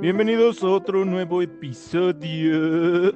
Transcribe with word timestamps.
Bienvenidos 0.00 0.62
a 0.62 0.68
otro 0.68 1.04
nuevo 1.04 1.42
episodio. 1.42 3.12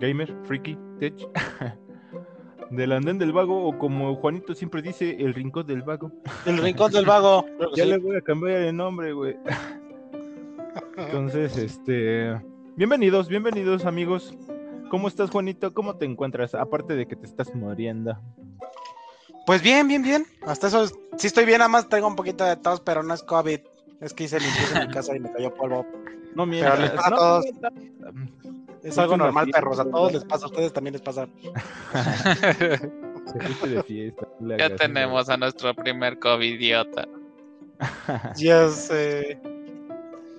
Gamer, 0.00 0.34
Freaky, 0.42 0.76
Tech. 0.98 1.14
Del 2.70 2.90
andén 2.90 3.16
del 3.16 3.32
vago, 3.32 3.64
o 3.64 3.78
como 3.78 4.16
Juanito 4.16 4.56
siempre 4.56 4.82
dice, 4.82 5.16
el 5.20 5.32
rincón 5.34 5.68
del 5.68 5.82
vago. 5.82 6.10
El 6.46 6.58
rincón 6.58 6.90
del 6.90 7.04
vago. 7.04 7.46
Ya 7.76 7.84
le 7.84 7.98
voy 7.98 8.16
a 8.16 8.20
cambiar 8.20 8.62
el 8.62 8.76
nombre, 8.76 9.12
güey. 9.12 9.36
Entonces, 10.96 11.56
este. 11.56 12.40
Bienvenidos, 12.74 13.28
bienvenidos, 13.28 13.84
amigos. 13.84 14.34
¿Cómo 14.90 15.06
estás, 15.06 15.30
Juanito? 15.30 15.72
¿Cómo 15.72 15.94
te 15.94 16.06
encuentras? 16.06 16.56
Aparte 16.56 16.96
de 16.96 17.06
que 17.06 17.14
te 17.14 17.26
estás 17.26 17.54
muriendo. 17.54 18.18
Pues 19.46 19.62
bien, 19.62 19.86
bien, 19.86 20.02
bien. 20.02 20.26
Hasta 20.42 20.66
eso 20.66 20.86
sí 21.16 21.28
estoy 21.28 21.44
bien, 21.44 21.58
nada 21.58 21.68
más 21.68 21.88
tengo 21.88 22.08
un 22.08 22.16
poquito 22.16 22.42
de 22.42 22.56
tos, 22.56 22.80
pero 22.80 23.04
no 23.04 23.14
es 23.14 23.22
COVID. 23.22 23.60
Es 24.00 24.14
que 24.14 24.24
hice 24.24 24.40
limpieza 24.40 24.82
en 24.82 24.88
mi 24.88 24.94
casa 24.94 25.16
y 25.16 25.20
me 25.20 25.32
cayó 25.32 25.52
polvo. 25.54 25.86
No 26.34 26.46
Pero 26.48 26.76
les 26.76 26.78
mientas. 26.78 27.06
a 27.06 27.10
todos. 27.10 27.44
Es 28.82 28.96
algo 28.96 29.16
normal, 29.16 29.44
fiesta, 29.44 29.60
perros. 29.60 29.78
A 29.78 29.84
todos 29.84 30.12
les 30.12 30.24
pasa, 30.24 30.46
a 30.46 30.48
ustedes 30.48 30.72
también 30.72 30.94
les 30.94 31.02
pasa. 31.02 31.28
De 33.64 33.82
fiesta. 33.86 34.26
Ya 34.58 34.74
tenemos 34.76 35.28
a 35.28 35.36
nuestro 35.36 35.74
primer 35.74 36.18
covidiota. 36.18 37.06
Ya 38.36 38.68
sé. 38.68 39.38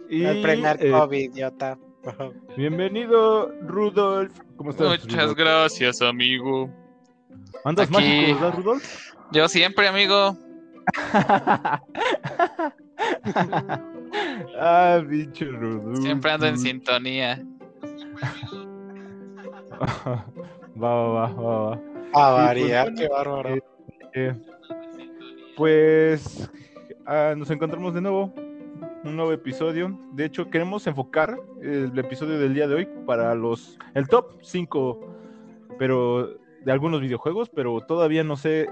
Y, 0.09 0.23
El 0.25 0.41
primer 0.41 0.83
eh, 0.83 0.91
COVID, 0.91 1.33
idiota. 1.33 1.77
bienvenido, 2.57 3.49
Rudolf. 3.61 4.37
¿Cómo 4.57 4.71
estás? 4.71 4.87
Muchas 4.89 5.13
Rudolf? 5.23 5.37
gracias, 5.37 6.01
amigo. 6.01 6.69
Andas 7.63 7.85
Aquí. 7.87 7.93
mágico, 7.93 8.39
¿verdad, 8.39 8.57
Rudolf? 8.57 9.13
Yo 9.31 9.47
siempre, 9.47 9.87
amigo. 9.87 10.35
ah, 14.59 15.01
bicho. 15.07 15.45
Siempre 16.01 16.31
ando 16.31 16.47
en 16.47 16.57
sintonía. 16.57 17.43
va, 19.81 20.25
va, 20.77 21.07
va, 21.07 21.27
va, 21.33 21.59
va. 21.59 21.73
A 21.73 21.77
pues, 21.77 22.45
variar, 22.45 22.83
bueno, 22.91 22.97
qué 22.99 23.07
bárbaro. 23.07 23.55
eh, 23.55 23.61
Eh, 24.13 24.35
pues 25.55 26.49
ah, 27.05 27.33
nos 27.37 27.49
encontramos 27.51 27.93
de 27.93 28.01
nuevo, 28.01 28.33
un 29.03 29.15
nuevo 29.15 29.31
episodio. 29.31 29.97
De 30.13 30.25
hecho, 30.25 30.49
queremos 30.49 30.85
enfocar 30.87 31.39
el 31.61 31.97
episodio 31.97 32.37
del 32.37 32.53
día 32.53 32.67
de 32.67 32.75
hoy 32.75 32.87
para 33.05 33.33
los 33.35 33.77
el 33.93 34.07
top 34.07 34.33
5, 34.41 34.99
pero 35.79 36.37
de 36.63 36.71
algunos 36.71 37.01
videojuegos, 37.01 37.49
pero 37.49 37.79
todavía 37.81 38.23
no 38.23 38.35
sé 38.35 38.69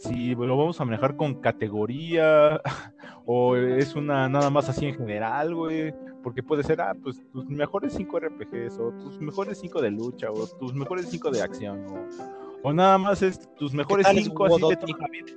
si 0.00 0.34
lo 0.34 0.56
vamos 0.56 0.80
a 0.80 0.84
manejar 0.84 1.14
con 1.14 1.34
categoría 1.34 2.60
o 3.26 3.54
es 3.56 3.94
una 3.94 4.28
nada 4.28 4.48
más 4.50 4.68
así 4.68 4.86
en 4.86 4.96
general, 4.96 5.54
güey. 5.54 5.94
Porque 6.22 6.42
puede 6.42 6.62
ser, 6.62 6.80
ah, 6.80 6.94
pues 7.02 7.16
tus 7.32 7.46
mejores 7.48 7.94
5 7.94 8.18
RPGs, 8.18 8.78
o 8.78 8.92
tus 8.92 9.18
mejores 9.20 9.58
5 9.58 9.80
de 9.80 9.90
lucha, 9.90 10.30
o 10.30 10.46
tus 10.46 10.74
mejores 10.74 11.08
5 11.08 11.30
de 11.30 11.42
acción, 11.42 11.86
o, 11.86 12.68
o 12.68 12.72
nada 12.74 12.98
más 12.98 13.22
es 13.22 13.48
tus 13.54 13.72
mejores 13.72 14.06
tal 14.06 14.18
es 14.18 14.24
5 14.24 14.44
así 14.44 14.54
de 14.56 14.62
Wodoti? 14.62 14.92
toda 14.92 14.98
la 14.98 15.08
vida. 15.08 15.32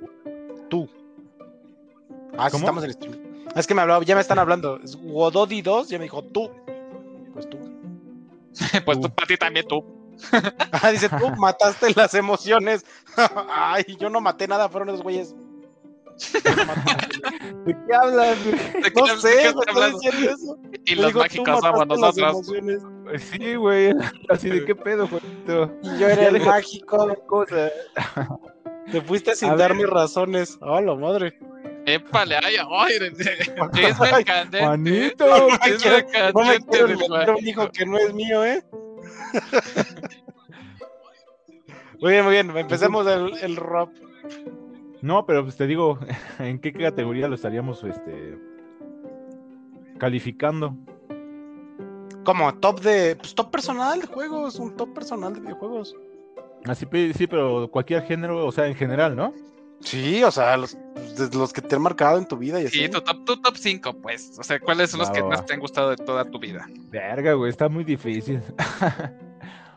Tú. 0.68 0.88
Ah, 2.36 2.48
estamos 2.48 2.84
en 2.84 2.92
stream. 2.92 3.14
Es 3.56 3.66
que 3.66 3.74
me 3.74 3.80
hablaba, 3.80 4.04
ya 4.04 4.14
me 4.14 4.20
están 4.20 4.38
hablando. 4.38 4.78
Es 4.82 4.98
Wododi 5.02 5.62
2, 5.62 5.88
ya 5.88 5.98
me 5.98 6.04
dijo 6.04 6.22
tú. 6.22 6.50
Pues 7.32 7.48
tú. 7.48 7.58
Pues 8.84 9.00
tú, 9.00 9.08
para 9.10 9.26
ti 9.26 9.36
también 9.36 9.66
tú. 9.66 9.84
Ah, 10.72 10.90
dice, 10.90 11.08
tú 11.08 11.30
mataste 11.36 11.92
las 11.94 12.14
emociones. 12.14 12.84
Ay, 13.48 13.84
yo 13.98 14.10
no 14.10 14.20
maté 14.20 14.46
nada, 14.48 14.68
fueron 14.68 14.88
esos 14.90 15.02
güeyes. 15.02 15.34
¿De 17.64 17.72
qué 17.86 17.94
hablas, 17.94 18.36
güey? 18.44 18.54
¿De 18.82 18.92
qué- 18.92 19.00
No 19.00 19.06
de 19.06 19.20
sé, 19.20 19.28
qué 19.42 19.52
me 19.54 19.60
estás 19.72 19.92
diciendo 20.00 20.30
eso. 20.30 20.58
Y 20.84 20.94
Le 20.94 21.02
los 21.02 21.06
digo, 21.06 21.12
tú 21.12 21.18
mágicos 21.24 21.60
somos 21.60 21.86
nosotros. 21.86 22.18
emociones. 22.18 22.82
Pues 23.04 23.22
Sí, 23.22 23.54
güey. 23.56 23.94
Así 24.28 24.50
de 24.50 24.64
qué 24.64 24.74
pedo, 24.74 25.08
Juanito. 25.08 25.72
Y 25.82 25.98
yo 25.98 26.08
era 26.08 26.28
el 26.28 26.40
mágico. 26.44 27.08
Cosa. 27.26 27.70
Te 28.92 29.00
fuiste 29.02 29.34
sin 29.34 29.50
A 29.50 29.56
dar 29.56 29.70
ver. 29.70 29.78
mis 29.78 29.86
razones. 29.90 30.58
Oh, 30.60 30.80
la 30.80 30.94
madre. 30.94 31.38
Épale, 31.86 32.36
ay, 32.36 32.56
ay, 32.70 32.92
es 32.94 34.00
Ay, 34.00 34.24
candente. 34.24 34.60
Juanito. 34.64 35.48
Es 35.66 35.82
quiero- 35.82 36.32
no 36.32 36.40
me 36.40 37.32
mágico. 37.34 37.70
que 37.72 37.86
no 37.86 37.98
es 37.98 38.14
mío, 38.14 38.44
¿eh? 38.44 38.64
muy 42.00 42.12
bien, 42.12 42.24
muy 42.24 42.32
bien. 42.32 42.56
Empecemos 42.56 43.06
el, 43.06 43.34
el 43.42 43.56
rap. 43.56 43.90
No, 45.02 45.26
pero 45.26 45.42
pues 45.42 45.56
te 45.56 45.66
digo, 45.66 45.98
¿en 46.38 46.58
qué 46.58 46.72
categoría 46.72 47.28
lo 47.28 47.34
estaríamos 47.34 47.84
este 47.84 48.38
calificando? 49.98 50.74
Como 52.24 52.54
top 52.54 52.80
de. 52.80 53.16
Pues 53.16 53.34
top 53.34 53.50
personal 53.50 54.00
de 54.00 54.06
juegos. 54.06 54.58
Un 54.58 54.74
top 54.76 54.94
personal 54.94 55.34
de 55.34 55.40
videojuegos. 55.40 55.94
Así 56.64 56.86
pe- 56.86 57.12
sí, 57.12 57.26
pero 57.26 57.68
cualquier 57.70 58.02
género, 58.04 58.46
o 58.46 58.52
sea, 58.52 58.66
en 58.66 58.74
general, 58.74 59.14
¿no? 59.14 59.34
Sí, 59.84 60.24
o 60.24 60.30
sea, 60.30 60.56
los, 60.56 60.76
de 61.16 61.28
los 61.36 61.52
que 61.52 61.60
te 61.60 61.76
han 61.76 61.82
marcado 61.82 62.18
en 62.18 62.26
tu 62.26 62.36
vida 62.36 62.60
y 62.60 62.66
así. 62.66 62.78
Sí, 62.80 62.88
tu 62.88 63.00
top, 63.00 63.24
tu 63.24 63.40
top 63.40 63.56
5, 63.56 63.92
pues. 64.00 64.36
O 64.38 64.42
sea, 64.42 64.58
¿cuáles 64.58 64.90
son 64.90 65.00
los 65.00 65.10
que 65.10 65.20
va, 65.20 65.28
más 65.28 65.46
te 65.46 65.54
han 65.54 65.60
gustado 65.60 65.90
de 65.90 65.96
toda 65.96 66.24
tu 66.24 66.38
vida? 66.38 66.66
Verga, 66.90 67.34
güey, 67.34 67.50
está 67.50 67.68
muy 67.68 67.84
difícil. 67.84 68.40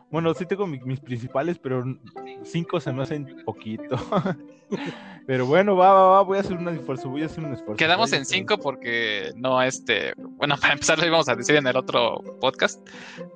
bueno, 0.10 0.34
sí 0.34 0.46
tengo 0.46 0.66
mi- 0.68 0.80
mis 0.80 1.00
principales, 1.00 1.58
pero 1.60 1.84
cinco 2.44 2.80
se 2.80 2.92
me 2.94 3.04
hacen 3.04 3.44
poquito. 3.46 3.96
pero 5.28 5.46
bueno, 5.46 5.76
va, 5.76 5.94
va, 5.94 6.08
va, 6.12 6.22
voy 6.24 6.38
a 6.38 6.42
hacer 6.42 6.58
un 6.58 6.68
esfuerzo, 6.70 7.10
voy 7.10 7.24
a 7.24 7.26
hacer 7.28 7.44
un 7.44 7.54
esfuerzo. 7.54 7.76
Quedamos 7.78 8.12
en 8.14 8.26
5 8.26 8.58
porque 8.58 9.32
no, 9.36 9.62
este, 9.62 10.14
bueno, 10.18 10.56
para 10.62 10.74
empezar 10.74 11.00
lo 11.00 11.06
íbamos 11.06 11.28
a 11.30 11.36
decir 11.36 11.56
en 11.56 11.68
el 11.68 11.76
otro 11.78 12.22
podcast, 12.42 12.86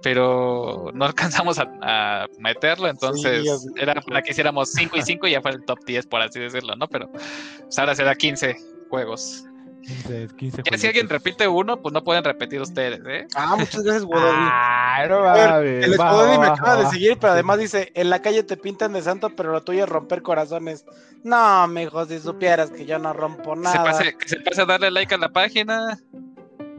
pero 0.02 0.92
no 0.94 1.06
alcanzamos 1.06 1.60
a, 1.60 1.70
a 1.82 2.28
meterlo, 2.40 2.88
entonces 2.88 3.44
Sí, 3.62 3.70
era 3.78 3.96
para 4.02 4.22
que 4.22 4.32
hiciéramos 4.32 4.72
5 4.72 4.98
y 4.98 5.02
5 5.02 5.28
y 5.28 5.32
ya 5.32 5.42
fue 5.42 5.52
el 5.52 5.64
top 5.66 5.80
10, 5.86 6.08
por 6.08 6.22
así 6.22 6.40
decirlo, 6.40 6.76
¿no? 6.76 6.88
Pero 6.88 7.10
pues, 7.12 7.78
ahora 7.80 7.96
será 7.96 8.16
15 8.16 8.56
juegos. 8.90 9.46
15, 9.82 10.28
15 10.38 10.64
Ya 10.70 10.78
si 10.78 10.88
alguien 10.88 11.10
repite 11.10 11.48
uno, 11.48 11.82
pues 11.82 11.94
no 11.94 12.04
pueden 12.04 12.24
repetir 12.24 12.62
ustedes, 12.62 13.02
¿eh? 13.08 13.28
Ah, 13.36 13.56
muchas 13.58 13.82
gracias, 13.84 14.04
Wododi. 14.04 14.28
Ah, 14.38 15.06
no 15.10 15.18
A 15.28 15.34
ver, 15.34 15.50
mames, 15.50 15.86
El 15.86 16.00
va, 16.00 16.14
va, 16.14 16.28
me 16.28 16.38
va, 16.38 16.54
acaba 16.54 16.76
de 16.78 16.84
va. 16.84 16.90
seguir, 16.92 17.18
pero 17.20 17.34
además 17.34 17.60
dice, 17.60 17.92
en 17.96 18.10
la 18.10 18.22
calle 18.22 18.44
te 18.44 18.58
pintan 18.58 18.94
de 18.94 19.02
santo, 19.02 19.30
pero 19.36 19.52
lo 19.52 19.64
tuyo 19.64 19.84
es 19.84 19.90
romper 19.90 20.22
corazones. 20.22 20.86
No, 21.24 21.68
mijo, 21.68 22.06
si 22.06 22.20
supieras 22.20 22.72
que 22.72 22.86
yo 22.86 23.00
no 23.00 23.14
rompo 23.14 23.54
Que 23.56 23.58
se, 23.58 23.64
nada. 23.64 23.84
pase, 23.84 24.18
que 24.18 24.28
se 24.30 24.40
pase 24.40 24.62
a 24.62 24.66
darle 24.66 24.92
like 24.92 25.14
a 25.14 25.18
la 25.18 25.30
página. 25.30 26.00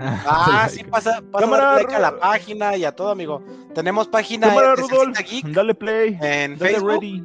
Ah, 0.04 0.66
sí, 0.70 0.82
pasa, 0.82 1.22
pasa 1.30 1.38
a 1.38 1.40
Cámara, 1.40 1.64
darle 1.64 1.82
like 1.82 1.94
a 1.94 1.98
la 2.00 2.18
página 2.18 2.76
y 2.76 2.84
a 2.84 2.90
todo, 2.92 3.10
amigo. 3.10 3.44
Tenemos 3.74 4.08
página 4.08 4.48
Cámara, 4.48 4.70
de 4.70 4.76
Rudolf, 4.76 5.16
Geek 5.20 5.46
dale 5.48 5.74
play, 5.74 6.18
en 6.22 6.58
dale 6.58 6.72
Facebook 6.72 6.90
ready. 7.02 7.24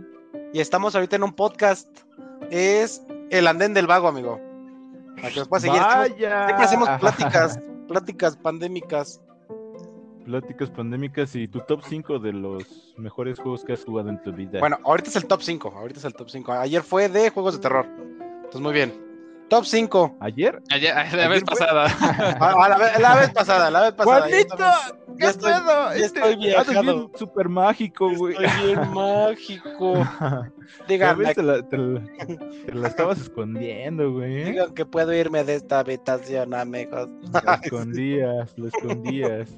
y 0.53 0.59
estamos 0.59 0.94
ahorita 0.94 1.15
en 1.15 1.23
un 1.23 1.33
podcast. 1.33 1.88
Es 2.51 3.01
El 3.31 3.47
Andén 3.47 3.73
del 3.73 3.88
Vago, 3.88 4.07
amigo. 4.09 4.39
Para 5.17 5.29
que 5.29 5.39
nos 5.39 5.47
puedas 5.47 5.63
seguir. 5.63 5.79
Vaya. 5.79 6.45
Siempre 6.45 6.66
hacemos 6.66 6.89
pláticas, 7.00 7.59
pláticas 7.88 8.38
pandémicas. 8.38 9.22
Pláticas 10.25 10.69
pandémicas 10.69 11.35
y 11.35 11.47
tu 11.47 11.59
top 11.61 11.81
5 11.83 12.19
de 12.19 12.33
los 12.33 12.94
mejores 12.97 13.39
juegos 13.39 13.63
que 13.63 13.73
has 13.73 13.83
jugado 13.83 14.09
en 14.09 14.22
tu 14.22 14.33
vida. 14.33 14.59
Bueno, 14.59 14.77
ahorita 14.83 15.09
es 15.09 15.16
el 15.16 15.25
top 15.25 15.41
5. 15.41 15.73
Ahorita 15.75 16.00
es 16.00 16.06
el 16.06 16.13
top 16.13 16.29
5. 16.29 16.51
Ayer 16.51 16.83
fue 16.83 17.07
de 17.07 17.29
juegos 17.29 17.56
de 17.56 17.59
terror. 17.61 17.85
Entonces, 17.88 18.61
muy 18.61 18.73
bien. 18.73 19.06
Top 19.50 19.63
5. 19.66 20.18
¿Ayer? 20.19 20.62
Ayer- 20.69 20.94
la 20.96 21.02
Ayer 21.02 21.30
vez 21.30 21.44
fue- 21.46 21.58
pasada. 21.58 21.85
Ah, 22.40 22.68
la, 22.69 22.78
vez, 22.78 23.00
la 23.00 23.16
vez 23.16 23.30
pasada, 23.31 23.72
la 23.72 23.81
vez 23.84 23.94
pasada. 23.94 24.19
¡Juanito! 24.28 24.58
Ya 24.58 25.16
¿Qué 25.18 25.25
estoy- 25.28 25.52
pedo? 25.53 25.66
ya 25.66 25.94
Este, 26.06 26.19
estoy 26.19 26.35
viajado. 26.35 26.81
bien 26.81 27.12
súper 27.16 27.50
mágico, 27.50 28.09
güey. 28.16 28.36
Estoy 28.36 28.66
bien 28.66 28.80
mágico. 28.94 29.94
Ya 29.96 30.52
Digan, 30.88 31.18
ves, 31.18 31.36
te 31.36 31.44
la, 31.44 31.62
te 31.63 31.78
la- 31.78 32.02
te 32.66 32.74
la 32.74 32.88
estabas 32.88 33.19
escondiendo, 33.21 34.12
güey. 34.12 34.44
digan 34.44 34.74
que 34.75 34.86
puedo 34.86 35.13
irme 35.13 35.44
de 35.44 35.56
esta 35.56 35.80
habitación, 35.80 36.54
amigos. 36.54 37.07
Lo 37.31 37.54
escondías, 37.63 38.54
lo 38.57 38.68
escondías. 38.68 39.50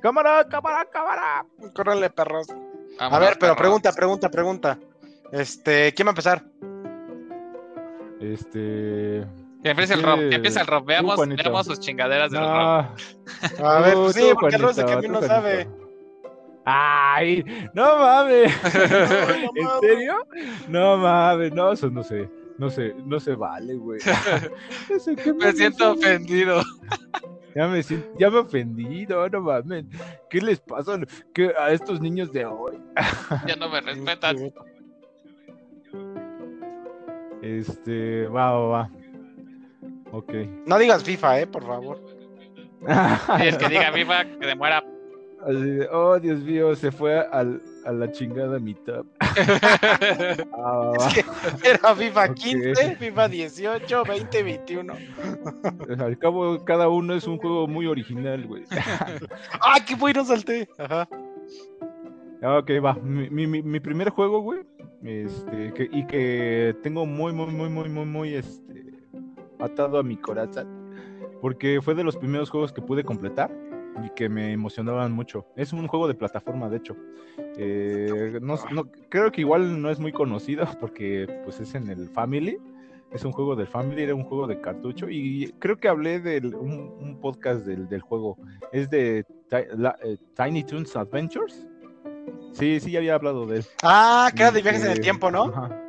¡Cámara, 0.00 0.46
cámara, 0.48 0.86
cámara! 0.90 1.44
Córranle, 1.74 2.10
perros. 2.10 2.46
A 3.00 3.18
ver, 3.18 3.30
pero 3.40 3.54
perros. 3.54 3.56
pregunta, 3.58 3.92
pregunta, 3.92 4.30
pregunta. 4.30 4.78
Este, 5.32 5.92
¿quién 5.94 6.06
va 6.06 6.10
a 6.10 6.12
empezar? 6.12 6.44
Este. 8.20 9.26
Que 9.62 9.70
empiece 9.70 9.94
el 9.94 10.02
rob, 10.02 10.18
que 10.18 10.34
empiece 10.36 10.60
el 10.60 10.66
tú, 10.66 10.84
Veamos, 10.84 11.16
veamos 11.28 11.66
sus 11.66 11.80
chingaderas 11.80 12.30
del. 12.30 12.40
No. 12.40 12.46
A 12.48 13.80
ver, 13.82 13.94
Tú, 13.94 14.02
pues 14.04 14.14
sí, 14.14 14.28
tú, 14.30 14.36
porque 14.40 14.56
mí 14.96 15.06
tú, 15.06 15.12
no 15.12 15.22
sabe. 15.22 15.68
¡Ay! 16.64 17.44
¡No 17.74 17.96
mames! 17.98 18.52
¿En 18.74 19.64
mames. 19.64 19.80
serio? 19.80 20.14
No 20.68 20.96
mames, 20.98 21.52
no, 21.52 21.72
eso 21.72 21.88
no 21.90 22.02
sé. 22.02 22.28
No 22.58 22.70
sé, 22.70 22.94
no 23.04 23.20
se 23.20 23.34
vale, 23.34 23.74
güey. 23.74 24.00
No 24.90 24.98
sé 24.98 25.14
qué 25.14 25.32
Me 25.32 25.52
siento 25.52 25.92
ofendido. 25.92 26.62
Ya 27.54 27.68
me, 27.68 27.82
siento- 27.82 28.08
ya 28.18 28.30
me 28.30 28.38
ofendí, 28.38 29.06
no, 29.06 29.28
no 29.28 29.40
mames. 29.42 29.84
¿Qué 30.28 30.40
les 30.40 30.58
pasa 30.60 30.98
¿Qué- 31.32 31.52
a 31.58 31.70
estos 31.72 32.00
niños 32.00 32.32
de 32.32 32.44
hoy? 32.46 32.78
Ya 33.46 33.56
no 33.56 33.68
me 33.68 33.80
respetan. 33.82 34.36
Este, 37.46 38.26
va, 38.28 38.52
va, 38.52 38.66
va. 38.68 38.90
Ok. 40.12 40.32
No 40.66 40.78
digas 40.78 41.04
FIFA, 41.04 41.40
eh, 41.40 41.46
por 41.46 41.64
favor. 41.64 42.00
Y 43.40 43.46
el 43.48 43.56
que 43.56 43.68
diga 43.68 43.90
FIFA, 43.92 44.24
que 44.38 44.46
demuera. 44.46 44.84
Así 45.44 45.60
de, 45.70 45.88
oh, 45.92 46.18
Dios 46.18 46.40
mío, 46.40 46.74
se 46.74 46.90
fue 46.90 47.18
al- 47.20 47.62
a 47.84 47.92
la 47.92 48.10
chingada 48.10 48.58
mitad. 48.58 49.04
Ah, 50.58 50.92
Es 50.96 51.14
que 51.62 51.70
era 51.70 51.94
FIFA 51.94 52.24
Ok. 52.24 52.34
15, 52.34 52.96
FIFA 52.96 53.28
18, 53.28 54.02
20, 54.04 54.42
21. 54.42 54.92
Al 55.98 56.18
cabo, 56.18 56.64
cada 56.64 56.88
uno 56.88 57.14
es 57.14 57.26
un 57.26 57.38
juego 57.38 57.68
muy 57.68 57.86
original, 57.86 58.44
güey. 58.46 58.64
¡Ah, 59.60 59.76
qué 59.86 59.94
bueno 59.94 60.24
salté! 60.24 60.68
Ajá. 60.78 61.08
Ah, 62.42 62.58
Ok, 62.58 62.70
va. 62.84 62.94
Mi, 62.94 63.28
mi- 63.46 63.62
mi- 63.62 63.80
primer 63.80 64.10
juego, 64.10 64.40
güey. 64.40 64.60
Este, 65.02 65.72
que- 65.72 65.88
y 65.90 66.06
que 66.06 66.74
tengo 66.82 67.06
muy, 67.06 67.32
muy, 67.32 67.46
muy, 67.52 67.68
muy, 67.68 67.88
muy, 67.88 68.04
muy, 68.06 68.34
este, 68.34 68.84
atado 69.58 69.98
a 69.98 70.02
mi 70.02 70.16
corazón. 70.16 70.66
Porque 71.40 71.80
fue 71.82 71.94
de 71.94 72.04
los 72.04 72.16
primeros 72.16 72.50
juegos 72.50 72.72
que 72.72 72.82
pude 72.82 73.04
completar 73.04 73.50
y 74.04 74.10
que 74.10 74.28
me 74.28 74.52
emocionaban 74.52 75.12
mucho. 75.12 75.46
Es 75.56 75.72
un 75.72 75.86
juego 75.86 76.08
de 76.08 76.14
plataforma, 76.14 76.68
de 76.68 76.76
hecho. 76.78 76.96
Eh, 77.56 78.38
no, 78.42 78.56
no- 78.72 78.90
creo 79.08 79.30
que 79.32 79.40
igual 79.42 79.80
no 79.80 79.90
es 79.90 79.98
muy 79.98 80.12
conocido 80.12 80.64
porque 80.80 81.26
pues 81.44 81.60
es 81.60 81.74
en 81.74 81.88
el 81.88 82.08
Family. 82.10 82.58
Es 83.12 83.24
un 83.24 83.32
juego 83.32 83.54
del 83.54 83.68
Family, 83.68 84.02
era 84.02 84.14
un 84.14 84.24
juego 84.24 84.46
de 84.46 84.60
cartucho. 84.60 85.08
Y 85.08 85.54
creo 85.60 85.78
que 85.78 85.88
hablé 85.88 86.20
de 86.20 86.38
un, 86.48 86.92
un 87.00 87.18
podcast 87.20 87.64
del, 87.64 87.88
del 87.88 88.00
juego. 88.00 88.36
Es 88.72 88.90
de 88.90 89.24
eh, 89.52 90.16
Tiny 90.34 90.64
Toons 90.64 90.96
Adventures. 90.96 91.66
Sí, 92.52 92.80
sí, 92.80 92.90
ya 92.90 92.98
había 93.00 93.14
hablado 93.14 93.46
de 93.46 93.58
él. 93.58 93.66
Ah, 93.82 94.30
que 94.34 94.42
era 94.42 94.50
de 94.52 94.62
viajes 94.62 94.80
en 94.82 94.86
el 94.86 94.92
Este, 94.94 95.02
tiempo, 95.02 95.30
¿no? 95.30 95.44
ajá. 95.44 95.82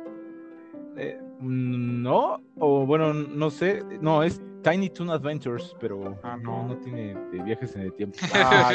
Eh, 0.96 1.18
no, 1.40 2.40
o 2.58 2.84
bueno, 2.86 3.12
no 3.14 3.50
sé. 3.50 3.82
No, 4.00 4.22
es 4.22 4.40
Tiny 4.62 4.90
Toon 4.90 5.10
Adventures, 5.10 5.74
pero 5.80 6.18
Ah, 6.22 6.36
no, 6.42 6.62
no. 6.62 6.68
no 6.68 6.76
tiene 6.78 7.14
de 7.32 7.42
viajes 7.42 7.74
en 7.76 7.82
el 7.82 7.92
tiempo. 7.94 8.18
Ah. 8.34 8.72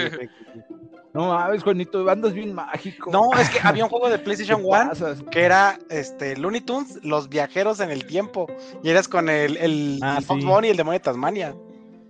No 1.13 1.27
mames, 1.27 1.62
Juanito, 1.62 2.10
andas 2.10 2.33
bien 2.33 2.54
mágico. 2.56 3.12
No, 3.12 3.30
es 3.39 3.48
que 3.51 3.60
había 3.62 3.83
un 3.83 3.89
juego 3.92 4.10
de 4.10 4.18
¿Qué 4.18 4.24
PlayStation 4.24 4.62
1 4.65 4.69
pasas? 4.71 5.21
que 5.30 5.44
era 5.44 5.77
este 5.92 6.36
Looney 6.38 6.62
Tunes, 6.62 7.00
los 7.04 7.30
viajeros 7.30 7.80
en 7.81 7.92
el 7.92 8.07
tiempo. 8.07 8.48
Y 8.81 8.89
eras 8.89 9.07
con 9.07 9.30
el, 9.30 9.57
el, 9.57 10.00
Ah, 10.01 10.15
el 10.18 10.24
Fox 10.25 10.42
sí. 10.42 10.48
Bunny 10.48 10.69
y 10.69 10.71
el 10.71 10.77
demonio 10.77 10.98
de 10.98 11.04
Tasmania. 11.04 11.54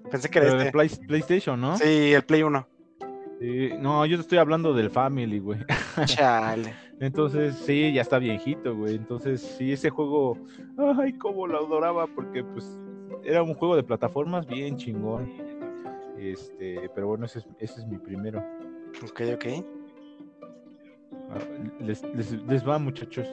Pensé 0.10 0.30
que 0.30 0.40
era 0.40 0.48
Pero 0.52 0.60
este. 0.62 0.72
Play- 0.72 1.08
PlayStation, 1.08 1.60
¿no? 1.60 1.78
Sí, 1.78 2.14
el 2.14 2.24
Play 2.24 2.44
1. 2.44 2.66
Sí, 3.44 3.72
No, 3.78 4.06
yo 4.06 4.16
te 4.16 4.22
estoy 4.22 4.38
hablando 4.38 4.74
del 4.74 4.90
Family, 4.90 5.40
güey. 5.40 5.60
Chale. 6.06 6.74
Entonces, 7.02 7.56
sí, 7.58 7.92
ya 7.92 8.02
está 8.02 8.18
viejito, 8.18 8.74
güey. 8.74 8.96
Entonces, 8.96 9.42
sí, 9.42 9.74
ese 9.74 9.90
juego, 9.90 10.38
ay, 10.98 11.12
cómo 11.18 11.46
lo 11.46 11.58
adoraba, 11.58 12.08
porque 12.08 12.42
pues 12.42 12.80
era 13.22 13.44
un 13.44 13.54
juego 13.54 13.76
de 13.76 13.84
plataformas 13.84 14.48
bien 14.48 14.78
chingón. 14.78 15.30
Este, 16.18 16.90
pero 16.96 17.08
bueno, 17.08 17.26
ese 17.26 17.40
es, 17.40 17.48
ese 17.60 17.82
es 17.82 17.88
mi 17.88 17.98
primero. 17.98 18.42
Ok, 19.04 19.22
ok. 19.34 19.46
Ah, 21.30 21.40
Les, 21.82 22.02
les, 22.16 22.32
les 22.44 22.66
va, 22.66 22.80
muchachos. 22.80 23.28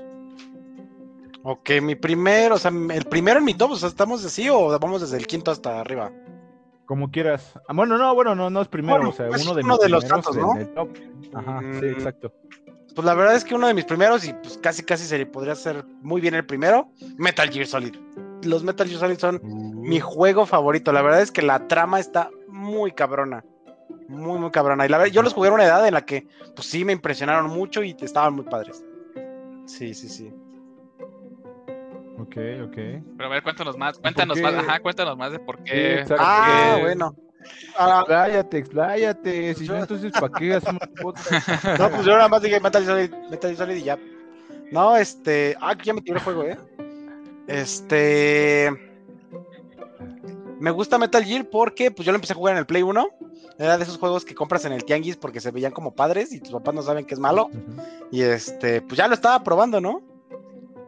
Ok, 1.45 1.71
mi 1.81 1.95
primero, 1.95 2.57
o 2.57 2.59
sea, 2.59 2.73
el 2.73 3.05
primero 3.05 3.39
en 3.39 3.45
mi 3.45 3.55
top, 3.55 3.71
o 3.71 3.77
sea, 3.77 3.89
¿estamos 3.89 4.25
así 4.25 4.49
o 4.49 4.77
vamos 4.77 5.03
desde 5.03 5.19
el 5.19 5.29
quinto 5.29 5.53
hasta 5.53 5.81
arriba? 5.81 6.11
Como 6.91 7.09
quieras. 7.09 7.53
Ah, 7.69 7.73
bueno, 7.73 7.97
no, 7.97 8.13
bueno, 8.17 8.35
no, 8.35 8.51
no 8.51 8.61
es 8.63 8.67
primero, 8.67 8.97
Bueno, 8.97 9.11
o 9.11 9.13
sea, 9.13 9.29
es 9.29 9.47
uno 9.47 9.55
de 9.55 9.63
uno 9.63 9.75
mis 9.75 9.83
de 9.83 9.89
los 9.91 10.03
en 10.03 10.41
¿no? 10.41 10.57
el 10.57 10.75
top. 10.75 10.89
Ajá, 11.33 11.61
sí, 11.61 11.87
Mm. 11.87 11.91
exacto. 11.93 12.33
Pues 12.97 13.05
la 13.05 13.15
verdad 13.15 13.37
es 13.37 13.45
que 13.45 13.55
uno 13.55 13.69
de 13.69 13.75
mis 13.75 13.85
primeros, 13.85 14.27
y 14.27 14.33
pues 14.33 14.59
casi 14.59 14.83
casi 14.83 15.05
se 15.05 15.25
podría 15.27 15.55
ser 15.55 15.85
muy 16.03 16.21
bien 16.21 16.35
el 16.35 16.45
primero, 16.45 16.89
Metal 17.17 17.49
Gear 17.49 17.69
Solid. 17.69 17.95
Los 18.43 18.65
Metal 18.65 18.89
Gear 18.89 18.99
Solid 18.99 19.19
son 19.19 19.41
mi 19.81 20.01
juego 20.01 20.47
favorito. 20.47 20.91
La 20.91 21.01
verdad 21.03 21.23
es 21.23 21.31
que 21.31 21.43
la 21.43 21.69
trama 21.69 22.01
está 22.01 22.29
muy 22.49 22.91
cabrona. 22.91 23.45
Muy, 24.09 24.41
muy 24.41 24.51
cabrona. 24.51 24.85
Y 24.85 24.89
la 24.89 24.99
verdad, 24.99 25.13
yo 25.13 25.23
los 25.23 25.33
jugué 25.33 25.47
en 25.47 25.55
una 25.55 25.67
edad 25.67 25.87
en 25.87 25.95
la 25.95 26.05
que, 26.05 26.27
pues 26.57 26.67
sí, 26.67 26.85
me 26.85 26.93
impresionaron 26.93 27.49
mucho 27.51 27.85
y 27.85 27.95
estaban 28.01 28.35
muy 28.35 28.47
padres. 28.47 28.85
Sí, 29.67 29.95
sí, 29.95 30.09
sí. 30.09 30.35
Ok, 32.21 32.37
ok. 32.67 32.75
Pero 33.17 33.25
a 33.25 33.29
ver, 33.29 33.43
cuéntanos 33.43 33.77
más, 33.79 33.99
cuéntanos 33.99 34.41
más, 34.41 34.55
ajá, 34.55 34.81
cuéntanos 34.81 35.17
más 35.17 35.33
de 35.33 35.39
por 35.39 35.63
qué. 35.63 36.05
Ah, 36.19 36.77
bueno. 36.81 37.15
Ah, 37.79 38.01
Expláyate, 38.01 38.59
expláyate. 38.59 39.55
Si 39.55 39.67
Yo- 39.67 39.75
no, 39.75 39.81
entonces, 39.81 40.13
¿para 40.13 40.29
qué 40.39 40.55
hacemos 40.55 40.83
podcast? 41.01 41.49
no, 41.79 41.91
pues 41.91 42.05
yo 42.05 42.13
nada 42.13 42.29
más 42.29 42.43
dije 42.43 42.61
Metal 42.61 42.85
Gear 42.85 42.97
Solid, 43.09 43.31
Metal 43.31 43.51
Gear 43.55 43.57
Solid 43.57 43.77
y 43.77 43.83
ya. 43.83 43.99
No, 44.71 44.97
este. 44.97 45.57
Ah, 45.61 45.75
ya 45.83 45.95
me 45.95 46.03
tiré 46.03 46.19
el 46.19 46.25
juego, 46.25 46.45
¿eh? 46.45 46.59
Este. 47.47 48.71
Me 50.59 50.71
gusta 50.71 50.99
Metal 50.99 51.25
Gear 51.25 51.47
porque 51.49 51.91
pues 51.91 52.05
yo 52.05 52.13
lo 52.13 52.17
empecé 52.17 52.35
a 52.35 52.37
jugar 52.37 52.53
en 52.55 52.59
el 52.59 52.67
Play 52.67 52.83
1. 52.83 53.09
Era 53.59 53.77
de 53.79 53.85
esos 53.85 53.99
juegos 53.99 54.25
que 54.25 54.35
compras 54.35 54.65
en 54.67 54.73
el 54.73 54.85
Tianguis 54.85 55.17
porque 55.17 55.41
se 55.41 55.51
veían 55.51 55.73
como 55.73 55.95
padres 55.95 56.33
y 56.33 56.41
tus 56.41 56.53
papás 56.53 56.75
no 56.75 56.83
saben 56.83 57.05
que 57.07 57.15
es 57.15 57.21
malo. 57.21 57.51
Y 58.11 58.23
este, 58.23 58.83
pues 58.83 58.99
ya 58.99 59.09
lo 59.09 59.15
estaba 59.15 59.43
probando, 59.43 59.81
¿no? 59.81 60.03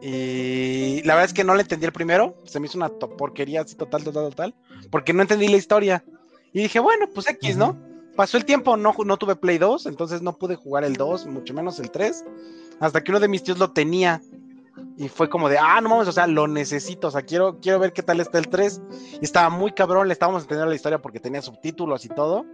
Y 0.05 1.01
la 1.03 1.13
verdad 1.13 1.29
es 1.29 1.33
que 1.33 1.45
no 1.45 1.55
le 1.55 1.61
entendí 1.61 1.85
el 1.85 1.93
primero. 1.93 2.35
Se 2.43 2.59
me 2.59 2.67
hizo 2.67 2.77
una 2.77 2.89
porquería 2.89 3.61
así 3.61 3.75
total, 3.75 4.03
total, 4.03 4.29
total. 4.31 4.55
Porque 4.91 5.13
no 5.13 5.21
entendí 5.21 5.47
la 5.47 5.55
historia. 5.55 6.03
Y 6.51 6.63
dije, 6.63 6.79
bueno, 6.79 7.07
pues 7.15 7.29
X, 7.29 7.55
¿no? 7.55 7.79
Pasó 8.17 8.35
el 8.35 8.43
tiempo, 8.43 8.75
no, 8.75 8.93
no 9.05 9.17
tuve 9.17 9.37
Play 9.37 9.57
2, 9.59 9.85
entonces 9.85 10.21
no 10.21 10.37
pude 10.37 10.55
jugar 10.55 10.83
el 10.83 10.97
2, 10.97 11.27
mucho 11.27 11.53
menos 11.53 11.79
el 11.79 11.89
3. 11.89 12.25
Hasta 12.81 13.01
que 13.01 13.11
uno 13.11 13.21
de 13.21 13.29
mis 13.29 13.43
tíos 13.43 13.59
lo 13.59 13.71
tenía. 13.71 14.21
Y 14.97 15.07
fue 15.07 15.29
como 15.29 15.47
de, 15.47 15.57
ah, 15.57 15.79
no 15.79 15.87
mames, 15.87 16.09
o 16.09 16.11
sea, 16.11 16.27
lo 16.27 16.49
necesito, 16.49 17.07
o 17.07 17.11
sea, 17.11 17.21
quiero, 17.21 17.59
quiero 17.61 17.79
ver 17.79 17.93
qué 17.93 18.03
tal 18.03 18.19
está 18.19 18.39
el 18.39 18.49
3. 18.49 18.81
Y 19.21 19.23
estaba 19.23 19.49
muy 19.49 19.71
cabrón, 19.71 20.09
le 20.09 20.13
estábamos 20.13 20.41
entendiendo 20.41 20.69
la 20.69 20.75
historia 20.75 21.01
porque 21.01 21.21
tenía 21.21 21.41
subtítulos 21.41 22.03
y 22.03 22.09
todo. 22.09 22.45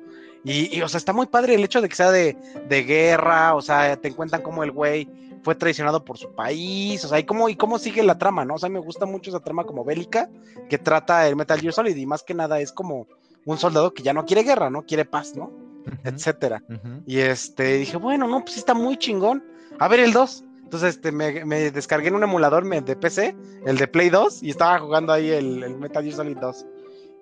Y, 0.44 0.78
y, 0.78 0.84
o 0.84 0.88
sea, 0.88 1.00
está 1.00 1.13
muy 1.13 1.25
padre 1.25 1.56
el 1.56 1.63
hecho 1.63 1.81
de 1.81 1.90
que 1.90 1.96
sea 1.96 2.12
de, 2.12 2.38
de 2.69 2.84
guerra, 2.84 3.56
o 3.56 3.62
sea, 3.63 3.98
te 3.98 4.07
encuentran 4.07 4.44
como 4.44 4.63
el 4.63 4.72
güey 4.72 5.10
fue 5.44 5.56
traicionado 5.56 6.03
por 6.03 6.18
su 6.18 6.33
país, 6.33 7.03
o 7.06 7.07
sea, 7.07 7.19
y 7.19 7.24
cómo, 7.24 7.50
y 7.50 7.56
cómo 7.56 7.80
sigue 7.80 8.03
la 8.03 8.18
trama, 8.18 8.45
¿no? 8.45 8.56
O 8.56 8.57
sea, 8.57 8.69
me 8.69 8.80
gusta 8.80 9.06
mucho 9.06 9.30
esa 9.30 9.39
trama 9.39 9.63
como 9.63 9.83
bélica 9.83 10.30
que 10.69 10.77
trata 10.77 11.27
el 11.27 11.36
Metal 11.36 11.59
Gear 11.59 11.74
Solid 11.74 11.95
y 11.95 12.06
más 12.06 12.24
que 12.24 12.33
nada 12.33 12.59
es 12.59 12.71
como 12.71 13.07
un 13.45 13.57
soldado 13.57 13.94
que 13.94 14.03
ya 14.03 14.13
no 14.13 14.25
quiere 14.25 14.44
guerra, 14.44 14.69
¿no? 14.69 14.83
Quiere 14.83 15.06
paz, 15.06 15.36
¿no? 15.36 15.51
Etcétera. 16.03 16.63
Y 17.06 17.19
este, 17.19 17.77
dije, 17.77 17.97
bueno, 17.97 18.27
no, 18.27 18.41
pues 18.41 18.53
sí 18.53 18.59
está 18.59 18.74
muy 18.74 18.97
chingón. 18.97 19.44
A 19.80 19.88
ver 19.88 20.01
el 20.01 20.13
2. 20.13 20.44
Entonces, 20.63 20.95
este, 20.95 21.12
me, 21.12 21.45
me 21.45 21.71
descargué 21.71 22.09
en 22.09 22.15
un 22.15 22.24
emulador 22.24 22.63
de 22.63 22.95
PC, 22.95 23.36
el 23.65 23.77
de 23.77 23.88
Play 23.88 24.09
2, 24.09 24.44
y 24.44 24.51
estaba 24.51 24.77
jugando 24.77 25.13
ahí 25.13 25.31
el, 25.31 25.63
el 25.63 25.77
Metal 25.77 26.03
Gear 26.03 26.15
Solid 26.15 26.38
2. 26.38 26.65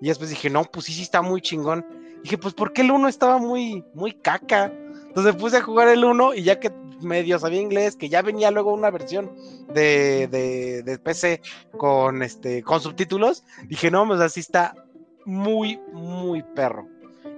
Y 0.02 0.08
después 0.08 0.28
dije, 0.30 0.50
no, 0.50 0.64
pues 0.64 0.86
sí, 0.86 0.92
sí 0.92 1.02
está 1.02 1.22
muy 1.22 1.40
chingón. 1.40 1.86
Dije, 2.22 2.36
pues, 2.36 2.52
¿por 2.52 2.72
qué 2.72 2.82
el 2.82 2.90
1 2.90 3.08
estaba 3.08 3.38
muy, 3.38 3.84
muy 3.94 4.12
caca? 4.12 4.70
Entonces 5.06 5.34
puse 5.36 5.56
a 5.56 5.62
jugar 5.62 5.88
el 5.88 6.04
1 6.04 6.34
y 6.34 6.42
ya 6.42 6.60
que 6.60 6.70
medio 7.00 7.38
sabía 7.38 7.60
inglés, 7.60 7.96
que 7.96 8.08
ya 8.08 8.22
venía 8.22 8.50
luego 8.50 8.72
una 8.72 8.90
versión 8.90 9.30
de, 9.72 10.28
de, 10.28 10.82
de 10.82 10.98
PC 10.98 11.40
con, 11.76 12.22
este, 12.22 12.62
con 12.62 12.80
subtítulos, 12.80 13.44
dije, 13.66 13.90
no, 13.90 14.06
pues 14.06 14.20
así 14.20 14.40
está 14.40 14.74
muy, 15.24 15.80
muy 15.92 16.42
perro. 16.42 16.88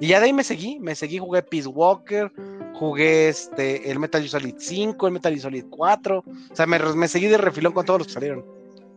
Y 0.00 0.08
ya 0.08 0.20
de 0.20 0.26
ahí 0.26 0.32
me 0.32 0.44
seguí, 0.44 0.78
me 0.78 0.94
seguí, 0.94 1.18
jugué 1.18 1.42
Peace 1.42 1.68
Walker, 1.68 2.32
jugué 2.74 3.28
este, 3.28 3.90
el 3.90 3.98
Metal 3.98 4.22
Gear 4.22 4.30
Solid 4.30 4.54
5, 4.56 5.06
el 5.06 5.12
Metal 5.12 5.32
Gear 5.32 5.42
Solid 5.42 5.64
4, 5.68 6.18
o 6.18 6.56
sea, 6.56 6.66
me, 6.66 6.78
me 6.78 7.08
seguí 7.08 7.26
de 7.26 7.36
refilón 7.36 7.74
con 7.74 7.84
todos 7.84 8.00
los 8.00 8.06
que 8.06 8.14
salieron. 8.14 8.44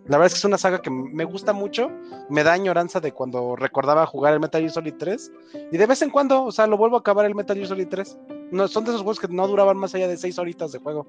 La 0.05 0.17
verdad 0.17 0.27
es 0.27 0.33
que 0.33 0.39
es 0.39 0.45
una 0.45 0.57
saga 0.57 0.81
que 0.81 0.89
me 0.89 1.23
gusta 1.23 1.53
mucho, 1.53 1.89
me 2.29 2.43
da 2.43 2.53
añoranza 2.53 2.99
de 2.99 3.13
cuando 3.13 3.55
recordaba 3.55 4.05
jugar 4.05 4.33
el 4.33 4.39
Metal 4.39 4.61
Gear 4.61 4.73
Solid 4.73 4.95
3, 4.97 5.31
y 5.71 5.77
de 5.77 5.85
vez 5.85 6.01
en 6.01 6.09
cuando, 6.09 6.43
o 6.43 6.51
sea, 6.51 6.67
lo 6.67 6.77
vuelvo 6.77 6.97
a 6.97 6.99
acabar 6.99 7.25
el 7.25 7.35
Metal 7.35 7.55
Gear 7.55 7.67
Solid 7.67 7.87
3. 7.89 8.17
No, 8.53 8.67
son 8.67 8.85
de 8.85 8.91
esos 8.91 9.01
juegos 9.01 9.19
que 9.19 9.27
no 9.27 9.47
duraban 9.47 9.77
más 9.77 9.95
allá 9.95 10.07
de 10.07 10.15
6 10.15 10.37
horitas 10.37 10.71
de 10.71 10.79
juego. 10.79 11.07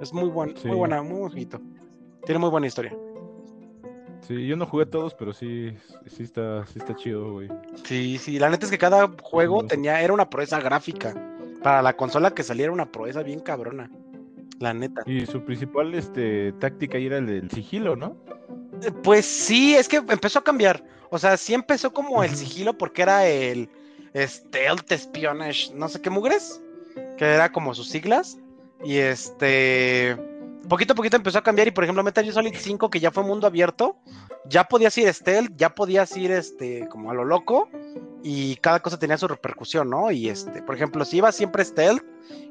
Es 0.00 0.12
muy 0.12 0.28
buen, 0.28 0.56
Sí. 0.56 0.66
muy 0.66 0.76
buena, 0.76 1.02
muy 1.02 1.20
bonito. 1.20 1.60
Tiene 2.26 2.40
muy 2.40 2.50
buena 2.50 2.66
historia. 2.66 2.94
Sí, 4.26 4.46
yo 4.46 4.56
no 4.56 4.66
jugué 4.66 4.86
todos, 4.86 5.14
pero 5.14 5.32
sí, 5.32 5.76
sí 6.06 6.22
está, 6.24 6.66
sí 6.66 6.78
está 6.78 6.96
chido, 6.96 7.32
güey. 7.32 7.48
Sí, 7.84 8.18
sí, 8.18 8.38
la 8.38 8.48
neta 8.50 8.64
es 8.64 8.70
que 8.72 8.78
cada 8.78 9.08
juego 9.22 9.64
tenía, 9.66 10.00
era 10.00 10.12
una 10.12 10.28
proeza 10.28 10.58
gráfica. 10.60 11.14
Para 11.62 11.80
la 11.80 11.96
consola 11.96 12.32
que 12.34 12.42
saliera 12.42 12.72
una 12.72 12.90
proeza 12.90 13.22
bien 13.22 13.40
cabrona. 13.40 13.90
La 14.58 14.74
neta. 14.74 15.02
Y 15.06 15.26
su 15.26 15.44
principal 15.44 15.94
este, 15.94 16.52
táctica 16.54 16.98
era 16.98 17.18
el 17.18 17.26
del 17.26 17.50
sigilo, 17.50 17.96
¿no? 17.96 18.16
Pues 19.02 19.24
sí, 19.26 19.74
es 19.74 19.88
que 19.88 19.96
empezó 19.98 20.40
a 20.40 20.44
cambiar. 20.44 20.82
O 21.10 21.18
sea, 21.18 21.36
sí 21.36 21.54
empezó 21.54 21.92
como 21.92 22.24
el 22.24 22.30
sigilo 22.34 22.76
porque 22.76 23.02
era 23.02 23.26
el 23.26 23.68
Stealth 24.16 24.90
Espionage, 24.90 25.74
no 25.74 25.88
sé 25.88 26.00
qué 26.00 26.08
mugres, 26.10 26.62
que 27.16 27.24
era 27.24 27.52
como 27.52 27.74
sus 27.74 27.88
siglas. 27.88 28.38
Y 28.84 28.98
este, 28.98 30.16
poquito 30.68 30.92
a 30.92 30.96
poquito 30.96 31.16
empezó 31.16 31.38
a 31.38 31.42
cambiar. 31.42 31.68
Y 31.68 31.70
por 31.70 31.84
ejemplo, 31.84 32.02
Metal 32.02 32.24
Gear 32.24 32.34
Solid 32.34 32.54
5, 32.56 32.90
que 32.90 33.00
ya 33.00 33.10
fue 33.10 33.22
mundo 33.22 33.46
abierto, 33.46 33.96
ya 34.46 34.64
podías 34.64 34.96
ir 34.98 35.12
stealth, 35.12 35.52
ya 35.56 35.74
podías 35.74 36.16
ir 36.16 36.30
este, 36.30 36.88
como 36.88 37.10
a 37.10 37.14
lo 37.14 37.24
loco. 37.24 37.68
Y 38.22 38.56
cada 38.56 38.80
cosa 38.80 38.98
tenía 38.98 39.18
su 39.18 39.28
repercusión, 39.28 39.90
¿no? 39.90 40.10
Y 40.10 40.28
este, 40.28 40.62
por 40.62 40.74
ejemplo, 40.74 41.04
si 41.04 41.18
ibas 41.18 41.36
siempre 41.36 41.64
stealth 41.64 42.02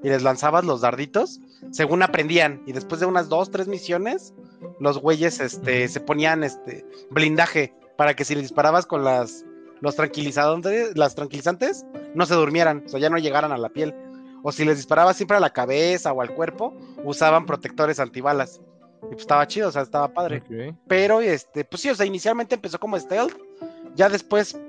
y 0.04 0.08
les 0.08 0.22
lanzabas 0.22 0.64
los 0.66 0.82
darditos, 0.82 1.40
según 1.72 2.04
aprendían. 2.04 2.62
Y 2.68 2.74
después 2.74 3.00
de 3.00 3.08
unas 3.08 3.28
dos, 3.28 3.50
tres 3.50 3.68
misiones, 3.68 4.34
los 4.80 5.00
güeyes 5.00 5.40
este, 5.40 5.88
se 5.88 6.00
ponían 6.00 6.44
este 6.44 6.86
blindaje 7.10 7.74
para 7.98 8.16
que 8.16 8.24
si 8.26 8.36
le 8.36 8.42
disparabas 8.42 8.86
con 8.86 9.04
las 9.04 9.46
los 9.84 9.98
tranquilizadores, 9.98 10.98
las 10.98 11.14
tranquilizantes 11.14 11.86
no 12.16 12.26
se 12.26 12.36
durmieran, 12.36 12.84
o 12.86 12.90
sea, 12.90 13.02
ya 13.02 13.10
no 13.10 13.18
llegaran 13.18 13.52
a 13.52 13.58
la 13.58 13.68
piel. 13.68 13.94
O 14.44 14.52
si 14.52 14.66
les 14.66 14.78
disparaba 14.78 15.14
siempre 15.14 15.38
a 15.38 15.40
la 15.40 15.52
cabeza 15.52 16.12
o 16.14 16.22
al 16.22 16.36
cuerpo, 16.36 16.78
usaban 17.04 17.46
protectores 17.46 18.00
antibalas. 18.00 18.62
Y 19.04 19.08
pues 19.08 19.22
estaba 19.22 19.48
chido, 19.48 19.70
o 19.70 19.72
sea, 19.72 19.82
estaba 19.82 20.14
padre. 20.14 20.44
Pero, 20.88 21.22
este, 21.22 21.66
pues 21.66 21.82
sí, 21.82 21.90
o 21.90 21.96
sea, 21.96 22.06
inicialmente 22.06 22.56
empezó 22.56 22.80
como 22.80 23.00
stealth, 23.00 23.36
ya 23.96 24.10
después 24.10 24.60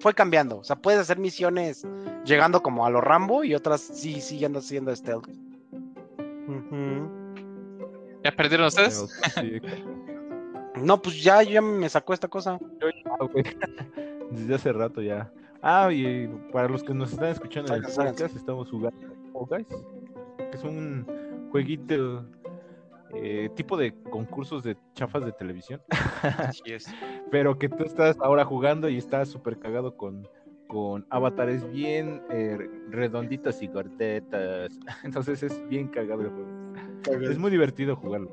fue 0.00 0.12
cambiando. 0.12 0.58
O 0.58 0.64
sea, 0.64 0.76
puedes 0.76 1.00
hacer 1.00 1.18
misiones 1.18 1.86
llegando 2.24 2.62
como 2.62 2.84
a 2.84 2.90
lo 2.90 3.00
Rambo 3.00 3.44
y 3.44 3.54
otras 3.54 3.80
sí 3.80 4.20
siguiendo 4.20 4.60
siendo 4.60 4.94
stealth. 4.94 5.28
¿Ya 8.24 8.32
perdieron 8.32 8.66
ustedes? 8.66 9.08
Sí, 9.34 9.60
No, 10.76 11.00
pues 11.00 11.22
ya, 11.22 11.42
ya 11.42 11.60
me 11.60 11.88
sacó 11.88 12.14
esta 12.14 12.28
cosa. 12.28 12.58
yo 12.80 12.88
ya, 12.88 13.26
güey. 13.26 13.44
Desde 14.30 14.54
hace 14.54 14.72
rato 14.72 15.02
ya. 15.02 15.30
Ah, 15.62 15.92
y 15.92 16.26
para 16.52 16.68
los 16.68 16.82
que 16.82 16.92
nos 16.92 17.12
están 17.12 17.28
escuchando 17.28 17.74
en 17.74 17.84
el 17.84 17.90
podcast, 17.92 18.34
estamos 18.34 18.68
jugando 18.68 18.98
Fall 19.32 19.46
Guys, 19.48 19.84
que 20.36 20.56
es 20.56 20.64
un 20.64 21.06
jueguito 21.52 22.26
eh, 23.14 23.48
tipo 23.54 23.76
de 23.76 23.94
concursos 24.10 24.64
de 24.64 24.76
chafas 24.94 25.24
de 25.24 25.32
televisión, 25.32 25.80
Así 26.38 26.62
es. 26.66 26.86
pero 27.30 27.58
que 27.58 27.68
tú 27.68 27.84
estás 27.84 28.16
ahora 28.20 28.44
jugando 28.44 28.88
y 28.88 28.96
estás 28.96 29.28
súper 29.28 29.58
cagado 29.60 29.96
con, 29.96 30.26
con 30.66 31.06
avatares 31.10 31.70
bien 31.70 32.22
eh, 32.30 32.58
redonditas 32.88 33.62
y 33.62 33.68
cortetas. 33.68 34.72
Entonces 35.04 35.44
es 35.44 35.68
bien 35.68 35.86
cagado 35.88 36.22
el 36.22 36.30
juego. 36.30 37.30
Es 37.30 37.38
muy 37.38 37.52
divertido 37.52 37.94
jugarlo. 37.94 38.32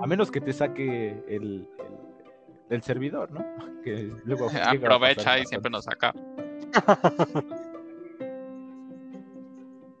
A 0.00 0.06
menos 0.06 0.30
que 0.30 0.40
te 0.40 0.52
saque 0.54 1.22
el, 1.28 1.36
el, 1.36 1.68
el 2.70 2.82
servidor, 2.82 3.30
¿no? 3.32 3.44
Que 3.84 4.10
luego 4.24 4.48
Aprovecha 4.48 5.38
y 5.38 5.44
siempre 5.44 5.70
nos 5.70 5.84
saca. 5.84 6.14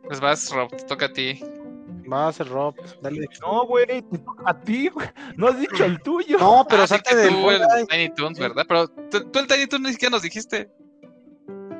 Pues 0.06 0.20
vas, 0.20 0.50
Rob, 0.52 0.68
te 0.70 0.84
toca 0.84 1.06
a 1.06 1.12
ti. 1.12 1.40
Va 2.12 2.28
a 2.28 2.32
ser 2.32 2.48
Rob, 2.48 2.74
dale. 3.00 3.26
No, 3.40 3.64
güey, 3.66 3.86
te 3.86 4.18
toca 4.18 4.42
a 4.50 4.60
ti, 4.60 4.88
güey. 4.88 5.06
No 5.36 5.48
has 5.48 5.58
dicho 5.58 5.82
el 5.84 5.98
tuyo. 6.02 6.36
No, 6.38 6.66
pero 6.68 6.82
Ah, 6.82 6.86
salte 6.86 7.16
del 7.16 7.30
tú 7.30 7.50
el. 7.50 7.62
Tiny 7.88 8.14
Toons, 8.14 8.38
¿verdad? 8.38 8.66
Pero 8.68 8.88
tú, 8.88 9.30
tú 9.30 9.38
el 9.38 9.46
Tiny 9.46 9.66
Toons 9.66 9.86
ni 9.86 9.92
siquiera 9.92 10.10
nos 10.10 10.22
dijiste. 10.22 10.70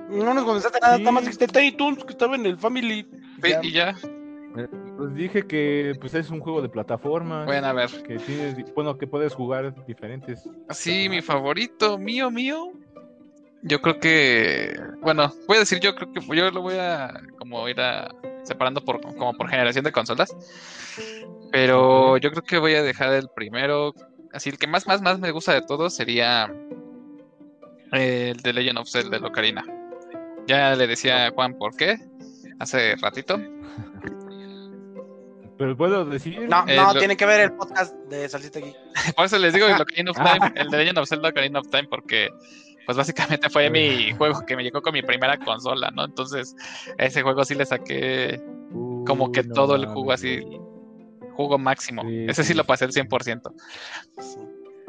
No 0.08 0.32
nos 0.32 0.44
comenzaste 0.44 0.78
nada, 0.80 0.96
Sí. 0.96 1.02
nada 1.02 1.12
más 1.12 1.24
dijiste 1.24 1.46
Tiny 1.48 1.72
Toons 1.72 2.02
que 2.04 2.12
estaba 2.12 2.34
en 2.36 2.46
el 2.46 2.56
Family. 2.58 3.06
Sí, 3.42 3.50
Ya. 3.50 3.60
Y 3.62 3.72
ya. 3.72 3.94
Pues 4.96 5.14
dije 5.14 5.42
que 5.46 5.92
pues 6.00 6.14
es 6.14 6.30
un 6.30 6.40
juego 6.40 6.62
de 6.62 6.68
plataforma. 6.70 7.44
Bueno, 7.44 7.66
a 7.66 7.72
ver. 7.74 7.90
Que 8.04 8.16
tienes, 8.16 8.56
bueno, 8.74 8.96
que 8.96 9.06
puedes 9.06 9.34
jugar 9.34 9.74
diferentes. 9.86 10.48
Sí, 10.70 11.08
mi 11.10 11.20
favorito, 11.20 11.98
mío, 11.98 12.30
mío. 12.30 12.72
Yo 13.66 13.80
creo 13.80 13.98
que, 13.98 14.78
bueno, 15.00 15.32
voy 15.48 15.56
a 15.56 15.60
decir, 15.60 15.80
yo 15.80 15.94
creo 15.94 16.12
que 16.12 16.20
yo 16.36 16.50
lo 16.50 16.60
voy 16.60 16.76
a 16.78 17.14
como 17.38 17.66
ir 17.68 17.80
a 17.80 18.14
separando 18.42 18.84
por 18.84 19.00
como 19.00 19.32
por 19.34 19.48
generación 19.48 19.84
de 19.84 19.92
consolas. 19.92 20.34
Pero 21.50 22.16
yo 22.18 22.30
creo 22.30 22.42
que 22.42 22.58
voy 22.58 22.74
a 22.74 22.82
dejar 22.82 23.14
el 23.14 23.28
primero, 23.34 23.94
así 24.32 24.50
el 24.50 24.58
que 24.58 24.66
más 24.66 24.86
más 24.86 25.00
más 25.00 25.18
me 25.18 25.30
gusta 25.30 25.54
de 25.54 25.62
todos 25.62 25.94
sería 25.94 26.52
el 27.92 28.36
de 28.36 28.52
Legend 28.52 28.78
of 28.78 28.88
Zelda 28.90 29.18
de 29.18 29.26
Ocarina. 29.26 29.64
Ya 30.46 30.74
le 30.74 30.86
decía 30.86 31.26
a 31.26 31.30
Juan 31.30 31.56
por 31.56 31.74
qué 31.74 31.96
hace 32.58 32.96
ratito. 32.96 33.38
Pero 35.56 35.76
puedo 35.76 36.04
decir. 36.04 36.48
No, 36.48 36.64
Eh, 36.66 36.74
no, 36.76 36.92
lo- 36.92 36.98
tiene 36.98 37.16
que 37.16 37.24
ver 37.26 37.40
el 37.42 37.52
podcast 37.52 37.94
de 38.10 38.28
Salsita 38.28 38.58
aquí. 38.58 38.74
Por 39.14 39.26
eso 39.26 39.38
les 39.38 39.54
digo 39.54 39.68
el 39.68 39.74
Ocarina 39.80 40.10
of 40.10 40.16
Time, 40.18 40.52
el 40.56 40.68
de 40.68 40.78
Legend 40.78 40.98
of 40.98 41.08
Zelda 41.08 41.28
Ocarina 41.28 41.60
of 41.60 41.68
Time, 41.70 41.84
porque 41.88 42.28
pues 42.86 42.96
básicamente 42.96 43.50
fue 43.50 43.70
mi 43.70 44.12
juego 44.12 44.44
que 44.46 44.56
me 44.56 44.62
llegó 44.62 44.82
con 44.82 44.92
mi 44.92 45.02
primera 45.02 45.38
consola, 45.38 45.90
¿no? 45.90 46.04
Entonces, 46.04 46.54
ese 46.98 47.22
juego 47.22 47.44
sí 47.44 47.54
le 47.54 47.66
saqué 47.66 48.42
como 49.06 49.32
que 49.32 49.42
no 49.42 49.54
todo 49.54 49.76
el 49.76 49.86
jugo 49.86 50.12
así, 50.12 50.40
jugo 51.36 51.58
máximo. 51.58 52.02
Sí, 52.02 52.26
ese 52.28 52.44
sí, 52.44 52.54
lo 52.54 52.64
pasé 52.64 52.84
al 52.84 52.92
100%. 52.92 53.52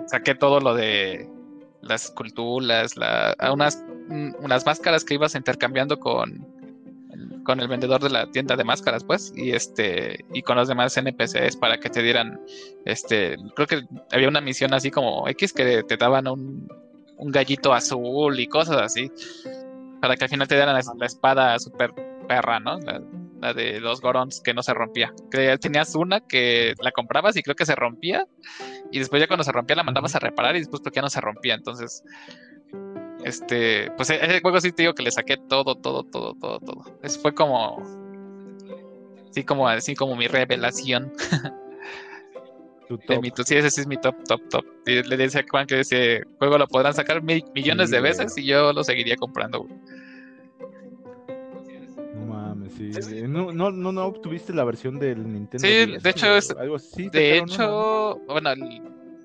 Saqué 0.07 0.35
todo 0.35 0.59
lo 0.59 0.73
de 0.73 1.29
las 1.81 2.05
esculturas, 2.05 2.97
la, 2.97 3.35
a 3.39 3.51
unas, 3.51 3.83
mm, 4.09 4.35
unas 4.39 4.65
máscaras 4.65 5.03
que 5.03 5.15
ibas 5.15 5.35
intercambiando 5.35 5.99
con, 5.99 6.47
con 7.43 7.59
el 7.59 7.67
vendedor 7.67 8.01
de 8.01 8.09
la 8.09 8.29
tienda 8.31 8.55
de 8.55 8.63
máscaras, 8.63 9.03
pues, 9.03 9.31
y 9.35 9.51
este, 9.51 10.25
y 10.33 10.41
con 10.41 10.57
los 10.57 10.67
demás 10.67 10.97
NPCs 10.97 11.57
para 11.57 11.79
que 11.79 11.89
te 11.89 12.01
dieran, 12.01 12.39
este, 12.85 13.37
creo 13.55 13.67
que 13.67 13.81
había 14.11 14.27
una 14.27 14.41
misión 14.41 14.73
así 14.73 14.91
como 14.91 15.27
X 15.29 15.53
que 15.53 15.83
te 15.83 15.97
daban 15.97 16.27
un, 16.27 16.67
un 17.17 17.31
gallito 17.31 17.73
azul 17.73 18.39
y 18.39 18.47
cosas 18.47 18.77
así, 18.77 19.11
para 20.01 20.15
que 20.15 20.25
al 20.25 20.29
final 20.29 20.47
te 20.47 20.55
dieran 20.55 20.75
la, 20.75 20.81
la 20.97 21.05
espada 21.05 21.57
super 21.59 21.93
perra, 22.27 22.59
¿no? 22.59 22.79
La, 22.79 23.01
la 23.41 23.53
de 23.53 23.79
los 23.79 24.01
Gorons 24.01 24.41
que 24.41 24.53
no 24.53 24.63
se 24.63 24.73
rompía. 24.73 25.13
Que 25.31 25.57
tenías 25.57 25.95
una 25.95 26.19
que 26.19 26.73
la 26.81 26.91
comprabas 26.91 27.35
y 27.37 27.43
creo 27.43 27.55
que 27.55 27.65
se 27.65 27.75
rompía, 27.75 28.25
y 28.91 28.99
después 28.99 29.19
ya 29.21 29.27
cuando 29.27 29.43
se 29.43 29.51
rompía 29.51 29.75
la 29.75 29.83
mandabas 29.83 30.15
a 30.15 30.19
reparar 30.19 30.55
y 30.55 30.59
después 30.59 30.81
porque 30.81 30.97
ya 30.97 31.01
no 31.01 31.09
se 31.09 31.21
rompía, 31.21 31.55
entonces 31.55 32.03
este, 33.25 33.89
pues 33.97 34.09
e- 34.11 34.23
ese 34.23 34.39
juego 34.41 34.61
sí 34.61 34.71
te 34.71 34.83
digo 34.83 34.93
que 34.93 35.03
le 35.03 35.11
saqué 35.11 35.37
todo, 35.37 35.75
todo, 35.75 36.03
todo, 36.03 36.35
todo, 36.35 36.59
todo. 36.59 36.85
Eso 37.01 37.19
fue 37.19 37.33
como, 37.33 37.81
sí, 39.31 39.43
como 39.43 39.67
así 39.67 39.95
como 39.95 40.15
mi 40.15 40.27
revelación 40.27 41.11
de 43.07 43.19
mi, 43.19 43.31
sí, 43.43 43.55
ese 43.55 43.69
sí 43.71 43.81
es 43.81 43.87
mi 43.87 43.97
top, 43.97 44.15
top, 44.27 44.41
top. 44.49 44.65
Y 44.85 45.01
le 45.03 45.17
decía 45.17 45.41
a 45.41 45.45
Juan 45.49 45.65
que 45.67 45.79
ese 45.79 46.23
juego 46.39 46.57
lo 46.57 46.67
podrán 46.67 46.93
sacar 46.93 47.21
mi- 47.23 47.43
millones 47.53 47.89
Sí, 47.89 47.95
de 47.95 48.01
veces 48.01 48.37
y 48.37 48.45
yo 48.45 48.71
lo 48.73 48.83
seguiría 48.83 49.15
comprando. 49.15 49.61
güey. 49.63 49.73
No 52.13 52.25
mames, 52.25 52.73
sí. 52.73 52.91
No, 53.27 53.51
no, 53.51 53.71
no, 53.71 53.91
no 53.91 54.05
obtuviste 54.05 54.53
la 54.53 54.63
versión 54.63 54.99
del 54.99 55.23
Nintendo. 55.31 55.67
Sí, 55.67 55.85
10, 55.85 56.03
de 56.03 56.09
hecho, 56.09 56.35
es- 56.35 56.51
algo 56.51 56.75
así, 56.75 57.09
De 57.09 57.37
hecho, 57.37 58.17
bueno, 58.27 58.51
el- 58.51 58.81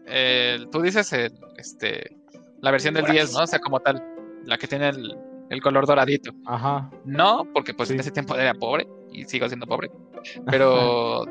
el- 0.06 0.68
tú 0.70 0.80
dices 0.82 1.12
el, 1.12 1.32
este, 1.56 2.16
la 2.60 2.70
versión 2.70 2.94
del 2.94 3.04
10, 3.06 3.32
¿no? 3.32 3.44
O 3.44 3.46
sea, 3.46 3.58
como 3.58 3.80
tal, 3.80 4.02
la 4.44 4.58
que 4.58 4.66
tiene 4.66 4.88
el, 4.88 5.16
el 5.50 5.60
color 5.62 5.86
doradito. 5.86 6.32
Ajá. 6.46 6.90
No, 7.04 7.46
porque 7.52 7.74
pues 7.74 7.90
en 7.90 8.00
ese 8.00 8.10
tiempo 8.10 8.34
era 8.36 8.54
pobre 8.54 8.86
y 9.12 9.24
sigo 9.24 9.46
siendo 9.48 9.66
pobre. 9.66 9.90
Pero 10.46 11.24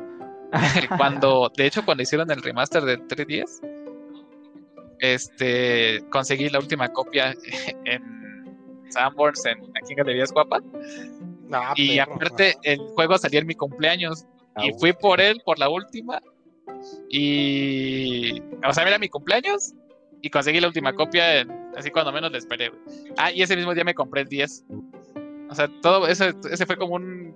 cuando, 0.96 1.50
de 1.56 1.66
hecho, 1.66 1.84
cuando 1.84 2.02
hicieron 2.02 2.30
el 2.30 2.42
remaster 2.42 2.82
del 2.84 3.06
3DS, 3.06 3.60
este, 4.98 6.02
conseguí 6.10 6.48
la 6.50 6.58
última 6.58 6.88
copia 6.92 7.34
en 7.84 8.84
Sanborns 8.90 9.44
en 9.46 9.58
aquí 9.76 9.92
en 9.92 9.96
Galerías 9.96 10.32
Guapa. 10.32 10.60
Ah, 11.52 11.72
Y 11.76 11.96
perro. 11.98 12.12
aparte, 12.14 12.56
el 12.62 12.78
juego 12.94 13.16
salió 13.18 13.40
en 13.40 13.46
mi 13.46 13.54
cumpleaños. 13.54 14.24
Y 14.58 14.72
Au. 14.72 14.78
fui 14.78 14.92
por 14.92 15.20
él, 15.20 15.40
por 15.44 15.58
la 15.58 15.68
última. 15.68 16.20
Y. 17.08 18.40
O 18.66 18.72
sea, 18.72 18.84
era 18.86 18.98
mi 18.98 19.08
cumpleaños. 19.08 19.74
Y 20.22 20.28
conseguí 20.30 20.60
la 20.60 20.66
última 20.68 20.92
copia, 20.92 21.40
en- 21.40 21.50
así 21.76 21.90
cuando 21.90 22.12
menos 22.12 22.30
le 22.30 22.38
esperé. 22.38 22.70
Ah, 23.16 23.32
y 23.32 23.42
ese 23.42 23.56
mismo 23.56 23.74
día 23.74 23.84
me 23.84 23.94
compré 23.94 24.22
el 24.22 24.28
10. 24.28 24.64
O 25.48 25.54
sea, 25.54 25.68
todo 25.80 26.06
ese, 26.06 26.34
ese 26.50 26.66
fue 26.66 26.76
como 26.76 26.96
un. 26.96 27.34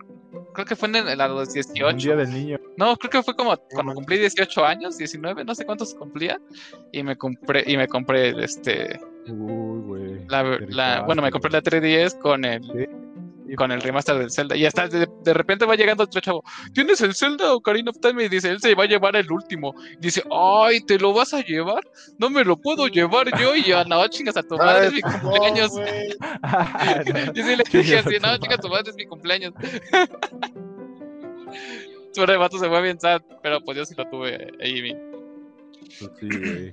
Creo 0.54 0.64
que 0.66 0.76
fue 0.76 0.88
en 0.88 0.96
el- 0.96 1.20
a 1.20 1.28
los 1.28 1.48
Un 1.48 1.54
18. 1.54 1.96
día 1.96 2.16
del 2.16 2.30
niño. 2.32 2.58
No, 2.76 2.96
creo 2.96 3.10
que 3.10 3.22
fue 3.22 3.34
como 3.36 3.56
cuando 3.72 3.92
cumplí 3.94 4.18
18 4.18 4.64
años, 4.64 4.96
19, 4.96 5.44
no 5.44 5.54
sé 5.54 5.66
cuántos 5.66 5.94
cumplía. 5.94 6.40
Y 6.92 7.02
me 7.02 7.16
compré, 7.16 7.64
y 7.66 7.76
me 7.76 7.88
compré 7.88 8.30
este. 8.42 8.98
Uy, 9.28 9.80
güey. 9.82 10.26
La, 10.28 10.58
la- 10.68 11.02
bueno, 11.02 11.22
me 11.22 11.30
compré 11.30 11.50
la 11.50 11.60
3DS 11.62 12.14
con 12.20 12.44
el, 12.44 12.62
Sí. 12.62 12.86
Con 13.56 13.70
el 13.72 13.80
remaster 13.80 14.18
del 14.18 14.30
Zelda. 14.30 14.56
Y 14.56 14.64
hasta 14.66 14.88
de, 14.88 15.06
de 15.22 15.34
repente 15.34 15.64
va 15.66 15.74
llegando 15.76 16.04
otro 16.04 16.20
chavo. 16.20 16.42
¿Tienes 16.72 17.00
el 17.02 17.14
Zelda 17.14 17.52
Ocarina 17.54 17.90
of 17.90 17.98
Time? 18.00 18.24
Y 18.24 18.28
dice, 18.28 18.48
él 18.50 18.60
se 18.60 18.74
va 18.74 18.84
a 18.84 18.86
llevar 18.86 19.16
el 19.16 19.30
último. 19.30 19.74
Y 19.98 20.00
dice, 20.00 20.22
ay, 20.30 20.80
¿te 20.80 20.98
lo 20.98 21.12
vas 21.12 21.34
a 21.34 21.42
llevar? 21.42 21.82
No 22.18 22.30
me 22.30 22.44
lo 22.44 22.56
puedo 22.56 22.86
llevar 22.88 23.26
yo. 23.38 23.54
Y 23.54 23.62
yo, 23.64 23.84
no, 23.84 24.06
chingas 24.08 24.36
a 24.36 24.42
tu 24.42 24.56
madre, 24.56 24.86
es 24.88 24.92
mi 24.94 25.02
cumpleaños. 25.02 25.72
Yo 25.74 25.82
sí 27.44 27.56
le 27.56 27.64
dije 27.64 27.82
Chingas 27.82 28.06
a 28.06 28.08
así, 28.08 28.18
tu 28.18 28.26
no, 28.26 28.38
chingas 28.38 28.58
a 28.58 28.60
madre. 28.60 28.62
tu 28.62 28.68
madre, 28.68 28.90
es 28.90 28.96
mi 28.96 29.06
cumpleaños. 29.06 29.52
Su 32.12 32.24
rebato 32.26 32.58
se 32.58 32.68
fue 32.68 32.82
bien 32.82 33.00
sad, 33.00 33.22
pero 33.42 33.60
pues 33.60 33.76
yo 33.78 33.84
sí 33.84 33.94
lo 33.96 34.08
tuve 34.08 34.52
ahí. 34.60 34.82
mi- 34.82 34.94
Pues 35.98 36.10
sí, 36.20 36.28
güey. 36.28 36.72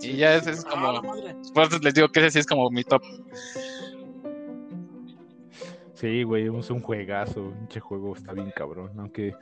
Y 0.00 0.16
ya 0.16 0.36
ese 0.36 0.52
es 0.52 0.64
Ah, 0.66 0.70
como, 0.70 1.02
por 1.52 1.64
eso 1.64 1.78
les 1.82 1.92
digo 1.94 2.08
que 2.08 2.20
ese 2.20 2.30
sí 2.30 2.38
es 2.38 2.46
como 2.46 2.70
mi 2.70 2.84
top. 2.84 3.02
Sí, 5.98 6.22
güey, 6.22 6.46
es 6.46 6.70
un 6.70 6.80
juegazo, 6.80 7.42
un 7.42 7.54
pinche 7.54 7.80
juego 7.80 8.14
está 8.14 8.32
bien 8.32 8.52
cabrón, 8.54 8.90
aunque 8.98 9.34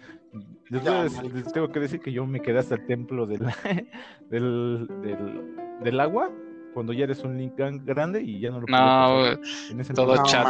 les, 0.70 0.82
voy 0.82 0.90
a 0.92 0.96
Ya, 0.96 1.04
decir- 1.04 1.22
man. 1.24 1.32
les 1.34 1.52
tengo 1.52 1.68
que 1.68 1.80
decir 1.80 2.00
que 2.00 2.12
yo 2.12 2.24
me 2.26 2.40
quedé 2.40 2.58
hasta 2.58 2.76
el 2.76 2.86
templo 2.86 3.26
del, 3.26 3.40
del, 4.30 4.86
del, 5.02 5.56
del 5.84 6.00
agua, 6.00 6.30
cuando 6.72 6.94
ya 6.94 7.04
eres 7.04 7.22
un 7.24 7.36
Link 7.36 7.52
grande 7.56 8.22
y 8.22 8.40
ya 8.40 8.50
no 8.50 8.60
lo 8.60 8.66
No. 8.68 9.32
En 9.70 9.80
ese 9.80 9.92
todo 9.92 10.16
chat. 10.24 10.46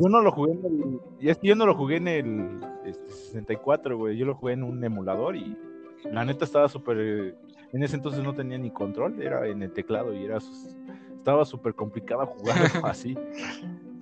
Yo 0.00 0.08
no 0.08 0.20
lo 0.20 0.30
jugué 0.30 0.52
en 0.52 0.64
el, 0.64 1.00
y 1.20 1.28
es 1.28 1.38
que 1.38 1.48
yo 1.48 1.56
no 1.56 1.66
lo 1.66 1.74
jugué 1.74 1.96
en 1.96 2.06
el 2.08 2.60
este, 2.84 3.08
64, 3.10 3.96
güey, 3.98 4.16
yo 4.16 4.26
lo 4.26 4.36
jugué 4.36 4.52
en 4.52 4.62
un 4.62 4.82
emulador 4.84 5.34
y 5.34 5.56
la 6.04 6.24
neta 6.24 6.44
estaba 6.44 6.68
súper, 6.68 7.34
en 7.72 7.82
ese 7.82 7.96
entonces 7.96 8.22
no 8.22 8.32
tenía 8.32 8.58
ni 8.58 8.70
control, 8.70 9.20
era 9.20 9.44
en 9.48 9.60
el 9.64 9.72
teclado 9.72 10.14
y 10.14 10.24
era, 10.24 10.38
sus- 10.38 10.76
estaba 11.16 11.44
súper 11.44 11.74
complicado 11.74 12.26
jugar 12.26 12.56
así. 12.84 13.16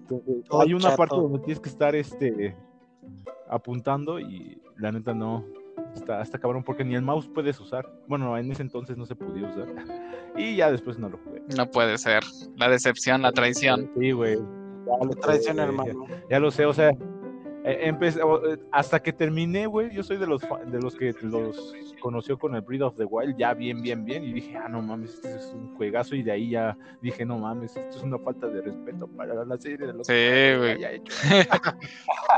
Entonces, 0.08 0.44
hay 0.50 0.74
una 0.74 0.94
parte 0.94 1.16
donde 1.16 1.38
tienes 1.40 1.60
que 1.60 1.68
estar 1.68 1.94
este 1.94 2.56
apuntando 3.48 4.20
y 4.20 4.60
la 4.76 4.92
neta 4.92 5.14
no. 5.14 5.44
Está, 5.94 6.20
está 6.22 6.38
cabrón 6.38 6.62
porque 6.62 6.84
ni 6.84 6.94
el 6.94 7.02
mouse 7.02 7.28
puedes 7.28 7.58
usar. 7.60 7.90
Bueno, 8.06 8.36
en 8.36 8.50
ese 8.50 8.62
entonces 8.62 8.96
no 8.96 9.06
se 9.06 9.14
podía 9.14 9.48
usar. 9.48 9.66
Y 10.38 10.56
ya 10.56 10.70
después 10.70 10.98
no 10.98 11.08
lo 11.08 11.16
jugué. 11.16 11.42
No 11.56 11.70
puede 11.70 11.96
ser. 11.96 12.22
La 12.56 12.68
decepción, 12.68 13.22
la 13.22 13.32
traición. 13.32 13.90
Sí, 13.98 14.12
güey. 14.12 14.36
Ya 14.36 15.04
lo 15.06 15.12
sé, 15.14 15.20
Traición, 15.20 15.58
hermano. 15.58 16.06
Ya, 16.06 16.22
ya 16.32 16.38
lo 16.40 16.50
sé, 16.50 16.66
o 16.66 16.74
sea, 16.74 16.90
empecé- 17.68 18.22
o- 18.22 18.52
eh, 18.52 18.58
hasta 18.70 19.00
que 19.02 19.12
terminé, 19.12 19.66
güey, 19.66 19.92
yo 19.94 20.02
soy 20.02 20.16
de 20.18 20.26
los 20.26 20.40
de 20.42 20.80
los 20.80 20.94
que 20.94 21.12
los 21.22 21.74
conoció 22.00 22.38
con 22.38 22.54
el 22.54 22.60
Breath 22.60 22.82
of 22.82 22.96
the 22.96 23.04
Wild 23.04 23.36
ya 23.36 23.54
bien, 23.54 23.82
bien, 23.82 24.04
bien, 24.04 24.22
y 24.22 24.32
dije, 24.34 24.56
ah, 24.56 24.68
no 24.68 24.80
mames, 24.82 25.14
este 25.14 25.34
es 25.34 25.52
un 25.54 25.74
juegazo, 25.74 26.14
y 26.14 26.22
de 26.22 26.30
ahí 26.32 26.50
ya 26.50 26.76
dije, 27.02 27.24
no 27.24 27.38
mames, 27.38 27.76
esto 27.76 27.96
es 27.98 28.02
una 28.04 28.18
falta 28.18 28.46
de 28.46 28.62
respeto 28.62 29.08
para 29.08 29.44
la 29.44 29.56
serie 29.58 29.86
de 29.86 29.92
los 29.92 30.06
Sí, 30.06 30.12
que 30.12 30.56
güey. 30.58 30.70
haya 30.72 30.92
hecho. 30.92 31.12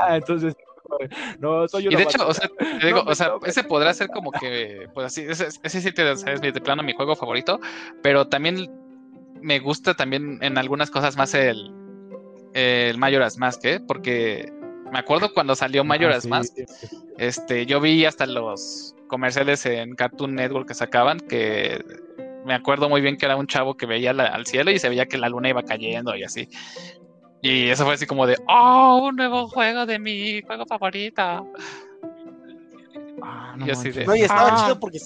Entonces, 0.09 0.55
güey, 0.85 1.09
no, 1.39 1.67
soy 1.67 1.83
Y 1.83 1.87
una 1.89 1.97
de 1.97 2.03
hecho, 2.03 2.27
o 2.27 2.33
sea, 2.33 2.49
te 2.79 2.85
digo, 2.87 3.03
No 3.03 3.11
o 3.11 3.15
sea, 3.15 3.33
ese 3.45 3.63
podrá 3.63 3.93
ser 3.93 4.07
como 4.09 4.31
que, 4.31 4.87
pues 4.93 5.05
así, 5.07 5.21
ese, 5.21 5.47
ese 5.61 5.81
sí 5.81 5.91
te 5.91 6.15
sabes 6.17 6.41
de 6.41 6.51
plano 6.53 6.81
mi 6.83 6.93
juego 6.93 7.15
favorito, 7.15 7.59
pero 8.01 8.27
también 8.27 8.71
me 9.41 9.59
gusta 9.59 9.93
también 9.93 10.39
en 10.41 10.57
algunas 10.57 10.89
cosas 10.89 11.15
más 11.17 11.33
el, 11.33 11.71
el 12.53 12.97
Majora's 12.97 13.37
Mask, 13.37 13.63
¿eh? 13.65 13.79
Porque 13.85 14.51
me 14.91 14.99
acuerdo 14.99 15.33
cuando 15.33 15.55
salió 15.55 15.83
Majora's 15.83 16.17
Ah, 16.17 16.21
sí, 16.21 16.27
Mask, 16.29 16.53
este, 17.17 17.65
yo 17.65 17.79
vi 17.81 18.05
hasta 18.05 18.25
los 18.25 18.95
comerciales 19.07 19.65
en 19.65 19.95
Cartoon 19.95 20.35
Network 20.35 20.67
que 20.67 20.73
sacaban, 20.73 21.19
que 21.19 21.83
me 22.45 22.53
acuerdo 22.53 22.89
muy 22.89 23.01
bien 23.01 23.17
que 23.17 23.25
era 23.25 23.35
un 23.35 23.47
chavo 23.47 23.75
que 23.75 23.85
veía 23.85 24.13
la- 24.13 24.27
al 24.27 24.45
cielo 24.45 24.71
y 24.71 24.79
se 24.79 24.89
veía 24.89 25.05
que 25.07 25.17
la 25.17 25.29
luna 25.29 25.49
iba 25.49 25.63
cayendo 25.63 26.15
y 26.15 26.23
así. 26.23 26.47
Y 27.41 27.69
eso 27.69 27.85
fue 27.85 27.93
así 27.93 28.05
como 28.05 28.27
de, 28.27 28.37
oh, 28.47 29.07
un 29.09 29.15
nuevo 29.15 29.47
juego 29.47 29.85
de 29.85 29.97
mi 29.99 30.41
juego 30.41 30.65
favorito. 30.65 31.21
Ah, 33.21 33.55
no 33.57 33.67
y 33.67 33.71
así 33.71 33.91
de- 33.91 34.05
No, 34.05 34.15
y 34.15 34.21
estaba 34.21 34.49
Ah. 34.51 34.63
chido 34.63 34.79
porque 34.79 34.99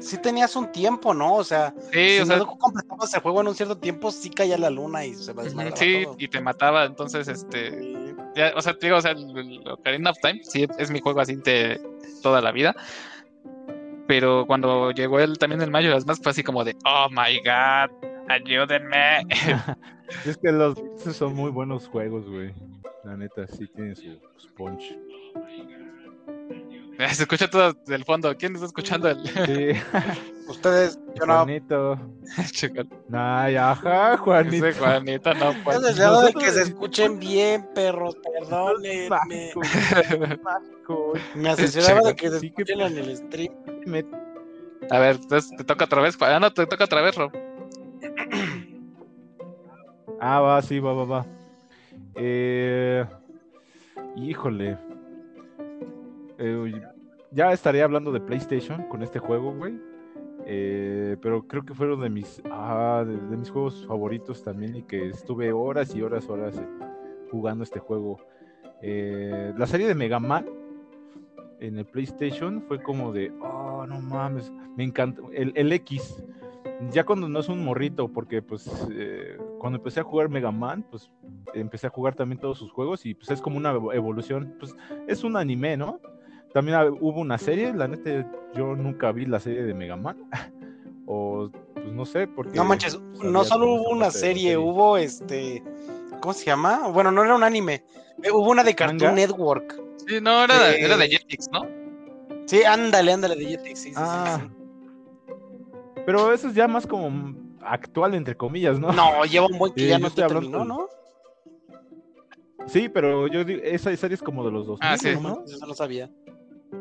sí 0.00 0.18
tenías 0.22 0.56
un 0.56 0.70
tiempo, 0.72 1.12
¿no? 1.14 1.34
O 1.36 1.44
sea, 1.44 1.74
Sí, 1.92 2.16
si 2.16 2.20
o 2.20 2.26
sea, 2.26 2.36
no 2.38 2.46
completabas 2.46 3.12
el 3.14 3.20
juego 3.20 3.40
en 3.42 3.48
un 3.48 3.54
cierto 3.54 3.76
tiempo, 3.78 4.10
sí 4.10 4.30
caía 4.30 4.56
la 4.58 4.70
luna 4.70 5.04
y 5.04 5.14
se 5.14 5.32
desmadraba 5.34 5.76
sí, 5.76 6.02
todo. 6.04 6.16
y 6.18 6.28
te 6.28 6.40
mataba, 6.40 6.84
entonces, 6.84 7.28
este, 7.28 7.70
Sí. 7.70 8.09
Ya, 8.34 8.52
o 8.56 8.62
sea, 8.62 8.74
te 8.74 8.86
digo, 8.86 8.98
o 8.98 9.00
sea, 9.00 9.12
el- 9.12 9.62
Ocarina 9.68 10.10
of 10.10 10.18
Time, 10.22 10.40
sí, 10.42 10.66
es 10.78 10.90
mi 10.90 11.00
juego 11.00 11.20
así 11.20 11.36
de 11.36 11.80
toda 12.22 12.40
la 12.40 12.52
vida. 12.52 12.74
Pero 14.06 14.44
cuando 14.46 14.90
llegó 14.90 15.20
el, 15.20 15.38
también 15.38 15.62
el 15.62 15.70
Majora's 15.70 16.06
Mask 16.06 16.22
fue 16.22 16.30
así 16.30 16.42
como 16.42 16.64
de, 16.64 16.74
oh 16.84 17.06
my 17.10 17.38
god, 17.44 17.90
ayúdenme. 18.28 19.22
Es 20.26 20.36
que 20.38 20.50
los 20.50 20.76
son 21.16 21.36
muy 21.36 21.50
buenos 21.52 21.86
juegos, 21.86 22.28
güey. 22.28 22.52
La 23.04 23.16
neta, 23.16 23.46
sí 23.46 23.66
tienen 23.68 23.94
su, 23.94 24.18
su 24.36 24.52
punch. 24.54 24.98
Se 27.14 27.22
escucha 27.22 27.48
todo 27.48 27.72
del 27.86 28.04
fondo. 28.04 28.36
¿Quién 28.36 28.54
está 28.54 28.66
escuchando 28.66 29.08
el 29.08 29.26
Sí, 29.26 29.80
Ustedes, 30.48 30.98
yo 31.18 31.26
no. 31.26 31.44
Juanito. 31.44 31.98
Ay, 33.12 33.56
ajá, 33.56 34.16
Juanito. 34.18 34.66
Ese 34.66 34.78
Juanita 34.78 35.34
no 35.34 35.52
puede. 35.64 35.80
deseado 35.80 36.22
de 36.22 36.32
que 36.32 36.50
se 36.50 36.62
escuchen 36.62 37.18
bien, 37.20 37.66
perros, 37.74 38.16
perdónenme. 38.16 39.52
Me 41.34 41.50
asesoraba 41.50 42.08
de 42.08 42.16
que 42.16 42.30
se 42.30 42.46
escuchen 42.46 42.80
en 42.80 42.98
el 42.98 43.16
stream. 43.16 43.54
A 44.90 44.98
ver, 44.98 45.16
entonces 45.16 45.56
te 45.56 45.64
toca 45.64 45.84
otra 45.84 46.02
vez. 46.02 46.16
Juan. 46.16 46.32
Ah, 46.32 46.40
no, 46.40 46.52
te 46.52 46.66
toca 46.66 46.84
otra 46.84 47.00
vez, 47.00 47.14
Rob. 47.14 47.32
Ah, 50.20 50.40
va, 50.40 50.60
sí, 50.62 50.80
va, 50.80 50.92
va, 50.92 51.04
va. 51.04 51.26
Eh, 52.16 53.06
híjole. 54.16 54.89
Eh, 56.40 56.72
ya 57.30 57.52
estaría 57.52 57.84
hablando 57.84 58.10
de 58.10 58.20
PlayStation 58.20 58.88
con 58.88 59.02
este 59.02 59.18
juego, 59.18 59.52
güey. 59.54 59.78
Eh, 60.46 61.16
pero 61.20 61.46
creo 61.46 61.64
que 61.64 61.74
fueron 61.74 62.00
de 62.00 62.08
mis, 62.08 62.42
ah, 62.50 63.04
de, 63.06 63.36
mis 63.36 63.50
juegos 63.50 63.86
favoritos 63.86 64.42
también 64.42 64.74
y 64.74 64.82
que 64.82 65.10
estuve 65.10 65.52
horas 65.52 65.94
y 65.94 66.02
horas, 66.02 66.28
horas 66.28 66.56
eh, 66.56 66.66
jugando 67.30 67.62
este 67.62 67.78
juego. 67.78 68.18
La 68.82 69.66
serie 69.66 69.86
de 69.86 69.94
Mega 69.94 70.18
Man 70.18 70.46
en 71.60 71.76
el 71.76 71.84
PlayStation 71.84 72.62
fue 72.62 72.82
como 72.82 73.12
de, 73.12 73.30
oh, 73.42 73.84
no 73.86 74.00
mames, 74.00 74.50
me 74.74 74.84
encanta. 74.84 75.20
El, 75.34 75.52
el 75.54 75.70
X, 75.74 76.24
ya 76.90 77.04
cuando 77.04 77.28
no 77.28 77.40
es 77.40 77.50
un 77.50 77.62
morrito, 77.62 78.08
porque 78.08 78.40
pues 78.40 78.88
cuando 79.58 79.76
empecé 79.76 80.00
a 80.00 80.04
jugar 80.04 80.30
Mega 80.30 80.50
Man, 80.50 80.82
pues 80.90 81.12
empecé 81.52 81.88
a 81.88 81.90
jugar 81.90 82.14
también 82.14 82.40
todos 82.40 82.56
sus 82.56 82.72
juegos 82.72 83.04
y 83.04 83.12
pues 83.14 83.30
es 83.30 83.42
como 83.42 83.58
una 83.58 83.74
evo- 83.74 83.94
evolución, 83.94 84.54
pues 84.58 84.74
es 85.06 85.22
un 85.22 85.36
anime, 85.36 85.76
¿no? 85.76 86.00
También 86.52 86.78
hab- 86.78 86.96
hubo 87.00 87.20
una 87.20 87.38
serie, 87.38 87.72
la 87.72 87.86
neta 87.88 88.26
yo 88.54 88.74
nunca 88.74 89.12
vi 89.12 89.26
la 89.26 89.38
serie 89.40 89.62
de 89.62 89.72
Mega 89.74 89.96
Man, 89.96 90.16
o 91.06 91.50
pues 91.74 91.92
no 91.92 92.04
sé, 92.04 92.26
porque... 92.26 92.56
No 92.56 92.64
manches, 92.64 92.98
no 93.22 93.44
solo 93.44 93.66
hubo 93.74 93.90
una 93.90 94.10
serie, 94.10 94.56
hubo 94.58 94.96
este. 94.96 95.62
¿Cómo 96.20 96.34
se 96.34 96.44
llama? 96.46 96.88
Bueno, 96.88 97.10
no 97.10 97.24
era 97.24 97.34
un 97.34 97.42
anime. 97.44 97.84
eh, 98.22 98.30
Hubo 98.30 98.50
una 98.50 98.62
de 98.64 98.74
Cartoon 98.74 98.98
¿Manga? 98.98 99.12
Network. 99.12 99.80
Sí, 100.06 100.18
no, 100.20 100.44
era, 100.44 100.58
de- 100.64 100.74
Eh, 100.76 100.84
era 100.84 100.96
de 100.96 101.08
Jetix, 101.08 101.46
¿no? 101.52 101.62
Sí, 102.46 102.62
ándale, 102.64 103.12
ándale, 103.12 103.36
de 103.36 103.44
Jetix. 103.46 103.78
Sí, 103.78 103.88
sí, 103.88 103.94
sí, 103.94 103.94
Ah, 103.96 104.40
sí. 104.42 105.32
pero 106.04 106.32
eso 106.32 106.48
es 106.48 106.54
ya 106.54 106.66
más 106.68 106.86
como 106.86 107.34
actual, 107.62 108.14
entre 108.14 108.36
comillas, 108.36 108.78
¿no? 108.78 108.92
No, 108.92 109.24
lleva 109.24 109.46
un 109.46 109.58
buen 109.58 109.72
que 109.74 109.86
ya 109.86 109.98
no 109.98 110.08
estoy 110.08 110.22
te 110.26 110.34
hablando 110.34 110.58
terminó, 110.58 110.58
del- 110.58 110.68
¿no? 110.68 110.88
Sí, 112.66 112.88
pero 112.90 113.26
yo 113.26 113.42
digo, 113.44 113.60
esa 113.64 113.94
serie 113.96 114.14
es 114.14 114.22
como 114.22 114.44
de 114.44 114.50
los 114.52 114.66
dos. 114.66 114.78
Ah, 114.82 114.96
sí. 114.98 115.08
¿no? 115.20 115.42
Eso 115.46 115.66
no 115.66 115.74
sabía. 115.74 116.10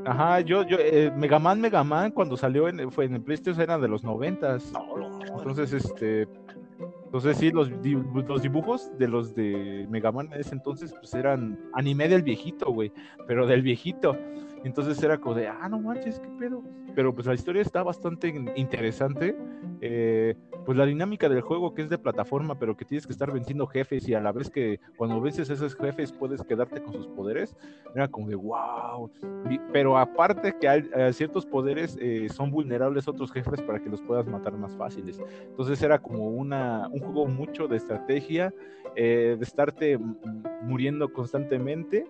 Ajá, 0.05 0.39
yo, 0.41 0.63
yo, 0.63 0.77
eh, 0.79 1.11
Mega 1.15 1.39
Man, 1.39 1.59
Mega 1.61 1.83
Man, 1.83 2.11
cuando 2.11 2.37
salió 2.37 2.67
en, 2.67 2.91
fue 2.91 3.05
en 3.05 3.15
el 3.15 3.21
PlayStation 3.21 3.61
era 3.61 3.77
de 3.77 3.87
los 3.87 4.03
noventas. 4.03 4.71
No, 4.71 4.85
no, 4.97 5.09
no. 5.09 5.37
Entonces, 5.39 5.73
este, 5.73 6.27
entonces 7.05 7.37
sí, 7.37 7.51
los, 7.51 7.69
los 8.27 8.41
dibujos 8.41 8.91
de 8.97 9.07
los 9.07 9.33
de 9.35 9.87
Mega 9.89 10.11
Man 10.11 10.29
en 10.31 10.41
ese 10.41 10.53
entonces, 10.53 10.93
pues 10.93 11.13
eran 11.13 11.57
anime 11.73 12.07
del 12.07 12.21
viejito, 12.23 12.71
güey, 12.71 12.91
pero 13.27 13.47
del 13.47 13.61
viejito. 13.61 14.15
Entonces 14.63 15.01
era 15.01 15.17
como 15.17 15.35
de, 15.35 15.47
ah, 15.47 15.67
no 15.69 15.79
manches, 15.79 16.19
qué 16.19 16.27
pedo. 16.37 16.61
Pero 16.93 17.13
pues 17.15 17.25
la 17.27 17.33
historia 17.33 17.61
está 17.61 17.81
bastante 17.81 18.27
in- 18.27 18.51
interesante. 18.55 19.35
eh, 19.81 20.35
pues 20.69 20.77
la 20.77 20.85
dinámica 20.85 21.27
del 21.27 21.41
juego 21.41 21.73
que 21.73 21.81
es 21.81 21.89
de 21.89 21.97
plataforma, 21.97 22.59
pero 22.59 22.77
que 22.77 22.85
tienes 22.85 23.07
que 23.07 23.11
estar 23.11 23.33
venciendo 23.33 23.65
jefes 23.65 24.07
y 24.07 24.13
a 24.13 24.21
la 24.21 24.31
vez 24.31 24.51
que 24.51 24.79
cuando 24.97 25.19
vences 25.19 25.49
esos 25.49 25.73
jefes 25.73 26.11
puedes 26.11 26.43
quedarte 26.43 26.79
con 26.83 26.93
sus 26.93 27.07
poderes. 27.07 27.55
Era 27.95 28.07
como 28.07 28.27
de, 28.27 28.35
wow. 28.35 29.09
Pero 29.73 29.97
aparte 29.97 30.55
que 30.61 30.69
hay 30.69 30.87
eh, 30.95 31.11
ciertos 31.11 31.47
poderes 31.47 31.97
eh, 31.99 32.27
son 32.29 32.51
vulnerables 32.51 33.07
otros 33.07 33.31
jefes 33.31 33.63
para 33.63 33.79
que 33.79 33.89
los 33.89 33.99
puedas 34.03 34.27
matar 34.27 34.53
más 34.57 34.75
fáciles. 34.75 35.19
Entonces 35.41 35.81
era 35.81 35.97
como 35.97 36.29
una, 36.29 36.87
un 36.89 36.99
juego 36.99 37.25
mucho 37.25 37.67
de 37.67 37.77
estrategia, 37.77 38.53
eh, 38.95 39.37
de 39.39 39.43
estarte 39.43 39.97
muriendo 40.61 41.11
constantemente 41.11 42.05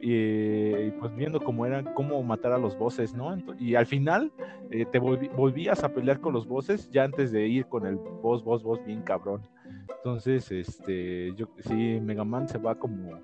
eh, 0.00 0.86
y 0.88 0.98
pues 1.00 1.14
viendo 1.14 1.40
cómo 1.40 1.66
eran, 1.66 1.84
cómo 1.94 2.22
matar 2.22 2.52
a 2.52 2.58
los 2.58 2.76
bosses, 2.78 3.14
¿no? 3.14 3.36
Y 3.58 3.74
al 3.74 3.86
final 3.86 4.32
eh, 4.70 4.84
te 4.86 5.00
volví- 5.00 5.34
volvías 5.34 5.82
a 5.84 5.88
pelear 5.92 6.20
con 6.20 6.32
los 6.32 6.46
bosses 6.46 6.88
ya 6.90 7.04
antes 7.04 7.32
de 7.32 7.46
ir 7.46 7.66
con 7.66 7.86
el 7.86 7.96
boss, 7.96 8.42
boss, 8.44 8.62
boss 8.62 8.84
bien 8.84 9.02
cabrón. 9.02 9.42
Entonces, 9.96 10.50
este, 10.52 11.34
yo 11.34 11.46
sí, 11.66 11.98
Mega 12.00 12.24
Man 12.24 12.48
se 12.48 12.58
va 12.58 12.74
como 12.76 13.20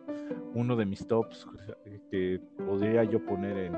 uno 0.54 0.76
de 0.76 0.84
mis 0.87 1.06
tops 1.06 1.46
que 2.10 2.40
podría 2.66 3.04
yo 3.04 3.24
poner 3.24 3.56
en, 3.56 3.76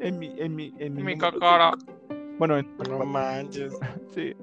en 0.00 0.18
mi, 0.18 0.32
en 0.38 0.54
mi, 0.54 0.74
en 0.78 0.94
mi, 0.94 1.02
Mi 1.04 1.14
número. 1.16 1.40
Bueno, 2.38 2.58
en- 2.58 2.66
No 2.88 3.04
manches. 3.04 3.78
sí. 4.14 4.34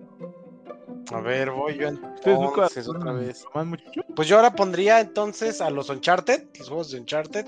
A 1.11 1.21
ver, 1.21 1.51
voy 1.51 1.77
yo 1.77 1.89
¿Ustedes 1.89 2.39
nunca 2.39 2.63
entonces 2.63 2.87
otra 2.87 3.11
vez. 3.13 3.45
Pues 4.15 4.27
yo 4.27 4.35
ahora 4.37 4.53
pondría 4.55 4.99
entonces 4.99 5.61
a 5.61 5.69
los 5.69 5.89
Uncharted, 5.89 6.43
los 6.57 6.67
juegos 6.67 6.91
de 6.91 6.99
Uncharted. 6.99 7.45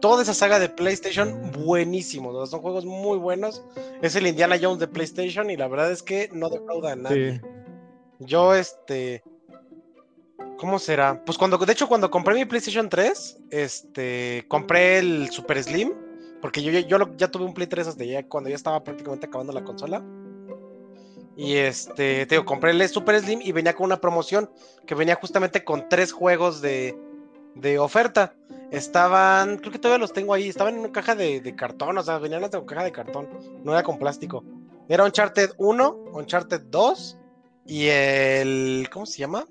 Toda 0.00 0.22
esa 0.22 0.34
saga 0.34 0.58
de 0.58 0.68
PlayStation, 0.68 1.50
buenísimos. 1.52 2.34
¿no? 2.34 2.46
Son 2.46 2.60
juegos 2.60 2.84
muy 2.84 3.18
buenos. 3.18 3.62
Es 4.02 4.14
el 4.16 4.26
Indiana 4.26 4.56
Jones 4.60 4.78
de 4.78 4.88
PlayStation 4.88 5.50
y 5.50 5.56
la 5.56 5.68
verdad 5.68 5.90
es 5.90 6.02
que 6.02 6.28
no 6.32 6.48
defrauda 6.50 6.92
a 6.92 6.96
nadie. 6.96 7.40
Sí. 7.40 7.46
Yo, 8.20 8.54
este. 8.54 9.22
¿Cómo 10.58 10.78
será? 10.78 11.22
Pues 11.24 11.36
cuando, 11.36 11.58
de 11.58 11.72
hecho, 11.72 11.86
cuando 11.88 12.10
compré 12.10 12.34
mi 12.34 12.44
PlayStation 12.46 12.88
3, 12.88 13.38
este, 13.50 14.44
compré 14.48 14.98
el 14.98 15.28
Super 15.30 15.62
Slim, 15.62 15.92
porque 16.40 16.62
yo, 16.62 16.72
ya- 16.72 16.80
yo 16.80 17.14
ya 17.16 17.30
tuve 17.30 17.44
un 17.44 17.52
Play 17.52 17.66
3 17.66 17.86
desde 17.86 18.06
ya 18.06 18.26
cuando 18.26 18.48
ya 18.48 18.56
estaba 18.56 18.82
prácticamente 18.82 19.26
acabando 19.26 19.52
la 19.52 19.64
consola. 19.64 20.02
Y 21.36 21.56
este, 21.56 22.24
te 22.26 22.34
digo, 22.34 22.46
compré 22.46 22.70
el 22.70 22.88
Super 22.88 23.20
Slim 23.20 23.40
y 23.42 23.52
venía 23.52 23.74
con 23.74 23.84
una 23.84 24.00
promoción 24.00 24.50
que 24.86 24.94
venía 24.94 25.16
justamente 25.16 25.64
con 25.64 25.88
tres 25.88 26.12
juegos 26.12 26.62
de, 26.62 26.98
de 27.54 27.78
oferta. 27.78 28.34
Estaban, 28.70 29.58
creo 29.58 29.70
que 29.70 29.78
todavía 29.78 30.00
los 30.00 30.12
tengo 30.12 30.32
ahí, 30.32 30.48
estaban 30.48 30.74
en 30.74 30.80
una 30.80 30.92
caja 30.92 31.14
de, 31.14 31.40
de 31.40 31.54
cartón, 31.54 31.98
o 31.98 32.02
sea, 32.02 32.18
venían 32.18 32.42
hasta 32.42 32.58
con 32.58 32.66
caja 32.66 32.84
de 32.84 32.92
cartón, 32.92 33.28
no 33.62 33.72
era 33.72 33.82
con 33.82 33.98
plástico. 33.98 34.42
Era 34.88 35.04
Uncharted 35.04 35.50
1, 35.58 36.04
Uncharted 36.12 36.62
2 36.70 37.18
y 37.66 37.86
el. 37.88 38.88
¿Cómo 38.92 39.04
se 39.04 39.18
llama? 39.18 39.44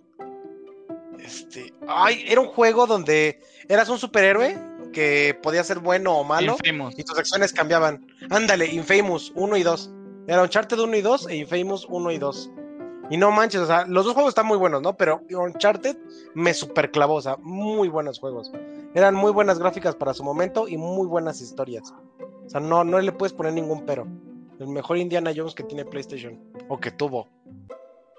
Este. 1.20 1.74
Ay, 1.88 2.26
era 2.28 2.42
un 2.42 2.48
juego 2.48 2.88
donde 2.88 3.42
eras 3.68 3.90
un 3.90 3.98
superhéroe 3.98 4.58
que 4.94 5.38
podía 5.44 5.64
ser 5.64 5.80
bueno 5.80 6.18
o 6.18 6.24
malo 6.24 6.56
Infamous. 6.64 6.98
y 6.98 7.04
tus 7.04 7.18
acciones 7.18 7.52
cambiaban. 7.52 8.08
Ándale, 8.30 8.68
Infamous 8.68 9.34
1 9.36 9.58
y 9.58 9.64
2. 9.64 9.92
Era 10.28 10.44
Uncharted 10.44 10.80
1 10.80 10.96
y 10.96 11.02
2 11.02 11.28
e 11.30 11.36
Infamous 11.38 11.86
1 11.90 12.12
y 12.12 12.18
2. 12.18 12.52
Y 13.10 13.18
no 13.18 13.32
manches, 13.32 13.62
o 13.62 13.68
sea, 13.68 13.86
los 13.86 14.06
dos 14.06 14.14
juegos 14.14 14.32
están 14.32 14.48
muy 14.48 14.58
buenos, 14.58 14.82
¿no? 14.82 14.98
Pero 14.98 15.22
Uncharted 15.30 15.96
me 16.34 16.54
superclavó, 16.54 17.16
o 17.16 17.22
sea, 17.22 17.38
muy 17.38 17.88
buenos 17.88 18.20
juegos. 18.20 18.52
Eran 18.96 19.14
muy 19.14 19.32
buenas 19.32 19.60
gráficas 19.60 19.96
para 19.96 20.14
su 20.14 20.24
momento 20.24 20.68
y 20.68 20.78
muy 20.78 21.08
buenas 21.08 21.40
historias. 21.42 21.94
O 22.46 22.50
sea, 22.50 22.60
no, 22.60 22.84
no 22.84 23.00
le 23.00 23.12
puedes 23.12 23.34
poner 23.34 23.54
ningún 23.54 23.86
pero. 23.86 24.08
El 24.60 24.68
mejor 24.68 24.98
Indiana 24.98 25.32
Jones 25.36 25.54
que 25.54 25.64
tiene 25.64 25.86
PlayStation, 25.86 26.40
o 26.70 26.80
que 26.80 26.90
tuvo. 26.90 27.28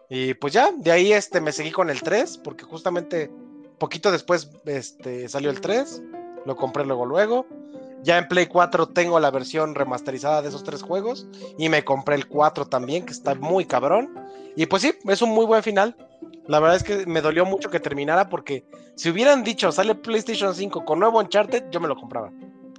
Y 0.09 0.35
pues 0.35 0.53
ya, 0.53 0.71
de 0.71 0.93
ahí 0.93 1.13
este, 1.13 1.41
me 1.41 1.51
seguí 1.51 1.73
con 1.73 1.91
el 1.91 2.01
3, 2.01 2.39
porque 2.39 2.65
justamente 2.65 3.31
poquito 3.79 4.13
después 4.13 4.51
este, 4.67 5.29
salió 5.29 5.51
el 5.51 5.61
3, 5.61 6.03
lo 6.45 6.57
compré 6.57 6.85
luego 6.85 7.07
luego. 7.07 7.47
Ya 8.07 8.19
en 8.19 8.29
Play 8.29 8.47
4 8.47 8.87
tengo 8.91 9.19
la 9.19 9.33
versión 9.33 9.75
remasterizada 9.75 10.41
de 10.41 10.49
esos 10.49 10.63
tres 10.63 10.81
juegos 10.81 11.27
y 11.59 11.69
me 11.69 11.85
compré 11.85 12.15
el 12.15 12.29
4 12.29 12.67
también, 12.67 13.05
que 13.05 13.13
está 13.13 13.35
muy 13.35 13.65
cabrón. 13.65 14.15
Y 14.55 14.67
pues 14.67 14.83
sí, 14.83 14.93
es 15.09 15.23
un 15.23 15.31
muy 15.31 15.45
buen 15.45 15.65
final. 15.65 15.97
La 16.47 16.61
verdad 16.61 16.77
es 16.77 16.85
que 16.85 17.05
me 17.07 17.21
dolió 17.21 17.45
mucho 17.45 17.69
que 17.69 17.81
terminara 17.81 18.29
porque 18.29 18.65
si 18.95 19.11
hubieran 19.11 19.43
dicho 19.43 19.73
sale 19.73 19.97
PlayStation 19.97 20.55
5 20.55 20.85
con 20.85 21.01
nuevo 21.01 21.19
Uncharted, 21.19 21.65
yo 21.73 21.81
me 21.81 21.89
lo 21.89 21.97
compraba. 21.97 22.31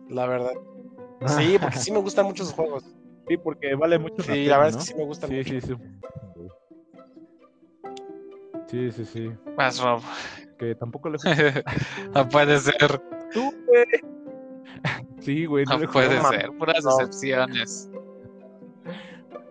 La 0.07 0.25
verdad. 0.27 0.53
Sí, 1.25 1.57
porque 1.59 1.77
sí 1.77 1.91
me 1.91 1.99
gustan 1.99 2.25
mucho 2.25 2.43
esos 2.43 2.55
juegos. 2.55 2.85
Sí, 3.27 3.35
porque 3.35 3.75
vale 3.75 3.99
mucho. 3.99 4.23
Sí, 4.23 4.45
la 4.45 4.57
verdad 4.59 4.69
es 4.69 4.77
que 4.77 4.93
sí 4.93 4.95
me 4.97 5.03
gustan 5.03 5.29
Sí, 5.29 5.35
mucho. 5.35 5.49
sí, 5.49 5.61
sí. 5.61 5.73
Sí, 8.69 8.91
sí, 8.93 9.05
sí. 9.05 9.31
Vas, 9.57 9.81
Rob. 9.81 10.01
Que 10.57 10.73
tampoco 10.75 11.09
le 11.09 11.17
no 12.15 12.29
puede 12.29 12.57
ser. 12.59 13.01
tú, 13.33 13.53
güey. 13.67 13.85
Sí, 15.27 15.45
güey, 15.45 15.65
no, 15.65 15.73
No 15.73 15.79
le 15.79 15.87
puede 15.89 16.21
ser. 16.21 16.51
Puras 16.53 16.85
no. 16.85 17.01
excepciones. 17.01 17.91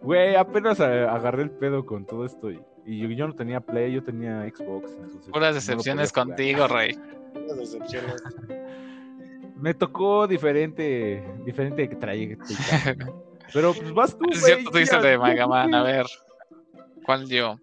Güey, 0.00 0.34
apenas 0.34 0.80
agarré 0.80 1.42
el 1.42 1.50
pedo 1.50 1.84
con 1.84 2.06
todo 2.06 2.24
esto 2.24 2.50
y, 2.50 2.58
y 2.86 3.00
yo, 3.00 3.08
yo 3.10 3.28
no 3.28 3.34
tenía 3.34 3.60
Play, 3.60 3.92
yo 3.92 4.02
tenía 4.02 4.40
Xbox. 4.44 4.92
entonces 4.92 5.30
Puras 5.30 5.68
no 5.68 5.76
jugar. 5.76 6.12
contigo, 6.12 6.66
Rey. 6.66 6.98
Las 7.46 7.58
decepciones. 7.58 8.24
Me 9.56 9.74
tocó 9.74 10.26
diferente, 10.26 11.22
diferente 11.44 11.86
trayectoria. 11.88 12.96
Pero 13.52 13.74
pues 13.74 13.92
vas 13.92 14.16
tú, 14.16 14.24
Es 14.32 14.44
cierto, 14.46 14.70
tú 14.70 14.78
dices 14.78 15.02
de 15.02 15.18
Mega 15.18 15.46
Man. 15.46 15.74
A 15.74 15.82
ver. 15.82 16.06
¿Cuál 17.04 17.28
yo? 17.28 17.60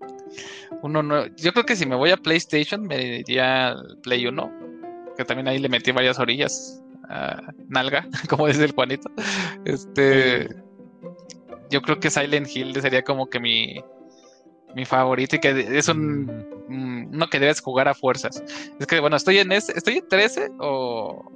Uno 0.84 1.02
no. 1.02 1.26
Yo 1.38 1.52
creo 1.52 1.66
que 1.66 1.76
si 1.76 1.88
me 1.88 1.96
voy 1.96 2.12
a 2.12 2.18
PlayStation, 2.18 2.84
me 2.84 3.18
iría 3.18 3.70
al 3.70 3.98
Play 4.04 4.28
1. 4.28 4.52
Que 5.18 5.26
también 5.26 5.48
ahí 5.48 5.58
le 5.58 5.68
metí 5.68 5.92
varias 5.92 6.20
orillas. 6.20 6.83
Nalga, 7.68 8.08
como 8.30 8.48
dice 8.48 8.64
el 8.64 8.72
Juanito. 8.72 9.10
Este. 9.66 10.50
Yo 11.70 11.82
creo 11.82 12.00
que 12.00 12.10
Silent 12.10 12.48
Hill 12.54 12.80
sería 12.82 13.04
como 13.04 13.30
que 13.30 13.40
mi. 13.40 13.84
Mi 14.76 14.86
favorito 14.86 15.36
y 15.36 15.40
que 15.40 15.78
es 15.78 15.88
un. 15.88 16.26
Mm, 16.68 16.74
mm, 16.74 17.14
uno 17.14 17.28
que 17.28 17.40
debes 17.40 17.62
jugar 17.62 17.88
a 17.88 17.94
fuerzas. 17.94 18.44
Es 18.80 18.88
que, 18.88 19.00
bueno, 19.00 19.16
estoy 19.18 19.38
en 19.38 19.52
ese, 19.52 19.78
estoy 19.78 19.98
en 19.98 20.08
13 20.08 20.50
o. 20.60 21.32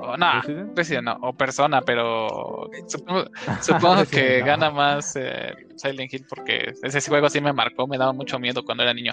o 0.00 0.16
no, 0.16 0.42
¿Resident? 0.74 1.04
No, 1.04 1.18
o 1.22 1.32
Persona, 1.36 1.80
pero 1.82 2.68
supongo, 2.88 4.04
que 4.10 4.40
no. 4.40 4.46
gana 4.46 4.70
más 4.70 5.14
eh, 5.14 5.54
Silent 5.76 6.12
Hill 6.12 6.26
porque 6.28 6.74
ese 6.82 7.00
juego 7.08 7.30
sí 7.30 7.40
me 7.40 7.52
marcó, 7.52 7.86
me 7.86 7.98
daba 7.98 8.12
mucho 8.12 8.40
miedo 8.40 8.64
cuando 8.64 8.82
era 8.82 8.92
niño. 8.92 9.12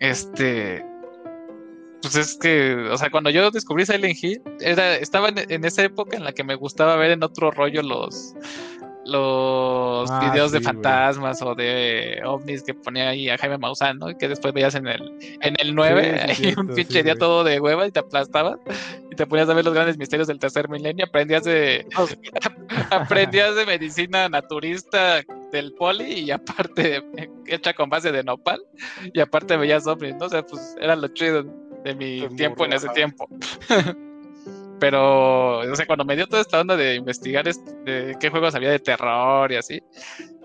Este. 0.00 0.84
Pues 2.02 2.14
es 2.16 2.36
que, 2.36 2.74
o 2.92 2.96
sea, 2.96 3.10
cuando 3.10 3.30
yo 3.30 3.50
descubrí 3.50 3.84
Silent 3.84 4.22
Hill, 4.22 4.40
era, 4.60 4.94
estaba 4.96 5.28
en, 5.30 5.50
en 5.50 5.64
esa 5.64 5.82
época 5.82 6.16
en 6.16 6.24
la 6.24 6.32
que 6.32 6.44
me 6.44 6.54
gustaba 6.54 6.96
ver 6.96 7.10
en 7.12 7.22
otro 7.24 7.50
rollo 7.50 7.82
los 7.82 8.34
los 9.04 10.10
Ah, 10.10 10.20
videos 10.20 10.52
de 10.52 10.58
sí, 10.58 10.70
güey. 10.70 10.74
fantasmas 10.74 11.40
o 11.40 11.54
de 11.54 12.20
ovnis 12.26 12.62
que 12.62 12.74
ponía 12.74 13.08
ahí 13.08 13.30
a 13.30 13.38
Jaime 13.38 13.56
Maussan, 13.56 13.98
¿no? 13.98 14.10
Y 14.10 14.16
que 14.16 14.28
después 14.28 14.52
veías 14.52 14.74
en 14.74 14.86
el, 14.86 15.00
en 15.40 15.54
el 15.60 15.74
9, 15.74 16.02
Sí, 16.26 16.34
sí, 16.34 16.42
ahí 16.46 16.54
cierto, 16.54 16.60
un 16.60 16.72
sí, 16.74 16.74
pinche 16.74 17.02
día 17.02 17.14
güey. 17.14 17.18
todo 17.18 17.42
de 17.42 17.58
hueva 17.58 17.86
y 17.86 17.90
te 17.90 18.00
aplastabas 18.00 18.58
y 19.10 19.16
te 19.16 19.26
ponías 19.26 19.48
a 19.48 19.54
ver 19.54 19.64
los 19.64 19.72
grandes 19.72 19.96
misterios 19.96 20.28
del 20.28 20.38
tercer 20.38 20.68
milenio, 20.68 21.06
aprendías 21.06 21.44
de 21.44 21.86
aprendías 22.90 23.56
de 23.56 23.66
medicina 23.66 24.28
naturista 24.28 25.22
del 25.52 25.72
poli 25.72 26.04
y 26.24 26.30
aparte 26.30 27.02
hecha 27.46 27.72
con 27.72 27.88
base 27.88 28.12
de 28.12 28.22
nopal 28.22 28.60
y 29.14 29.20
aparte 29.20 29.56
veías 29.56 29.86
ovnis, 29.86 30.16
¿no? 30.16 30.26
O 30.26 30.28
sea, 30.28 30.42
pues 30.44 30.76
era 30.80 30.94
lo 30.96 31.08
chido 31.08 31.44
de 31.84 31.94
mi 31.94 32.20
Qué 32.20 32.28
tiempo 32.36 32.64
en 32.64 32.72
ese 32.72 32.88
tiempo. 32.90 33.28
Pero, 34.80 35.58
o 35.58 35.74
sea, 35.76 35.86
cuando 35.86 36.04
me 36.04 36.14
dio 36.14 36.26
toda 36.28 36.42
esta 36.42 36.60
onda 36.60 36.76
de 36.76 36.94
investigar 36.94 37.48
est- 37.48 37.66
de 37.84 38.16
qué 38.20 38.30
juegos 38.30 38.54
había 38.54 38.70
de 38.70 38.78
terror 38.78 39.50
y 39.50 39.56
así, 39.56 39.82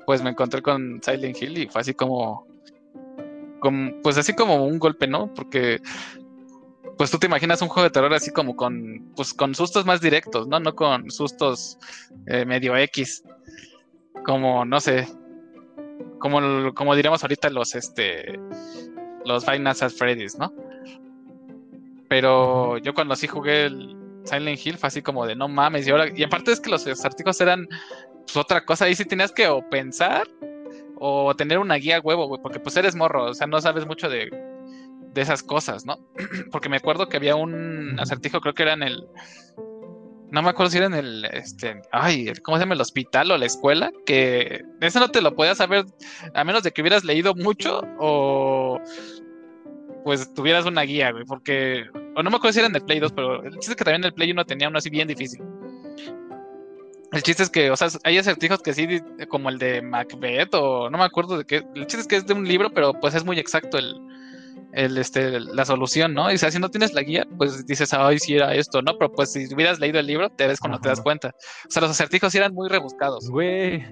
pues 0.06 0.24
me 0.24 0.32
encontré 0.32 0.62
con 0.62 1.00
Silent 1.04 1.40
Hill 1.42 1.58
y 1.60 1.68
fue 1.68 1.82
así 1.82 1.94
como, 1.94 2.48
como 3.60 3.92
pues 4.02 4.18
así 4.18 4.34
como 4.34 4.66
un 4.66 4.80
golpe, 4.80 5.06
¿no? 5.06 5.32
Porque 5.36 5.80
pues 6.98 7.12
tú 7.12 7.20
te 7.20 7.28
imaginas 7.28 7.62
un 7.62 7.68
juego 7.70 7.84
de 7.84 7.92
terror 7.92 8.14
así 8.14 8.32
como 8.32 8.56
con, 8.56 9.12
pues 9.16 9.34
con 9.36 9.54
sustos 9.54 9.86
más 9.86 10.02
directos, 10.02 10.48
¿no? 10.48 10.60
No 10.60 10.74
con 10.76 11.12
sustos 11.12 11.78
eh, 12.28 12.44
medio 12.46 12.76
X, 12.76 13.24
como, 14.26 14.66
no 14.66 14.80
sé, 14.80 15.08
como, 16.20 16.74
como 16.74 16.96
diríamos 16.96 17.22
ahorita 17.24 17.50
los, 17.52 17.76
este, 17.76 18.40
los 19.26 19.46
Five 19.46 19.60
Nights 19.60 19.84
at 19.84 19.92
Freddy's, 19.92 20.38
¿no? 20.40 20.52
Pero 22.14 22.78
yo 22.78 22.94
cuando 22.94 23.16
sí 23.16 23.26
jugué 23.26 23.66
el 23.66 23.98
Silent 24.26 24.64
Hill 24.64 24.78
fue 24.78 24.86
así 24.86 25.02
como 25.02 25.26
de 25.26 25.36
no 25.36 25.48
mames, 25.48 25.88
y 25.88 25.90
ahora, 25.90 26.06
y 26.16 26.22
aparte 26.22 26.52
es 26.52 26.60
que 26.60 26.70
los 26.70 26.86
artículos 26.86 27.42
eran 27.42 27.68
pues 28.20 28.38
otra 28.38 28.64
cosa, 28.64 28.86
ahí 28.86 28.94
sí 28.94 29.04
tenías 29.04 29.32
que 29.32 29.48
o 29.48 29.68
pensar 29.68 30.28
o 31.00 31.36
tener 31.36 31.58
una 31.58 31.74
guía 31.74 32.00
huevo, 32.00 32.28
güey, 32.28 32.40
porque 32.40 32.60
pues 32.60 32.78
eres 32.78 32.94
morro, 32.94 33.32
o 33.32 33.34
sea, 33.34 33.48
no 33.48 33.60
sabes 33.60 33.88
mucho 33.88 34.10
de, 34.10 34.30
de 35.12 35.22
esas 35.24 35.42
cosas, 35.42 35.88
¿no? 35.88 35.98
porque 36.52 36.70
me 36.70 36.78
acuerdo 36.78 37.10
que 37.10 37.18
había 37.18 37.36
un 37.36 38.00
acertijo, 38.00 38.42
creo 38.42 38.54
que 38.54 38.62
era 38.62 38.74
en 38.74 38.84
el, 38.84 39.08
no 40.30 40.44
me 40.44 40.52
acuerdo 40.52 40.70
si 40.70 40.78
era 40.78 40.86
en 40.86 40.94
el, 40.94 41.26
este, 41.26 41.82
ay, 41.92 42.32
¿cómo 42.44 42.58
se 42.58 42.62
llama? 42.62 42.76
El 42.76 42.82
hospital 42.82 43.32
o 43.32 43.40
la 43.40 43.48
escuela, 43.48 43.92
que 44.06 44.62
eso 44.82 45.00
no 45.00 45.10
te 45.10 45.24
lo 45.24 45.36
podías 45.36 45.58
saber 45.58 45.86
a 46.36 46.44
menos 46.44 46.62
de 46.62 46.70
que 46.70 46.82
hubieras 46.82 47.04
leído 47.04 47.34
mucho 47.34 47.82
o 47.98 48.80
pues 50.04 50.34
tuvieras 50.34 50.66
una 50.66 50.82
guía, 50.82 51.12
güey, 51.12 51.26
porque, 51.26 51.86
o 52.16 52.24
no 52.24 52.30
me 52.30 52.38
acuerdo 52.38 52.54
si 52.54 52.60
era 52.60 52.68
en 52.68 52.76
el 52.76 52.84
Play 52.84 53.00
2, 53.00 53.12
pero 53.14 53.44
el 53.44 53.54
chiste 53.54 53.72
es 53.72 53.76
que 53.76 53.84
también 53.84 54.04
el 54.04 54.14
Play 54.14 54.32
1 54.32 54.46
tenía 54.46 54.70
uno 54.70 54.78
así 54.78 54.90
bien 54.90 55.08
difícil. 55.08 55.42
El 57.12 57.22
chiste 57.22 57.44
es 57.44 57.50
que, 57.50 57.70
o 57.70 57.76
sea, 57.76 57.90
hay 58.04 58.18
acertijos 58.18 58.62
que 58.62 58.74
sí, 58.74 58.88
como 59.30 59.50
el 59.50 59.60
de 59.60 59.82
Macbeth, 59.84 60.56
o 60.56 60.90
no 60.90 60.98
me 60.98 61.04
acuerdo 61.04 61.38
de 61.38 61.46
qué. 61.46 61.64
El 61.76 61.86
chiste 61.86 62.02
es 62.02 62.08
que 62.08 62.16
es 62.16 62.26
de 62.26 62.34
un 62.34 62.48
libro, 62.48 62.72
pero 62.72 62.94
pues 63.00 63.14
es 63.14 63.24
muy 63.24 63.38
exacto 63.38 63.78
el, 63.78 63.96
el, 64.74 64.98
este, 64.98 65.40
la 65.40 65.64
solución, 65.64 66.16
¿no? 66.16 66.32
Y 66.32 66.36
o 66.36 66.38
sea, 66.40 66.50
si 66.50 66.58
no 66.58 66.70
tienes 66.70 66.94
la 66.94 67.04
guía, 67.04 67.28
pues 67.38 67.68
dices, 67.68 67.94
ay, 67.94 68.18
sí 68.18 68.36
era 68.36 68.56
esto, 68.56 68.82
¿no? 68.82 68.98
Pero 68.98 69.12
pues 69.12 69.32
si 69.32 69.46
hubieras 69.54 69.80
leído 69.80 70.00
el 70.00 70.08
libro, 70.08 70.30
te 70.30 70.48
ves 70.48 70.60
cuando 70.60 70.80
te 70.80 70.90
das 70.90 71.00
Ajá. 71.00 71.04
cuenta. 71.04 71.36
O 71.68 71.72
sea, 71.72 71.82
los 71.84 71.92
acertijos 71.92 72.34
eran 72.34 72.54
muy 72.54 72.68
rebuscados. 72.68 73.30
Güey. 73.30 73.86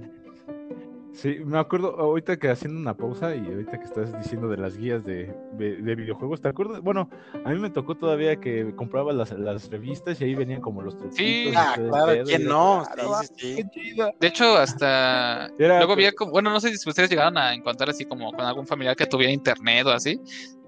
Sí, 1.21 1.38
me 1.45 1.60
acuerdo 1.60 1.99
ahorita 1.99 2.38
que 2.38 2.49
haciendo 2.49 2.79
una 2.79 2.95
pausa 2.95 3.36
y 3.36 3.45
ahorita 3.45 3.77
que 3.77 3.84
estás 3.86 4.17
diciendo 4.17 4.47
de 4.47 4.57
las 4.57 4.75
guías 4.75 5.05
de, 5.05 5.31
de- 5.53 5.75
de 5.77 5.95
videojuegos, 5.95 6.41
¿te 6.41 6.47
acuerdas? 6.47 6.81
Bueno, 6.81 7.10
a 7.45 7.49
mí 7.51 7.60
me 7.60 7.69
tocó 7.69 7.93
todavía 7.95 8.38
que 8.38 8.73
compraba 8.75 9.13
las, 9.13 9.31
las 9.31 9.69
revistas 9.69 10.19
y 10.19 10.23
ahí 10.23 10.34
venían 10.34 10.62
como 10.62 10.81
los 10.81 10.97
truquitos. 10.97 11.15
Sí. 11.17 11.51
Ah, 11.55 11.73
claro, 11.75 12.23
¿quién 12.25 12.45
no? 12.45 12.84
claro, 12.91 13.13
Sí, 13.21 13.27
sí, 13.27 13.34
sí. 13.38 13.55
qué 13.55 13.69
chida. 13.69 14.12
De 14.19 14.27
hecho, 14.27 14.57
hasta 14.57 15.47
Era- 15.60 15.77
luego 15.77 15.93
había 15.93 16.12
como, 16.12 16.31
bueno, 16.31 16.49
no 16.49 16.60
sé 16.60 16.75
si 16.75 16.89
ustedes 16.89 17.10
llegaron 17.12 17.38
a 17.38 17.53
encontrar 17.53 17.91
así 17.91 18.03
como 18.05 18.31
con 18.31 18.45
algún 18.45 18.65
familiar 18.65 18.95
que 18.95 19.05
tuviera 19.05 19.31
internet 19.31 19.86
o 19.86 19.91
así. 19.91 20.19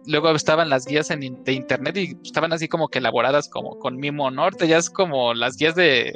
Luego 0.06 0.30
estaban 0.32 0.70
las 0.70 0.86
guías 0.86 1.10
en, 1.10 1.44
de 1.44 1.54
internet 1.54 1.98
y 1.98 2.18
estaban 2.24 2.54
así 2.54 2.68
como 2.68 2.90
que 2.90 3.00
elaboradas 3.00 3.50
como 3.50 3.80
con 3.80 3.96
Mimo 3.96 4.30
Norte, 4.30 4.68
ya 4.68 4.78
es 4.78 4.90
como 4.90 5.34
las 5.34 5.56
guías 5.58 5.76
de 5.76 6.14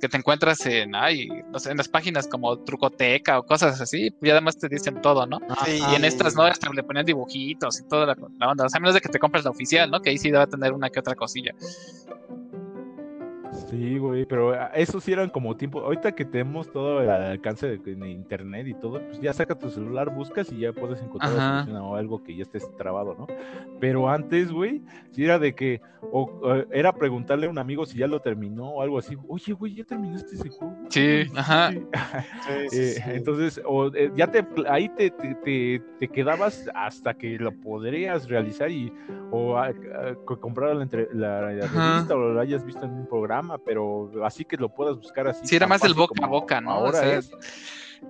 que 0.00 0.08
te 0.08 0.16
encuentras 0.16 0.64
en, 0.66 0.94
ay, 0.94 1.28
no 1.50 1.58
sé, 1.58 1.70
en 1.70 1.76
las 1.76 1.88
páginas 1.88 2.26
como 2.26 2.58
Trucoteca 2.58 3.38
o 3.38 3.42
cosas 3.44 3.80
así, 3.80 4.14
y 4.20 4.30
además 4.30 4.58
te 4.58 4.68
dicen 4.68 5.00
todo, 5.00 5.26
¿no? 5.26 5.38
Sí. 5.64 5.80
Y 5.90 5.94
en 5.94 6.04
estas 6.04 6.34
no, 6.34 6.42
hasta 6.42 6.70
le 6.72 6.82
ponían 6.82 7.06
dibujitos 7.06 7.80
y 7.80 7.84
toda 7.84 8.06
la, 8.06 8.16
la 8.38 8.50
onda, 8.50 8.64
o 8.64 8.68
sea, 8.68 8.78
a 8.78 8.80
menos 8.80 8.94
de 8.94 9.00
que 9.00 9.08
te 9.08 9.18
compres 9.18 9.44
la 9.44 9.50
oficial, 9.50 9.90
¿no? 9.90 10.00
Que 10.00 10.10
ahí 10.10 10.18
sí 10.18 10.30
debe 10.30 10.46
tener 10.46 10.72
una 10.72 10.90
que 10.90 11.00
otra 11.00 11.14
cosilla. 11.14 11.52
Sí, 13.66 13.98
güey, 13.98 14.24
pero 14.26 14.52
ah, 14.52 14.70
eso 14.74 15.00
sí 15.00 15.12
eran 15.12 15.30
como 15.30 15.56
tiempo. 15.56 15.80
Ahorita 15.80 16.12
que 16.12 16.24
tenemos 16.24 16.70
todo 16.70 17.00
el 17.00 17.08
alcance 17.10 17.66
de, 17.66 17.78
de 17.78 18.10
internet 18.10 18.66
y 18.66 18.74
todo, 18.74 19.00
pues 19.00 19.20
ya 19.20 19.32
saca 19.32 19.54
tu 19.54 19.70
celular, 19.70 20.14
buscas 20.14 20.52
y 20.52 20.58
ya 20.60 20.72
puedes 20.72 21.00
encontrar 21.02 21.32
la 21.32 21.38
Ajá. 21.38 21.64
solución 21.64 21.82
o 21.82 21.96
algo 21.96 22.22
que 22.22 22.36
ya 22.36 22.42
estés 22.42 22.68
trabado, 22.76 23.14
¿no? 23.18 23.26
Pero 23.80 24.08
antes, 24.08 24.52
güey, 24.52 24.82
sí 25.12 25.24
era 25.24 25.38
de 25.38 25.54
que, 25.54 25.80
o 26.12 26.30
eh, 26.54 26.66
era 26.72 26.92
preguntarle 26.92 27.46
a 27.46 27.50
un 27.50 27.58
amigo 27.58 27.86
si 27.86 27.98
ya 27.98 28.06
lo 28.06 28.20
terminó 28.20 28.68
o 28.68 28.82
algo 28.82 28.98
así. 28.98 29.16
Oye, 29.28 29.52
güey, 29.54 29.74
¿ya 29.76 29.84
terminaste 29.84 30.34
ese 30.36 30.48
juego? 30.50 30.76
Sí, 30.90 31.22
ajá. 31.34 31.70
Sí. 31.72 31.78
Sí, 32.68 32.68
sí, 32.70 33.00
Eh. 33.06 33.14
Entonces, 33.16 33.60
o, 33.66 33.86
eh, 33.94 34.10
ya 34.14 34.26
te, 34.30 34.46
ahí 34.68 34.88
te, 34.90 35.10
te, 35.10 35.34
te- 35.36 35.82
te 36.00 36.08
quedabas 36.08 36.68
hasta 36.74 37.14
que 37.14 37.38
lo 37.38 37.50
podrías 37.52 38.28
realizar 38.28 38.70
y 38.70 38.92
o 39.30 39.56
a- 39.56 39.68
a- 39.68 39.72
co- 40.26 40.38
comprar 40.38 40.76
la, 40.76 40.82
entre- 40.82 41.08
la- 41.14 41.50
la 41.52 41.64
Ajá. 41.64 41.92
revista 41.92 42.14
o 42.14 42.18
lo 42.18 42.40
hayas 42.40 42.64
visto 42.64 42.84
en 42.84 42.92
un 42.92 43.06
programa, 43.06 43.53
pero 43.58 44.10
así 44.24 44.44
que 44.44 44.56
lo 44.56 44.68
puedas 44.68 44.96
buscar 44.96 45.28
así. 45.28 45.46
Sí, 45.46 45.56
era 45.56 45.66
más 45.66 45.80
del 45.80 45.94
boca 45.94 46.14
a 46.22 46.26
boca, 46.26 46.60
¿no? 46.60 46.70
O 46.70 46.86
Ahora 46.86 47.00
sea, 47.00 47.18
es. 47.18 47.30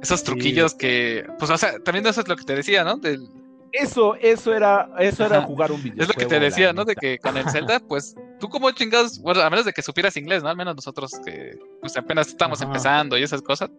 Esos 0.02 0.20
Sí. 0.20 0.26
truquillos 0.26 0.74
que, 0.74 1.24
pues, 1.38 1.50
o 1.50 1.56
sea, 1.58 1.78
también 1.80 2.06
eso 2.06 2.20
es 2.20 2.28
lo 2.28 2.36
que 2.36 2.44
te 2.44 2.54
decía, 2.56 2.82
¿no? 2.84 2.96
Del- 2.96 3.28
Eso, 3.76 4.14
eso 4.20 4.54
era, 4.54 4.88
eso 5.00 5.26
era 5.26 5.42
jugar 5.42 5.72
un 5.72 5.82
videojuego. 5.82 6.02
es 6.02 6.08
lo 6.08 6.14
que 6.14 6.26
te 6.26 6.38
decía, 6.38 6.72
¿no? 6.72 6.84
De 6.84 6.94
que 6.94 7.18
con 7.18 7.36
el 7.36 7.44
Zelda, 7.50 7.80
pues, 7.80 8.14
tú 8.38 8.48
como 8.48 8.70
chingados, 8.70 9.18
bueno, 9.18 9.40
a 9.42 9.50
menos 9.50 9.64
de 9.66 9.72
que 9.72 9.82
supieras 9.82 10.16
inglés, 10.16 10.44
¿no? 10.44 10.48
Al 10.48 10.56
menos 10.56 10.76
nosotros 10.76 11.10
que, 11.24 11.58
pues, 11.80 11.96
apenas 11.96 12.28
estamos 12.28 12.60
Ajá. 12.60 12.68
empezando 12.68 13.18
y 13.18 13.24
esas 13.24 13.42
cosas, 13.42 13.70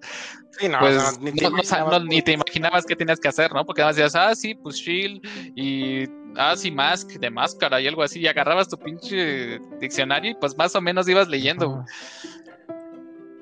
Sí, 0.59 0.67
no, 0.67 0.79
pues, 0.79 0.97
o 0.97 0.99
sea, 0.99 1.11
ni 1.21 1.31
te 1.31 1.49
no, 1.49 1.57
no 1.57 1.89
no- 1.91 1.99
ni 2.05 2.21
te 2.21 2.33
imaginabas 2.33 2.85
qué 2.85 2.95
tenías 2.97 3.19
que 3.21 3.29
hacer, 3.29 3.53
¿no? 3.53 3.65
Porque 3.65 3.81
además 3.83 3.95
decías, 3.95 4.15
ah, 4.15 4.35
sí, 4.35 4.53
pues 4.55 4.75
Shield 4.75 5.21
y, 5.55 6.03
ah, 6.35 6.55
sí, 6.57 6.71
Mask 6.71 7.11
de 7.13 7.29
máscara 7.29 7.79
y 7.79 7.87
algo 7.87 8.03
así, 8.03 8.19
y 8.19 8.27
agarrabas 8.27 8.67
tu 8.67 8.77
pinche 8.77 9.59
diccionario 9.79 10.31
y 10.31 10.35
pues 10.35 10.57
más 10.57 10.75
o 10.75 10.81
menos 10.81 11.07
ibas 11.07 11.29
leyendo. 11.29 11.71
Ajá. 11.73 11.85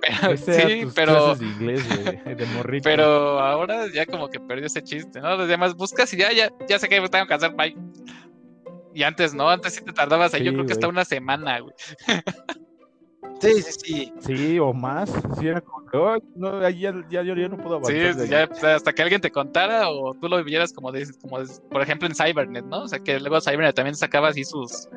Pero, 0.21 0.37
sí, 0.37 0.87
pero... 0.93 1.13
clases 1.13 1.39
de 1.39 1.45
inglés, 1.45 1.87
güey, 1.87 2.35
de 2.35 2.45
morrito. 2.47 2.83
Pero 2.83 3.39
ahora 3.39 3.87
ya 3.87 4.05
como 4.05 4.29
que 4.29 4.39
perdió 4.39 4.65
ese 4.65 4.83
chiste, 4.83 5.21
¿no? 5.21 5.37
Los 5.37 5.47
demás 5.47 5.75
buscas 5.75 6.13
y 6.13 6.17
ya, 6.17 6.31
ya, 6.31 6.51
ya 6.67 6.77
sé 6.77 6.89
que 6.89 6.99
tengo 7.09 7.25
que 7.25 7.33
hacer, 7.33 7.51
bye. 7.51 7.75
Y 8.93 9.03
antes, 9.03 9.33
¿no? 9.33 9.49
Antes 9.49 9.75
sí 9.75 9.83
te 9.83 9.93
tardabas 9.93 10.33
ahí, 10.33 10.43
yo 10.43 10.53
creo 10.53 10.65
que 10.65 10.73
hasta 10.73 10.87
una 10.87 11.05
semana, 11.05 11.59
güey. 11.59 11.73
Sí, 13.43 13.61
sí, 13.61 13.71
sí. 13.83 14.13
Sí, 14.19 14.59
o 14.59 14.73
más. 14.73 15.09
Sí, 15.39 15.47
era 15.47 15.61
como, 15.61 15.85
que, 15.87 15.97
"Ay, 15.97 16.19
no, 16.35 16.57
ahí 16.65 16.79
ya, 16.79 16.93
ya, 17.09 17.21
yo 17.23 17.35
ya 17.35 17.47
no 17.47 17.57
puedo 17.57 17.83
Sí, 17.85 17.93
avanzar. 17.99 18.15
de 18.21 18.27
ya 18.29 18.37
ahí". 18.39 18.47
o 18.51 18.55
sea, 18.55 18.75
hasta 18.75 18.93
que 18.93 19.01
alguien 19.01 19.21
te 19.21 19.31
contara 19.31 19.89
o 19.89 20.13
tú 20.15 20.27
lo 20.29 20.37
vivieras 20.37 20.71
como, 20.73 20.91
de, 20.91 21.05
como 21.21 21.39
de- 21.39 21.53
por 21.69 21.81
ejemplo 21.81 22.07
en 22.07 22.15
Cybernet, 22.15 22.65
¿no? 22.65 22.83
O 22.83 22.87
sea, 22.87 22.99
que 22.99 23.19
luego 23.19 23.39
Cybernet 23.41 23.75
también 23.75 23.95
sacaba 23.95 24.29
así 24.29 24.43
sus, 24.43 24.87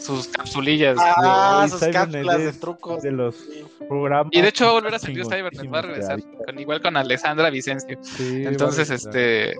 sus 0.00 0.28
capsulillas. 0.28 0.98
Ah, 1.00 1.66
sus 1.68 1.80
cápsulas 1.80 2.38
de 2.38 2.52
trucos. 2.52 3.02
de 3.02 3.12
los 3.12 3.34
Sí. 3.36 3.64
programas. 3.88 4.28
Y 4.32 4.40
de 4.40 4.48
hecho 4.48 4.64
va 4.64 4.70
a 4.70 4.74
volver 4.74 4.94
a 4.94 4.98
salir 4.98 5.24
Cybernet, 5.24 5.72
va 5.72 5.78
a 5.78 5.82
regresar, 5.82 6.18
con, 6.46 6.58
igual 6.58 6.80
con 6.80 6.96
Alessandra 6.96 7.50
Vicencio. 7.50 7.98
Sí, 8.02 8.44
a 8.46 8.50
Entonces, 8.50 8.90
este, 8.90 9.54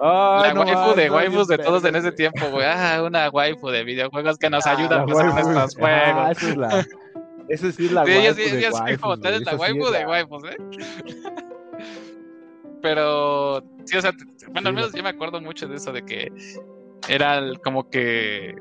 Ay, 0.00 0.48
la 0.48 0.54
no 0.54 0.60
waifu 0.62 0.74
más, 0.78 0.96
de 0.96 1.08
no, 1.08 1.14
waifus 1.14 1.46
de 1.46 1.58
todos 1.58 1.84
en 1.84 1.94
ese 1.96 2.10
tiempo, 2.12 2.50
güey. 2.50 2.66
Ah, 2.66 3.00
una 3.06 3.30
waifu 3.30 3.68
de 3.68 3.84
videojuegos 3.84 4.36
que 4.38 4.50
nos 4.50 4.66
Ah, 4.66 4.72
ayuda 4.72 4.96
a 4.96 4.98
La 5.00 5.06
pasar 5.06 5.26
nuestros 5.26 5.76
Ah, 5.76 5.80
juegos. 5.80 6.30
esa 6.36 6.48
es 6.50 6.56
la. 6.56 6.86
Esa 7.48 7.72
sí 7.72 7.86
es 7.86 7.92
la 7.92 8.04
Sí, 8.04 8.12
ella 8.12 8.32
waifu 8.32 8.48
sí, 8.48 8.56
de 8.56 8.62
sí, 8.62 8.98
como 9.00 9.18
tal, 9.18 9.34
es 9.34 9.44
la 9.44 9.52
sí 9.52 9.58
waifu 9.58 9.90
de 9.90 10.06
waifus, 10.06 10.44
¿eh? 10.44 10.56
Pero, 12.82 13.62
sí, 13.84 13.96
o 13.96 14.02
sea, 14.02 14.12
bueno, 14.52 14.60
Sí, 14.60 14.66
al 14.68 14.74
menos 14.74 14.92
yo 14.92 15.02
me 15.02 15.08
acuerdo 15.08 15.40
mucho 15.40 15.66
de 15.68 15.76
eso, 15.76 15.92
de 15.92 16.04
que 16.04 16.30
era 17.08 17.40
como 17.62 17.88
que 17.88 18.54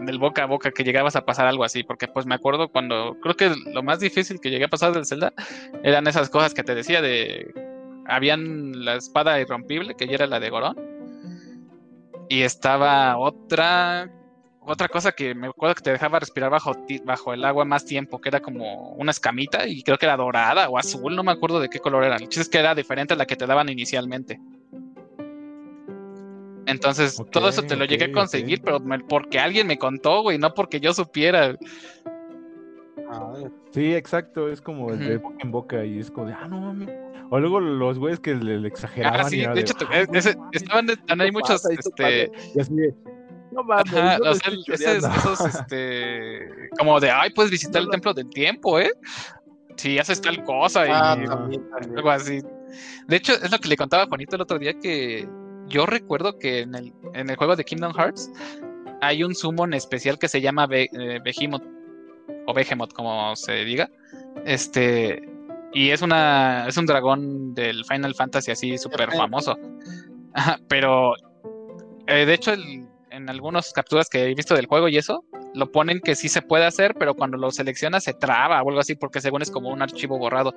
del 0.00 0.18
boca 0.18 0.44
a 0.44 0.46
boca 0.46 0.70
que 0.70 0.84
llegabas 0.84 1.16
a 1.16 1.24
pasar 1.24 1.46
algo 1.46 1.64
así, 1.64 1.82
porque 1.82 2.06
pues 2.08 2.26
me 2.26 2.34
acuerdo 2.34 2.68
cuando, 2.68 3.16
creo 3.20 3.34
que 3.34 3.54
lo 3.72 3.82
más 3.82 4.00
difícil 4.00 4.40
que 4.40 4.50
llegué 4.50 4.64
a 4.64 4.68
pasar 4.68 4.92
del 4.92 5.06
Zelda 5.06 5.32
eran 5.82 6.06
esas 6.06 6.30
cosas 6.30 6.54
que 6.54 6.62
te 6.62 6.74
decía 6.74 7.02
de, 7.02 7.52
habían 8.06 8.84
la 8.84 8.94
espada 8.94 9.40
irrompible, 9.40 9.94
que 9.94 10.06
ya 10.06 10.14
era 10.14 10.26
la 10.26 10.40
de 10.40 10.50
Gorón, 10.50 10.76
y 12.28 12.42
estaba 12.42 13.16
otra, 13.16 14.10
otra 14.68 14.88
cosa 14.88 15.12
que 15.12 15.34
me 15.34 15.48
acuerdo 15.48 15.74
que 15.76 15.82
te 15.82 15.90
dejaba 15.92 16.20
respirar 16.20 16.50
bajo, 16.50 16.74
ti- 16.86 17.00
bajo 17.04 17.32
el 17.32 17.44
agua 17.44 17.64
más 17.64 17.84
tiempo, 17.84 18.20
que 18.20 18.28
era 18.28 18.40
como 18.40 18.90
una 18.92 19.10
escamita 19.10 19.66
y 19.66 19.82
creo 19.82 19.96
que 19.98 20.06
era 20.06 20.16
dorada 20.16 20.68
o 20.68 20.78
azul, 20.78 21.14
no 21.16 21.22
me 21.22 21.32
acuerdo 21.32 21.58
de 21.60 21.68
qué 21.68 21.78
color 21.78 22.04
era. 22.04 22.16
El 22.16 22.22
chiste 22.28 22.40
es 22.42 22.48
que 22.48 22.58
era 22.58 22.74
diferente 22.74 23.14
a 23.14 23.16
la 23.16 23.26
que 23.26 23.36
te 23.36 23.46
daban 23.46 23.68
inicialmente. 23.68 24.40
Entonces, 26.66 27.16
todo 27.32 27.48
eso 27.48 27.62
te 27.62 27.76
lo 27.76 27.84
llegué 27.86 28.04
a 28.04 28.12
conseguir, 28.12 28.60
pero 28.62 28.78
me- 28.80 28.98
porque 29.00 29.38
alguien 29.38 29.66
me 29.66 29.78
contó, 29.78 30.20
güey, 30.22 30.38
no 30.38 30.52
porque 30.52 30.80
yo 30.80 30.92
supiera. 30.92 31.56
Ah, 33.10 33.34
Sí, 33.72 33.94
exacto, 33.94 34.50
es 34.50 34.60
como 34.60 34.92
el 34.92 34.98
de 34.98 35.16
boca 35.18 35.36
en 35.40 35.50
boca 35.50 35.84
y 35.84 35.98
es 35.98 36.10
como 36.10 36.26
de, 36.26 36.32
ah, 36.34 36.46
no 36.48 36.60
mames. 36.60 36.88
O 37.30 37.38
luego 37.38 37.60
los 37.60 37.98
güeyes 37.98 38.18
que 38.20 38.34
le, 38.34 38.58
le 38.58 38.68
exageraban. 38.68 39.20
Ah, 39.20 39.28
sí, 39.28 39.40
y 39.40 39.46
de 39.46 39.60
hecho, 39.60 39.74
te- 39.74 39.86
"Ay, 39.90 40.04
güey, 40.06 40.18
ese- 40.18 40.34
no 40.34 40.40
mames, 40.40 40.62
estaban 40.62 40.86
de- 40.86 40.96
¿qué 40.96 41.22
hay 41.22 41.30
muchos, 41.32 41.62
pasa? 41.62 41.74
Este, 41.74 41.90
pasa". 42.30 42.50
Y 42.54 42.60
así 42.60 42.74
de, 42.74 42.94
no 43.58 43.64
mames, 43.64 43.92
Ajá, 43.94 44.18
no 44.18 44.24
o 44.24 44.26
lo 44.28 44.34
sea, 44.34 44.52
estoy 44.52 44.74
ese- 44.74 44.84
choreando". 45.00 45.08
esos, 45.18 45.40
este, 45.54 46.70
como 46.78 47.00
de, 47.00 47.10
ay, 47.10 47.30
puedes 47.30 47.50
visitar 47.50 47.74
No 47.74 47.78
el 47.80 47.84
lo- 47.86 47.90
templo 47.92 48.14
del 48.14 48.28
tiempo, 48.30 48.78
¿eh? 48.78 48.90
Si 49.76 49.98
haces 49.98 50.20
tal 50.20 50.42
cosa 50.44 50.86
y 50.86 50.90
Ah, 50.92 51.16
Sí, 51.20 51.26
también, 51.26 51.70
también. 51.70 51.96
algo 51.98 52.10
así. 52.10 52.40
De 53.06 53.16
hecho, 53.16 53.32
es 53.34 53.50
lo 53.50 53.58
que 53.58 53.68
le 53.68 53.76
contaba 53.76 54.02
a 54.04 54.06
Juanito 54.06 54.36
el 54.36 54.42
otro 54.42 54.58
día, 54.58 54.74
que 54.74 55.28
yo 55.68 55.86
recuerdo 55.86 56.38
que 56.38 56.60
en 56.60 56.74
el, 56.74 56.92
en 57.14 57.30
el 57.30 57.36
juego 57.36 57.54
de 57.56 57.64
Kingdom 57.64 57.92
Hearts 57.94 58.30
hay 59.00 59.22
un 59.22 59.34
summon 59.34 59.74
especial 59.74 60.18
que 60.18 60.28
se 60.28 60.40
llama 60.40 60.66
Be- 60.66 60.90
eh, 60.92 61.20
Behemoth, 61.22 61.62
o 62.46 62.54
Behemoth, 62.54 62.92
como 62.92 63.36
se 63.36 63.64
diga. 63.64 63.88
Este, 64.44 65.22
y 65.72 65.90
es 65.90 66.02
una, 66.02 66.66
es 66.66 66.76
un 66.76 66.86
dragón 66.86 67.54
del 67.54 67.84
Final 67.84 68.14
Fantasy 68.14 68.50
así 68.50 68.78
súper 68.78 69.10
famoso. 69.12 69.56
Ajá, 70.34 70.58
pero, 70.68 71.12
eh, 72.06 72.24
de 72.26 72.34
hecho, 72.34 72.52
el- 72.54 72.87
en 73.18 73.28
algunas 73.28 73.72
capturas 73.72 74.08
que 74.08 74.24
he 74.24 74.34
visto 74.34 74.54
del 74.54 74.66
juego 74.66 74.88
y 74.88 74.96
eso, 74.96 75.24
lo 75.54 75.70
ponen 75.70 76.00
que 76.00 76.14
sí 76.14 76.28
se 76.28 76.40
puede 76.42 76.64
hacer, 76.64 76.94
pero 76.94 77.14
cuando 77.14 77.36
lo 77.36 77.50
seleccionas 77.50 78.04
se 78.04 78.14
traba 78.14 78.62
o 78.62 78.68
algo 78.68 78.80
así, 78.80 78.94
porque 78.94 79.20
según 79.20 79.42
es 79.42 79.50
como 79.50 79.68
un 79.70 79.82
archivo 79.82 80.18
borrado. 80.18 80.54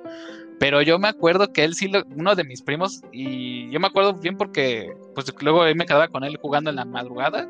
Pero 0.58 0.80
yo 0.82 0.98
me 0.98 1.08
acuerdo 1.08 1.52
que 1.52 1.64
él 1.64 1.74
sí, 1.74 1.88
lo- 1.88 2.04
uno 2.16 2.34
de 2.34 2.44
mis 2.44 2.62
primos, 2.62 3.02
y 3.12 3.70
yo 3.70 3.80
me 3.80 3.88
acuerdo 3.88 4.14
bien 4.14 4.36
porque 4.36 4.92
pues 5.14 5.32
luego 5.40 5.62
me 5.74 5.84
quedaba 5.86 6.08
con 6.08 6.24
él 6.24 6.38
jugando 6.40 6.70
en 6.70 6.76
la 6.76 6.84
madrugada 6.84 7.48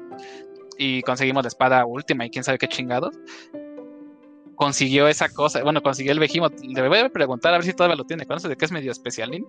y 0.78 1.02
conseguimos 1.02 1.44
la 1.44 1.48
espada 1.48 1.84
última 1.86 2.26
y 2.26 2.30
quién 2.30 2.42
sabe 2.44 2.58
qué 2.58 2.68
chingados. 2.68 3.14
Consiguió 4.54 5.08
esa 5.08 5.28
cosa, 5.28 5.62
bueno, 5.62 5.82
consiguió 5.82 6.12
el 6.12 6.20
Behemoth. 6.20 6.60
Le 6.62 6.88
voy 6.88 6.98
a 6.98 7.08
preguntar 7.08 7.52
a 7.52 7.56
ver 7.58 7.64
si 7.64 7.72
todavía 7.72 7.96
lo 7.96 8.04
tiene. 8.04 8.26
Conoce 8.26 8.48
de 8.48 8.56
que 8.56 8.64
es 8.64 8.70
medio 8.70 8.92
especialín. 8.92 9.44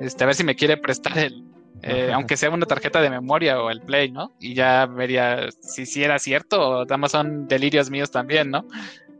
Este, 0.00 0.24
a 0.24 0.26
ver 0.26 0.34
si 0.34 0.42
me 0.42 0.56
quiere 0.56 0.76
prestar 0.76 1.16
el, 1.18 1.44
eh, 1.82 2.10
aunque 2.12 2.36
sea 2.36 2.50
una 2.50 2.66
tarjeta 2.66 3.00
de 3.00 3.10
memoria 3.10 3.62
o 3.62 3.70
el 3.70 3.80
Play, 3.82 4.10
¿no? 4.10 4.32
Y 4.40 4.54
ya 4.54 4.86
vería 4.86 5.48
si, 5.60 5.86
si 5.86 6.02
era 6.02 6.18
cierto 6.18 6.60
o 6.60 6.84
nada 6.84 6.96
más 6.96 7.12
son 7.12 7.46
delirios 7.48 7.90
míos 7.90 8.10
también, 8.10 8.50
¿no? 8.50 8.64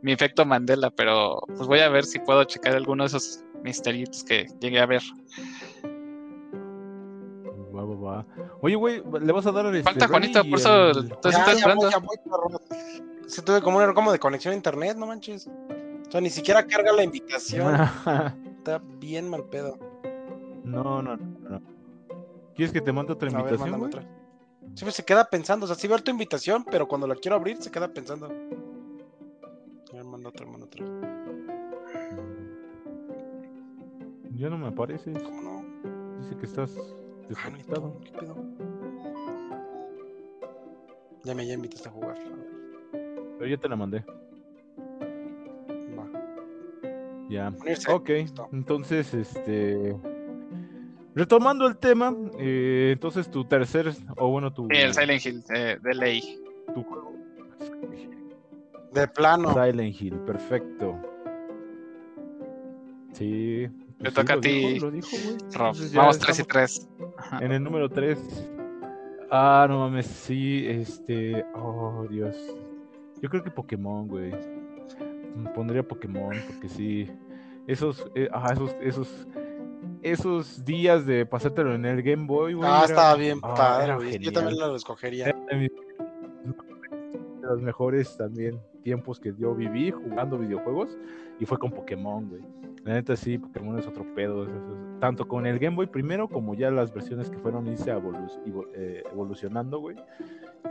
Mi 0.01 0.11
efecto 0.11 0.45
Mandela, 0.45 0.89
pero 0.91 1.41
pues 1.47 1.67
voy 1.67 1.79
a 1.79 1.89
ver 1.89 2.05
si 2.05 2.19
puedo 2.19 2.43
checar 2.45 2.75
alguno 2.75 3.03
de 3.03 3.07
esos 3.07 3.43
misterios 3.63 4.23
que 4.23 4.47
llegué 4.59 4.79
a 4.79 4.85
ver. 4.85 5.01
Va, 7.75 7.83
va, 7.85 7.95
va. 7.95 8.25
Oye, 8.61 8.75
güey, 8.75 9.03
¿le 9.21 9.31
vas 9.31 9.45
a 9.45 9.51
dar 9.51 9.65
el 9.67 9.83
Falta 9.83 10.07
Juanito, 10.07 10.43
por 10.43 10.59
eso 10.59 10.89
entonces 10.91 11.31
Ya, 11.33 11.39
está 11.39 11.51
ya 11.51 11.57
esperando. 11.57 11.83
voy, 11.83 11.91
ya 11.91 11.97
voy, 11.99 12.17
perro. 12.23 12.61
Se 13.27 13.41
tuve 13.41 13.61
como 13.61 13.77
un 13.77 13.83
error 13.83 13.95
como 13.95 14.11
de 14.11 14.19
conexión 14.19 14.53
a 14.53 14.55
internet, 14.57 14.97
no 14.97 15.05
manches. 15.05 15.47
O 15.47 16.11
sea, 16.11 16.19
ni 16.21 16.29
siquiera 16.29 16.65
carga 16.65 16.91
la 16.91 17.03
invitación. 17.03 17.75
Está 18.57 18.81
bien 18.99 19.29
mal 19.29 19.43
pedo. 19.45 19.77
no, 20.63 21.01
no, 21.01 21.15
no. 21.15 21.38
¿Quieres 22.59 22.73
que 22.73 22.81
te 22.81 22.91
mande 22.91 23.13
otra 23.13 23.29
A 23.29 23.31
ver, 23.31 23.53
invitación, 23.53 23.79
güey? 23.79 23.87
otra. 23.87 24.03
Pues 24.81 24.93
se 24.93 25.05
queda 25.05 25.23
pensando. 25.29 25.63
O 25.63 25.67
sea, 25.67 25.77
sí 25.77 25.87
veo 25.87 25.97
tu 25.99 26.11
invitación, 26.11 26.65
pero 26.69 26.89
cuando 26.89 27.07
la 27.07 27.15
quiero 27.15 27.37
abrir 27.37 27.55
se 27.63 27.71
queda 27.71 27.87
pensando. 27.87 28.25
A 28.25 29.93
ver, 29.95 30.03
manda 30.03 30.27
otra, 30.27 30.45
manda 30.45 30.65
otra. 30.65 30.85
Ya 34.35 34.49
no 34.49 34.57
me 34.57 34.67
apareces. 34.67 35.17
¿Cómo 35.23 35.41
no? 35.41 36.19
Dice 36.21 36.35
que 36.35 36.45
estás 36.47 36.75
Ah, 36.77 37.25
desconectado. 37.29 37.93
no, 37.97 37.99
¿qué 38.01 38.11
pedo? 38.11 38.35
Ya 41.23 41.35
me 41.35 41.47
ya 41.47 41.53
invitaste 41.53 41.87
a 41.87 41.91
jugar. 41.93 42.17
A 42.17 42.23
ver, 42.29 43.35
Pero 43.37 43.49
ya 43.51 43.57
te 43.57 43.69
la 43.69 43.75
mandé. 43.77 44.03
va. 45.97 46.07
Ya. 47.29 47.53
Unirse. 47.61 47.89
Ok, 47.89 48.09
Listo. 48.09 48.49
entonces, 48.51 49.13
este. 49.13 49.95
Retomando 51.15 51.67
el 51.67 51.77
tema, 51.77 52.15
eh, 52.37 52.91
entonces 52.93 53.29
tu 53.29 53.43
tercer, 53.45 53.91
o 54.17 54.29
bueno, 54.29 54.53
tu, 54.53 54.67
Sí, 54.69 54.77
el 54.77 54.93
Silent 54.93 55.25
Hill 55.25 55.43
eh, 55.53 55.77
de 55.81 55.95
ley. 55.95 56.39
tu 56.73 56.83
juego. 56.83 57.13
De 58.93 59.07
plano. 59.07 59.53
Silent 59.53 60.01
Hill, 60.01 60.19
perfecto. 60.19 60.99
Sí. 63.13 63.67
Te 63.67 64.03
pues 64.03 64.09
sí, 64.09 64.15
toca 64.15 64.33
a 64.35 64.41
ti, 64.41 64.49
dijo, 64.49 64.85
lo 64.85 64.91
dijo, 64.91 65.09
güey. 65.11 65.37
Rob. 65.53 65.75
Vamos 65.93 66.19
3 66.19 66.39
y 66.39 66.41
estamos 66.41 66.47
3. 66.47 67.41
En 67.41 67.51
el 67.51 67.63
número 67.63 67.89
3. 67.89 68.49
Ah, 69.31 69.67
no 69.69 69.79
mames, 69.79 70.05
sí, 70.05 70.65
este. 70.67 71.45
Oh, 71.53 72.05
Dios. 72.09 72.35
Yo 73.21 73.29
creo 73.29 73.43
que 73.43 73.51
Pokémon, 73.51 74.07
güey. 74.07 74.31
pondría 75.53 75.83
Pokémon, 75.83 76.35
porque 76.47 76.69
sí, 76.69 77.11
esos, 77.67 78.09
eh, 78.15 78.29
ah, 78.31 78.51
esos, 78.53 78.75
esos, 78.81 79.27
esos 80.01 80.63
días 80.65 81.05
de 81.05 81.25
pasártelo 81.25 81.73
en 81.75 81.85
el 81.85 82.01
Game 82.01 82.25
Boy, 82.25 82.53
güey. 82.53 82.69
Ah, 82.69 82.77
era- 82.79 82.85
estaba 82.85 83.15
bien 83.15 83.39
ah, 83.43 83.53
padre. 83.55 84.19
Yo 84.19 84.31
también 84.31 84.59
lo 84.59 84.75
escogería. 84.75 85.25
De 85.25 85.55
mis- 85.55 85.71
de 87.41 87.47
los 87.47 87.61
mejores 87.61 88.15
también 88.17 88.59
tiempos 88.83 89.19
que 89.19 89.33
yo 89.37 89.55
viví 89.55 89.91
jugando 89.91 90.37
videojuegos 90.37 90.97
y 91.39 91.45
fue 91.45 91.57
con 91.57 91.71
Pokémon, 91.71 92.27
güey. 92.29 92.41
La 92.83 92.93
neta 92.93 93.15
sí, 93.15 93.37
Pokémon 93.37 93.77
es 93.79 93.87
otro 93.87 94.05
pedo. 94.15 94.43
es- 94.43 94.49
es- 94.49 94.99
tanto 94.99 95.27
con 95.27 95.45
el 95.45 95.59
Game 95.59 95.75
Boy 95.75 95.87
primero 95.87 96.27
como 96.27 96.53
ya 96.55 96.69
las 96.71 96.93
versiones 96.93 97.29
que 97.29 97.37
fueron 97.37 97.67
irse 97.67 97.91
evolu- 97.93 98.39
evo- 98.45 98.67
eh, 98.75 99.03
evolucionando, 99.11 99.79
güey. 99.79 99.95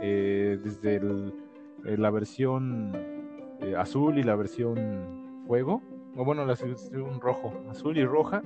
Eh, 0.01 0.59
desde 0.63 0.95
el- 0.97 1.33
eh, 1.85 1.97
la 1.97 2.09
versión 2.11 2.91
eh, 3.61 3.75
azul 3.77 4.17
y 4.17 4.23
la 4.23 4.35
versión 4.37 5.43
fuego. 5.45 5.81
O 6.15 6.23
bueno, 6.25 6.41
la 6.45 6.55
versión 6.55 7.19
rojo, 7.19 7.53
azul 7.69 7.97
y 7.97 8.05
roja. 8.05 8.41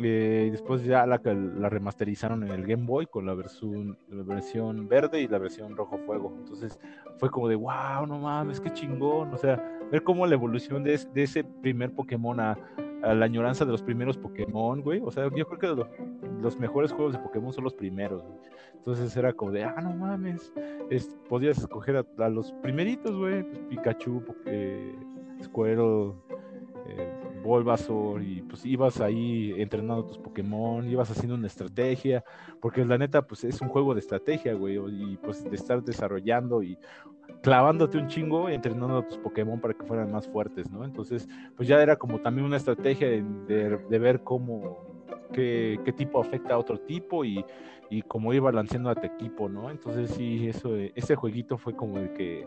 Eh, 0.00 0.44
y 0.46 0.50
después 0.50 0.84
ya 0.84 1.04
la, 1.06 1.20
la 1.24 1.68
remasterizaron 1.68 2.44
en 2.44 2.50
el 2.50 2.64
Game 2.66 2.86
Boy 2.86 3.06
con 3.06 3.26
la 3.26 3.34
versión, 3.34 3.98
la 4.08 4.22
versión 4.22 4.86
verde 4.88 5.20
y 5.20 5.26
la 5.28 5.38
versión 5.38 5.76
rojo 5.76 5.98
fuego. 5.98 6.32
Entonces 6.38 6.78
fue 7.18 7.30
como 7.30 7.48
de, 7.48 7.56
wow, 7.56 8.06
no 8.06 8.18
mames, 8.20 8.60
qué 8.60 8.72
chingón. 8.72 9.34
O 9.34 9.36
sea, 9.36 9.56
ver 9.90 10.02
cómo 10.04 10.24
la 10.26 10.34
evolución 10.34 10.84
de, 10.84 10.98
de 11.12 11.22
ese 11.24 11.42
primer 11.42 11.92
Pokémon 11.92 12.38
a, 12.38 12.56
la 13.02 13.24
añoranza 13.24 13.64
de 13.64 13.72
los 13.72 13.82
primeros 13.82 14.16
Pokémon, 14.16 14.82
güey. 14.82 15.00
O 15.04 15.10
sea, 15.10 15.28
yo 15.34 15.46
creo 15.46 15.58
que 15.58 15.66
lo- 15.68 15.88
los 16.40 16.58
mejores 16.58 16.92
juegos 16.92 17.14
de 17.14 17.18
Pokémon 17.20 17.52
son 17.52 17.64
los 17.64 17.74
primeros. 17.74 18.24
Entonces 18.74 19.16
era 19.16 19.32
como 19.32 19.50
de, 19.50 19.64
ah, 19.64 19.80
no 19.82 19.92
mames. 19.94 20.52
Es- 20.90 21.16
podías 21.28 21.58
escoger 21.58 22.04
a, 22.18 22.28
los 22.28 22.52
primeritos, 22.62 23.16
güey. 23.16 23.42
pues, 23.42 23.58
Pikachu, 23.68 24.22
Poké- 24.24 24.94
Squirtle, 25.42 26.12
eh, 26.88 27.17
Bulbasaur 27.42 28.22
y 28.22 28.42
pues 28.42 28.64
ibas 28.64 29.00
ahí 29.00 29.54
entrenando 29.56 30.04
tus 30.04 30.18
Pokémon, 30.18 30.88
ibas 30.88 31.10
haciendo 31.10 31.34
una 31.34 31.46
estrategia, 31.46 32.24
porque 32.60 32.84
la 32.84 32.98
neta 32.98 33.22
pues 33.22 33.44
es 33.44 33.60
un 33.60 33.68
juego 33.68 33.94
de 33.94 34.00
estrategia, 34.00 34.54
güey, 34.54 34.78
y 34.88 35.16
pues 35.16 35.44
de 35.44 35.56
estar 35.56 35.82
desarrollando 35.82 36.62
y 36.62 36.78
clavándote 37.42 37.98
un 37.98 38.08
chingo 38.08 38.48
entrenando 38.48 38.98
a 38.98 39.06
tus 39.06 39.18
Pokémon 39.18 39.60
para 39.60 39.74
que 39.74 39.84
fueran 39.84 40.10
más 40.10 40.26
fuertes, 40.28 40.70
¿no? 40.70 40.84
Entonces 40.84 41.28
pues 41.56 41.68
ya 41.68 41.82
era 41.82 41.96
como 41.96 42.20
también 42.20 42.46
una 42.46 42.56
estrategia 42.56 43.08
de, 43.08 43.98
ver 43.98 44.22
cómo, 44.22 44.78
qué, 45.32 45.80
qué 45.84 45.92
tipo 45.92 46.20
afecta 46.20 46.54
a 46.54 46.58
otro 46.58 46.78
tipo 46.78 47.24
y, 47.24 47.44
y 47.90 48.02
cómo 48.02 48.32
ir 48.32 48.40
balanceando 48.40 48.90
a 48.90 48.94
tu 48.94 49.06
equipo, 49.06 49.48
¿no? 49.48 49.70
Entonces 49.70 50.10
sí, 50.10 50.48
eso, 50.48 50.74
ese 50.76 51.14
jueguito 51.14 51.58
fue 51.58 51.74
como 51.74 51.98
el 51.98 52.12
que 52.12 52.46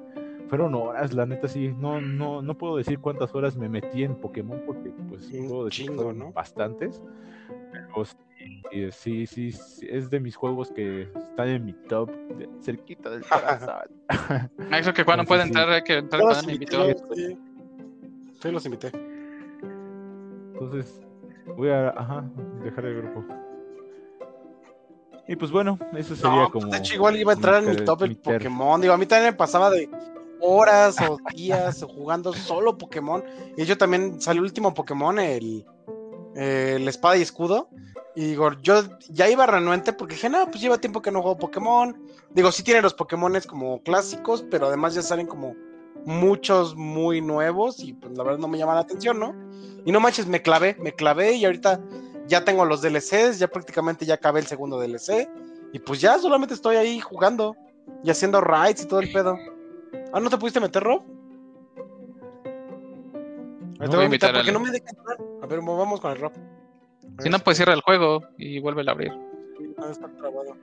fueron 0.51 0.75
horas, 0.75 1.13
la 1.13 1.25
neta 1.25 1.47
sí, 1.47 1.73
no, 1.79 2.01
no, 2.01 2.41
no 2.41 2.57
puedo 2.57 2.75
decir 2.75 2.99
cuántas 2.99 3.33
horas 3.33 3.55
me 3.55 3.69
metí 3.69 4.03
en 4.03 4.15
Pokémon 4.15 4.61
porque 4.65 4.91
pues 5.07 5.31
Un 5.31 5.47
puedo 5.47 5.63
decir 5.65 5.85
chingo, 5.85 5.95
fueron 6.03 6.19
¿no? 6.19 6.31
bastantes. 6.33 7.01
Pero 7.71 8.03
sí, 8.03 8.61
eh, 8.73 8.89
sí, 8.91 9.25
sí, 9.27 9.53
sí, 9.53 9.87
es 9.89 10.09
de 10.09 10.19
mis 10.19 10.35
juegos 10.35 10.69
que 10.69 11.03
están 11.15 11.47
en 11.47 11.63
mi 11.63 11.71
top, 11.87 12.11
de- 12.37 12.49
cerquita 12.61 13.09
del 13.09 13.23
corazón. 13.29 13.89
Ah, 14.09 14.49
creo 14.81 14.93
que 14.93 15.05
cuando 15.05 15.23
Sí, 15.23 15.27
puede 15.29 15.41
sí. 15.43 15.47
entrar 15.47 15.69
hay 15.69 15.83
que 15.83 15.97
entrar 15.99 16.21
los 16.21 16.43
invitado. 16.43 16.93
sí. 17.15 17.37
Sí, 18.41 18.51
los 18.51 18.65
invité. 18.65 18.91
Entonces, 20.53 21.01
voy 21.55 21.69
a 21.69 21.91
ajá, 21.91 22.29
dejar 22.61 22.85
el 22.87 22.97
grupo. 22.97 23.23
Y 25.29 25.35
pues 25.37 25.49
bueno, 25.49 25.79
eso 25.95 26.13
sería 26.13 26.41
No, 26.41 26.49
pues, 26.51 26.65
como. 26.65 26.73
de 26.73 26.77
hecho, 26.79 26.95
igual 26.95 27.15
iba 27.15 27.31
a 27.31 27.35
entrar 27.35 27.63
en 27.63 27.69
mi 27.69 27.85
top 27.85 28.01
el 28.03 28.09
mi 28.09 28.15
Pokémon. 28.15 28.81
Digo, 28.81 28.93
a 28.93 28.97
mí 28.97 29.05
también 29.05 29.31
me 29.31 29.37
pasaba 29.37 29.69
de 29.69 29.87
horas 30.41 30.95
o 31.01 31.17
días 31.33 31.83
jugando 31.83 32.33
solo 32.33 32.77
Pokémon. 32.77 33.23
Y 33.57 33.65
yo 33.65 33.77
también 33.77 34.21
salió 34.21 34.41
el 34.41 34.47
último 34.47 34.73
Pokémon, 34.73 35.19
el, 35.19 35.65
Espada 36.35 37.17
y 37.17 37.21
Escudo. 37.21 37.69
Y 38.15 38.25
digo, 38.27 38.51
yo 38.61 38.83
ya 39.09 39.29
iba 39.29 39.45
renuente 39.45 39.93
porque 39.93 40.15
dije, 40.15 40.29
no, 40.29 40.45
pues 40.47 40.61
lleva 40.61 40.77
tiempo 40.79 41.01
que 41.01 41.11
no 41.11 41.21
juego 41.21 41.37
Pokémon. 41.37 41.97
Digo, 42.31 42.51
sí 42.51 42.63
tiene 42.63 42.81
los 42.81 42.93
Pokémones 42.93 43.47
como 43.47 43.81
clásicos, 43.83 44.43
pero 44.49 44.67
además 44.67 44.93
ya 44.95 45.01
salen 45.01 45.27
como 45.27 45.55
muchos 46.05 46.75
muy 46.75 47.21
nuevos 47.21 47.79
y 47.79 47.93
pues 47.93 48.17
la 48.17 48.23
verdad 48.23 48.39
no 48.39 48.47
me 48.47 48.57
llama 48.57 48.75
la 48.75 48.81
atención, 48.81 49.19
¿no? 49.19 49.35
Y 49.85 49.91
no 49.91 49.99
manches, 49.99 50.27
me 50.27 50.41
clavé, 50.41 50.75
me 50.79 50.93
clavé 50.93 51.33
y 51.33 51.45
ahorita 51.45 51.79
ya 52.27 52.43
tengo 52.43 52.65
los 52.65 52.81
DLCs, 52.81 53.39
ya 53.39 53.47
prácticamente 53.47 54.05
ya 54.05 54.15
acabé 54.15 54.39
el 54.39 54.47
segundo 54.47 54.79
DLC 54.79 55.29
y 55.73 55.79
pues 55.79 56.01
ya 56.01 56.17
solamente 56.19 56.53
estoy 56.53 56.75
ahí 56.75 56.99
jugando 56.99 57.55
y 58.03 58.09
haciendo 58.09 58.41
raids 58.41 58.83
y 58.83 58.87
todo 58.87 58.99
el 58.99 59.11
pedo. 59.11 59.37
Ah, 60.13 60.19
¿no 60.19 60.29
te 60.29 60.37
pudiste 60.37 60.59
meter, 60.59 60.83
Rob? 60.83 61.03
Ahí 63.79 63.89
te 63.89 63.95
voy 63.95 64.01
a 64.01 64.05
invitar 64.05 64.33
porque 64.33 64.49
al- 64.49 64.53
no 64.53 64.59
me 64.59 64.71
deja 64.71 64.85
entrar. 64.89 65.17
A 65.41 65.45
ver, 65.47 65.59
vamos 65.61 65.99
con 66.01 66.11
el 66.11 66.19
Rob. 66.19 66.33
Si 67.19 67.29
no, 67.29 67.39
pues 67.39 67.57
cierra 67.57 67.73
el 67.73 67.81
juego 67.81 68.21
y 68.37 68.59
vuelve 68.59 68.83
a 68.87 68.91
abrir. 68.91 69.11
Ah, 69.77 69.87
está 69.89 70.07
trabado. 70.09 70.55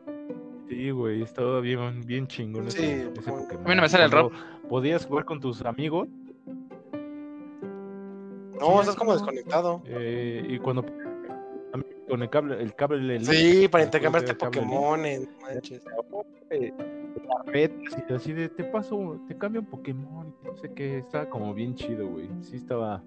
Sí, 0.69 0.91
güey, 0.91 1.23
estaba 1.23 1.61
bien, 1.61 2.03
bien 2.05 2.27
chingón 2.27 2.71
Sí, 2.71 2.79
ese, 2.83 3.01
ese 3.03 3.11
Pokémon. 3.11 3.43
Pokémon. 3.43 3.67
A 3.67 3.69
mí 3.71 3.75
no 3.77 3.83
me 3.83 3.89
sale 3.89 4.05
el 4.05 4.11
Cuando 4.11 4.31
Podías 4.69 5.07
jugar 5.07 5.25
con 5.25 5.41
tus 5.41 5.63
amigos 5.65 6.09
No, 8.61 8.67
Sí, 8.75 8.81
estás 8.81 8.97
como 8.97 9.13
no. 9.13 9.17
desconectado. 9.19 9.83
eh, 9.87 10.45
y 10.49 10.59
cuando 10.59 10.85
con 12.09 12.23
el 12.23 12.31
cable, 12.31 12.61
el 12.63 12.75
cable 12.75 13.17
Elite, 13.17 13.33
Sí, 13.33 13.69
para 13.69 13.85
intercambiarte 13.85 14.35
Pokémon. 14.35 15.01
Manches. 15.43 15.83
Elite, 16.51 16.75
la 17.27 17.43
red, 17.53 17.71
así, 17.87 18.15
así 18.15 18.33
de 18.33 18.49
te 18.49 18.65
paso, 18.65 19.21
te 19.29 19.37
cambio 19.37 19.61
un 19.61 19.67
Pokémon, 19.67 20.35
y 20.43 20.47
no 20.47 20.57
sé 20.57 20.73
qué, 20.75 20.99
estaba 20.99 21.29
como 21.29 21.53
bien 21.55 21.75
chido, 21.75 22.07
güey. 22.09 22.29
Sí 22.41 22.57
estaba, 22.57 23.03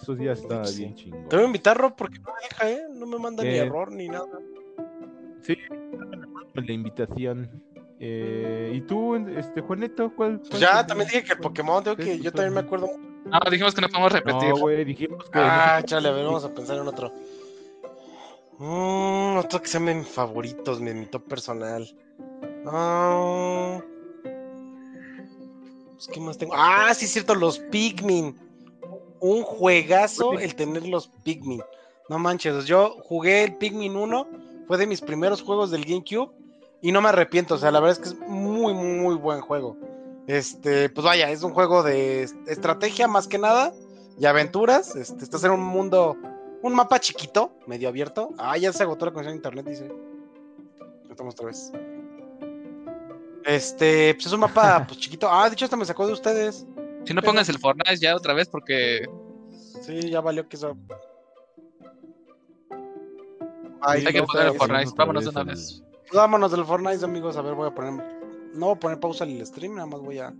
esos 0.00 0.18
días 0.18 0.40
estaba 0.40 0.64
Sí. 0.64 0.82
bien 0.82 0.94
chingón. 0.94 1.28
Te 1.28 1.36
voy 1.36 1.44
a 1.44 1.46
invitar, 1.46 1.76
Rob, 1.76 1.94
porque 1.96 2.18
no 2.18 2.26
me 2.32 2.48
deja, 2.48 2.70
¿eh? 2.70 2.86
No 2.94 3.06
me 3.06 3.18
manda 3.18 3.42
ni 3.42 3.50
Eh, 3.50 3.58
error 3.58 3.92
ni 3.92 4.08
nada. 4.08 4.26
Sí, 5.42 5.56
la 6.54 6.72
invitación. 6.72 7.62
Eh, 7.98 8.72
¿Y 8.74 8.80
tú, 8.82 9.14
este, 9.16 9.60
Juanito, 9.60 10.12
cuál? 10.14 10.38
Pues 10.38 10.50
cuál 10.50 10.60
ya, 10.62 10.86
también 10.86 11.08
dije 11.08 11.22
que 11.22 11.32
el 11.34 11.38
Pokémon, 11.38 11.84
tengo 11.84 11.96
que 11.96 12.18
yo 12.18 12.32
también 12.32 12.54
me 12.54 12.60
acuerdo. 12.60 12.88
No, 13.26 13.38
dijimos 13.50 13.74
que 13.74 13.82
no 13.82 13.88
podemos 13.88 14.12
repetir. 14.12 14.48
No, 14.48 14.56
güey, 14.56 14.84
dijimos 14.84 15.24
que. 15.30 15.38
Ah, 15.38 15.82
chale, 15.84 16.08
a 16.08 16.12
ver, 16.12 16.24
vamos 16.24 16.44
a 16.44 16.54
pensar 16.54 16.78
en 16.78 16.88
otro. 16.88 17.12
Mm, 18.62 19.38
otro 19.38 19.62
que 19.62 19.68
sea 19.68 19.80
mis 19.80 20.06
favoritos, 20.06 20.80
mi, 20.80 21.06
top 21.06 21.26
personal. 21.26 21.88
Ah, 22.66 23.80
pues, 25.94 26.08
¿Qué 26.08 26.20
más 26.20 26.36
tengo? 26.36 26.52
Ah, 26.54 26.92
sí, 26.94 27.06
es 27.06 27.12
cierto, 27.12 27.34
los 27.34 27.58
Pikmin. 27.58 28.36
Un 29.18 29.42
juegazo 29.42 30.38
el 30.38 30.54
tener 30.54 30.86
los 30.86 31.08
Pikmin. 31.24 31.62
No 32.10 32.18
manches, 32.18 32.66
yo 32.66 32.96
jugué 33.04 33.44
el 33.44 33.56
Pikmin 33.56 33.96
1, 33.96 34.28
fue 34.66 34.76
de 34.76 34.86
mis 34.86 35.00
primeros 35.00 35.40
juegos 35.42 35.70
del 35.70 35.84
GameCube 35.86 36.30
y 36.82 36.92
no 36.92 37.00
me 37.00 37.08
arrepiento, 37.08 37.54
o 37.54 37.58
sea, 37.58 37.70
la 37.70 37.80
verdad 37.80 37.98
es 38.02 38.10
que 38.10 38.14
es 38.14 38.28
muy, 38.28 38.74
muy, 38.74 38.98
muy 38.98 39.14
buen 39.14 39.40
juego. 39.40 39.76
Este, 40.26 40.90
pues 40.90 41.04
vaya, 41.04 41.30
es 41.30 41.42
un 41.42 41.52
juego 41.54 41.82
de 41.82 42.24
est- 42.24 42.36
estrategia 42.46 43.08
más 43.08 43.26
que 43.26 43.38
nada 43.38 43.72
y 44.18 44.26
aventuras. 44.26 44.96
Este, 44.96 45.24
estás 45.24 45.44
en 45.44 45.52
un 45.52 45.64
mundo, 45.64 46.16
un 46.62 46.74
mapa 46.74 46.98
chiquito, 47.00 47.52
medio 47.66 47.88
abierto. 47.88 48.30
Ah, 48.38 48.56
ya 48.56 48.72
se 48.72 48.82
agotó 48.82 49.06
la 49.06 49.12
conexión 49.12 49.32
a 49.32 49.36
internet, 49.36 49.66
dice. 49.66 49.90
Estamos 51.10 51.34
otra 51.34 51.46
vez. 51.46 51.72
Este, 53.44 54.14
pues 54.14 54.26
es 54.26 54.32
un 54.32 54.40
mapa 54.40 54.84
pues, 54.88 54.98
chiquito. 55.00 55.28
Ah, 55.30 55.48
de 55.48 55.54
hecho, 55.54 55.64
hasta 55.64 55.76
me 55.76 55.84
sacó 55.84 56.06
de 56.06 56.12
ustedes. 56.12 56.66
Si 57.04 57.14
no 57.14 57.22
pongas 57.22 57.48
el 57.48 57.58
Fortnite 57.58 57.96
ya 57.96 58.14
otra 58.14 58.34
vez 58.34 58.48
porque 58.48 59.06
Sí, 59.82 60.10
ya 60.10 60.20
valió 60.20 60.46
que 60.48 60.56
eso. 60.56 60.76
hay 63.80 64.04
que 64.04 64.22
poner 64.22 64.48
el 64.48 64.54
Fortnite. 64.54 64.88
otra 64.90 65.04
Vámonos 65.06 65.24
de 65.24 65.30
vez 65.30 65.36
una 65.36 65.44
vez. 65.44 65.82
Vámonos 66.12 66.50
del 66.52 66.64
Fortnite, 66.64 67.04
amigos. 67.04 67.36
A 67.36 67.42
ver, 67.42 67.54
voy 67.54 67.68
a 67.68 67.74
poner. 67.74 67.92
No 68.54 68.66
voy 68.66 68.76
a 68.76 68.80
poner 68.80 69.00
pausa 69.00 69.24
en 69.24 69.30
el 69.30 69.46
stream, 69.46 69.74
nada 69.76 69.86
más 69.86 70.00
voy 70.00 70.18
a 70.18 70.34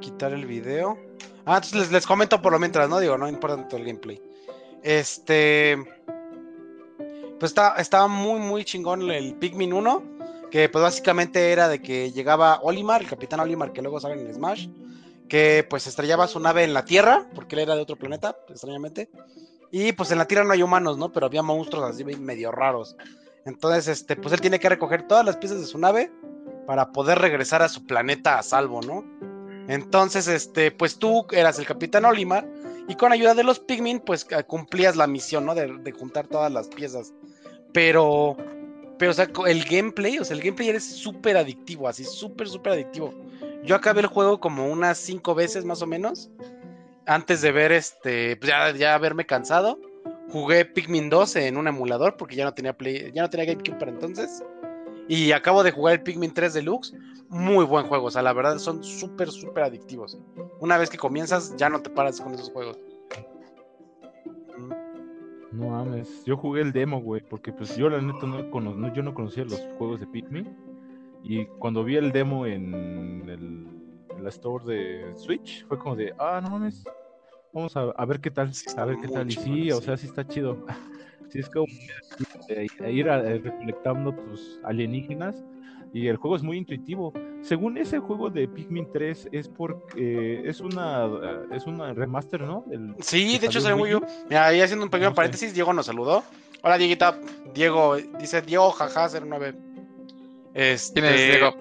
quitar 0.00 0.32
el 0.32 0.46
video. 0.46 0.98
Ah, 1.44 1.56
entonces 1.56 1.80
les, 1.80 1.92
les 1.92 2.06
comento 2.06 2.40
por 2.40 2.52
lo 2.52 2.58
mientras, 2.58 2.88
¿no? 2.88 3.00
Digo, 3.00 3.18
no 3.18 3.28
importa 3.28 3.56
tanto 3.56 3.76
el 3.76 3.84
gameplay. 3.84 4.22
Este. 4.82 5.78
Pues 7.38 7.50
está, 7.50 7.74
estaba 7.76 8.08
muy, 8.08 8.40
muy 8.40 8.64
chingón 8.64 9.10
el 9.10 9.34
Pikmin 9.34 9.72
1. 9.72 10.12
Que 10.50 10.68
pues 10.68 10.82
básicamente 10.82 11.50
era 11.50 11.68
de 11.68 11.80
que 11.80 12.12
llegaba 12.12 12.60
Olimar, 12.62 13.00
el 13.00 13.08
capitán 13.08 13.40
Olimar, 13.40 13.72
que 13.72 13.80
luego 13.80 14.00
sale 14.00 14.20
en 14.20 14.34
Smash. 14.34 14.68
Que 15.28 15.66
pues 15.68 15.86
estrellaba 15.86 16.28
su 16.28 16.40
nave 16.40 16.64
en 16.64 16.74
la 16.74 16.84
Tierra, 16.84 17.26
porque 17.34 17.56
él 17.56 17.62
era 17.62 17.74
de 17.74 17.80
otro 17.80 17.96
planeta, 17.96 18.36
extrañamente. 18.48 19.08
Y 19.70 19.92
pues 19.92 20.10
en 20.10 20.18
la 20.18 20.26
Tierra 20.26 20.44
no 20.44 20.52
hay 20.52 20.62
humanos, 20.62 20.98
¿no? 20.98 21.10
Pero 21.10 21.24
había 21.24 21.42
monstruos 21.42 21.90
así 21.90 22.04
medio 22.04 22.52
raros. 22.52 22.96
Entonces, 23.46 23.88
este, 23.88 24.16
pues 24.16 24.34
él 24.34 24.40
tiene 24.40 24.60
que 24.60 24.68
recoger 24.68 25.06
todas 25.08 25.24
las 25.24 25.38
piezas 25.38 25.60
de 25.60 25.66
su 25.66 25.78
nave 25.78 26.12
para 26.66 26.92
poder 26.92 27.18
regresar 27.18 27.62
a 27.62 27.68
su 27.68 27.86
planeta 27.86 28.38
a 28.38 28.42
salvo, 28.42 28.82
¿no? 28.82 29.04
Entonces, 29.68 30.28
este, 30.28 30.70
pues 30.70 30.98
tú 30.98 31.26
eras 31.30 31.58
el 31.58 31.66
capitán 31.66 32.04
Olimar 32.04 32.46
y 32.88 32.94
con 32.96 33.12
ayuda 33.12 33.34
de 33.34 33.44
los 33.44 33.60
Pikmin, 33.60 34.00
pues 34.00 34.26
c- 34.28 34.44
cumplías 34.44 34.96
la 34.96 35.06
misión, 35.06 35.46
¿no? 35.46 35.54
De, 35.54 35.92
juntar 35.92 36.26
todas 36.26 36.52
las 36.52 36.68
piezas. 36.68 37.12
Pero, 37.72 38.36
pero, 38.98 39.12
o 39.12 39.14
sea, 39.14 39.28
el 39.46 39.64
gameplay, 39.64 40.18
o 40.18 40.24
sea, 40.24 40.36
el 40.36 40.42
gameplay 40.42 40.68
era 40.70 40.80
súper 40.80 41.36
adictivo, 41.36 41.88
así, 41.88 42.04
súper, 42.04 42.48
súper 42.48 42.72
adictivo. 42.74 43.14
Yo 43.64 43.76
acabé 43.76 44.00
el 44.00 44.06
juego 44.08 44.40
como 44.40 44.66
unas 44.68 44.98
cinco 44.98 45.34
veces 45.34 45.64
más 45.64 45.82
o 45.82 45.86
menos. 45.86 46.30
Antes 47.06 47.40
de 47.40 47.52
ver 47.52 47.72
este, 47.72 48.36
pues 48.36 48.48
ya, 48.50 48.70
ya 48.72 48.94
haberme 48.94 49.26
cansado. 49.26 49.78
Jugué 50.30 50.64
Pikmin 50.64 51.10
2 51.10 51.36
en 51.36 51.56
un 51.56 51.68
emulador 51.68 52.16
porque 52.16 52.36
ya 52.36 52.44
no 52.44 52.54
tenía 52.54 52.76
Play, 52.76 53.12
ya 53.12 53.22
no 53.22 53.30
tenía 53.30 53.46
GameCube 53.46 53.78
para 53.78 53.90
entonces. 53.90 54.42
Y 55.08 55.32
acabo 55.32 55.62
de 55.62 55.72
jugar 55.72 55.94
el 55.94 56.02
Pikmin 56.02 56.32
3 56.32 56.54
Deluxe. 56.54 56.94
Muy 57.28 57.64
buen 57.64 57.86
juego, 57.86 58.06
o 58.06 58.10
sea, 58.10 58.22
la 58.22 58.32
verdad 58.32 58.58
son 58.58 58.84
súper, 58.84 59.30
súper 59.30 59.64
adictivos. 59.64 60.18
Una 60.60 60.76
vez 60.78 60.90
que 60.90 60.98
comienzas, 60.98 61.54
ya 61.56 61.68
no 61.70 61.80
te 61.80 61.88
paras 61.90 62.20
con 62.20 62.34
esos 62.34 62.50
juegos. 62.50 62.78
No 65.50 65.68
mames, 65.68 66.24
yo 66.24 66.36
jugué 66.36 66.62
el 66.62 66.72
demo, 66.72 67.00
güey, 67.00 67.22
porque 67.22 67.52
pues 67.52 67.76
yo 67.76 67.88
la 67.90 68.00
neta 68.00 68.26
no, 68.26 68.50
cono- 68.50 68.74
no- 68.74 68.92
yo 68.94 69.02
no 69.02 69.12
conocía 69.12 69.44
los 69.44 69.60
juegos 69.76 70.00
de 70.00 70.06
Pikmin. 70.06 70.56
Y 71.22 71.44
cuando 71.58 71.84
vi 71.84 71.96
el 71.96 72.10
demo 72.10 72.46
en, 72.46 72.74
el, 73.28 73.66
en 74.16 74.22
la 74.24 74.28
store 74.30 74.64
de 74.64 75.12
Switch, 75.16 75.64
fue 75.66 75.78
como 75.78 75.94
de, 75.94 76.14
ah, 76.18 76.40
no 76.42 76.50
mames, 76.50 76.84
vamos 77.52 77.76
a, 77.76 77.82
a 77.90 78.04
ver 78.06 78.20
qué 78.20 78.30
tal, 78.30 78.52
Sí, 78.54 78.66
a 78.76 78.84
ver 78.86 78.96
qué 78.98 79.08
tal. 79.08 79.28
Y 79.30 79.32
sí, 79.34 79.70
o 79.72 79.76
sí. 79.78 79.84
sea, 79.84 79.96
sí 79.96 80.06
está 80.06 80.26
chido. 80.26 80.64
Sí, 81.32 81.38
es 81.38 81.48
como 81.48 81.66
eh, 82.48 82.66
ir 82.90 83.08
a, 83.08 83.18
eh, 83.20 83.38
recolectando 83.38 84.12
tus 84.14 84.60
alienígenas. 84.64 85.42
Y 85.94 86.08
el 86.08 86.16
juego 86.16 86.36
es 86.36 86.42
muy 86.42 86.56
intuitivo. 86.58 87.12
Según 87.42 87.76
ese 87.76 87.98
juego 87.98 88.30
de 88.30 88.48
Pikmin 88.48 88.88
3, 88.92 89.28
es 89.32 89.48
porque 89.48 90.42
es 90.44 90.60
una 90.60 91.06
eh, 91.06 91.40
es 91.52 91.66
una 91.66 91.92
remaster, 91.92 92.40
¿no? 92.42 92.64
Sí, 93.00 93.38
de 93.38 93.46
hecho 93.46 93.60
salió 93.60 93.76
salió 93.76 93.76
en 93.76 93.82
Wii 93.82 93.94
Wii 93.94 93.94
U. 93.94 94.24
Mira, 94.28 94.46
ahí 94.46 94.60
haciendo 94.60 94.84
un 94.84 94.90
pequeño 94.90 95.10
No 95.10 95.14
sé. 95.14 95.16
paréntesis, 95.16 95.54
Diego 95.54 95.72
nos 95.72 95.86
saludó. 95.86 96.22
Hola, 96.62 96.78
Dieguita. 96.78 97.18
Diego, 97.54 97.96
dice 98.18 98.40
Diego 98.40 98.70
Jaja 98.70 99.08
09. 99.20 99.54
Este, 100.54 101.00
¿Quién 101.00 101.12
es 101.14 101.20
Diego? 101.28 101.56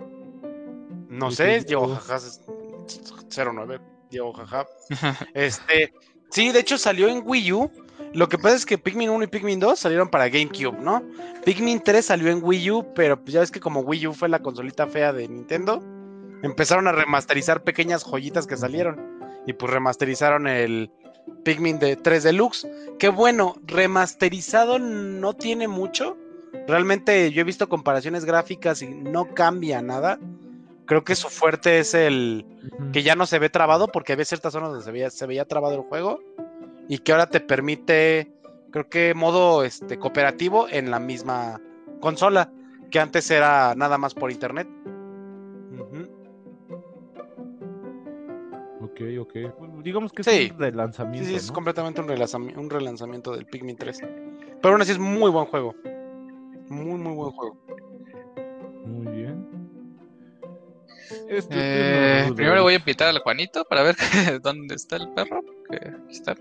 No 1.09 1.29
Sí, 1.29 1.37
sé, 1.37 1.45
sí, 1.45 1.51
es 1.51 1.65
Diego 1.67 1.87
Diego. 1.87 2.01
Jaja 2.01 3.51
09. 3.53 3.79
Diego 4.09 4.33
Jaja. 4.33 4.65
Este, 5.33 5.93
sí, 6.29 6.51
de 6.51 6.59
hecho 6.59 6.77
salió 6.77 7.07
en 7.09 7.21
Wii 7.25 7.51
U. 7.53 7.71
Lo 8.13 8.27
que 8.27 8.37
pasa 8.37 8.55
es 8.55 8.65
que 8.65 8.77
Pikmin 8.77 9.09
1 9.09 9.23
y 9.23 9.27
Pikmin 9.27 9.59
2 9.59 9.79
salieron 9.79 10.09
para 10.09 10.27
GameCube, 10.27 10.77
¿no? 10.81 11.01
Pikmin 11.45 11.81
3 11.81 12.05
salió 12.05 12.29
en 12.29 12.43
Wii 12.43 12.71
U, 12.71 12.93
pero 12.93 13.21
pues 13.21 13.33
ya 13.33 13.39
ves 13.39 13.51
que 13.51 13.61
como 13.61 13.81
Wii 13.81 14.07
U 14.07 14.13
fue 14.13 14.27
la 14.27 14.39
consolita 14.39 14.85
fea 14.87 15.13
de 15.13 15.29
Nintendo, 15.29 15.81
empezaron 16.43 16.87
a 16.87 16.91
remasterizar 16.91 17.63
pequeñas 17.63 18.03
joyitas 18.03 18.47
que 18.47 18.57
salieron. 18.57 19.21
Y 19.47 19.53
pues 19.53 19.71
remasterizaron 19.71 20.47
el 20.47 20.91
Pikmin 21.43 21.79
de 21.79 21.95
3 21.95 22.23
Deluxe. 22.23 22.67
Que 22.99 23.09
bueno, 23.09 23.55
remasterizado 23.65 24.77
no 24.77 25.33
tiene 25.33 25.67
mucho. 25.67 26.17
Realmente 26.67 27.31
yo 27.31 27.41
he 27.41 27.45
visto 27.45 27.69
comparaciones 27.69 28.25
gráficas 28.25 28.81
y 28.81 28.87
no 28.87 29.33
cambia 29.33 29.81
nada. 29.81 30.19
Creo 30.85 31.05
que 31.05 31.15
su 31.15 31.29
fuerte 31.29 31.79
es 31.79 31.93
el, 31.93 32.45
que 32.91 33.03
ya 33.03 33.15
no 33.15 33.25
se 33.25 33.39
ve 33.39 33.49
trabado 33.49 33.87
porque 33.87 34.11
había 34.13 34.25
ciertas 34.25 34.51
zonas 34.51 34.69
donde 34.69 34.83
se 34.83 34.91
veía, 34.91 35.09
se 35.09 35.25
veía 35.25 35.45
trabado 35.45 35.75
el 35.75 35.81
juego 35.81 36.19
y 36.91 36.97
que 36.99 37.13
ahora 37.13 37.27
te 37.27 37.39
permite, 37.39 38.33
creo 38.69 38.89
que 38.89 39.13
modo 39.13 39.63
este, 39.63 39.97
cooperativo 39.97 40.67
en 40.69 40.91
la 40.91 40.99
misma 40.99 41.61
consola, 42.01 42.51
que 42.89 42.99
antes 42.99 43.31
era 43.31 43.73
nada 43.75 43.97
más 43.97 44.13
por 44.13 44.29
internet. 44.29 44.67
Ok, 48.81 48.99
ok. 49.19 49.83
Digamos 49.83 50.11
que 50.11 50.21
es 50.21 50.27
Sí. 50.27 50.51
un 50.53 50.59
relanzamiento. 50.59 51.25
Sí, 51.25 51.31
sí, 51.31 51.37
es 51.37 51.47
¿no? 51.47 51.53
completamente 51.53 52.01
un, 52.01 52.07
relanzami- 52.07 52.57
un 52.57 52.69
relanzamiento 52.69 53.33
del 53.33 53.45
Pikmin 53.45 53.77
3. 53.77 53.99
Pero 54.61 54.73
aún 54.73 54.81
así 54.81 54.91
es 54.91 54.99
muy 54.99 55.29
buen 55.31 55.45
juego. 55.45 55.73
Muy, 56.67 56.99
muy 56.99 57.13
buen 57.13 57.31
juego. 57.31 57.57
Muy 58.85 59.07
bien. 59.15 59.47
Este, 61.29 61.55
Eh, 62.27 62.31
primero 62.35 62.63
voy 62.63 62.73
a 62.73 62.77
invitar 62.79 63.07
al 63.07 63.19
Juanito 63.19 63.63
para 63.69 63.83
ver 63.83 63.95
dónde 64.43 64.75
está 64.75 64.97
el 64.97 65.09
perro. 65.13 65.41
Que 65.69 65.77
aquí 65.77 66.11
está. 66.11 66.35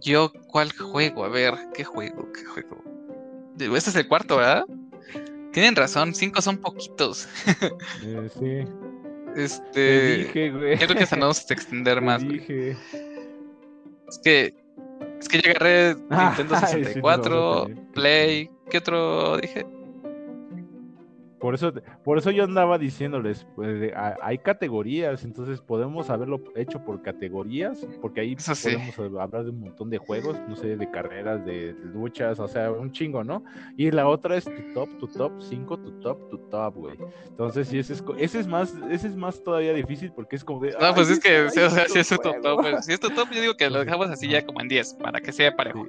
Yo, 0.00 0.32
¿cuál 0.48 0.72
juego? 0.72 1.24
A 1.24 1.28
ver, 1.28 1.54
¿qué 1.74 1.84
juego? 1.84 2.30
¿Qué 2.32 2.44
juego? 2.44 2.82
Este 3.58 3.90
es 3.90 3.96
el 3.96 4.06
cuarto, 4.08 4.36
¿verdad? 4.36 4.64
Tienen 5.52 5.74
razón, 5.76 6.14
cinco 6.14 6.40
son 6.42 6.58
poquitos. 6.58 7.28
Eh, 8.04 8.28
sí. 8.32 8.72
Te 9.34 9.44
Este. 9.44 10.16
dije, 10.18 10.50
güey. 10.50 10.78
Yo 10.78 10.86
creo 10.86 10.96
que 10.98 11.04
hasta 11.04 11.16
no 11.16 11.22
vamos 11.22 11.44
a 11.48 11.54
extender 11.54 11.94
Te 11.98 12.00
más. 12.00 12.24
güey. 12.24 12.38
dije. 12.38 12.76
Es 14.08 14.18
que. 14.24 14.54
Es 15.20 15.28
que 15.28 15.40
yo 15.40 15.50
agarré 15.50 15.96
Ah, 16.10 16.28
Nintendo 16.36 16.54
ay, 16.56 16.60
sí, 16.60 16.76
nos 16.78 16.86
64, 16.86 17.40
vamos 17.40 17.62
a 17.62 17.66
tener 17.66 17.76
que- 17.86 17.92
Play. 17.92 18.50
¿Qué 18.70 18.78
otro 18.78 19.36
dije? 19.38 19.66
Por 21.40 21.54
eso, 21.54 21.72
por 22.04 22.18
eso 22.18 22.30
yo 22.32 22.42
andaba 22.44 22.78
diciéndoles, 22.78 23.46
pues, 23.54 23.78
de- 23.80 23.94
a- 23.94 24.16
hay 24.22 24.38
categorías, 24.38 25.22
entonces 25.24 25.60
podemos 25.60 26.10
haberlo 26.10 26.42
hecho 26.56 26.84
por 26.84 27.00
categorías, 27.00 27.86
porque 28.00 28.22
ahí 28.22 28.34
Eso 28.36 28.54
sí. 28.56 28.64
podemos 28.76 28.98
hablar 28.98 29.44
de 29.44 29.50
un 29.50 29.60
montón 29.60 29.88
de 29.88 29.98
juegos, 29.98 30.36
no 30.48 30.56
sé, 30.56 30.76
de 30.76 30.90
carreras, 30.90 31.44
de 31.46 31.76
luchas, 31.94 32.40
o 32.40 32.48
sea, 32.48 32.72
un 32.72 32.90
chingo, 32.90 33.22
¿no? 33.22 33.44
Y 33.76 33.90
la 33.92 34.08
otra 34.08 34.36
es 34.36 34.44
tu 34.44 34.50
top, 34.74 34.88
tu 34.98 35.06
top 35.06 35.32
5, 35.40 35.78
tu 35.78 35.92
top, 36.00 36.28
tu 36.28 36.38
top, 36.50 36.74
güey. 36.74 36.98
Entonces, 37.28 37.68
sí, 37.68 37.78
ese 37.78 37.92
es, 37.92 38.04
ese 38.18 38.40
es 38.40 38.46
más, 38.48 38.74
ese 38.90 39.06
es 39.06 39.14
más 39.16 39.42
todavía 39.42 39.72
difícil 39.74 40.12
porque 40.12 40.34
es 40.36 40.44
como 40.44 40.60
de. 40.60 40.72
No, 40.72 40.92
pues 40.94 41.08
"Ay, 41.08 41.14
es 41.14 41.20
que, 41.20 41.40
o 41.42 41.50
sea, 41.50 41.86
si 41.86 41.98
es 42.00 42.08
tu 42.08 42.16
juego". 42.16 42.40
top, 42.42 42.82
si 42.82 42.92
es 42.92 42.98
tu 43.00 43.10
top, 43.10 43.28
yo 43.30 43.40
digo 43.40 43.54
que 43.54 43.70
lo 43.70 43.78
dejamos 43.84 44.10
así 44.10 44.28
ya 44.28 44.44
como 44.44 44.60
en 44.60 44.68
10, 44.68 44.94
para 44.94 45.20
que 45.20 45.30
sea 45.32 45.54
parejo. 45.54 45.86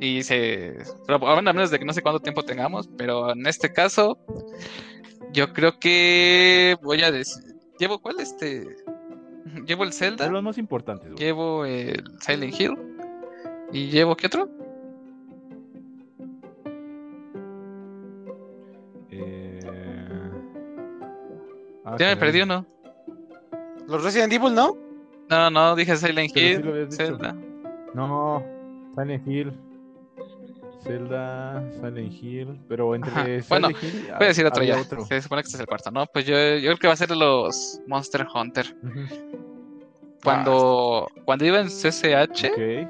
Y 0.00 0.22
se. 0.22 0.76
Pero 1.06 1.18
bueno, 1.18 1.50
a 1.50 1.52
menos 1.52 1.70
de 1.70 1.78
que 1.78 1.84
no 1.84 1.92
sé 1.92 2.02
cuánto 2.02 2.20
tiempo 2.20 2.42
tengamos, 2.44 2.88
pero 2.98 3.32
en 3.32 3.46
este 3.46 3.72
caso, 3.72 4.18
yo 5.32 5.52
creo 5.52 5.78
que 5.78 6.76
voy 6.82 7.02
a 7.02 7.10
decir. 7.10 7.42
¿Llevo 7.78 7.98
cuál? 8.00 8.20
Este. 8.20 8.66
Llevo 9.66 9.84
el 9.84 9.92
Zelda, 9.92 10.28
los 10.28 10.42
más 10.42 10.58
importantes, 10.58 11.10
güey. 11.12 11.18
llevo 11.24 11.64
el 11.64 12.02
Silent 12.20 12.60
Hill, 12.60 12.74
y 13.72 13.88
llevo 13.88 14.16
¿qué 14.16 14.26
otro? 14.26 14.48
Eh... 19.10 19.60
ah, 21.84 21.96
Ya 21.98 22.06
me 22.08 22.16
perdí 22.16 22.42
uno. 22.42 22.66
Los 23.88 24.02
Resident 24.02 24.32
Evil, 24.32 24.54
¿no? 24.54 24.76
No, 25.30 25.50
no, 25.50 25.76
dije 25.76 25.96
Silent 25.96 26.32
sí 26.32 26.40
Hill. 26.40 26.88
Zelda. 26.90 27.36
No, 27.94 28.42
Silent 28.96 29.26
Hill. 29.26 29.52
Zelda, 30.86 31.62
Silent 31.72 32.12
Hill, 32.12 32.58
pero 32.68 32.94
entre 32.94 33.10
Ajá, 33.10 33.24
Silent 33.24 33.48
bueno, 33.48 33.68
Hill 33.70 34.02
Voy 34.16 34.24
a 34.24 34.28
decir 34.28 34.46
otro 34.46 34.62
ya. 34.64 34.80
otro. 34.80 35.04
Se 35.06 35.20
supone 35.20 35.42
que 35.42 35.46
este 35.46 35.56
es 35.56 35.60
el 35.60 35.66
cuarto, 35.66 35.90
¿no? 35.90 36.06
Pues 36.06 36.24
yo, 36.26 36.34
yo 36.34 36.68
creo 36.70 36.78
que 36.78 36.86
va 36.86 36.94
a 36.94 36.96
ser 36.96 37.10
los 37.10 37.80
Monster 37.86 38.26
Hunter. 38.32 38.76
Cuando, 40.22 41.08
cuando 41.24 41.44
iba 41.44 41.60
en 41.60 41.68
CCH, 41.68 42.44
eh, 42.56 42.86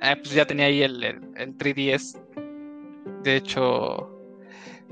pues 0.00 0.32
ya 0.32 0.46
tenía 0.46 0.66
ahí 0.66 0.82
el, 0.82 1.02
el, 1.02 1.20
el 1.36 1.56
3DS. 1.56 2.20
De 3.22 3.36
hecho, 3.36 4.10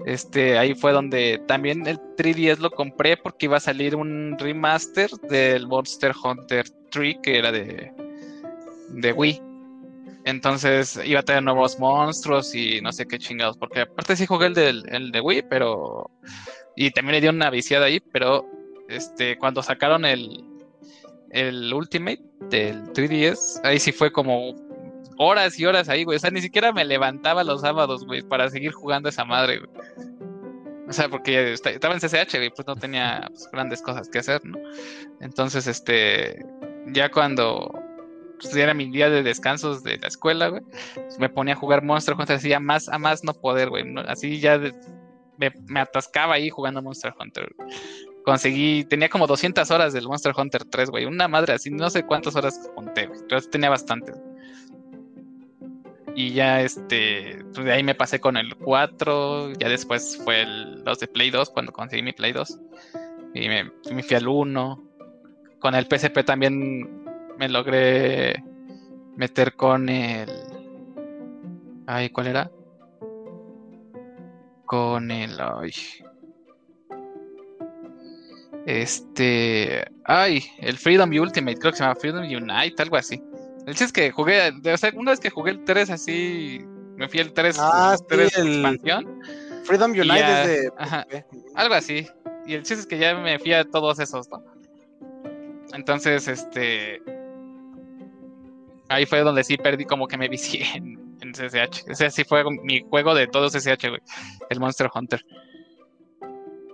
este, 0.07 0.59
ahí 0.59 0.74
fue 0.74 0.93
donde 0.93 1.41
también 1.47 1.87
el 1.87 1.99
3DS 2.16 2.59
lo 2.59 2.70
compré 2.70 3.16
porque 3.16 3.47
iba 3.47 3.57
a 3.57 3.61
salir 3.61 3.97
un 3.97 4.37
remaster 4.39 5.11
del 5.28 5.66
Monster 5.66 6.12
Hunter 6.22 6.66
3 6.91 7.16
que 7.22 7.39
era 7.39 7.51
de, 7.51 7.93
de 8.91 9.12
Wii. 9.12 9.41
Entonces 10.25 10.99
iba 11.05 11.20
a 11.20 11.22
tener 11.22 11.43
nuevos 11.43 11.79
monstruos 11.79 12.55
y 12.55 12.81
no 12.81 12.93
sé 12.93 13.07
qué 13.07 13.18
chingados. 13.18 13.57
Porque 13.59 13.81
aparte 13.83 14.16
sí 14.16 14.27
jugué 14.27 14.47
el, 14.47 14.55
del, 14.55 14.83
el 14.89 15.12
de 15.12 15.20
Wii, 15.20 15.43
pero. 15.51 16.11
Y 16.77 16.91
también 16.91 17.14
le 17.16 17.20
dio 17.20 17.31
una 17.31 17.51
viciada 17.51 17.87
ahí, 17.87 18.01
pero 18.01 18.47
este, 18.89 19.37
cuando 19.39 19.62
sacaron 19.62 20.05
el, 20.05 20.45
el 21.31 21.72
Ultimate 21.72 22.22
del 22.51 22.85
3DS, 22.93 23.61
ahí 23.64 23.79
sí 23.79 23.93
fue 23.93 24.11
como 24.12 24.55
horas 25.18 25.59
y 25.61 25.66
horas 25.66 25.89
ahí, 25.89 26.05
güey. 26.05 26.16
O 26.16 26.20
sea, 26.20 26.31
ni 26.31 26.41
siquiera 26.41 26.72
me 26.72 26.85
levantaba 26.85 27.45
los 27.45 27.61
sábados, 27.61 28.05
güey, 28.07 28.22
para 28.22 28.49
seguir 28.51 28.72
jugando 28.72 29.09
esa 29.09 29.25
madre, 29.25 29.59
güey. 29.61 29.70
O 30.89 30.93
sea, 30.93 31.09
porque 31.09 31.53
esta- 31.53 31.70
estaba 31.70 31.95
en 31.95 32.01
CCH, 32.01 32.37
güey, 32.37 32.51
pues 32.51 32.66
no 32.66 32.77
tenía 32.77 33.25
pues, 33.29 33.49
grandes 33.53 33.81
cosas 33.81 34.09
que 34.09 34.18
hacer, 34.18 34.45
¿no? 34.45 34.59
Entonces, 35.20 35.66
este, 35.66 36.45
ya 36.89 37.11
cuando 37.11 37.70
pues, 38.41 38.55
ya 38.55 38.64
era 38.64 38.74
mi 38.74 38.91
día 38.91 39.11
de 39.11 39.22
descansos 39.22 39.82
de 39.82 39.99
la 39.99 40.09
escuela, 40.09 40.49
güey, 40.49 40.62
pues, 40.95 41.18
me 41.18 41.28
ponía 41.28 41.55
a 41.55 41.57
jugar 41.57 41.82
Monster 41.82 42.14
Hunter 42.18 42.37
así 42.37 42.53
a 42.53 42.61
más, 42.61 42.89
a 42.89 42.99
más 42.99 43.24
no 43.24 43.35
poder, 43.35 43.70
güey. 43.70 43.85
Así 44.07 44.41
ya 44.41 44.59
me, 45.39 45.53
me 45.66 45.80
atascaba 45.80 46.35
ahí 46.35 46.51
jugando 46.51 46.82
Monster 46.82 47.14
Hunter. 47.18 47.55
Conseguí, 48.24 48.85
tenía 48.85 49.09
como 49.09 49.26
200 49.26 49.70
horas 49.70 49.93
del 49.93 50.09
Monster 50.09 50.32
Hunter 50.37 50.64
3, 50.64 50.91
güey. 50.91 51.05
Una 51.05 51.28
madre 51.28 51.53
así, 51.53 51.70
no 51.70 51.91
sé 51.91 52.05
cuántas 52.05 52.35
horas 52.37 52.70
conté, 52.74 53.07
güey. 53.07 53.20
Tenía 53.51 53.68
bastantes. 53.68 54.16
Y 56.16 56.32
ya 56.32 56.62
este, 56.62 57.45
pues 57.53 57.66
de 57.66 57.72
ahí 57.72 57.82
me 57.82 57.95
pasé 57.95 58.20
con 58.20 58.37
el 58.37 58.55
4, 58.55 59.55
ya 59.55 59.68
después 59.68 60.16
fue 60.24 60.43
el 60.43 60.85
2 60.85 60.99
de 61.01 61.09
Play 61.09 61.30
2 61.30 61.51
cuando 61.51 61.72
conseguí 61.72 62.03
mi 62.03 62.12
Play 62.12 62.32
2. 62.32 62.59
Y 63.35 63.49
me, 63.49 63.64
me 63.93 64.03
fui 64.03 64.16
al 64.16 64.28
1. 64.28 64.91
Con 65.59 65.74
el 65.74 65.87
PSP 65.87 66.24
también 66.24 67.04
me 67.39 67.49
logré 67.49 68.43
meter 69.16 69.55
con 69.55 69.89
el... 69.89 70.28
Ay, 71.87 72.11
¿cuál 72.11 72.28
era? 72.28 72.51
Con 74.66 75.11
el... 75.11 75.39
Ay. 75.41 75.72
Este. 78.66 79.85
Ay, 80.05 80.43
el 80.59 80.78
Freedom 80.78 81.11
Ultimate, 81.11 81.57
creo 81.59 81.72
que 81.72 81.78
se 81.78 81.85
llama 81.85 81.97
Freedom 81.97 82.24
Unite, 82.24 82.82
algo 82.82 82.97
así. 82.97 83.22
El 83.66 83.74
chiste 83.74 83.85
es 83.85 83.93
que 83.93 84.11
jugué, 84.11 84.53
o 84.72 84.76
sea, 84.76 84.91
una 84.95 85.11
vez 85.12 85.20
que 85.20 85.30
jugué 85.30 85.53
el 85.53 85.64
3 85.64 85.91
así, 85.91 86.61
me 86.97 87.09
fui 87.09 87.20
al 87.20 87.32
3, 87.32 87.57
Ah, 87.59 87.95
sí, 87.99 88.05
3 88.09 88.39
el- 88.39 88.49
expansión, 88.64 89.20
Freedom 89.64 89.93
ya- 89.95 90.43
es 90.43 90.49
de. 90.62 90.72
ajá. 90.78 91.07
Algo 91.55 91.74
así. 91.74 92.07
Y 92.47 92.55
el 92.55 92.62
chiste 92.62 92.80
es 92.82 92.87
que 92.87 92.99
ya 92.99 93.14
me 93.14 93.39
fui 93.39 93.53
a 93.55 93.64
todos 93.64 93.99
esos, 94.01 94.28
¿no? 94.30 94.43
Entonces, 95.72 96.28
este. 96.28 97.03
Ahí 98.89 99.07
fue 99.07 99.20
donde 99.20 99.45
sí 99.45 99.57
perdí, 99.57 99.85
como 99.85 100.07
que 100.07 100.16
me 100.18 100.28
vicié 100.28 100.64
en, 100.76 100.99
en 101.20 101.32
CSH. 101.32 101.89
Ese 101.89 102.11
sí 102.11 102.24
fue 102.24 102.45
mi 102.62 102.82
juego 102.82 103.14
de 103.14 103.26
todos 103.26 103.53
CSH, 103.53 103.89
güey. 103.89 104.01
El 104.51 104.61
Monster 104.61 104.89
Hunter. 104.95 105.24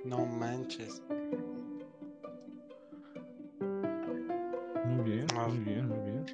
No 0.05 0.27
manches. 0.27 1.03
Muy 4.87 5.11
bien, 5.11 5.27
Ah. 5.37 5.47
muy 5.49 5.59
bien, 5.59 5.89
muy 5.89 5.99
bien. 6.11 6.27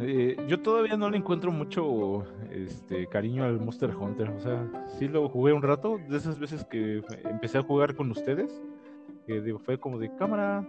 Eh, 0.00 0.36
yo 0.48 0.58
todavía 0.60 0.96
no 0.96 1.08
le 1.10 1.18
encuentro 1.18 1.52
mucho 1.52 2.24
este 2.50 3.06
cariño 3.06 3.44
al 3.44 3.60
Monster 3.60 3.94
Hunter. 3.94 4.30
O 4.30 4.40
sea, 4.40 4.66
sí 4.98 5.06
lo 5.06 5.28
jugué 5.28 5.52
un 5.52 5.62
rato, 5.62 5.98
de 6.08 6.16
esas 6.16 6.38
veces 6.38 6.64
que 6.64 7.02
empecé 7.24 7.58
a 7.58 7.62
jugar 7.62 7.94
con 7.94 8.10
ustedes. 8.10 8.60
Que 9.26 9.40
digo, 9.40 9.58
fue 9.60 9.78
como 9.78 9.98
de 9.98 10.14
cámara. 10.16 10.66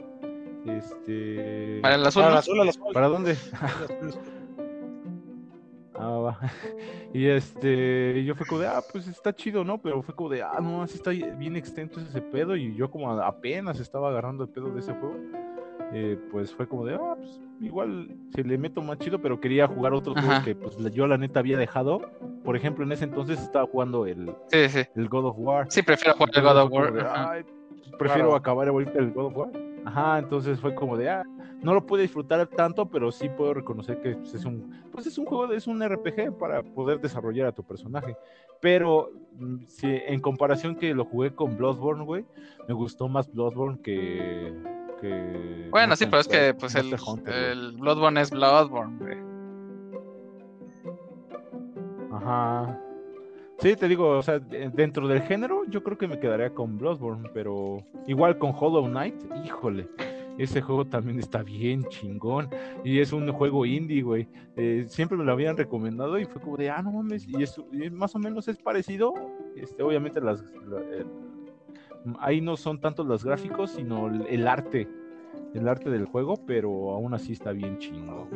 Este. 0.65 1.79
Para 1.81 1.95
el 1.95 2.05
azul, 2.05 2.21
Para 2.23 2.29
¿no? 2.29 2.33
la 2.35 2.39
azul, 2.39 2.59
a 2.61 2.63
la 2.63 2.69
azul. 2.69 2.93
¿Para 2.93 3.07
dónde? 3.07 3.35
Ah, 5.95 6.09
va. 6.17 6.39
Y 7.13 7.27
este, 7.27 8.23
yo 8.25 8.33
fue 8.33 8.47
como 8.47 8.61
de, 8.61 8.67
ah, 8.67 8.81
pues 8.91 9.07
está 9.07 9.31
chido, 9.33 9.63
¿no? 9.63 9.77
Pero 9.77 10.01
fue 10.01 10.15
como 10.15 10.29
de, 10.29 10.41
ah, 10.41 10.59
no, 10.59 10.81
así 10.81 10.95
está 10.95 11.11
bien 11.11 11.55
extenso 11.55 11.99
ese 12.01 12.21
pedo. 12.21 12.55
Y 12.55 12.75
yo 12.75 12.89
como 12.89 13.11
apenas 13.11 13.79
estaba 13.79 14.09
agarrando 14.09 14.43
el 14.45 14.49
pedo 14.49 14.71
de 14.71 14.79
ese 14.79 14.93
juego. 14.93 15.15
eh, 15.93 16.17
pues 16.31 16.51
fue 16.55 16.67
como 16.67 16.85
de, 16.85 16.95
ah, 16.95 17.13
pues 17.15 17.39
igual 17.61 18.09
se 18.33 18.43
le 18.43 18.57
meto 18.57 18.81
más 18.81 18.97
chido, 18.97 19.21
pero 19.21 19.39
quería 19.39 19.67
jugar 19.67 19.93
otros 19.93 20.17
Ajá. 20.17 20.25
juegos 20.25 20.43
que 20.43 20.55
pues 20.55 20.93
yo 20.95 21.05
la 21.05 21.19
neta 21.19 21.39
había 21.39 21.55
dejado. 21.59 22.01
Por 22.43 22.55
ejemplo, 22.57 22.83
en 22.83 22.91
ese 22.93 23.03
entonces 23.03 23.39
estaba 23.39 23.67
jugando 23.67 24.07
el, 24.07 24.33
Sí, 24.47 24.69
sí. 24.69 24.79
el 24.95 25.07
God 25.07 25.25
of 25.27 25.35
War. 25.37 25.67
Sí, 25.69 25.83
prefiero 25.83 26.15
jugar 26.17 26.31
el 26.35 26.41
God 26.41 26.57
of 26.57 26.71
War. 26.71 26.93
de, 26.93 27.01
ajá. 27.01 27.31
"Ay, 27.33 27.43
prefiero 27.99 28.29
Claro. 28.29 28.35
acabar 28.35 28.67
ahorita 28.67 28.97
el 28.97 29.11
God 29.11 29.25
of 29.27 29.37
War. 29.37 29.49
Ajá, 29.85 30.19
entonces 30.19 30.59
fue 30.59 30.73
como 30.73 30.97
de, 30.97 31.09
ah, 31.09 31.23
no 31.61 31.73
lo 31.73 31.85
pude 31.85 32.03
disfrutar 32.03 32.45
tanto, 32.47 32.85
pero 32.89 33.11
sí 33.11 33.29
puedo 33.29 33.53
reconocer 33.53 34.01
que 34.01 34.15
pues, 34.15 34.33
es 34.33 34.45
un, 34.45 34.83
pues 34.91 35.05
es 35.07 35.17
un 35.17 35.25
juego, 35.25 35.47
de- 35.47 35.57
es 35.57 35.67
un 35.67 35.81
RPG 35.81 36.37
para 36.37 36.63
poder 36.63 36.99
desarrollar 37.01 37.47
a 37.47 37.51
tu 37.51 37.63
personaje. 37.63 38.15
Pero 38.61 39.09
mm, 39.37 39.65
si 39.67 39.87
en 39.87 40.21
comparación 40.21 40.75
que 40.75 40.93
lo 40.93 41.03
jugué 41.05 41.35
con 41.35 41.57
Bloodborne, 41.57 42.05
güey, 42.05 42.25
me 42.67 42.73
gustó 42.73 43.07
más 43.09 43.29
Bloodborne 43.31 43.79
que, 43.81 44.53
que 45.01 45.67
Bueno, 45.69 45.95
sí, 45.97 46.05
pero 46.05 46.19
es 46.21 46.27
que 46.27 46.53
pues 46.53 46.75
el, 46.75 46.95
Hunter, 47.05 47.33
el 47.33 47.73
Bloodborne 47.73 48.21
es 48.21 48.31
Bloodborne, 48.31 48.97
güey. 48.99 49.17
Ajá. 52.11 52.79
Sí, 53.63 53.77
te 53.77 53.87
digo, 53.87 54.09
o 54.17 54.21
sea, 54.21 54.39
de- 54.39 54.69
dentro 54.71 55.07
del 55.07 55.21
género, 55.21 55.63
yo 55.69 55.81
creo 55.83 55.97
que 55.97 56.05
me 56.05 56.19
quedaría 56.19 56.53
con 56.53 56.77
Bloodborne, 56.77 57.29
pero 57.33 57.77
igual 58.07 58.37
con 58.37 58.51
Hollow 58.53 58.85
Knight, 58.89 59.15
híjole, 59.45 59.87
ese 60.37 60.61
juego 60.61 60.83
también 60.83 61.17
está 61.17 61.43
bien 61.43 61.85
chingón 61.85 62.49
y 62.83 62.99
es 62.99 63.13
un 63.13 63.31
juego 63.31 63.65
indie, 63.65 64.01
güey. 64.01 64.27
Eh, 64.57 64.83
siempre 64.89 65.17
me 65.17 65.23
lo 65.23 65.31
habían 65.31 65.55
recomendado 65.55 66.19
y 66.19 66.25
fue 66.25 66.41
como 66.41 66.57
de, 66.57 66.71
ah, 66.71 66.81
no 66.81 66.91
mames, 66.91 67.25
y, 67.25 67.41
es, 67.41 67.55
más 67.93 68.13
o 68.15 68.19
menos 68.19 68.49
es 68.49 68.57
parecido. 68.57 69.13
Este, 69.55 69.81
obviamente, 69.81 70.19
las, 70.19 70.43
ahí 72.19 72.41
no 72.41 72.57
son 72.57 72.81
tanto 72.81 73.05
los 73.05 73.23
gráficos, 73.23 73.71
sino 73.71 74.07
el, 74.25 74.45
arte, 74.45 74.89
el 75.53 75.69
arte 75.69 75.89
del 75.89 76.03
juego, 76.03 76.35
pero 76.45 76.91
aún 76.91 77.13
así 77.13 77.31
está 77.31 77.53
bien 77.53 77.77
chingón. 77.77 78.27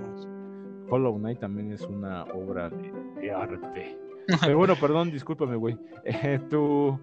Hollow 0.90 1.18
Knight 1.18 1.40
también 1.40 1.74
es 1.74 1.82
una 1.82 2.24
obra 2.24 2.70
de 2.70 3.30
arte. 3.30 4.07
Pero 4.42 4.58
bueno, 4.58 4.76
perdón, 4.80 5.12
discúlpame, 5.12 5.56
güey. 5.56 5.78
Eh, 6.06 6.40
tu 6.50 7.00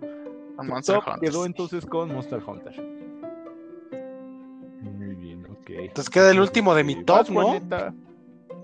tu 0.57 0.63
Monster 0.63 0.97
top 0.97 1.05
Hunter. 1.15 1.29
quedó 1.31 1.45
entonces 1.47 1.85
con 1.87 2.13
Monster 2.13 2.43
Hunter. 2.47 2.75
Muy 4.83 5.15
bien, 5.17 5.45
ok. 5.47 5.69
Entonces 5.71 6.09
queda 6.11 6.31
el 6.31 6.41
último 6.41 6.75
de 6.75 6.85
mi 6.85 6.93
Eh, 6.95 7.05
top, 7.05 7.29
¿no? 7.31 7.51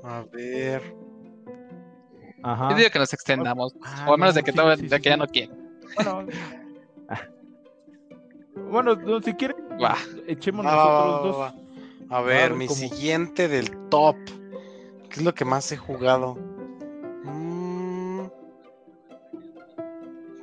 A 0.04 0.24
ver. 0.32 0.82
Ajá. 2.42 2.70
Yo 2.70 2.76
digo 2.76 2.90
que 2.90 2.98
nos 2.98 3.12
extendamos. 3.12 3.74
Ah, 3.82 4.06
o 4.08 4.14
a 4.14 4.16
menos 4.16 4.34
no, 4.34 4.38
de 4.38 4.42
que, 4.44 4.52
sí, 4.52 4.56
todo- 4.56 4.76
sí, 4.76 4.86
de 4.86 4.96
sí, 4.96 5.02
que 5.02 5.08
ya 5.10 5.16
no 5.16 5.26
quieren. 5.26 5.56
Bueno, 5.96 6.26
bueno, 8.70 8.94
no, 8.96 9.20
si 9.22 9.34
quieren, 9.34 9.56
Va. 9.82 9.96
echémonos 10.26 10.72
Va, 10.72 10.76
va, 10.76 10.84
va, 10.84 11.06
nosotros 11.06 11.32
dos. 11.36 11.40
va. 12.10 12.16
A 12.16 12.22
ver, 12.22 12.50
ver 12.50 12.58
mi 12.58 12.66
cómo- 12.66 12.78
siguiente 12.78 13.48
del 13.48 13.70
top. 13.88 14.16
¿Qué 15.10 15.16
es 15.18 15.22
lo 15.22 15.34
que 15.34 15.44
más 15.44 15.70
he 15.72 15.76
jugado? 15.76 16.38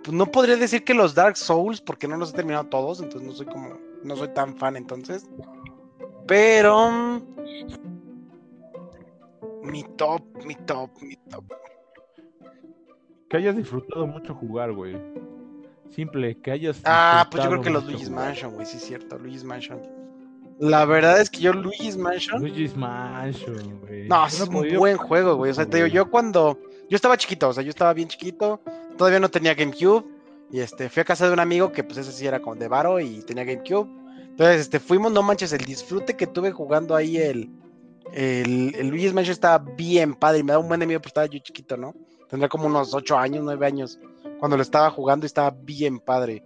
Pues 0.07 0.15
no 0.15 0.25
podría 0.25 0.55
decir 0.55 0.85
que 0.85 0.93
los 0.93 1.13
Dark 1.13 1.35
Souls, 1.35 1.81
porque 1.81 2.07
no 2.07 2.15
los 2.15 2.29
he 2.29 2.33
terminado 2.33 2.63
todos, 2.67 3.01
entonces 3.01 3.27
no 3.27 3.35
soy 3.35 3.45
como, 3.45 3.77
no 4.05 4.15
soy 4.15 4.29
tan 4.29 4.55
fan 4.55 4.77
entonces. 4.77 5.29
Pero 6.25 6.89
mm, 6.89 7.21
mi 9.63 9.83
top, 9.97 10.23
mi 10.45 10.55
top, 10.55 10.89
mi 11.01 11.17
top. 11.29 11.43
Que 13.29 13.35
hayas 13.35 13.57
disfrutado 13.57 14.07
mucho 14.07 14.33
jugar, 14.33 14.71
güey. 14.71 14.95
Simple, 15.89 16.37
que 16.39 16.51
hayas. 16.51 16.79
Ah, 16.85 17.27
pues 17.29 17.43
yo 17.43 17.49
creo 17.49 17.61
que 17.61 17.69
los 17.69 17.83
Luigi's 17.83 18.07
jugar. 18.07 18.27
Mansion, 18.27 18.53
güey, 18.53 18.65
sí 18.65 18.77
es 18.77 18.83
cierto, 18.83 19.17
Luigi's 19.17 19.43
Mansion. 19.43 19.81
La 20.57 20.85
verdad 20.85 21.19
es 21.19 21.29
que 21.29 21.41
yo 21.41 21.51
Luigi's 21.51 21.97
Mansion 21.97 22.41
Luigi's 22.41 22.77
Mansion, 22.77 23.81
güey. 23.81 24.07
No, 24.07 24.25
es 24.25 24.39
un 24.39 24.77
buen 24.77 24.95
juego, 24.95 25.35
güey. 25.35 25.51
O 25.51 25.53
sea, 25.53 25.65
te 25.65 25.75
digo, 25.75 25.87
yo 25.87 26.09
cuando. 26.09 26.57
Yo 26.89 26.95
estaba 26.95 27.17
chiquito, 27.17 27.49
o 27.49 27.53
sea, 27.53 27.61
yo 27.61 27.71
estaba 27.71 27.93
bien 27.93 28.07
chiquito. 28.07 28.61
Todavía 28.97 29.19
no 29.19 29.29
tenía 29.29 29.53
GameCube. 29.53 30.05
Y 30.51 30.59
este, 30.59 30.89
fui 30.89 31.01
a 31.01 31.05
casa 31.05 31.27
de 31.27 31.33
un 31.33 31.39
amigo 31.39 31.71
que, 31.71 31.83
pues, 31.83 31.97
ese 31.97 32.11
sí 32.11 32.25
era 32.25 32.41
como 32.41 32.55
de 32.55 32.67
Varo 32.67 32.99
y 32.99 33.21
tenía 33.23 33.43
GameCube. 33.43 33.89
Entonces, 34.29 34.61
este, 34.61 34.79
fuimos, 34.79 35.11
no 35.11 35.23
manches, 35.23 35.51
el 35.51 35.65
disfrute 35.65 36.15
que 36.15 36.27
tuve 36.27 36.51
jugando 36.51 36.95
ahí 36.95 37.17
el. 37.17 37.49
El, 38.13 38.73
el 38.75 38.87
Luigi's 38.87 39.13
Mansion 39.13 39.33
estaba 39.33 39.57
bien 39.57 40.15
padre 40.15 40.39
y 40.39 40.43
me 40.43 40.53
da 40.53 40.59
un 40.59 40.67
buen 40.69 40.79
miedo 40.79 41.01
porque 41.01 41.09
estaba 41.09 41.25
yo 41.25 41.39
chiquito, 41.39 41.75
¿no? 41.75 41.93
Tendría 42.29 42.47
como 42.47 42.67
unos 42.67 42.93
8 42.93 43.17
años, 43.17 43.43
9 43.43 43.65
años 43.65 43.99
cuando 44.39 44.55
lo 44.55 44.63
estaba 44.63 44.89
jugando 44.91 45.25
y 45.25 45.27
estaba 45.27 45.49
bien 45.49 45.99
padre. 45.99 46.41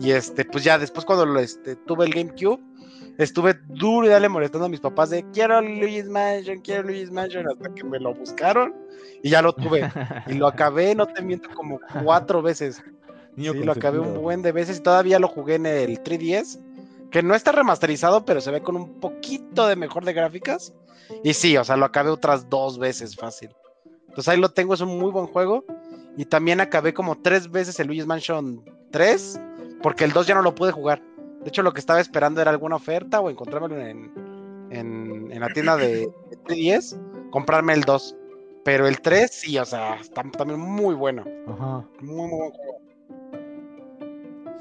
Y 0.00 0.12
este, 0.12 0.44
pues 0.44 0.64
ya 0.64 0.78
después 0.78 1.04
cuando 1.04 1.26
lo, 1.26 1.38
este, 1.40 1.76
tuve 1.76 2.06
el 2.06 2.14
GameCube, 2.14 2.60
estuve 3.18 3.54
duro 3.68 4.06
y 4.06 4.10
dale 4.10 4.28
molestando 4.28 4.66
a 4.66 4.68
mis 4.68 4.80
papás 4.80 5.10
de 5.10 5.24
quiero 5.32 5.60
Luigi's 5.60 6.08
Mansion, 6.08 6.60
quiero 6.60 6.84
Luigi's 6.84 7.10
Mansion, 7.10 7.48
hasta 7.48 7.74
que 7.74 7.84
me 7.84 7.98
lo 7.98 8.14
buscaron 8.14 8.74
y 9.22 9.30
ya 9.30 9.42
lo 9.42 9.52
tuve. 9.52 9.90
y 10.26 10.34
lo 10.34 10.46
acabé, 10.46 10.94
no 10.94 11.06
te 11.06 11.22
miento, 11.22 11.48
como 11.54 11.80
cuatro 12.02 12.42
veces. 12.42 12.82
Niño 13.36 13.52
sí, 13.52 13.58
lo 13.60 13.72
acabé 13.72 13.98
un 13.98 14.20
buen 14.20 14.42
de 14.42 14.52
veces 14.52 14.78
y 14.78 14.82
todavía 14.82 15.18
lo 15.18 15.28
jugué 15.28 15.54
en 15.54 15.66
el 15.66 16.02
3DS, 16.02 16.60
que 17.10 17.22
no 17.22 17.34
está 17.34 17.52
remasterizado, 17.52 18.24
pero 18.24 18.40
se 18.40 18.50
ve 18.50 18.60
con 18.60 18.76
un 18.76 19.00
poquito 19.00 19.66
de 19.66 19.76
mejor 19.76 20.04
de 20.04 20.12
gráficas. 20.12 20.74
Y 21.24 21.34
sí, 21.34 21.56
o 21.56 21.64
sea, 21.64 21.76
lo 21.76 21.86
acabé 21.86 22.10
otras 22.10 22.48
dos 22.50 22.78
veces 22.78 23.16
fácil. 23.16 23.54
Entonces 24.08 24.28
ahí 24.28 24.38
lo 24.38 24.50
tengo, 24.50 24.74
es 24.74 24.80
un 24.80 24.98
muy 24.98 25.10
buen 25.10 25.26
juego. 25.26 25.64
Y 26.16 26.26
también 26.26 26.60
acabé 26.60 26.92
como 26.92 27.18
tres 27.22 27.50
veces 27.50 27.80
el 27.80 27.86
Luigi's 27.86 28.06
Mansion 28.06 28.62
3, 28.90 29.40
porque 29.82 30.04
el 30.04 30.12
2 30.12 30.26
ya 30.26 30.34
no 30.34 30.42
lo 30.42 30.54
pude 30.54 30.72
jugar. 30.72 31.02
De 31.42 31.48
hecho, 31.48 31.62
lo 31.62 31.72
que 31.72 31.80
estaba 31.80 32.00
esperando 32.00 32.40
era 32.40 32.50
alguna 32.50 32.76
oferta 32.76 33.20
o 33.20 33.28
encontrármelo 33.30 33.80
en, 33.80 34.12
en, 34.70 35.32
en 35.32 35.40
la 35.40 35.48
tienda 35.48 35.76
de, 35.76 36.08
de 36.30 36.38
3DS, 36.44 37.30
comprarme 37.30 37.72
el 37.72 37.82
2. 37.82 38.16
Pero 38.64 38.86
el 38.86 39.00
3 39.00 39.30
sí, 39.30 39.58
o 39.58 39.64
sea, 39.64 39.96
está 39.96 40.22
también 40.30 40.60
muy 40.60 40.94
bueno. 40.94 41.24
Ajá. 41.48 41.84
Muy, 42.00 42.28
muy 42.28 42.38
buen 42.38 42.50
juego. 42.52 42.82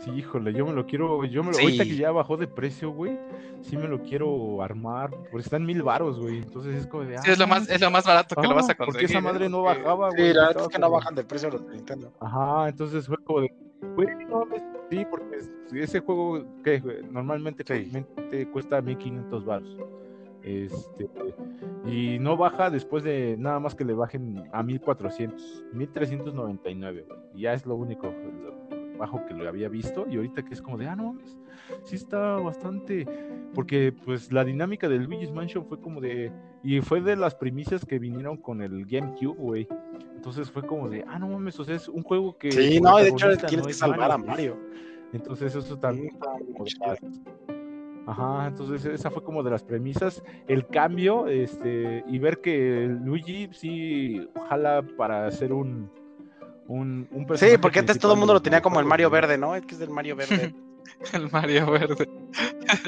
Sí, 0.04 0.10
híjole, 0.10 0.52
yo 0.54 0.66
me 0.66 0.74
lo 0.74 0.88
quiero, 0.88 1.24
yo 1.26 1.44
me 1.44 1.52
lo, 1.52 1.58
Sí. 1.58 1.64
ahorita 1.64 1.84
que 1.84 1.96
ya 1.96 2.12
bajó 2.12 2.36
de 2.36 2.48
precio, 2.48 2.90
güey, 2.92 3.20
sí 3.62 3.78
me 3.78 3.88
lo 3.88 4.02
quiero 4.02 4.64
armar, 4.64 5.12
porque 5.30 5.44
está 5.44 5.58
en 5.58 5.66
mil 5.68 5.84
varos, 5.84 6.20
güey, 6.20 6.40
entonces 6.40 6.76
es 6.76 6.88
como 6.88 7.04
de, 7.04 7.20
Sí, 7.20 7.30
es 7.30 7.38
lo 7.38 7.44
ah, 7.44 7.48
más, 7.48 7.70
es 7.70 7.80
lo 7.80 7.92
más 7.92 8.08
barato 8.08 8.36
que 8.36 8.48
lo 8.48 8.56
vas 8.56 8.68
a 8.68 8.72
ah, 8.72 8.76
conseguir. 8.78 9.08
Porque 9.10 9.14
esa 9.14 9.22
madre 9.22 9.48
no 9.48 9.62
bajaba, 9.62 10.10
Sí, 10.10 10.18
güey. 10.18 10.34
la 10.34 10.48
verdad 10.48 10.64
es 10.64 10.70
que 10.70 10.80
no 10.80 10.90
bajan 10.90 11.14
de 11.14 11.24
precio 11.24 11.52
los 11.52 11.68
de 11.68 11.76
Nintendo. 11.76 12.12
Ajá, 12.20 12.70
entonces 12.70 13.06
fue 13.06 13.18
como 13.24 13.42
de, 13.42 13.54
güey, 13.96 14.08
no, 14.28 14.48
sí, 14.90 15.06
porque 15.08 15.38
ese 15.74 16.00
juego 16.00 16.46
que 16.64 16.82
normalmente 17.12 17.64
Sí. 17.66 18.46
cuesta 18.52 18.82
1500 18.82 19.46
baros. 19.46 19.78
Este, 20.44 21.08
y 21.86 22.18
no 22.20 22.36
baja 22.36 22.72
después 22.72 23.04
de 23.04 23.36
nada 23.38 23.60
más 23.60 23.76
que 23.76 23.86
le 23.86 23.94
bajen 23.94 24.44
a 24.52 24.64
1400, 24.64 25.66
1399, 25.74 27.06
güey. 27.08 27.20
Y 27.36 27.42
ya 27.42 27.54
es 27.54 27.66
lo 27.66 27.76
único 27.76 28.08
lo 28.08 28.98
bajo 28.98 29.24
que 29.28 29.34
lo 29.34 29.48
había 29.48 29.70
visto. 29.70 30.06
Y 30.10 30.16
ahorita 30.16 30.44
que 30.44 30.54
es 30.54 30.62
como 30.62 30.78
de, 30.78 30.88
ah, 30.88 30.96
no 30.96 31.14
mames, 31.14 31.38
sí 31.84 31.96
está 31.96 32.38
bastante. 32.38 33.08
Porque 33.54 33.94
pues 34.06 34.32
la 34.32 34.44
dinámica 34.44 34.88
del 34.88 35.04
Luigi's 35.04 35.32
Mansion 35.32 35.66
fue 35.66 35.80
como 35.80 36.02
de. 36.02 36.32
Y 36.64 36.82
fue 36.82 37.02
de 37.02 37.16
las 37.16 37.36
primicias 37.36 37.86
que 37.86 38.00
vinieron 38.00 38.38
con 38.38 38.62
el 38.62 38.86
GameCube, 38.86 39.38
güey. 39.38 39.68
Entonces 40.16 40.52
fue 40.52 40.64
como 40.64 40.88
de, 40.90 41.04
ah, 41.08 41.18
no 41.20 41.30
mames, 41.30 41.60
o 41.60 41.64
sea, 41.64 41.76
es 41.76 41.88
un 41.88 42.04
juego 42.04 42.38
que. 42.38 42.52
Sí, 42.52 42.80
no, 42.80 42.98
de 42.98 43.10
hecho 43.10 43.28
tienes 43.48 43.58
no 43.58 43.68
que 43.68 43.74
salvar 43.74 44.12
a 44.12 44.18
Mario. 44.18 44.56
Mario. 44.56 44.58
Entonces 45.14 45.56
eso 45.56 45.76
Sí, 45.76 45.80
también. 45.80 46.18
Ajá, 48.08 48.48
entonces 48.48 48.84
esa 48.86 49.12
fue 49.12 49.24
como 49.24 49.44
de 49.44 49.52
las 49.52 49.64
premisas, 49.64 50.24
el 50.48 50.66
cambio, 50.68 51.28
este, 51.28 52.04
y 52.08 52.18
ver 52.20 52.42
que 52.42 52.88
Luigi 53.04 53.50
sí 53.52 54.28
jala 54.50 54.84
para 54.98 55.28
hacer 55.28 55.54
un, 55.54 55.90
un, 56.68 57.08
un 57.12 57.20
Sí, 57.22 57.26
personaje 57.26 57.60
porque 57.60 57.80
antes 57.80 58.00
todo 58.00 58.14
el 58.14 58.20
mundo 58.20 58.34
lo 58.34 58.42
tenía 58.42 58.62
como 58.62 58.80
el 58.80 58.86
Mario 58.86 59.10
Verde, 59.10 59.38
¿no? 59.38 59.56
Es 59.56 59.66
que 59.66 59.74
es 59.76 59.80
del 59.80 59.92
Mario 59.92 60.16
Verde. 60.16 60.54
El 61.14 61.32
Mario 61.32 61.72
Verde. 61.72 62.10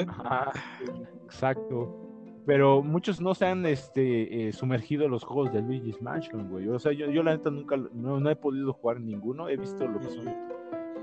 Ajá, 0.06 0.52
exacto. 1.24 2.00
Pero 2.46 2.82
muchos 2.82 3.20
no 3.20 3.34
se 3.34 3.46
han 3.46 3.64
este, 3.66 4.48
eh, 4.48 4.52
sumergido 4.52 5.04
en 5.06 5.10
los 5.10 5.24
juegos 5.24 5.52
de 5.52 5.62
Luigi's 5.62 6.00
Mansion, 6.02 6.48
güey. 6.48 6.68
O 6.68 6.78
sea, 6.78 6.92
yo, 6.92 7.10
yo 7.10 7.22
la 7.22 7.32
neta 7.32 7.50
nunca, 7.50 7.76
no, 7.76 8.20
no 8.20 8.30
he 8.30 8.36
podido 8.36 8.72
jugar 8.74 9.00
ninguno. 9.00 9.48
He 9.48 9.56
visto 9.56 9.86
lo 9.86 9.98
que 9.98 10.10
son 10.10 10.28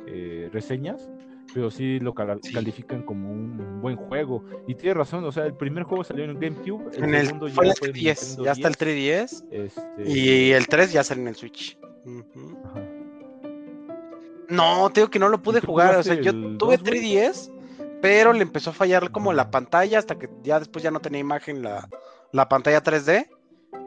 eh, 0.08 0.50
reseñas, 0.52 1.10
pero 1.54 1.70
sí 1.70 2.00
lo 2.00 2.14
Sí. 2.42 2.54
califican 2.54 3.04
como 3.04 3.32
un 3.32 3.82
buen 3.82 3.96
juego. 3.96 4.44
Y 4.68 4.76
tiene 4.76 4.94
razón, 4.96 5.24
o 5.26 5.32
sea, 5.32 5.46
el 5.46 5.54
primer 5.54 5.84
juego 5.84 6.04
salió 6.04 6.24
en 6.24 6.40
GameCube, 6.40 6.96
el 6.96 7.04
en 7.04 7.16
el, 7.16 7.26
segundo 7.28 7.50
fue 7.50 7.68
ya 7.68 7.74
fue 7.76 7.88
en 7.88 7.94
3DS, 7.94 8.22
Nintendo 8.22 8.44
ya 8.46 8.52
está 8.52 8.68
el 8.68 8.76
10, 8.96 9.44
3DS. 9.44 9.46
este, 9.52 10.04
Y 10.10 10.52
el 10.52 10.68
3 10.68 10.92
ya 10.94 11.04
sale 11.04 11.22
en 11.22 11.28
el 11.28 11.36
Switch. 11.36 11.78
Ajá. 12.66 12.82
No, 14.50 14.90
te 14.90 15.00
digo 15.00 15.10
que 15.10 15.20
no 15.20 15.30
lo 15.30 15.42
pude 15.42 15.62
jugar. 15.62 15.96
O 15.96 16.04
sea, 16.04 16.16
yo 16.16 16.32
tuve 16.34 16.78
2, 16.78 16.84
güey? 16.84 17.00
3DS, 17.00 17.52
pero 18.02 18.34
le 18.34 18.42
empezó 18.42 18.72
a 18.72 18.74
fallar 18.74 19.12
como 19.12 19.32
la 19.32 19.50
pantalla 19.50 19.98
hasta 20.00 20.20
que 20.20 20.30
ya 20.44 20.60
después 20.60 20.84
ya 20.84 20.92
no 20.92 21.00
tenía 21.00 21.22
imagen 21.22 21.62
la, 21.62 21.88
la 22.32 22.50
pantalla 22.50 22.84
3D. 22.84 23.28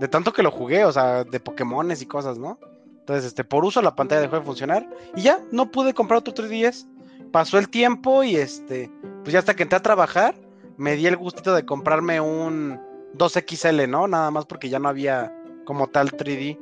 De 0.00 0.08
tanto 0.08 0.32
que 0.32 0.42
lo 0.42 0.50
jugué, 0.50 0.84
o 0.86 0.92
sea, 0.92 1.24
de 1.24 1.38
Pokémones 1.38 2.00
y 2.00 2.06
cosas, 2.06 2.38
¿no? 2.38 2.58
Entonces, 3.04 3.26
este, 3.26 3.44
por 3.44 3.66
uso 3.66 3.82
la 3.82 3.94
pantalla 3.94 4.22
dejó 4.22 4.36
de 4.36 4.42
funcionar. 4.42 4.88
Y 5.14 5.20
ya, 5.20 5.38
no 5.52 5.70
pude 5.70 5.92
comprar 5.92 6.20
otro 6.20 6.32
3DS. 6.32 6.88
Pasó 7.30 7.58
el 7.58 7.68
tiempo 7.68 8.24
y 8.24 8.36
este, 8.36 8.90
pues 9.22 9.34
ya 9.34 9.40
hasta 9.40 9.54
que 9.54 9.64
entré 9.64 9.76
a 9.76 9.82
trabajar, 9.82 10.34
me 10.78 10.96
di 10.96 11.06
el 11.06 11.18
gustito 11.18 11.54
de 11.54 11.66
comprarme 11.66 12.18
un 12.18 12.80
2XL, 13.18 13.90
¿no? 13.90 14.08
Nada 14.08 14.30
más 14.30 14.46
porque 14.46 14.70
ya 14.70 14.78
no 14.78 14.88
había 14.88 15.36
como 15.66 15.88
tal 15.88 16.12
3D. 16.12 16.58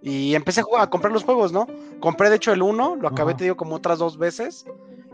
Y 0.00 0.34
empecé 0.34 0.60
a, 0.60 0.62
jugar, 0.62 0.82
a 0.84 0.88
comprar 0.88 1.12
los 1.12 1.22
juegos, 1.22 1.52
¿no? 1.52 1.66
Compré 2.00 2.30
de 2.30 2.36
hecho 2.36 2.54
el 2.54 2.62
1, 2.62 2.96
lo 2.96 3.08
acabé, 3.08 3.32
Ajá. 3.32 3.36
te 3.36 3.44
digo, 3.44 3.58
como 3.58 3.74
otras 3.74 3.98
dos 3.98 4.16
veces. 4.16 4.64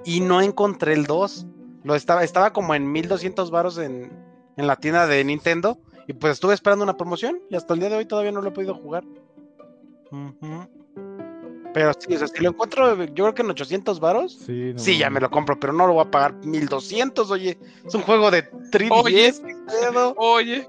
Y 0.05 0.21
no 0.21 0.41
encontré 0.41 0.93
el 0.93 1.07
2. 1.07 1.47
Lo 1.83 1.97
estaba, 1.97 2.23
estaba 2.23 2.53
como 2.53 2.77
en 2.77 2.93
1200 2.93 3.51
varos 3.51 3.77
en, 3.79 4.13
en 4.57 4.67
la 4.69 4.77
tienda 4.77 5.09
de 5.09 5.25
Nintendo. 5.25 5.79
Y 6.07 6.13
pues 6.13 6.35
estuve 6.35 6.55
esperando 6.55 6.85
una 6.85 6.97
promoción. 6.97 7.41
Y 7.51 7.57
hasta 7.57 7.75
el 7.75 7.81
día 7.81 7.89
de 7.89 7.97
hoy 7.97 8.07
todavía 8.07 8.31
no 8.31 8.41
lo 8.41 8.51
he 8.51 8.53
podido 8.53 8.77
jugar. 8.77 9.03
Pero 11.73 11.93
sí, 11.99 12.15
o 12.15 12.19
sea, 12.19 12.27
si 12.27 12.43
lo 12.43 12.51
encuentro, 12.51 13.05
yo 13.05 13.25
creo 13.25 13.35
que 13.35 13.43
en 13.43 13.51
800 13.51 14.01
varos. 14.01 14.39
Sí, 14.45 14.73
no 14.73 14.79
Sí, 14.79 14.99
ya 14.99 15.09
me 15.09 15.21
lo 15.21 15.31
compro, 15.31 15.59
pero 15.59 15.73
no 15.73 15.87
lo 15.87 15.95
voy 15.95 16.05
a 16.07 16.11
pagar 16.11 16.35
1200, 16.45 17.31
oye. 17.31 17.59
Es 17.87 17.95
un 17.95 18.03
juego 18.03 18.31
de 18.31 18.51
3DS, 18.51 18.91
Oye. 18.91 20.15
Oye, 20.17 20.69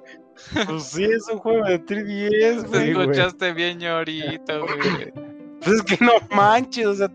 Pues 0.68 0.84
sí, 0.84 1.04
es 1.04 1.28
un 1.32 1.40
juego 1.40 1.66
de 1.66 1.84
3DS, 1.84 2.70
te 2.70 2.92
escuchaste 2.92 3.54
bien 3.54 3.80
ñorito, 3.80 4.62
güey. 4.66 5.12
Pues 5.60 5.76
es 5.76 5.82
que 5.84 6.04
no 6.04 6.14
manches, 6.36 6.86
o 6.86 6.96
sea, 6.96 7.12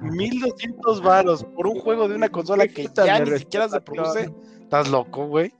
1200 0.00 1.02
varos 1.02 1.44
por 1.44 1.66
un 1.66 1.80
juego 1.80 2.08
de 2.08 2.14
una 2.14 2.28
consola 2.28 2.68
que 2.68 2.88
ya 2.94 3.18
ni 3.20 3.38
siquiera 3.38 3.68
se 3.68 3.80
produce. 3.80 4.30
Estás 4.60 4.88
loco, 4.90 5.26
güey. 5.26 5.52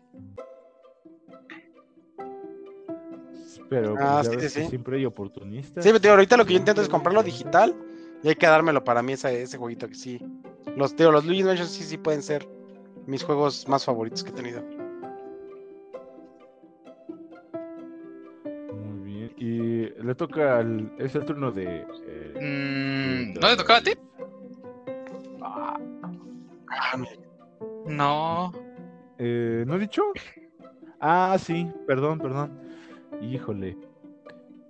Pero 3.74 3.94
pues, 3.94 4.06
Ah, 4.06 4.22
sí, 4.24 4.48
sí, 4.48 4.62
siempre 4.68 4.98
hay 4.98 5.04
oportunistas. 5.04 5.82
Sí, 5.84 5.90
pero 6.00 6.14
ahorita 6.14 6.36
lo 6.36 6.44
que 6.46 6.52
yo 6.52 6.58
intento 6.60 6.80
es 6.80 6.88
comprarlo 6.88 7.24
digital 7.24 7.74
y 8.22 8.28
hay 8.28 8.36
que 8.36 8.46
dármelo 8.46 8.84
para 8.84 9.02
mí 9.02 9.14
ese, 9.14 9.42
ese 9.42 9.58
jueguito 9.58 9.88
que 9.88 9.94
sí. 9.96 10.20
Los, 10.76 10.94
digo, 10.94 11.10
los 11.10 11.24
Luigi's 11.24 11.44
Mansion 11.44 11.66
sí, 11.66 11.82
sí 11.82 11.98
pueden 11.98 12.22
ser 12.22 12.48
mis 13.06 13.24
juegos 13.24 13.66
más 13.68 13.84
favoritos 13.84 14.22
que 14.22 14.30
he 14.30 14.32
tenido. 14.32 14.62
Muy 18.72 18.98
bien. 19.12 19.32
Y 19.36 20.02
le 20.02 20.14
toca 20.14 20.58
al. 20.58 20.92
Es 20.98 21.14
el 21.16 21.24
turno 21.24 21.50
de. 21.50 21.84
eh, 22.06 22.34
Mm, 23.34 23.40
¿No 23.40 23.48
le 23.48 23.56
tocaba 23.56 23.78
a 23.78 23.82
ti? 23.82 23.92
Ah, 25.42 25.78
No. 27.86 28.52
eh, 29.18 29.64
¿No 29.66 29.74
he 29.74 29.78
dicho? 29.80 30.02
Ah, 31.00 31.36
sí, 31.38 31.70
perdón, 31.86 32.18
perdón. 32.18 32.58
Híjole. 33.22 33.76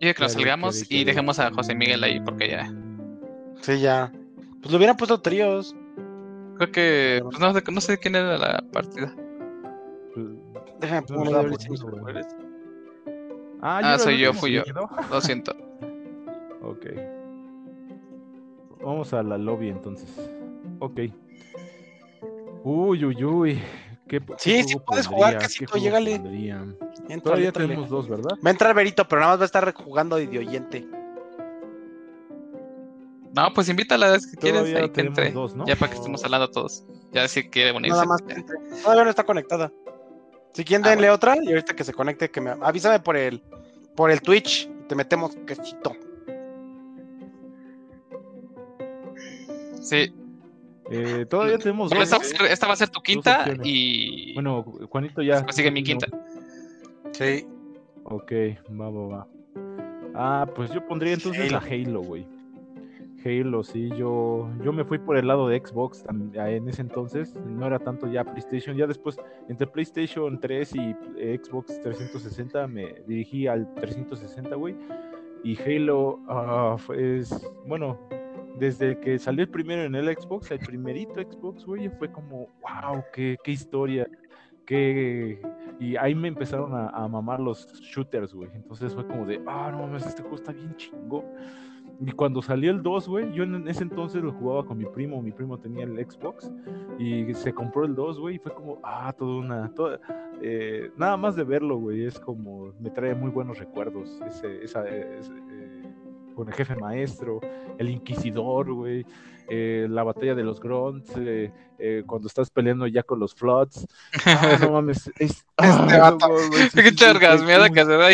Yo 0.00 0.14
que 0.14 0.22
nos 0.22 0.32
salgamos 0.32 0.90
y 0.90 1.04
dejemos 1.04 1.38
a 1.38 1.50
José 1.50 1.74
Miguel 1.74 2.04
ahí 2.04 2.20
porque 2.20 2.48
ya. 2.48 2.72
Sí, 3.60 3.80
ya. 3.80 4.12
Pues 4.60 4.70
lo 4.70 4.76
hubieran 4.76 4.96
puesto 4.96 5.20
tríos. 5.20 5.74
Creo 6.56 6.72
que. 6.72 7.20
Pues 7.22 7.38
no, 7.38 7.52
no 7.52 7.80
sé 7.80 7.98
quién 7.98 8.16
era 8.16 8.36
la 8.38 8.64
partida. 8.72 9.14
Pues, 10.14 10.26
Déjame 10.80 11.06
recuerdas. 11.08 12.36
Ah, 13.60 13.80
Ah, 13.82 13.98
soy 13.98 14.18
yo, 14.18 14.34
fui 14.34 14.52
yo. 14.52 14.62
Lo 15.10 15.20
siento. 15.20 15.56
Ok. 16.62 16.86
Vamos 18.82 19.14
a 19.14 19.22
la 19.22 19.38
lobby 19.38 19.68
entonces. 19.68 20.30
Ok. 20.80 21.00
Uy, 22.62 23.04
uy, 23.04 23.24
uy. 23.24 23.62
¿Qué, 24.08 24.20
qué 24.20 24.34
Sí, 24.38 24.62
sí 24.64 24.76
puedes 24.84 25.06
jugar, 25.06 25.32
pondría? 25.38 25.48
¿Qué 25.58 25.66
juego 25.66 25.84
llégale. 25.84 26.14
Entra, 26.14 27.20
Todavía 27.22 27.46
entrale. 27.48 27.68
tenemos 27.68 27.88
dos, 27.90 28.08
¿verdad? 28.08 28.36
Va 28.44 28.48
a 28.48 28.50
entrar 28.50 28.74
Berito, 28.74 29.06
pero 29.08 29.20
nada 29.20 29.32
más 29.32 29.40
va 29.40 29.44
a 29.44 29.46
estar 29.46 29.72
jugando 29.74 30.16
de 30.16 30.38
oyente. 30.38 30.86
No, 33.34 33.52
pues 33.52 33.68
invítala 33.68 34.18
si 34.20 34.36
quieres 34.36 34.60
Todavía 34.60 34.78
ahí 34.84 34.90
que 34.90 35.00
entre. 35.00 35.32
dos, 35.32 35.54
¿no? 35.56 35.66
Ya 35.66 35.74
para 35.76 35.90
que 35.90 35.96
estemos 35.98 36.22
hablando 36.24 36.50
todos. 36.50 36.84
Ya 37.12 37.26
si 37.26 37.48
quiere 37.50 37.72
unirse. 37.72 37.90
Nada 37.96 38.04
más 38.06 38.22
que 38.22 38.32
entre. 38.34 38.56
Todavía 38.82 39.04
no 39.04 39.10
está 39.10 39.24
conectada. 39.24 39.72
Si 40.52 40.64
quieren, 40.64 40.86
Ah, 40.86 40.90
denle 40.90 41.10
otra 41.10 41.34
y 41.42 41.48
ahorita 41.48 41.74
que 41.74 41.82
se 41.82 41.92
conecte, 41.92 42.30
que 42.30 42.40
me 42.40 42.50
avísame 42.50 43.00
por 43.00 43.16
el 43.16 43.42
por 43.96 44.10
el 44.12 44.20
Twitch. 44.22 44.70
Te 44.88 44.94
metemos 44.94 45.34
quesito. 45.46 45.96
Sí. 49.80 50.14
Eh, 50.90 51.24
todavía 51.28 51.58
tenemos 51.58 51.90
dos. 51.90 51.98
esta, 52.02 52.16
¿no? 52.16 52.20
va 52.22 52.26
a 52.26 52.28
ser- 52.28 52.52
esta 52.52 52.66
va 52.66 52.72
a 52.74 52.76
ser 52.76 52.88
tu 52.90 53.00
quinta 53.00 53.44
y. 53.62 54.34
Bueno, 54.34 54.62
Juanito 54.90 55.22
ya. 55.22 55.36
Después 55.36 55.56
sigue 55.56 55.70
mi 55.70 55.82
quinta. 55.82 56.06
Sí. 57.12 57.46
Ok, 58.04 58.32
va, 58.78 58.90
va, 58.90 59.06
va. 59.06 59.26
Ah, 60.14 60.46
pues 60.54 60.70
yo 60.72 60.86
pondría 60.86 61.14
entonces 61.14 61.50
Halo. 61.52 61.58
a 61.58 61.60
Halo, 61.60 62.02
güey. 62.02 62.26
Halo, 63.24 63.64
sí, 63.64 63.88
yo, 63.96 64.50
yo 64.62 64.70
me 64.74 64.84
fui 64.84 64.98
por 64.98 65.16
el 65.16 65.26
lado 65.26 65.48
de 65.48 65.58
Xbox 65.58 66.04
ah, 66.38 66.50
en 66.50 66.68
ese 66.68 66.82
entonces, 66.82 67.34
no 67.36 67.66
era 67.66 67.78
tanto 67.78 68.06
ya 68.06 68.22
PlayStation, 68.22 68.76
ya 68.76 68.86
después 68.86 69.16
entre 69.48 69.66
PlayStation 69.66 70.38
3 70.38 70.74
y 70.74 70.94
eh, 71.16 71.40
Xbox 71.42 71.80
360 71.80 72.66
me 72.66 72.96
dirigí 73.06 73.46
al 73.46 73.72
360, 73.76 74.54
güey, 74.56 74.76
y 75.42 75.56
Halo, 75.58 76.20
ah, 76.28 76.76
fue, 76.78 77.20
es- 77.20 77.50
bueno, 77.66 77.98
desde 78.58 78.98
que 79.00 79.18
salió 79.18 79.42
el 79.42 79.50
primero 79.50 79.82
en 79.82 79.94
el 79.94 80.06
Xbox, 80.14 80.50
el 80.50 80.60
primerito 80.60 81.20
Xbox, 81.20 81.64
güey, 81.64 81.88
fue 81.88 82.10
como, 82.10 82.48
wow, 82.62 83.02
qué, 83.12 83.36
qué 83.42 83.52
historia, 83.52 84.08
qué... 84.64 85.40
Y 85.80 85.96
ahí 85.96 86.14
me 86.14 86.28
empezaron 86.28 86.74
a, 86.74 86.88
a 86.88 87.08
mamar 87.08 87.40
los 87.40 87.66
shooters, 87.80 88.32
güey. 88.32 88.48
Entonces 88.54 88.94
fue 88.94 89.06
como 89.06 89.26
de, 89.26 89.42
ah, 89.46 89.70
no 89.72 89.78
mames, 89.78 90.06
este 90.06 90.22
juego 90.22 90.36
está 90.36 90.52
bien 90.52 90.74
chingo. 90.76 91.24
Y 92.00 92.10
cuando 92.12 92.42
salió 92.42 92.70
el 92.70 92.82
2, 92.82 93.08
güey, 93.08 93.32
yo 93.32 93.44
en 93.44 93.68
ese 93.68 93.82
entonces 93.82 94.22
lo 94.22 94.32
jugaba 94.32 94.64
con 94.64 94.78
mi 94.78 94.84
primo, 94.84 95.22
mi 95.22 95.32
primo 95.32 95.58
tenía 95.58 95.84
el 95.84 95.96
Xbox 95.98 96.50
y 96.98 97.32
se 97.34 97.52
compró 97.52 97.84
el 97.84 97.94
2, 97.94 98.18
güey, 98.18 98.36
y 98.36 98.38
fue 98.38 98.52
como, 98.52 98.80
ah, 98.82 99.12
toda 99.16 99.36
una, 99.36 99.68
toda, 99.74 100.00
eh, 100.42 100.90
nada 100.96 101.16
más 101.16 101.36
de 101.36 101.44
verlo, 101.44 101.76
güey, 101.76 102.04
es 102.04 102.18
como, 102.18 102.72
me 102.80 102.90
trae 102.90 103.14
muy 103.14 103.30
buenos 103.30 103.58
recuerdos, 103.58 104.20
ese, 104.26 104.64
esa, 104.64 104.88
ese, 104.88 105.32
eh, 105.32 105.63
con 106.34 106.48
el 106.48 106.54
jefe 106.54 106.76
maestro, 106.76 107.40
el 107.78 107.88
inquisidor, 107.88 108.72
güey, 108.72 109.06
eh, 109.48 109.86
la 109.90 110.02
batalla 110.02 110.34
de 110.34 110.42
los 110.42 110.60
grunts, 110.60 111.12
eh, 111.16 111.52
eh, 111.78 112.02
cuando 112.06 112.28
estás 112.28 112.50
peleando 112.50 112.86
ya 112.86 113.02
con 113.02 113.18
los 113.20 113.34
floods, 113.34 113.86
ah, 114.26 114.58
no 114.60 114.70
mames, 114.72 115.10
es, 115.18 115.44
ah, 115.58 115.86
vato. 116.00 116.28
güey, 116.28 116.68
sí, 116.72 116.82
Qué 116.82 116.94
chargas, 116.94 117.40
sí, 117.40 117.46
mierda 117.46 117.70
que 117.70 117.84
se 117.84 117.92
da 117.92 118.08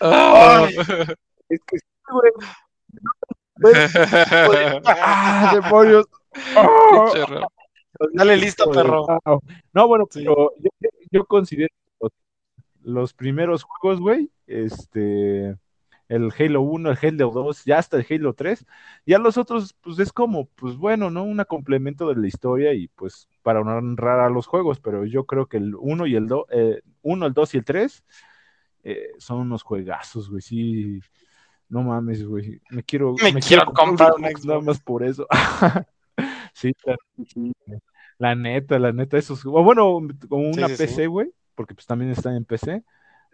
Oh, 0.00 0.66
es 1.48 1.60
que 1.66 1.78
sí, 1.78 1.86
güey, 2.10 2.32
ah, 4.86 5.52
demonios, 5.54 6.06
chorro. 7.12 7.46
Dale 8.14 8.36
listo, 8.38 8.70
perro. 8.70 9.04
No, 9.74 9.86
bueno, 9.86 10.06
pero 10.10 10.52
yo, 10.56 10.70
yo 11.10 11.24
considero 11.26 11.74
los, 12.00 12.12
los 12.82 13.12
primeros 13.12 13.62
juegos, 13.62 14.00
güey, 14.00 14.30
este, 14.46 15.54
el 16.10 16.32
Halo 16.36 16.60
1, 16.62 16.90
el 16.90 16.98
Halo 17.00 17.30
2, 17.30 17.64
ya 17.64 17.78
hasta 17.78 17.96
el 17.96 18.06
Halo 18.10 18.34
3, 18.34 18.66
ya 19.06 19.18
los 19.18 19.38
otros, 19.38 19.74
pues 19.80 19.98
es 20.00 20.12
como, 20.12 20.46
pues 20.56 20.76
bueno, 20.76 21.08
¿no? 21.08 21.22
Un 21.22 21.42
complemento 21.44 22.08
de 22.08 22.20
la 22.20 22.26
historia 22.26 22.74
y 22.74 22.88
pues 22.88 23.28
para 23.42 23.60
honrar 23.60 24.18
a 24.18 24.28
los 24.28 24.48
juegos, 24.48 24.80
pero 24.80 25.04
yo 25.04 25.24
creo 25.24 25.46
que 25.46 25.58
el 25.58 25.76
1 25.76 26.06
y 26.08 26.16
el 26.16 26.26
2, 26.26 26.44
eh, 26.50 26.82
1, 27.02 27.26
el 27.26 27.32
2 27.32 27.54
y 27.54 27.58
el 27.58 27.64
3 27.64 28.04
eh, 28.82 29.10
son 29.18 29.38
unos 29.38 29.62
juegazos, 29.62 30.28
güey, 30.28 30.42
sí. 30.42 31.00
No 31.68 31.84
mames, 31.84 32.26
güey. 32.26 32.60
Me 32.70 32.82
quiero, 32.82 33.14
Me 33.22 33.40
quiero 33.40 33.64
comprar 33.66 34.14
un 34.18 34.24
Xbox 34.24 34.44
nada 34.44 34.60
más 34.60 34.80
por 34.80 35.04
eso. 35.04 35.28
sí, 36.52 36.72
sí, 37.24 37.52
güey. 37.64 37.80
La 38.18 38.34
neta, 38.34 38.80
la 38.80 38.92
neta, 38.92 39.16
esos. 39.16 39.46
O 39.46 39.62
bueno, 39.62 40.00
como 40.28 40.48
una 40.48 40.66
Sí, 40.66 40.74
sí, 40.74 40.76
sí. 40.76 40.86
PC, 40.86 41.06
güey, 41.06 41.32
porque 41.54 41.74
pues 41.74 41.86
también 41.86 42.10
están 42.10 42.34
en 42.34 42.44
PC. 42.44 42.82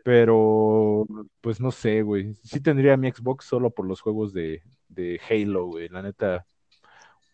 Pero, 0.07 1.05
pues 1.41 1.61
no 1.61 1.73
sé, 1.73 2.03
güey. 2.03 2.37
Sí 2.45 2.61
tendría 2.61 2.97
mi 2.97 3.11
Xbox 3.11 3.45
solo 3.45 3.71
por 3.71 3.89
los 3.89 4.01
juegos 4.01 4.33
de, 4.33 4.63
de 4.87 5.21
Halo, 5.29 5.67
güey. 5.67 5.89
La 5.89 6.01
neta, 6.01 6.47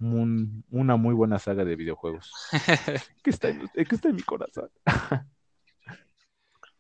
un- 0.00 0.64
una 0.70 0.96
muy 0.96 1.12
buena 1.12 1.38
saga 1.38 1.66
de 1.66 1.76
videojuegos. 1.76 2.32
que 3.22 3.28
está 3.28 3.50
en, 3.50 3.68
que 3.68 3.94
está 3.94 4.08
en 4.08 4.16
mi 4.16 4.22
corazón. 4.22 4.70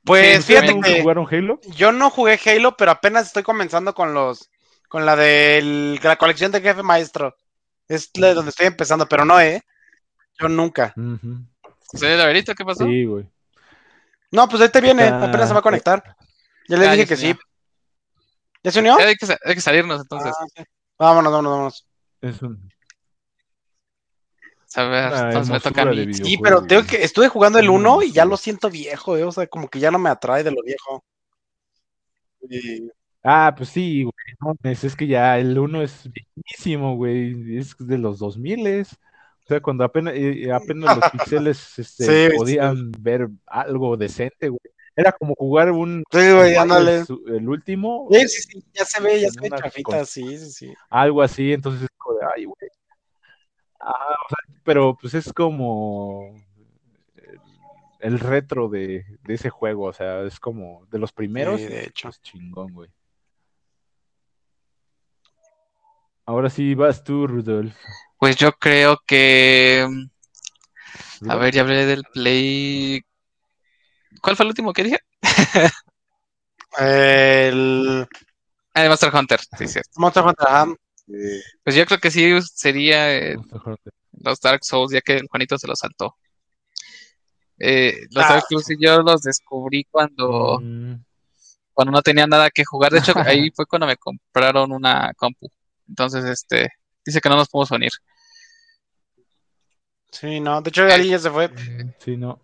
Pues 0.04 0.46
fíjate 0.46 0.68
también 0.68 0.76
¿Nunca 0.78 0.88
que 0.88 1.00
jugaron 1.02 1.26
Halo? 1.30 1.60
yo 1.76 1.92
no 1.92 2.10
jugué 2.10 2.40
Halo, 2.46 2.76
pero 2.76 2.90
apenas 2.90 3.26
estoy 3.28 3.42
comenzando 3.44 3.94
con 3.94 4.14
los, 4.14 4.50
con 4.88 5.06
la 5.06 5.14
de 5.14 5.98
la 6.02 6.16
colección 6.16 6.50
de 6.50 6.60
jefe 6.60 6.82
maestro. 6.82 7.36
Es 7.86 8.10
la 8.14 8.28
de 8.28 8.34
donde 8.34 8.48
estoy 8.48 8.66
empezando, 8.66 9.06
pero 9.06 9.24
no, 9.26 9.38
eh. 9.40 9.62
Yo 10.40 10.48
nunca. 10.48 10.92
¿Sí, 11.92 12.06
Laberito, 12.06 12.54
¿Qué 12.54 12.64
pasó? 12.64 12.84
Sí, 12.84 13.04
güey. 13.04 13.28
No, 14.32 14.48
pues 14.48 14.62
ahí 14.62 14.68
te 14.70 14.80
viene, 14.80 15.04
apenas 15.04 15.48
se 15.48 15.54
va 15.54 15.60
a 15.60 15.62
conectar. 15.62 16.16
Ya 16.68 16.76
le 16.78 16.86
Ah, 16.86 16.92
dije 16.92 17.04
ya 17.04 17.08
que 17.08 17.16
sí. 17.16 17.34
¿Ya 18.64 18.70
se 18.70 18.80
unió? 18.80 18.96
Hay, 18.96 19.14
que, 19.16 19.26
sa- 19.26 19.38
hay 19.44 19.54
que 19.54 19.60
salirnos 19.60 20.00
entonces. 20.00 20.32
Ah, 20.38 20.46
sí. 20.56 20.62
Vámonos, 20.98 21.32
vámonos, 21.32 21.52
vámonos. 21.52 21.86
Es 22.20 22.42
un- 22.42 22.70
A 24.74 24.84
ver, 24.84 25.12
entonces 25.26 25.52
me 25.52 25.60
toca 25.60 25.82
a 25.82 25.84
mí. 25.86 26.14
Sí, 26.14 26.38
pero 26.42 26.64
tengo 26.64 26.84
que 26.86 27.02
estuve 27.02 27.28
jugando 27.28 27.58
el 27.58 27.68
Una 27.68 27.90
1 27.90 28.02
y 28.04 28.12
ya 28.12 28.24
lo 28.24 28.36
siento 28.38 28.70
viejo, 28.70 29.16
eh. 29.18 29.24
O 29.24 29.32
sea, 29.32 29.46
como 29.46 29.68
que 29.68 29.78
ya 29.80 29.90
no 29.90 29.98
me 29.98 30.08
atrae 30.08 30.42
de 30.42 30.50
lo 30.50 30.62
viejo. 30.62 31.04
Y- 32.48 32.90
Ah, 33.24 33.54
pues 33.56 33.68
sí, 33.68 34.02
güey. 34.02 34.14
no, 34.40 34.54
es, 34.70 34.82
es 34.82 34.96
que 34.96 35.06
ya 35.06 35.38
el 35.38 35.56
1 35.58 35.82
es 35.82 36.08
viejísimo, 36.10 36.96
güey. 36.96 37.58
Es 37.58 37.76
de 37.78 37.98
los 37.98 38.18
2000 38.18 38.66
O 39.44 39.48
sea, 39.48 39.60
cuando 39.60 39.84
apenas, 39.84 40.14
eh, 40.16 40.50
apenas 40.52 40.94
los 40.96 41.04
pixeles 41.12 41.78
este, 41.78 42.04
Sí, 42.04 42.30
sí. 42.30 42.36
podían 42.38 42.92
ver 42.98 43.28
algo 43.46 43.96
decente, 43.96 44.48
güey. 44.48 44.60
Era 44.94 45.10
como 45.12 45.34
jugar 45.34 45.72
un 45.72 46.04
Sí, 46.10 46.18
güey, 46.32 46.54
ándale. 46.56 47.02
el 47.28 47.48
último, 47.48 48.08
Sí, 48.10 48.28
sí, 48.28 48.42
sí, 48.42 48.64
ya 48.74 48.84
se 48.84 49.02
ve, 49.02 49.20
ya 49.20 49.30
se 49.30 49.40
ve 49.40 49.48
chafita, 49.50 49.82
con- 49.82 50.06
sí, 50.06 50.38
sí, 50.38 50.50
sí. 50.50 50.74
algo 50.90 51.22
así, 51.22 51.52
entonces 51.52 51.82
es 51.84 51.88
como 51.96 52.18
de, 52.18 52.26
ay, 52.36 52.44
güey. 52.44 52.70
Ah, 53.80 54.14
o 54.24 54.28
sea, 54.28 54.60
pero 54.64 54.96
pues 55.00 55.14
es 55.14 55.32
como 55.32 56.36
el, 58.00 58.20
retro 58.20 58.68
de, 58.68 59.04
de 59.22 59.34
ese 59.34 59.48
juego, 59.50 59.84
o 59.86 59.92
sea, 59.92 60.22
es 60.22 60.38
como 60.38 60.86
de 60.90 60.98
los 60.98 61.12
primeros, 61.12 61.60
Sí, 61.60 61.66
de 61.66 61.84
hecho. 61.86 62.08
pues 62.08 62.20
chingón, 62.20 62.72
güey. 62.72 62.90
Ahora 66.26 66.50
sí 66.50 66.74
vas 66.74 67.02
tú, 67.02 67.26
Rudolf. 67.26 67.74
Pues 68.22 68.36
yo 68.36 68.52
creo 68.52 69.02
que. 69.04 69.80
A 69.82 69.88
Rudolf. 71.22 71.40
ver, 71.40 71.52
ya 71.54 71.62
hablé 71.62 71.86
del 71.86 72.04
Play. 72.04 73.02
¿Cuál 74.20 74.36
fue 74.36 74.44
el 74.44 74.50
último 74.50 74.72
que 74.72 74.84
dije? 74.84 74.98
El 76.78 78.06
Ah, 78.74 78.82
de 78.82 78.88
Monster 78.88 79.12
Hunter, 79.12 79.40
sí, 79.58 79.66
cierto. 79.66 79.90
Monster 79.96 80.22
Hunter, 80.22 80.46
ajá. 80.48 80.72
Pues 81.64 81.74
yo 81.74 81.84
creo 81.84 81.98
que 81.98 82.12
sí 82.12 82.30
sería 82.54 83.12
eh, 83.12 83.36
los 84.12 84.40
Dark 84.40 84.64
Souls, 84.64 84.92
ya 84.92 85.00
que 85.00 85.14
el 85.16 85.26
Juanito 85.26 85.58
se 85.58 85.66
los 85.66 85.80
saltó. 85.80 86.16
Eh, 87.58 88.06
los 88.12 88.24
Ah. 88.24 88.34
Dark 88.34 88.44
Souls 88.48 88.66
sí 88.66 88.76
yo 88.78 89.02
los 89.02 89.20
descubrí 89.22 89.82
cuando, 89.90 90.60
Mm, 90.62 90.94
cuando 91.72 91.90
no 91.90 92.02
tenía 92.02 92.28
nada 92.28 92.50
que 92.50 92.64
jugar. 92.64 92.92
De 92.92 93.00
hecho, 93.00 93.14
ahí 93.36 93.50
fue 93.50 93.66
cuando 93.66 93.88
me 93.88 93.96
compraron 93.96 94.70
una 94.70 95.12
compu. 95.16 95.48
Entonces, 95.88 96.24
este, 96.24 96.68
dice 97.04 97.20
que 97.20 97.28
no 97.28 97.34
nos 97.34 97.48
podemos 97.48 97.72
unir. 97.72 97.90
Sí, 100.12 100.38
no, 100.40 100.60
de 100.62 100.68
hecho 100.68 100.82
alguien 100.84 101.10
ya 101.12 101.18
se 101.18 101.30
fue. 101.30 101.50
sí, 101.98 102.16
no. 102.16 102.38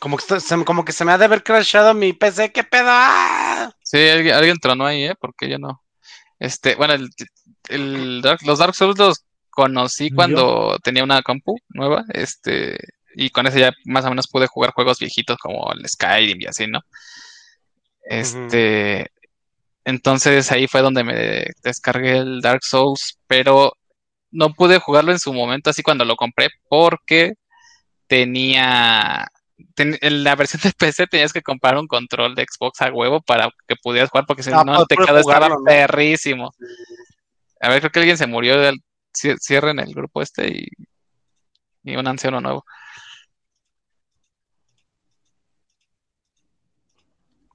Como 0.00 0.16
que, 0.18 0.40
se, 0.40 0.64
como 0.64 0.84
que 0.84 0.92
se 0.92 1.04
me 1.04 1.12
ha 1.12 1.18
de 1.18 1.24
haber 1.26 1.42
crashado 1.42 1.94
mi 1.94 2.12
PC, 2.12 2.52
¿qué 2.52 2.62
pedo? 2.64 2.88
¡Ah! 2.88 3.70
Sí, 3.82 4.08
alguien, 4.08 4.34
alguien 4.34 4.58
tronó 4.58 4.84
ahí, 4.86 5.04
¿eh? 5.04 5.14
Porque 5.18 5.48
yo 5.48 5.58
no. 5.58 5.82
Este, 6.38 6.74
bueno, 6.74 6.94
el, 6.94 7.08
el 7.68 8.20
Dark- 8.22 8.42
los 8.44 8.58
Dark 8.58 8.74
Souls 8.74 8.98
los 8.98 9.24
conocí 9.50 10.10
Yo. 10.10 10.16
cuando 10.16 10.78
tenía 10.82 11.04
una 11.04 11.22
compu 11.22 11.56
nueva, 11.68 12.04
este, 12.12 12.76
y 13.14 13.30
con 13.30 13.46
ese 13.46 13.60
ya 13.60 13.72
más 13.86 14.04
o 14.04 14.10
menos 14.10 14.26
pude 14.28 14.46
jugar 14.46 14.72
juegos 14.72 14.98
viejitos 14.98 15.38
como 15.38 15.72
el 15.72 15.88
Skyrim 15.88 16.40
y 16.40 16.46
así, 16.46 16.66
¿no? 16.66 16.80
Este, 18.02 19.10
entonces 19.84 20.50
ahí 20.52 20.66
fue 20.66 20.82
donde 20.82 21.04
me 21.04 21.46
descargué 21.62 22.18
el 22.18 22.40
Dark 22.42 22.62
Souls, 22.64 23.18
pero 23.26 23.72
no 24.34 24.52
pude 24.52 24.78
jugarlo 24.80 25.12
en 25.12 25.18
su 25.18 25.32
momento 25.32 25.70
así 25.70 25.82
cuando 25.82 26.04
lo 26.04 26.16
compré 26.16 26.48
porque 26.68 27.34
tenía 28.06 29.26
ten- 29.74 29.96
en 30.00 30.24
la 30.24 30.34
versión 30.36 30.60
de 30.62 30.72
PC 30.78 31.06
tenías 31.06 31.32
que 31.32 31.42
comprar 31.42 31.78
un 31.78 31.86
control 31.86 32.34
de 32.34 32.44
Xbox 32.44 32.82
a 32.82 32.92
huevo 32.92 33.20
para 33.22 33.50
que 33.68 33.76
pudieras 33.76 34.10
jugar 34.10 34.26
porque 34.26 34.42
si 34.42 34.50
Ah, 34.50 34.64
no 34.64 34.64
para 34.64 35.12
el 35.12 35.18
estaba 35.20 35.48
¿no? 35.48 35.64
perrísimo. 35.64 36.52
A 37.60 37.68
ver, 37.68 37.80
creo 37.80 37.92
que 37.92 37.98
alguien 38.00 38.18
se 38.18 38.26
murió 38.26 38.58
del 38.60 38.80
cie- 39.12 39.38
cierren 39.40 39.78
el 39.78 39.94
grupo 39.94 40.20
este 40.20 40.48
y, 40.48 40.66
y 41.84 41.96
un 41.96 42.06
anciano 42.06 42.40
nuevo. 42.40 42.64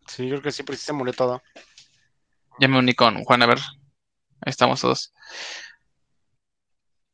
Sí, 0.07 0.23
yo 0.23 0.39
creo 0.39 0.41
que 0.41 0.51
sí 0.51 0.63
se 0.77 0.93
murió 0.93 1.13
todo. 1.13 1.41
Ya 2.59 2.67
me 2.67 2.79
uní 2.79 2.93
con 2.93 3.23
Juan, 3.23 3.41
a 3.43 3.45
ver. 3.45 3.59
Ahí 4.41 4.49
estamos 4.49 4.81
todos. 4.81 5.13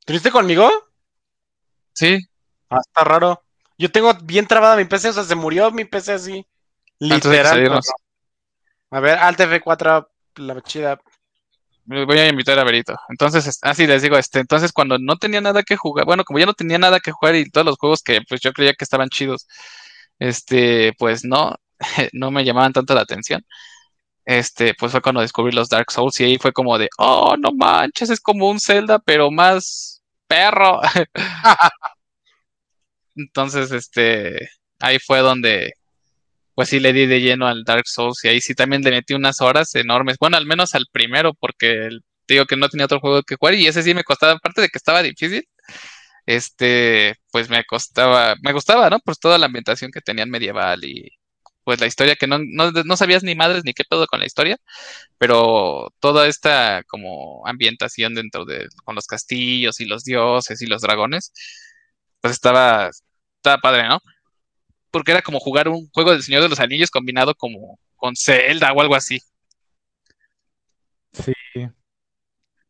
¿Tuviste 0.06 0.32
conmigo? 0.32 0.70
Sí, 1.94 2.20
Ah, 2.70 2.80
está 2.82 3.04
raro. 3.04 3.44
Yo 3.78 3.92
tengo 3.92 4.14
bien 4.24 4.48
trabada 4.48 4.76
mi 4.76 4.86
PC, 4.86 5.10
o 5.10 5.14
sea, 5.14 5.24
se 5.24 5.36
murió 5.36 5.70
mi 5.72 5.86
PC 5.86 6.14
así. 6.14 6.46
Que 7.00 7.06
Literal. 7.06 7.64
cabrón. 7.64 7.82
A 8.92 9.00
ver, 9.00 9.18
Alt 9.20 9.40
F4, 9.40 10.08
la 10.38 10.62
chida. 10.62 11.00
Me 11.86 12.06
Voy 12.06 12.18
a 12.18 12.28
invitar 12.28 12.58
a 12.58 12.64
Berito. 12.64 12.96
Entonces, 13.10 13.46
es- 13.46 13.60
así 13.62 13.86
les 13.86 14.02
digo, 14.02 14.18
este, 14.18 14.40
entonces 14.40 14.72
cuando 14.74 14.98
no 14.98 15.18
tenía 15.18 15.42
nada 15.42 15.62
que 15.62 15.76
jugar, 15.78 16.06
bueno, 16.06 16.24
como 16.24 16.40
ya 16.40 16.48
no 16.48 16.54
tenía 16.56 16.80
nada 16.80 17.00
que 17.00 17.12
jugar 17.12 17.36
y 17.36 17.50
todos 17.50 17.66
los 17.66 17.78
juegos 17.78 18.02
que 18.02 18.22
pues 18.28 18.42
yo 18.42 18.54
creía 18.54 18.74
que 18.74 18.84
estaban 18.84 19.10
chidos, 19.10 19.48
este, 20.20 20.94
pues 20.98 21.24
no, 21.24 21.56
no 22.14 22.32
me 22.32 22.44
llamaban 22.44 22.74
tanto 22.74 22.96
la 22.96 23.02
atención. 23.02 23.46
Este, 24.26 24.74
pues 24.76 24.92
fue 24.92 25.02
cuando 25.02 25.22
descubrí 25.22 25.52
los 25.54 25.70
Dark 25.70 25.92
Souls 25.92 26.20
y 26.20 26.24
ahí 26.26 26.38
fue 26.40 26.52
como 26.54 26.78
de, 26.80 26.90
oh, 26.98 27.36
no 27.38 27.52
manches, 27.52 28.10
es 28.10 28.20
como 28.22 28.50
un 28.50 28.60
Zelda, 28.60 28.98
pero 29.00 29.30
más 29.32 29.95
perro. 30.28 30.82
Entonces, 33.16 33.72
este, 33.72 34.50
ahí 34.80 35.00
fue 35.00 35.20
donde, 35.20 35.74
pues 36.56 36.70
sí 36.70 36.80
le 36.80 36.94
di 36.94 37.06
de 37.08 37.22
lleno 37.22 37.48
al 37.48 37.64
Dark 37.66 37.88
Souls 37.88 38.24
y 38.26 38.30
ahí 38.30 38.42
sí 38.42 38.56
también 38.56 38.82
le 38.84 38.92
metí 38.92 39.14
unas 39.14 39.42
horas 39.42 39.76
enormes. 39.76 40.18
Bueno, 40.20 40.38
al 40.38 40.46
menos 40.46 40.76
al 40.76 40.86
primero, 40.92 41.34
porque 41.34 41.90
te 42.26 42.36
digo 42.36 42.46
que 42.46 42.58
no 42.58 42.70
tenía 42.70 42.86
otro 42.86 43.00
juego 43.00 43.24
que 43.24 43.36
jugar 43.38 43.56
y 43.56 43.68
ese 43.68 43.84
sí 43.84 43.94
me 43.94 44.04
costaba, 44.04 44.34
aparte 44.34 44.62
de 44.62 44.70
que 44.70 44.78
estaba 44.78 45.04
difícil, 45.04 45.48
este, 46.26 47.16
pues 47.32 47.50
me 47.50 47.64
costaba, 47.66 48.36
me 48.44 48.54
gustaba, 48.54 48.90
¿no? 48.90 49.00
Pues 49.00 49.20
toda 49.20 49.38
la 49.38 49.48
ambientación 49.48 49.92
que 49.92 50.02
tenían 50.02 50.30
medieval 50.30 50.84
y 50.86 51.10
pues 51.66 51.82
la 51.82 51.88
historia 51.88 52.16
que 52.16 52.28
no, 52.28 52.40
no, 52.40 52.72
no 52.72 52.98
sabías 52.98 53.24
ni 53.24 53.36
madres 53.36 53.64
ni 53.66 53.74
qué 53.74 53.84
pedo 53.90 54.08
con 54.08 54.20
la 54.20 54.28
historia, 54.28 54.58
pero 55.18 55.92
toda 56.00 56.28
esta 56.28 56.84
como 56.88 57.46
ambientación 57.48 58.14
dentro 58.16 58.46
de, 58.46 58.68
con 58.86 58.96
los 58.96 59.08
castillos 59.08 59.82
y 59.82 59.86
los 59.86 60.04
dioses 60.04 60.62
y 60.62 60.68
los 60.68 60.82
dragones, 60.84 61.34
pues 62.22 62.34
estaba, 62.34 62.92
estaba 63.38 63.58
padre, 63.62 63.88
¿no? 63.90 64.00
Porque 64.92 65.12
era 65.12 65.24
como 65.24 65.40
jugar 65.40 65.68
un 65.68 65.90
juego 65.92 66.12
del 66.12 66.24
Señor 66.24 66.44
de 66.44 66.50
los 66.50 66.60
Anillos 66.60 66.92
combinado 66.92 67.36
como 67.36 67.80
con 67.96 68.16
Zelda 68.16 68.72
o 68.72 68.82
algo 68.82 68.96
así. 68.96 69.20
Sí. 71.14 71.34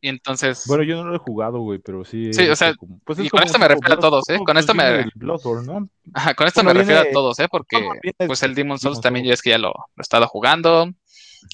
Y 0.06 0.08
entonces, 0.08 0.62
Bueno, 0.68 0.84
yo 0.84 1.02
no 1.02 1.10
lo 1.10 1.16
he 1.16 1.18
jugado, 1.18 1.58
güey, 1.58 1.80
pero 1.80 2.04
sí. 2.04 2.32
Sí, 2.32 2.48
o 2.48 2.54
sea, 2.54 2.74
como- 2.76 3.00
pues 3.04 3.18
y 3.18 3.28
con 3.28 3.42
esto 3.42 3.58
me 3.58 3.66
refiero 3.66 3.94
a 3.94 3.98
todos, 3.98 4.22
¿eh? 4.28 4.38
Con 4.46 4.56
esto 4.56 4.72
me- 4.72 5.10
con 5.20 6.46
esto 6.46 6.60
bueno, 6.62 6.74
me 6.74 6.74
refiero 6.74 7.00
viene- 7.02 7.10
a 7.10 7.12
todos, 7.12 7.40
¿eh? 7.40 7.48
Porque 7.50 7.78
viene 7.80 8.14
pues 8.28 8.38
de 8.40 8.46
el 8.46 8.54
Demon 8.54 8.78
Souls 8.78 9.00
también 9.00 9.24
Souls. 9.26 9.34
es 9.34 9.42
que 9.42 9.50
ya 9.50 9.58
lo, 9.58 9.70
lo 9.70 9.74
he 9.98 10.02
estado 10.02 10.28
jugando. 10.28 10.88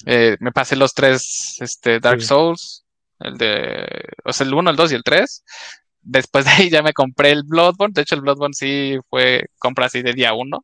Eh, 0.05 0.37
me 0.39 0.51
pasé 0.51 0.75
los 0.75 0.93
tres 0.93 1.57
este, 1.61 1.99
Dark 1.99 2.21
Sí. 2.21 2.27
Souls, 2.27 2.85
el 3.21 3.37
de, 3.39 3.87
o 4.23 4.31
sea, 4.31 4.45
el 4.45 4.53
1, 4.53 4.69
el 4.69 4.75
2 4.75 4.91
y 4.91 4.95
el 4.95 5.03
3. 5.03 5.43
Después 6.03 6.45
de 6.45 6.51
ahí 6.51 6.69
ya 6.69 6.83
me 6.83 6.93
compré 6.93 7.31
el 7.31 7.41
Bloodborne. 7.43 7.93
De 7.95 8.03
hecho, 8.03 8.13
el 8.13 8.21
Bloodborne 8.21 8.53
sí 8.53 8.97
fue 9.09 9.45
compra 9.57 9.87
así 9.87 10.03
de 10.03 10.13
día 10.13 10.33
1. 10.35 10.63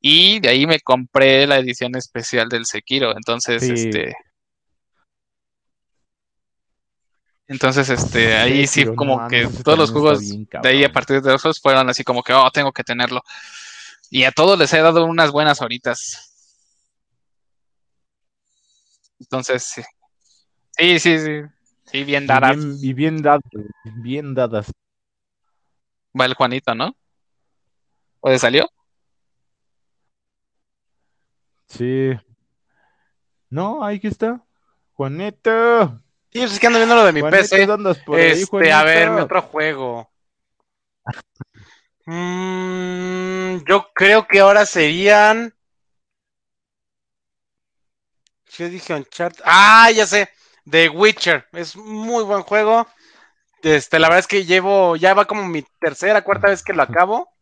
Y 0.00 0.40
de 0.40 0.48
ahí 0.48 0.66
me 0.66 0.80
compré 0.80 1.46
la 1.46 1.58
edición 1.58 1.96
especial 1.96 2.48
del 2.48 2.64
Sekiro. 2.64 3.12
Entonces, 3.14 3.62
Sí. 3.62 3.72
este. 3.74 4.14
Entonces, 7.46 7.90
este, 7.90 8.34
ahí 8.36 8.66
sí 8.66 8.86
como 8.94 9.28
que 9.28 9.46
todos 9.62 9.78
los 9.78 9.90
juegos 9.90 10.20
bien 10.20 10.48
de 10.62 10.68
ahí 10.68 10.84
a 10.84 10.92
partir 10.92 11.20
de 11.20 11.34
esos 11.34 11.60
fueron 11.60 11.88
así 11.90 12.02
como 12.02 12.22
que, 12.22 12.32
oh, 12.32 12.50
tengo 12.50 12.72
que 12.72 12.82
tenerlo. 12.82 13.22
Y 14.10 14.24
a 14.24 14.32
todos 14.32 14.58
les 14.58 14.72
he 14.72 14.80
dado 14.80 15.04
unas 15.04 15.30
buenas 15.30 15.60
horitas. 15.60 16.30
Entonces, 19.18 19.62
sí. 19.62 19.82
Sí, 20.76 20.98
sí, 20.98 21.18
sí. 21.18 21.42
Sí, 21.84 22.04
bien 22.04 22.24
Y 22.24 22.26
dadas. 22.26 22.56
bien, 22.56 22.76
y 22.80 22.92
bien 22.94 23.22
dadas, 23.22 23.42
bien 23.84 24.34
dadas. 24.34 24.72
va 26.18 26.24
el 26.24 26.34
Juanito, 26.34 26.74
¿no? 26.74 26.96
¿O 28.20 28.30
de 28.30 28.38
salió? 28.38 28.68
Sí. 31.68 32.12
No, 33.50 33.84
ahí 33.84 34.00
que 34.00 34.08
está. 34.08 34.44
Juanito. 34.94 36.03
Sí, 36.34 36.40
pues 36.40 36.54
es 36.54 36.58
que 36.58 36.66
ando 36.66 36.80
viendo 36.80 36.96
lo 36.96 37.04
de 37.04 37.12
mi 37.12 37.22
PC. 37.22 37.64
¿dónde 37.64 37.90
andas 37.90 38.04
por 38.04 38.18
ahí, 38.18 38.42
Este, 38.42 38.72
a 38.72 38.82
ver, 38.82 39.10
mi 39.10 39.20
otro 39.20 39.42
juego. 39.42 40.10
Mm, 42.06 43.64
yo 43.66 43.90
creo 43.94 44.28
que 44.28 44.40
ahora 44.40 44.66
serían. 44.66 45.54
Yo 48.58 48.68
dije 48.68 48.92
Uncharted. 48.92 49.42
Ah, 49.42 49.90
ya 49.90 50.06
sé. 50.06 50.28
The 50.70 50.90
Witcher. 50.90 51.46
Es 51.52 51.74
muy 51.74 52.22
buen 52.24 52.42
juego. 52.42 52.86
Este, 53.62 53.98
la 53.98 54.08
verdad 54.08 54.18
es 54.18 54.26
que 54.26 54.44
llevo, 54.44 54.96
ya 54.96 55.14
va 55.14 55.24
como 55.24 55.48
mi 55.48 55.64
tercera, 55.80 56.24
cuarta 56.24 56.50
vez 56.50 56.62
que 56.62 56.74
lo 56.74 56.82
acabo. 56.82 57.32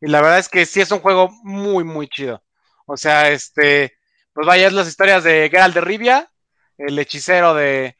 Y 0.00 0.06
la 0.06 0.20
verdad 0.20 0.38
es 0.38 0.48
que 0.48 0.64
sí 0.64 0.80
es 0.80 0.92
un 0.92 1.00
juego 1.00 1.30
muy, 1.42 1.82
muy 1.82 2.06
chido. 2.06 2.40
O 2.86 2.96
sea, 2.96 3.30
este, 3.30 3.98
pues 4.32 4.46
vaya, 4.46 4.68
es 4.68 4.72
las 4.74 4.86
historias 4.86 5.24
de 5.24 5.48
Geralt 5.50 5.74
de 5.74 5.80
Rivia, 5.80 6.30
el 6.78 6.96
hechicero 7.00 7.54
de, 7.54 7.96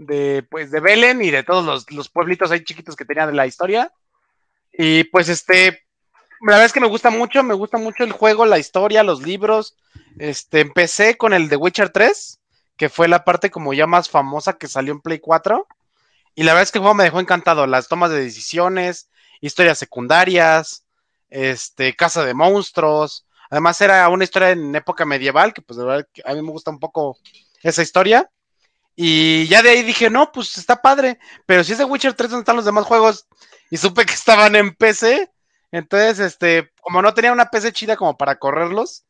de, 0.00 0.46
pues, 0.50 0.70
de 0.70 0.80
Belén 0.80 1.20
y 1.22 1.30
de 1.30 1.42
todos 1.42 1.64
los, 1.64 1.90
los 1.92 2.08
pueblitos 2.08 2.50
ahí 2.50 2.64
chiquitos 2.64 2.96
que 2.96 3.04
tenía 3.04 3.26
de 3.26 3.34
la 3.34 3.46
historia. 3.46 3.92
Y 4.72 5.04
pues 5.04 5.28
este, 5.28 5.84
la 6.40 6.52
verdad 6.52 6.64
es 6.64 6.72
que 6.72 6.80
me 6.80 6.86
gusta 6.86 7.10
mucho, 7.10 7.42
me 7.42 7.54
gusta 7.54 7.76
mucho 7.76 8.04
el 8.04 8.12
juego, 8.12 8.46
la 8.46 8.58
historia, 8.58 9.02
los 9.02 9.22
libros. 9.22 9.76
Este, 10.18 10.60
empecé 10.60 11.18
con 11.18 11.34
el 11.34 11.48
de 11.50 11.56
Witcher 11.56 11.90
3, 11.90 12.40
que 12.78 12.88
fue 12.88 13.08
la 13.08 13.24
parte 13.24 13.50
como 13.50 13.74
ya 13.74 13.86
más 13.86 14.08
famosa 14.08 14.54
que 14.54 14.68
salió 14.68 14.94
en 14.94 15.00
Play 15.00 15.18
4. 15.18 15.66
Y 16.34 16.44
la 16.44 16.52
verdad 16.52 16.62
es 16.62 16.72
que 16.72 16.78
el 16.78 16.82
juego 16.82 16.94
me 16.94 17.04
dejó 17.04 17.20
encantado. 17.20 17.66
Las 17.66 17.88
tomas 17.88 18.10
de 18.10 18.22
decisiones, 18.22 19.10
historias 19.42 19.78
secundarias, 19.78 20.86
este, 21.28 21.94
casa 21.94 22.24
de 22.24 22.32
monstruos. 22.32 23.26
Además 23.50 23.78
era 23.82 24.08
una 24.08 24.24
historia 24.24 24.50
en 24.52 24.74
época 24.74 25.04
medieval, 25.04 25.52
que 25.52 25.60
pues 25.60 25.76
de 25.76 25.84
verdad 25.84 26.08
a 26.24 26.32
mí 26.32 26.40
me 26.40 26.52
gusta 26.52 26.70
un 26.70 26.78
poco 26.78 27.18
esa 27.62 27.82
historia. 27.82 28.30
Y 29.02 29.46
ya 29.46 29.62
de 29.62 29.70
ahí 29.70 29.82
dije, 29.82 30.10
no, 30.10 30.30
pues 30.30 30.58
está 30.58 30.82
padre. 30.82 31.18
Pero 31.46 31.64
si 31.64 31.72
es 31.72 31.78
de 31.78 31.86
Witcher 31.86 32.12
3 32.12 32.28
donde 32.28 32.42
están 32.42 32.56
los 32.56 32.66
demás 32.66 32.84
juegos, 32.84 33.26
y 33.70 33.78
supe 33.78 34.04
que 34.04 34.12
estaban 34.12 34.54
en 34.56 34.74
PC, 34.74 35.30
entonces, 35.72 36.18
este, 36.18 36.70
como 36.82 37.00
no 37.00 37.14
tenía 37.14 37.32
una 37.32 37.48
PC 37.48 37.72
chida 37.72 37.96
como 37.96 38.18
para 38.18 38.38
correrlos, 38.38 39.06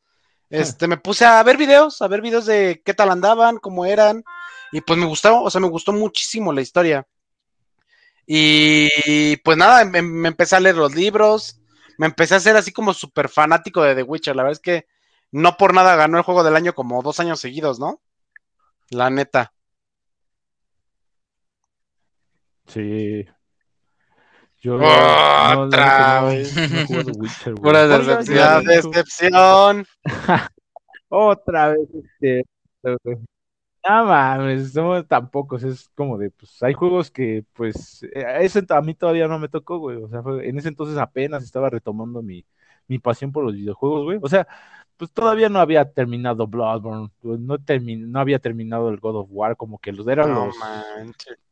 este, 0.49 0.87
me 0.87 0.95
puse 0.95 1.25
a 1.25 1.43
ver 1.43 1.57
videos, 1.57 2.01
a 2.01 2.07
ver 2.07 2.21
videos 2.21 2.45
de 2.45 2.81
qué 2.85 2.93
tal 2.93 3.09
andaban, 3.09 3.57
cómo 3.57 3.85
eran, 3.85 4.23
y 4.71 4.79
pues 4.79 4.97
me 4.97 5.05
gustó, 5.07 5.41
o 5.41 5.49
sea, 5.49 5.59
me 5.59 5.67
gustó 5.67 5.91
muchísimo 5.91 6.53
la 6.53 6.61
historia. 6.61 7.05
Y 8.25 9.35
pues 9.43 9.57
nada, 9.57 9.83
me, 9.83 10.01
me 10.01 10.29
empecé 10.29 10.55
a 10.55 10.61
leer 10.61 10.77
los 10.77 10.95
libros, 10.95 11.59
me 11.97 12.05
empecé 12.05 12.35
a 12.35 12.37
hacer 12.37 12.55
así 12.55 12.71
como 12.71 12.93
súper 12.93 13.27
fanático 13.27 13.81
de 13.81 13.95
The 13.95 14.03
Witcher, 14.03 14.37
la 14.37 14.43
verdad 14.43 14.57
es 14.57 14.61
que 14.61 14.87
no 15.31 15.57
por 15.57 15.73
nada 15.73 15.97
ganó 15.97 16.17
el 16.17 16.23
juego 16.23 16.45
del 16.45 16.55
año 16.55 16.73
como 16.73 17.01
dos 17.01 17.19
años 17.19 17.41
seguidos, 17.41 17.77
¿no? 17.77 17.99
La 18.89 19.09
neta. 19.09 19.51
Sí. 22.71 23.25
Yo 24.61 24.77
no, 24.77 25.61
Otra 25.63 26.23
vez. 26.23 26.55
Witcher. 27.19 27.55
Pura 27.55 27.87
decepción. 27.87 28.63
decepción. 28.65 29.85
Otra 31.09 31.69
vez 31.69 31.89
este. 31.93 32.45
No 33.83 34.05
mames, 34.05 34.75
no 34.75 35.03
tampoco, 35.05 35.57
es 35.57 35.89
como 35.95 36.17
de, 36.19 36.29
pues 36.29 36.61
hay 36.61 36.73
juegos 36.73 37.09
que, 37.09 37.43
pues, 37.53 38.03
eh, 38.03 38.23
ese 38.41 38.63
a 38.69 38.81
mí 38.81 38.93
todavía 38.93 39.27
no 39.27 39.39
me 39.39 39.49
tocó, 39.49 39.79
güey, 39.79 39.97
o 39.97 40.07
sea, 40.07 40.21
fue- 40.21 40.47
en 40.47 40.59
ese 40.59 40.67
entonces 40.67 40.97
apenas 40.99 41.43
estaba 41.43 41.67
retomando 41.67 42.21
mi, 42.21 42.45
mi 42.91 42.99
pasión 42.99 43.31
por 43.31 43.45
los 43.45 43.53
videojuegos, 43.53 44.03
güey, 44.03 44.19
o 44.21 44.27
sea, 44.27 44.45
pues 44.97 45.09
todavía 45.11 45.47
no 45.49 45.59
había 45.59 45.85
terminado 45.91 46.45
Bloodborne, 46.45 47.09
pues, 47.21 47.39
no, 47.39 47.57
termi- 47.57 48.05
no 48.05 48.19
había 48.19 48.37
terminado 48.37 48.89
el 48.89 48.99
God 48.99 49.15
of 49.21 49.29
War, 49.31 49.55
como 49.55 49.79
que 49.79 49.93
los 49.93 50.05
eran 50.07 50.29
No 50.33 50.45
los 50.47 50.57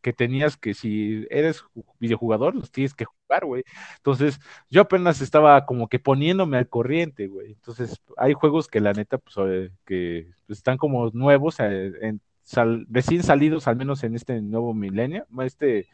que 0.02 0.12
tenías 0.14 0.58
que, 0.58 0.74
si 0.74 1.26
eres 1.30 1.64
ju- 1.64 1.86
videojugador, 2.00 2.54
los 2.56 2.70
tienes 2.72 2.94
que 2.94 3.06
jugar, 3.06 3.46
güey, 3.46 3.64
entonces 3.98 4.40
yo 4.70 4.82
apenas 4.82 5.22
estaba 5.22 5.66
como 5.66 5.88
que 5.88 5.98
poniéndome 5.98 6.58
al 6.58 6.68
corriente, 6.68 7.28
güey, 7.28 7.54
entonces 7.54 8.00
hay 8.18 8.34
juegos 8.34 8.68
que 8.68 8.82
la 8.82 8.92
neta, 8.92 9.18
pues, 9.18 9.36
eh, 9.48 9.72
que 9.86 10.28
están 10.50 10.78
como 10.78 11.10
nuevos, 11.12 11.60
eh, 11.62 11.94
en- 12.02 12.22
sal- 12.44 12.86
recién 12.90 13.24
salidos, 13.24 13.68
al 13.68 13.78
menos 13.78 14.04
en 14.04 14.16
este 14.16 14.42
nuevo 14.42 14.74
milenio, 14.74 15.26
este 15.42 15.88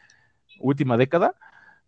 última 0.58 0.96
década, 0.96 1.34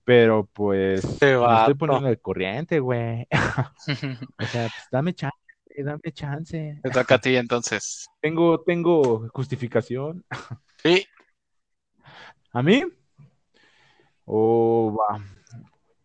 pero 0.08 0.48
pues 0.54 1.04
Este 1.04 1.36
me 1.36 1.58
estoy 1.58 1.74
poniendo 1.74 2.08
al 2.08 2.18
corriente, 2.18 2.80
güey. 2.80 3.26
O 4.38 4.44
sea, 4.46 4.70
pues 4.70 4.88
dame 4.90 5.12
chance, 5.12 5.36
dame 5.76 6.12
chance. 6.14 6.80
Te 6.82 6.88
toca 6.88 7.16
a 7.16 7.18
ti 7.18 7.36
entonces. 7.36 8.08
Tengo, 8.22 8.58
tengo 8.62 9.28
justificación. 9.34 10.24
Sí, 10.82 11.04
¿A 12.52 12.62
mí? 12.62 12.84
Oh, 14.24 14.96
va. 14.96 15.22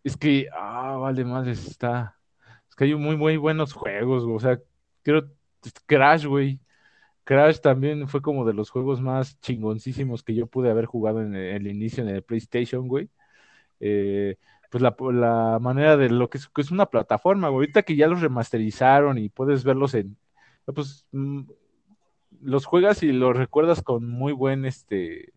Es 0.04 0.18
que, 0.18 0.50
ah, 0.52 0.98
vale, 1.00 1.24
madre, 1.24 1.52
está. 1.52 2.18
Es 2.68 2.76
que 2.76 2.86
hay 2.86 2.96
muy, 2.96 3.16
muy 3.16 3.38
buenos 3.38 3.72
juegos, 3.72 4.26
güey. 4.26 4.36
O 4.36 4.40
sea, 4.40 4.60
quiero. 5.02 5.30
Crash, 5.86 6.26
güey. 6.26 6.60
Crash 7.24 7.60
también 7.60 8.08
fue 8.10 8.22
como 8.22 8.44
de 8.44 8.54
los 8.54 8.70
juegos 8.70 9.00
más 9.00 9.40
chingoncísimos 9.40 10.24
que 10.24 10.36
yo 10.36 10.48
pude 10.48 10.72
haber 10.72 10.88
jugado 10.88 11.22
en 11.22 11.36
el, 11.36 11.56
el 11.56 11.68
inicio 11.68 12.04
en 12.04 12.10
el 12.10 12.24
PlayStation, 12.24 12.88
güey. 12.90 13.10
Eh, 13.86 14.38
pues 14.72 14.82
la, 14.82 14.96
la 15.12 15.60
manera 15.60 15.98
de 15.98 16.10
lo 16.10 16.30
que 16.30 16.38
es, 16.38 16.48
que 16.48 16.62
es 16.62 16.72
una 16.72 16.86
plataforma. 16.88 17.48
Ahorita 17.48 17.84
que 17.84 17.96
ya 17.96 18.08
los 18.08 18.22
remasterizaron 18.22 19.18
y 19.18 19.30
puedes 19.30 19.64
verlos 19.64 19.94
en. 19.94 20.18
Pues 20.74 21.06
mm, 21.12 21.42
los 22.42 22.66
juegas 22.66 23.04
y 23.04 23.12
los 23.12 23.36
recuerdas 23.36 23.82
con 23.82 24.08
muy 24.08 24.32
buen 24.32 24.66
este 24.66 25.34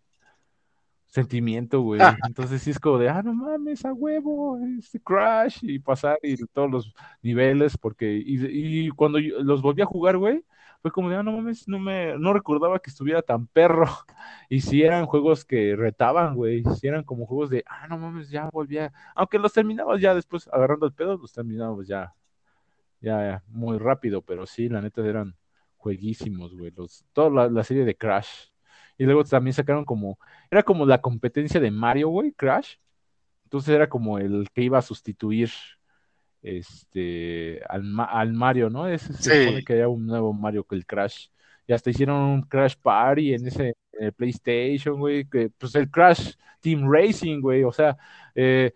sentimiento, 1.07 1.81
güey. 1.81 2.01
Ah. 2.01 2.17
Entonces 2.27 2.63
sí 2.63 2.71
es 2.71 2.79
como 2.79 2.99
de, 2.99 3.09
ah, 3.09 3.23
no 3.23 3.33
mames, 3.35 3.85
a 3.85 3.93
huevo, 3.93 4.59
este 4.79 5.01
Crash 5.01 5.59
y 5.63 5.79
pasar 5.79 6.19
y 6.23 6.37
todos 6.47 6.71
los 6.71 6.95
niveles, 7.23 7.77
porque, 7.79 8.23
y, 8.25 8.87
y 8.87 8.91
cuando 8.91 9.19
yo 9.19 9.39
los 9.43 9.63
volví 9.63 9.83
a 9.83 9.87
jugar, 9.87 10.19
güey, 10.19 10.45
fue 10.83 10.91
como 10.93 11.11
de, 11.11 11.17
ah, 11.17 11.23
no 11.23 11.33
mames, 11.33 11.67
no 11.69 11.79
me, 11.79 12.17
no 12.19 12.33
recordaba 12.33 12.79
que 12.79 12.91
estuviera 12.91 13.23
tan 13.23 13.47
perro. 13.47 13.87
Y 14.49 14.61
si 14.61 14.83
eran 14.83 15.07
juegos 15.07 15.45
que 15.45 15.75
retaban, 15.75 16.37
güey, 16.37 16.63
si 16.79 16.87
eran 16.87 17.03
como 17.03 17.27
juegos 17.27 17.51
de, 17.51 17.65
ah, 17.67 17.89
no 17.89 17.99
mames, 17.99 18.31
ya 18.31 18.49
volvía, 18.51 18.93
aunque 19.15 19.39
los 19.39 19.53
terminabas 19.53 20.01
ya 20.01 20.15
después 20.15 20.49
agarrando 20.53 20.87
el 20.87 20.93
pedo, 20.93 21.17
los 21.17 21.33
terminabas 21.33 21.89
ya, 21.89 22.15
ya 23.01 23.43
muy 23.49 23.79
rápido, 23.79 24.23
pero 24.23 24.47
sí, 24.47 24.69
la 24.69 24.81
neta 24.81 25.05
eran 25.05 25.35
jueguísimos, 25.77 26.55
güey, 26.55 26.71
los, 26.77 27.05
toda 27.13 27.31
la, 27.31 27.49
la 27.49 27.65
serie 27.65 27.85
de 27.85 27.97
Crash. 27.97 28.51
Y 28.99 29.05
luego 29.05 29.25
también 29.25 29.55
sacaron 29.55 29.85
como, 29.85 30.19
era 30.51 30.63
como 30.63 30.87
la 30.87 31.01
competencia 31.01 31.61
de 31.61 31.71
Mario, 31.71 32.09
güey, 32.09 32.33
Crash. 32.33 32.77
Entonces 33.45 33.75
era 33.75 33.89
como 33.89 34.19
el 34.19 34.49
que 34.53 34.63
iba 34.63 34.79
a 34.79 34.83
sustituir 34.83 35.51
este 36.43 37.61
al, 37.69 37.83
Ma- 37.83 38.05
al 38.05 38.33
Mario, 38.33 38.71
¿no? 38.71 38.87
Ese 38.89 39.13
se 39.13 39.23
Sí. 39.31 39.45
supone 39.45 39.65
que 39.65 39.75
era 39.75 39.89
un 39.89 40.07
nuevo 40.07 40.33
Mario 40.33 40.65
que 40.65 40.77
el 40.77 40.87
Crash. 40.87 41.29
Y 41.67 41.73
hasta 41.73 41.91
hicieron 41.91 42.21
un 42.23 42.43
Crash 42.43 42.75
Party 42.81 43.35
en 43.35 43.47
ese 43.47 43.75
en 43.93 44.05
el 44.07 44.13
PlayStation, 44.13 44.99
güey, 44.99 45.25
que 45.29 45.51
pues 45.59 45.75
el 45.75 45.91
Crash 45.91 46.35
Team 46.61 46.91
Racing, 46.91 47.41
güey, 47.41 47.65
o 47.65 47.73
sea, 47.73 47.97
eh, 48.35 48.73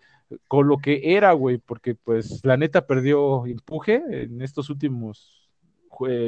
con 0.47 0.67
lo 0.67 0.77
que 0.77 0.99
era, 1.15 1.31
güey, 1.33 1.57
porque 1.57 1.95
pues 1.95 2.41
la 2.43 2.57
neta 2.57 2.85
perdió 2.87 3.45
empuje 3.45 4.01
en 4.09 4.41
estos 4.41 4.69
últimos, 4.69 5.49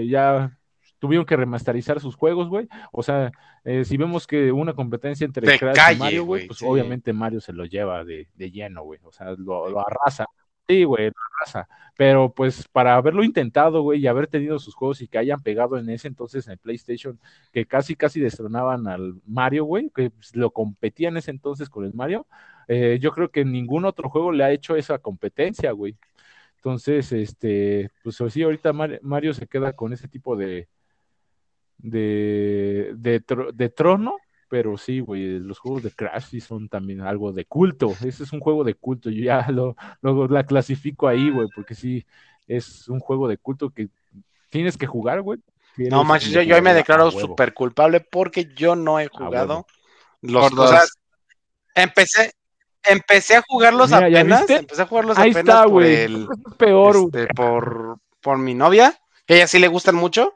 ya 0.08 0.58
tuvieron 1.04 1.26
que 1.26 1.36
remasterizar 1.36 2.00
sus 2.00 2.16
juegos, 2.16 2.48
güey, 2.48 2.66
o 2.94 3.04
sea, 3.04 3.30
eh, 3.66 3.84
si 3.84 3.98
vemos 3.98 4.26
que 4.26 4.54
una 4.54 4.72
competencia 4.72 5.26
entre 5.26 5.46
De 5.46 5.60
Crash 5.60 5.76
calle, 5.76 5.98
y 5.98 6.00
Mario, 6.00 6.24
güey, 6.24 6.48
pues 6.48 6.60
sí. 6.60 6.66
obviamente 6.66 7.12
Mario 7.12 7.42
se 7.42 7.52
lo 7.52 7.66
lleva 7.66 8.06
de, 8.06 8.30
de 8.36 8.52
lleno, 8.52 8.84
güey, 8.84 9.02
o 9.04 9.12
sea, 9.12 9.32
lo, 9.32 9.70
lo 9.70 9.86
arrasa. 9.86 10.26
Sí, 10.66 10.86
güey, 10.86 11.08
lo 11.08 11.14
arrasa. 11.42 11.68
Pero 11.98 12.32
pues 12.34 12.70
para 12.70 12.96
haberlo 12.96 13.22
intentado, 13.22 13.82
güey, 13.82 14.00
y 14.00 14.08
haber 14.08 14.28
tenido 14.28 14.60
sus 14.60 14.76
juegos 14.76 15.02
y 15.02 15.10
que 15.10 15.18
hayan 15.18 15.44
pegado 15.44 15.78
en 15.78 15.90
ese 15.90 16.08
entonces 16.08 16.48
en 16.48 16.54
el 16.54 16.58
PlayStation, 16.58 17.20
que 17.52 17.66
casi, 17.66 17.98
casi 17.98 18.22
destronaban 18.22 18.88
al 18.88 19.16
Mario, 19.28 19.66
güey, 19.66 19.92
que 19.94 20.10
pues, 20.10 20.34
lo 20.38 20.52
competía 20.52 21.10
en 21.10 21.18
ese 21.18 21.32
entonces 21.32 21.68
con 21.70 21.84
el 21.84 21.94
Mario, 21.94 22.28
eh, 22.70 22.98
yo 23.02 23.12
creo 23.12 23.30
que 23.30 23.44
ningún 23.44 23.84
otro 23.84 24.10
juego 24.10 24.32
le 24.32 24.46
ha 24.46 24.52
hecho 24.52 24.78
esa 24.78 25.00
competencia, 25.00 25.70
güey. 25.74 25.98
Entonces, 26.56 27.12
este, 27.12 27.90
pues 28.06 28.24
sí, 28.30 28.42
ahorita 28.42 28.72
Mar- 28.72 29.02
Mario 29.04 29.34
se 29.34 29.48
queda 29.48 29.74
con 29.74 29.92
ese 29.92 30.08
tipo 30.08 30.38
de, 30.38 30.70
de, 31.78 32.94
de, 32.96 33.22
tro- 33.26 33.52
de 33.54 33.70
trono, 33.70 34.18
pero 34.50 34.78
sí, 34.78 35.00
güey, 35.00 35.40
los 35.40 35.60
juegos 35.60 35.84
de 35.84 35.92
Crash 35.92 36.26
sí 36.30 36.40
son 36.42 36.70
también 36.70 37.02
algo 37.02 37.32
de 37.32 37.46
culto. 37.46 37.94
Ese 38.06 38.24
es 38.24 38.34
un 38.34 38.40
juego 38.40 38.64
de 38.64 38.76
culto, 38.76 39.10
yo 39.10 39.24
ya 39.24 39.48
lo, 39.52 39.76
lo- 40.02 40.28
la 40.28 40.46
clasifico 40.46 41.08
ahí, 41.08 41.30
güey, 41.30 41.48
porque 41.56 41.76
sí, 41.76 42.06
es 42.48 42.88
un 42.90 43.00
juego 43.00 43.28
de 43.28 43.38
culto 43.38 43.70
que 43.70 43.90
tienes 44.50 44.78
que 44.78 44.86
jugar, 44.88 45.22
güey. 45.22 45.40
no 45.90 46.04
manches, 46.04 46.30
yo, 46.30 46.42
yo 46.42 46.56
ahí 46.56 46.62
me 46.62 46.74
declaro 46.74 47.10
súper 47.12 47.54
culpable 47.54 48.00
porque 48.02 48.46
yo 48.56 48.76
no 48.76 49.00
he 49.00 49.08
jugado 49.08 49.66
los 50.22 50.52
dos. 50.56 50.66
o 50.72 50.74
sea, 50.74 50.84
empecé, 51.76 52.34
empecé 52.84 53.38
a 53.38 53.44
jugarlos 53.48 53.92
Mira, 53.94 54.10
¿ya 54.10 54.20
apenas. 54.20 54.42
viste? 54.42 54.58
Empecé 54.58 54.82
a 54.82 54.86
jugarlos 54.86 55.18
Ahí 55.18 55.32
apenas 55.32 55.60
está, 55.60 55.68
por 55.68 55.84
el. 55.84 56.28
Peor, 56.58 56.96
este, 56.96 57.28
por, 57.34 57.98
por 58.22 58.38
mi 58.38 58.54
novia, 58.54 58.98
que 59.26 59.34
a 59.34 59.38
ella 59.38 59.48
sí 59.48 59.60
le 59.60 59.68
gustan 59.68 59.96
mucho, 59.96 60.36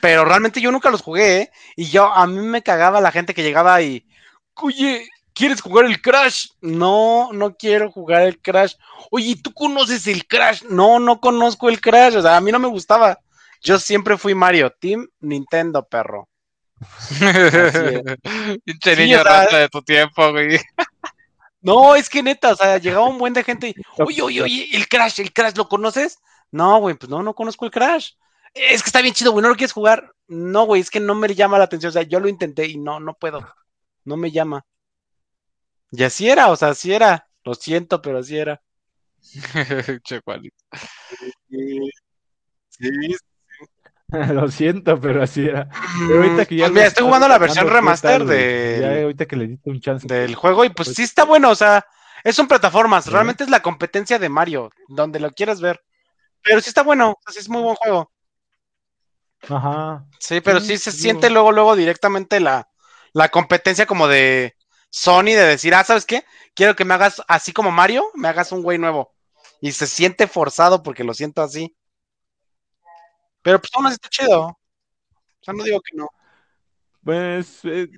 pero 0.00 0.24
realmente 0.24 0.60
yo 0.60 0.70
nunca 0.70 0.90
los 0.90 1.02
jugué, 1.02 1.42
¿eh? 1.42 1.50
Y 1.76 1.86
yo, 1.86 2.06
a 2.12 2.26
mí 2.26 2.40
me 2.40 2.62
cagaba 2.62 3.00
la 3.00 3.12
gente 3.12 3.34
que 3.34 3.42
llegaba 3.42 3.80
y, 3.82 4.06
oye, 4.54 5.08
¿quieres 5.34 5.60
jugar 5.60 5.86
el 5.86 6.00
Crash? 6.00 6.48
No, 6.60 7.30
no 7.32 7.56
quiero 7.56 7.90
jugar 7.90 8.22
el 8.22 8.40
Crash. 8.40 8.74
Oye, 9.10 9.36
¿tú 9.42 9.52
conoces 9.52 10.06
el 10.06 10.26
Crash? 10.26 10.62
No, 10.64 10.98
no 10.98 11.20
conozco 11.20 11.68
el 11.68 11.80
Crash, 11.80 12.16
o 12.16 12.22
sea, 12.22 12.36
a 12.36 12.40
mí 12.40 12.52
no 12.52 12.58
me 12.58 12.68
gustaba. 12.68 13.18
Yo 13.62 13.78
siempre 13.78 14.16
fui 14.16 14.34
Mario, 14.34 14.70
Team 14.70 15.08
Nintendo, 15.20 15.86
perro. 15.86 16.28
Pinche 18.64 18.96
Sí, 18.96 19.02
niño 19.02 19.22
rata 19.22 19.58
de 19.58 19.68
tu 19.68 19.82
tiempo, 19.82 20.30
güey. 20.32 20.58
No, 21.62 21.94
es 21.94 22.08
que 22.08 22.22
neta, 22.22 22.52
o 22.52 22.56
sea, 22.56 22.78
llegaba 22.78 23.06
un 23.06 23.18
buen 23.18 23.34
de 23.34 23.44
gente 23.44 23.68
y, 23.68 23.74
oye, 23.98 24.22
oye, 24.22 24.40
oye, 24.40 24.68
el 24.72 24.88
Crash, 24.88 25.20
el 25.20 25.30
Crash, 25.30 25.54
¿lo 25.56 25.68
conoces? 25.68 26.18
No, 26.50 26.78
güey, 26.78 26.94
pues 26.94 27.10
no, 27.10 27.22
no 27.22 27.34
conozco 27.34 27.66
el 27.66 27.70
Crash. 27.70 28.12
Es 28.54 28.82
que 28.82 28.88
está 28.88 29.00
bien 29.02 29.14
chido, 29.14 29.32
güey, 29.32 29.42
¿no 29.42 29.48
lo 29.48 29.54
quieres 29.56 29.72
jugar? 29.72 30.12
No, 30.28 30.64
güey, 30.64 30.80
es 30.80 30.90
que 30.90 31.00
no 31.00 31.14
me 31.14 31.34
llama 31.34 31.58
la 31.58 31.64
atención, 31.64 31.90
o 31.90 31.92
sea, 31.92 32.02
yo 32.02 32.20
lo 32.20 32.28
intenté 32.28 32.66
y 32.66 32.76
no, 32.78 33.00
no 33.00 33.14
puedo, 33.14 33.46
no 34.04 34.16
me 34.16 34.30
llama. 34.30 34.64
Y 35.92 36.02
así 36.04 36.28
era, 36.28 36.50
o 36.50 36.56
sea, 36.56 36.68
así 36.68 36.92
era, 36.92 37.28
lo 37.44 37.54
siento, 37.54 38.00
pero 38.02 38.18
así 38.18 38.38
era. 38.38 38.60
Che. 40.04 40.20
Sí, 41.48 41.90
sí. 42.70 42.90
Lo 44.34 44.50
siento, 44.50 45.00
pero 45.00 45.22
así 45.22 45.46
era. 45.46 45.68
Pero 46.08 46.22
ahorita 46.24 46.44
que 46.46 46.56
ya 46.56 46.64
Pues 46.64 46.72
mira, 46.74 46.86
estoy 46.86 47.04
jugando 47.04 47.28
la 47.28 47.38
versión 47.38 47.68
jugando, 47.68 47.72
¿qué 47.72 47.80
remaster 47.80 48.24
del- 48.24 48.80
Ya 48.80 49.02
ahorita 49.02 49.26
que 49.26 49.36
le 49.36 49.46
diste 49.46 49.70
un 49.70 49.80
chance. 49.80 50.06
del 50.08 50.34
juego 50.34 50.64
y 50.64 50.70
pues 50.70 50.88
sí 50.94 51.02
está 51.04 51.24
bueno, 51.24 51.50
o 51.50 51.54
sea, 51.54 51.84
es 52.24 52.36
un 52.40 52.48
plataformas, 52.48 53.04
Sí. 53.04 53.10
realmente 53.10 53.44
es 53.44 53.50
la 53.50 53.62
competencia 53.62 54.18
de 54.18 54.28
Mario, 54.28 54.70
donde 54.88 55.20
lo 55.20 55.30
quieras 55.30 55.60
ver. 55.60 55.80
Pero 56.42 56.60
sí 56.60 56.70
está 56.70 56.82
bueno, 56.82 57.10
o 57.10 57.18
sea, 57.22 57.32
sí 57.34 57.38
es 57.40 57.48
muy 57.48 57.62
buen 57.62 57.76
juego. 57.76 58.10
Ajá. 59.48 60.04
Sí, 60.18 60.40
pero 60.40 60.60
Sí, 60.60 60.66
sí 60.68 60.78
se 60.78 60.90
digo. 60.90 61.02
siente 61.02 61.30
luego, 61.30 61.52
luego 61.52 61.76
directamente 61.76 62.40
la, 62.40 62.68
la 63.12 63.28
competencia 63.30 63.86
como 63.86 64.06
de 64.08 64.54
Sony 64.90 65.24
de 65.36 65.46
decir, 65.46 65.74
ah, 65.74 65.84
¿sabes 65.84 66.04
qué? 66.06 66.24
Quiero 66.54 66.76
que 66.76 66.84
me 66.84 66.94
hagas 66.94 67.22
así 67.28 67.52
como 67.52 67.70
Mario, 67.70 68.04
me 68.14 68.28
hagas 68.28 68.52
un 68.52 68.62
güey 68.62 68.78
nuevo. 68.78 69.12
Y 69.60 69.72
se 69.72 69.86
siente 69.86 70.26
forzado 70.26 70.82
porque 70.82 71.04
lo 71.04 71.14
siento 71.14 71.42
así. 71.42 71.74
Pero 73.42 73.58
pues 73.58 73.70
aún 73.74 73.86
así 73.86 73.94
está 73.94 74.08
chido. 74.08 74.40
O 74.48 74.58
sea, 75.42 75.54
no 75.54 75.64
digo 75.64 75.80
que 75.80 75.96
no. 75.96 76.06
Pues, 77.02 77.60
eh, 77.64 77.88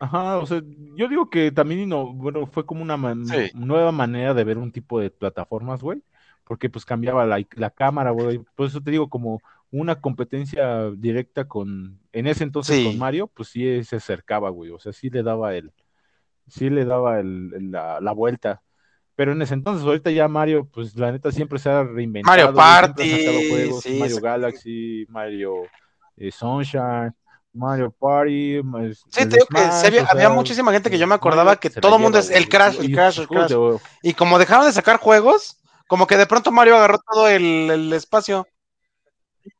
ajá, 0.00 0.38
o 0.38 0.46
sea, 0.46 0.60
yo 0.96 1.08
digo 1.08 1.30
que 1.30 1.50
también, 1.50 1.88
no, 1.88 2.12
bueno, 2.12 2.46
fue 2.46 2.66
como 2.66 2.82
una 2.82 2.96
man- 2.96 3.26
Sí. 3.26 3.50
nueva 3.54 3.92
manera 3.92 4.34
de 4.34 4.44
ver 4.44 4.58
un 4.58 4.70
tipo 4.70 5.00
de 5.00 5.10
plataformas, 5.10 5.80
güey, 5.80 6.02
porque 6.44 6.68
pues 6.68 6.84
cambiaba 6.84 7.24
la, 7.24 7.42
la 7.52 7.70
cámara, 7.70 8.10
güey, 8.10 8.40
por 8.54 8.66
eso 8.66 8.82
te 8.82 8.90
digo, 8.90 9.08
como 9.08 9.40
una 9.74 10.00
competencia 10.00 10.88
directa 10.96 11.48
con, 11.48 11.98
en 12.12 12.28
ese 12.28 12.44
entonces 12.44 12.76
Sí. 12.76 12.84
con 12.84 12.98
Mario, 12.98 13.26
pues 13.26 13.48
sí 13.48 13.82
se 13.82 13.96
acercaba, 13.96 14.48
güey, 14.50 14.70
o 14.70 14.78
sea, 14.78 14.92
sí 14.92 15.10
le 15.10 15.24
daba 15.24 15.54
el, 15.56 15.72
sí 16.46 16.70
le 16.70 16.84
daba 16.84 17.18
el, 17.18 17.72
la, 17.72 18.00
la 18.00 18.12
vuelta. 18.12 18.62
Pero 19.16 19.32
en 19.32 19.42
ese 19.42 19.54
entonces, 19.54 19.84
ahorita 19.84 20.10
ya 20.12 20.28
Mario, 20.28 20.68
pues 20.72 20.94
la 20.96 21.10
neta 21.10 21.32
siempre 21.32 21.58
se 21.58 21.70
ha 21.70 21.82
reinventado, 21.82 22.36
Mario 22.36 22.54
Party, 22.54 23.10
sacado 23.10 23.38
juegos, 23.48 23.82
sí, 23.82 23.98
Mario. 23.98 24.20
Galaxy, 24.20 25.06
Mario 25.08 25.54
eh, 26.16 26.30
Sunshine, 26.30 27.12
Mario 27.52 27.90
Party, 27.90 28.60
más 28.62 29.04
Sí, 29.10 29.26
te 29.28 29.36
digo 29.36 29.46
que 29.46 29.58
había, 29.58 30.02
o 30.02 30.06
había 30.08 30.26
sea, 30.26 30.30
muchísima 30.30 30.72
gente 30.72 30.88
que 30.90 30.98
yo 30.98 31.06
me 31.08 31.14
acordaba 31.14 31.56
que 31.56 31.70
todo 31.70 31.96
el 31.96 32.02
mundo 32.02 32.18
es 32.18 32.30
el 32.30 32.48
Crash, 32.48 32.76
y 32.80 32.86
el 32.86 32.92
Crash, 32.92 33.20
el 33.20 33.28
Crash. 33.28 33.52
Y 34.02 34.14
como 34.14 34.38
dejaron 34.38 34.66
de 34.66 34.72
sacar 34.72 34.98
juegos, 34.98 35.60
como 35.88 36.06
que 36.06 36.16
de 36.16 36.26
pronto 36.26 36.52
Mario 36.52 36.76
agarró 36.76 36.98
todo 37.12 37.28
el, 37.28 37.70
el 37.70 37.92
espacio. 37.92 38.46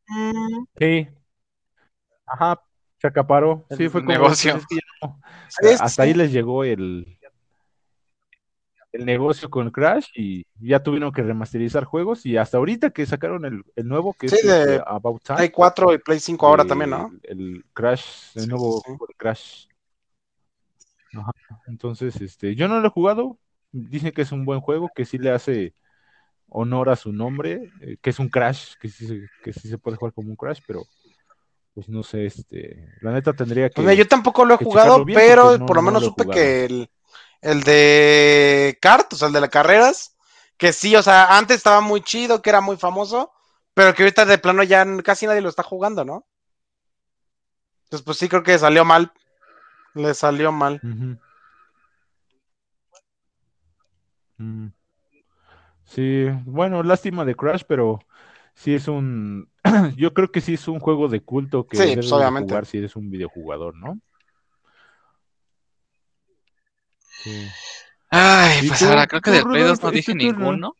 Mm, 0.08 0.64
Sí, 0.78 1.08
ajá, 2.26 2.60
se 2.98 3.06
acaparó, 3.06 3.64
sí, 3.70 3.84
El 3.84 3.90
fue 3.90 4.00
como, 4.00 4.12
negocio. 4.12 4.52
pues, 4.52 4.62
es 4.64 4.68
que 4.68 4.74
ya 4.76 5.06
no, 5.06 5.20
sí, 5.48 5.76
hasta 5.80 6.02
ahí 6.02 6.14
les 6.14 6.32
llegó 6.32 6.64
el, 6.64 7.18
el 8.92 9.04
negocio 9.04 9.50
con 9.50 9.70
Crash 9.70 10.06
y 10.14 10.46
ya 10.60 10.82
tuvieron 10.82 11.12
que 11.12 11.22
remasterizar 11.22 11.84
juegos 11.84 12.24
y 12.26 12.36
hasta 12.36 12.58
ahorita 12.58 12.90
que 12.90 13.06
sacaron 13.06 13.44
el, 13.44 13.64
el 13.76 13.88
nuevo 13.88 14.14
que 14.14 14.28
Sí, 14.28 14.36
es 14.36 14.42
de 14.44 14.76
este, 14.76 14.82
About 14.86 15.22
Time, 15.22 15.36
Play 15.36 15.50
4 15.50 15.92
y 15.94 15.98
Play 15.98 16.20
5 16.20 16.46
ahora 16.46 16.64
también, 16.66 16.92
eh, 16.92 16.96
¿no? 16.96 17.12
El 17.22 17.64
Crash, 17.72 18.04
el 18.36 18.42
Sí, 18.44 18.48
nuevo 18.50 18.82
sí, 18.84 18.92
de 18.92 19.14
Crash. 19.16 19.66
Ajá. 21.16 21.32
Entonces, 21.66 22.20
este, 22.20 22.54
yo 22.54 22.68
no 22.68 22.80
lo 22.80 22.86
he 22.88 22.90
jugado. 22.90 23.38
Dicen 23.72 24.12
que 24.12 24.22
es 24.22 24.30
un 24.32 24.44
buen 24.44 24.60
juego, 24.60 24.90
que 24.94 25.04
sí 25.04 25.18
le 25.18 25.30
hace 25.30 25.74
honor 26.48 26.90
a 26.90 26.96
su 26.96 27.12
nombre, 27.12 27.70
eh, 27.80 27.96
que 28.00 28.10
es 28.10 28.18
un 28.18 28.28
Crash, 28.28 28.74
que 28.80 28.88
sí, 28.88 29.06
que 29.42 29.52
sí 29.52 29.68
se 29.68 29.78
puede 29.78 29.96
jugar 29.96 30.12
como 30.14 30.30
un 30.30 30.36
Crash, 30.36 30.60
pero 30.66 30.84
pues 31.74 31.88
no 31.88 32.02
sé, 32.04 32.26
este, 32.26 32.88
la 33.00 33.12
neta 33.12 33.32
tendría 33.32 33.68
que 33.68 33.74
Pues 33.76 33.86
mira, 33.86 33.94
yo 33.98 34.06
tampoco 34.08 34.44
lo 34.44 34.54
he 34.54 34.58
que 34.58 34.64
jugado, 34.64 35.04
pero 35.06 35.58
no- 35.58 35.66
por 35.66 35.76
lo 35.76 35.82
no 35.82 35.86
menos 35.88 36.02
lo 36.02 36.08
supe 36.08 36.24
que 36.26 36.64
el, 36.66 36.90
el 37.42 37.62
de 37.64 38.78
kart, 38.80 39.12
o 39.12 39.16
sea, 39.16 39.28
el 39.28 39.34
de 39.34 39.40
las 39.40 39.50
carreras, 39.50 40.16
que 40.56 40.72
sí, 40.72 40.94
o 40.94 41.02
sea, 41.02 41.36
antes 41.36 41.56
estaba 41.56 41.80
muy 41.80 42.00
chido, 42.00 42.42
que 42.42 42.50
era 42.50 42.60
muy 42.60 42.76
famoso, 42.76 43.32
pero 43.74 43.92
que 43.92 44.04
ahorita 44.04 44.24
de 44.24 44.38
plano 44.38 44.62
ya 44.62 44.86
casi 45.02 45.26
nadie 45.26 45.40
lo 45.40 45.48
está 45.48 45.64
jugando, 45.64 46.04
¿no? 46.04 46.24
Entonces, 47.84 48.04
pues 48.04 48.18
sí, 48.18 48.28
creo 48.28 48.42
que 48.42 48.58
salió 48.58 48.84
mal. 48.84 49.12
Le 49.94 50.14
salió 50.14 50.52
mal. 50.52 50.80
Mm. 54.38 54.72
Sí, 55.94 56.26
bueno, 56.44 56.82
lástima 56.82 57.24
de 57.24 57.34
Crash, 57.36 57.62
pero 57.68 58.00
sí 58.54 58.74
es 58.74 58.88
un, 58.88 59.48
yo 59.96 60.12
creo 60.12 60.32
que 60.32 60.40
sí 60.40 60.54
es 60.54 60.66
un 60.68 60.80
juego 60.80 61.08
de 61.08 61.20
culto 61.20 61.66
que 61.68 61.76
Sí, 61.76 61.82
debes 61.82 61.96
pues, 61.96 62.10
de 62.10 62.16
obviamente. 62.16 62.48
jugar 62.48 62.66
si 62.66 62.78
eres 62.78 62.96
un 62.96 63.10
videojugador, 63.10 63.76
¿no? 63.76 63.98
Sí. 66.98 67.48
Ay, 68.10 68.64
¿Y 68.64 68.68
pues 68.68 68.80
tú- 68.80 68.86
ahora 68.86 69.06
creo 69.06 69.20
que 69.20 69.30
del 69.30 69.42
Play 69.44 69.62
2 69.62 69.80
Rodolfo, 69.80 69.86
no 69.86 69.92
dije 69.92 70.14
ninguno. 70.14 70.76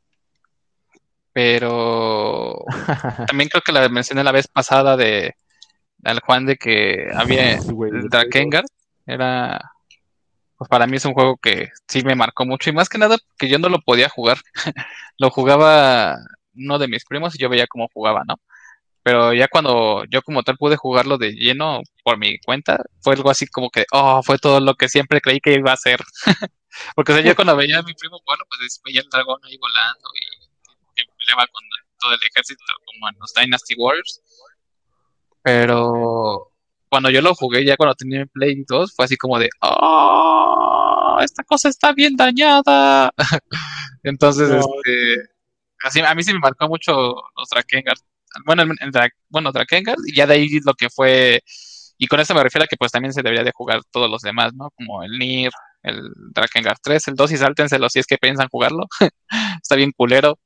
Pero 1.33 2.65
también 3.27 3.49
creo 3.49 3.63
que 3.65 3.73
la 3.73 3.89
mencioné 3.89 4.23
la 4.25 4.33
vez 4.33 4.47
pasada 4.49 4.97
de 4.97 5.35
al 6.05 6.21
Juan 6.21 6.47
de 6.47 6.57
que 6.57 7.07
había 7.17 7.61
Sí, 7.61 7.73
güey, 7.73 7.91
el 7.93 8.03
de 8.03 8.09
Drakengard. 8.09 8.67
Era 9.07 9.61
pues 10.65 10.71
para 10.71 10.87
mí 10.87 10.97
es 10.97 11.05
un 11.05 11.13
juego 11.13 11.37
que 11.37 11.71
sí 11.89 12.03
me 12.03 12.15
marcó 12.15 12.47
mucho 12.47 12.71
y 12.71 12.73
más 12.73 12.89
que 12.89 12.99
nada 12.99 13.19
que 13.37 13.49
yo 13.49 13.59
no 13.59 13.69
lo 13.69 13.81
podía 13.81 14.09
jugar. 14.09 14.39
lo 15.19 15.31
jugaba 15.31 16.17
uno 16.55 16.79
de 16.79 16.89
mis 16.89 17.05
primos 17.05 17.35
y 17.35 17.39
yo 17.39 17.49
veía 17.51 17.67
cómo 17.67 17.89
jugaba, 17.93 18.23
¿no? 18.27 18.37
Pero 19.03 19.35
ya 19.35 19.49
cuando 19.49 20.05
yo 20.07 20.23
como 20.23 20.43
tal 20.43 20.57
pude 20.57 20.77
jugarlo 20.77 21.19
de 21.19 21.33
lleno 21.33 21.83
por 22.03 22.17
mi 22.17 22.39
cuenta, 22.39 22.83
fue 23.03 23.15
algo 23.15 23.31
así 23.31 23.47
como 23.47 23.69
que, 23.69 23.85
oh, 23.93 24.23
fue 24.23 24.39
todo 24.39 24.61
lo 24.61 24.75
que 24.75 24.89
siempre 24.89 25.21
creí 25.21 25.41
que 25.41 25.53
iba 25.55 25.73
a 25.73 25.77
ser. 25.77 26.01
Porque 26.97 27.13
o 27.13 27.17
sea, 27.17 27.25
yo 27.25 27.37
cuando 27.37 27.55
veía 27.57 27.81
a 27.81 27.83
mi 27.83 27.93
primo, 27.93 28.19
bueno, 28.27 28.45
pues 28.49 28.81
veía 28.85 29.01
el 29.03 29.11
dragón 29.11 29.41
ahí 29.45 29.59
volando 29.59 30.09
y 30.17 30.95
que 30.95 31.03
peleaba 31.19 31.47
con 31.49 31.63
todo 32.01 32.13
el 32.15 32.21
ejército 32.23 32.65
como 32.87 33.09
en 33.11 33.17
los 33.19 33.35
Dynasty 33.35 33.75
Warriors. 33.77 34.23
Pero 35.43 36.54
cuando 36.95 37.11
yo 37.11 37.21
lo 37.23 37.35
jugué 37.35 37.65
ya 37.65 37.77
cuando 37.77 37.97
tenía 37.97 38.21
el 38.21 38.29
Play 38.29 38.65
2, 38.69 38.95
fue 38.95 39.05
así 39.07 39.17
como 39.17 39.37
de, 39.41 39.49
oh, 39.63 41.19
esta 41.21 41.43
cosa 41.43 41.69
está 41.69 41.93
bien 41.93 42.15
dañada. 42.15 43.13
Entonces, 44.05 44.49
No. 44.49 44.61
este, 44.61 45.29
así, 45.83 46.01
a 46.03 46.15
mí 46.15 46.23
sí 46.23 46.33
me 46.33 46.39
marcó 46.39 46.69
mucho 46.69 46.93
los 47.37 47.49
Drakengard. 47.51 47.99
Bueno, 48.47 48.63
el, 48.63 48.71
el 48.81 48.93
Dra- 48.93 49.11
bueno, 49.29 49.51
Drakengard, 49.51 49.99
y 50.07 50.15
ya 50.15 50.25
de 50.29 50.35
ahí 50.35 50.61
lo 50.65 50.75
que 50.75 50.89
fue, 50.89 51.43
y 51.99 52.07
con 52.07 52.21
eso 52.21 52.33
me 52.33 52.45
refiero 52.45 52.63
a 52.65 52.69
que 52.69 52.77
pues 52.77 52.93
también 52.93 53.13
se 53.13 53.23
debería 53.23 53.43
de 53.45 53.51
jugar 53.53 53.81
todos 53.91 54.09
los 54.09 54.23
demás, 54.23 54.55
¿no? 54.55 54.71
Como 54.77 55.03
el 55.03 55.19
Nier, 55.19 55.51
el 55.83 56.01
Drakengard 56.33 56.79
3, 56.81 57.09
el 57.09 57.17
2 57.17 57.33
y 57.33 57.37
sáltenselo 57.39 57.89
si 57.89 57.99
es 57.99 58.07
que 58.07 58.19
piensan 58.19 58.49
jugarlo. 58.49 58.87
está 59.61 59.75
bien 59.75 59.91
culero, 59.91 60.39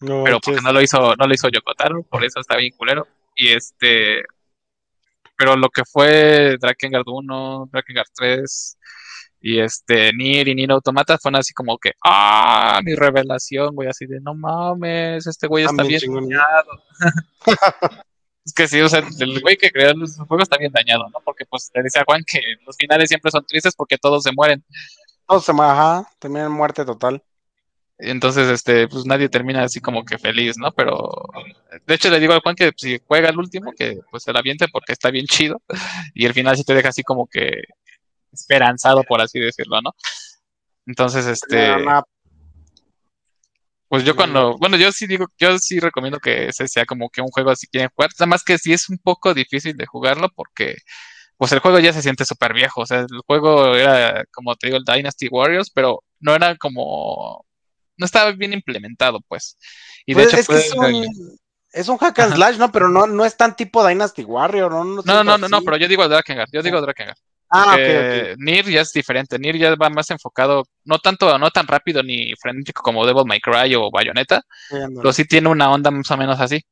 No, 0.00 0.22
pero 0.24 0.38
porque 0.40 0.60
no 0.60 0.70
lo 0.72 0.82
hizo, 0.82 1.16
no 1.16 1.26
lo 1.26 1.32
hizo 1.34 1.48
Yokotaro, 1.48 2.02
por 2.02 2.24
eso 2.24 2.40
está 2.40 2.56
bien 2.56 2.74
culero. 2.76 3.06
Y 3.36 3.48
este, 3.48 4.22
pero 5.42 5.56
lo 5.56 5.70
que 5.70 5.82
fue 5.84 6.56
Drakengard 6.60 7.02
1, 7.04 7.68
Drakengard 7.72 8.06
3 8.14 8.78
y 9.40 9.58
este 9.58 10.12
Nier 10.12 10.46
y 10.46 10.54
Nier 10.54 10.70
Automata 10.70 11.18
fueron 11.18 11.40
así 11.40 11.52
como 11.52 11.78
que, 11.78 11.94
ah, 12.04 12.80
mi 12.84 12.94
revelación, 12.94 13.74
güey, 13.74 13.88
así 13.88 14.06
de 14.06 14.20
no 14.20 14.36
mames, 14.36 15.26
este 15.26 15.48
güey 15.48 15.64
está 15.64 15.82
bien 15.82 16.00
dañado. 16.14 16.84
es 18.44 18.52
que 18.52 18.68
sí, 18.68 18.80
o 18.80 18.88
sea, 18.88 19.02
el 19.18 19.40
güey 19.40 19.56
que 19.56 19.72
creó 19.72 19.92
los 19.94 20.16
juegos 20.16 20.44
está 20.44 20.58
bien 20.58 20.70
dañado, 20.70 21.08
¿no? 21.12 21.18
Porque 21.24 21.44
pues 21.44 21.72
le 21.74 21.82
decía 21.82 22.02
a 22.02 22.04
Juan 22.04 22.22
que 22.24 22.40
los 22.64 22.76
finales 22.76 23.08
siempre 23.08 23.32
son 23.32 23.44
tristes 23.44 23.74
porque 23.74 23.98
todos 23.98 24.22
se 24.22 24.30
mueren. 24.30 24.64
Todos 25.26 25.44
se 25.44 25.52
ma- 25.52 25.72
ajá, 25.72 26.08
terminan 26.20 26.52
muerte 26.52 26.84
total. 26.84 27.20
Entonces, 28.04 28.48
este, 28.48 28.88
pues 28.88 29.06
nadie 29.06 29.28
termina 29.28 29.62
así 29.62 29.80
como 29.80 30.04
que 30.04 30.18
feliz, 30.18 30.56
¿no? 30.58 30.72
Pero 30.72 31.08
de 31.86 31.94
hecho 31.94 32.10
le 32.10 32.18
digo 32.18 32.34
a 32.34 32.40
Juan 32.40 32.56
que 32.56 32.72
si 32.76 33.00
juega 33.06 33.28
el 33.28 33.38
último, 33.38 33.72
que 33.76 34.00
pues 34.10 34.24
se 34.24 34.32
la 34.32 34.40
aviente 34.40 34.66
porque 34.68 34.92
está 34.92 35.10
bien 35.10 35.26
chido. 35.26 35.62
Y 36.14 36.26
el 36.26 36.34
final 36.34 36.56
sí 36.56 36.64
te 36.64 36.74
deja 36.74 36.88
así 36.88 37.02
como 37.02 37.26
que 37.26 37.62
esperanzado, 38.32 39.02
por 39.04 39.20
así 39.20 39.38
decirlo, 39.38 39.80
¿no? 39.82 39.92
Entonces, 40.86 41.26
este, 41.26 41.76
pues 43.88 44.04
yo 44.04 44.16
cuando, 44.16 44.56
bueno, 44.58 44.76
yo 44.76 44.90
sí 44.90 45.06
digo, 45.06 45.26
yo 45.38 45.58
sí 45.58 45.78
recomiendo 45.78 46.18
que 46.18 46.46
ese 46.48 46.66
sea 46.66 46.86
como 46.86 47.08
que 47.10 47.20
un 47.20 47.28
juego 47.28 47.50
así 47.50 47.66
quieren 47.66 47.90
jugar, 47.94 48.10
nada 48.18 48.26
más 48.26 48.42
que 48.42 48.58
sí 48.58 48.72
es 48.72 48.88
un 48.88 48.98
poco 48.98 49.34
difícil 49.34 49.76
de 49.76 49.86
jugarlo 49.86 50.28
porque 50.34 50.76
pues 51.36 51.52
el 51.52 51.60
juego 51.60 51.78
ya 51.78 51.92
se 51.92 52.02
siente 52.02 52.24
súper 52.24 52.54
viejo, 52.54 52.80
o 52.80 52.86
sea, 52.86 53.00
el 53.00 53.20
juego 53.26 53.76
era 53.76 54.24
como 54.32 54.56
te 54.56 54.68
digo 54.68 54.78
el 54.78 54.84
Dynasty 54.84 55.28
Warriors, 55.28 55.70
pero 55.70 56.02
no 56.20 56.34
era 56.34 56.56
como, 56.56 57.44
no 57.96 58.06
estaba 58.06 58.32
bien 58.32 58.52
implementado, 58.52 59.20
pues. 59.28 59.58
Y 60.06 60.14
de 60.14 60.22
pues 60.22 60.34
hecho 60.34 60.40
es 60.40 60.48
que 60.48 60.56
es 60.56 60.74
un, 60.74 61.06
es 61.72 61.88
un 61.88 61.98
hack 61.98 62.18
and 62.18 62.34
slash, 62.34 62.58
¿no? 62.58 62.70
Pero 62.70 62.88
no, 62.88 63.06
no 63.06 63.24
es 63.24 63.36
tan 63.36 63.56
tipo 63.56 63.86
Dynasty 63.86 64.24
Warrior, 64.24 64.70
¿no? 64.72 64.84
No, 64.84 65.02
No, 65.04 65.24
no, 65.24 65.38
no, 65.38 65.48
no, 65.48 65.56
así. 65.58 65.64
pero 65.64 65.76
yo 65.76 65.88
digo 65.88 66.06
Drakengard, 66.08 66.48
yo 66.52 66.62
digo 66.62 66.80
Drakengard. 66.80 67.16
Ah, 67.54 67.64
ok, 67.64 67.74
Porque 67.74 68.34
Nier 68.38 68.64
ya 68.70 68.80
es 68.80 68.92
diferente, 68.92 69.38
Nier 69.38 69.58
ya 69.58 69.74
va 69.74 69.90
más 69.90 70.10
enfocado, 70.10 70.64
no 70.84 70.98
tanto, 70.98 71.38
no 71.38 71.50
tan 71.50 71.66
rápido 71.66 72.02
ni 72.02 72.32
frenético 72.40 72.82
como 72.82 73.04
Devil 73.04 73.26
May 73.26 73.40
Cry 73.40 73.74
o 73.74 73.90
Bayonetta, 73.90 74.42
pero 74.70 75.12
sí 75.12 75.26
tiene 75.26 75.50
una 75.50 75.70
onda 75.70 75.90
más 75.90 76.10
o 76.10 76.16
menos 76.16 76.40
así. 76.40 76.62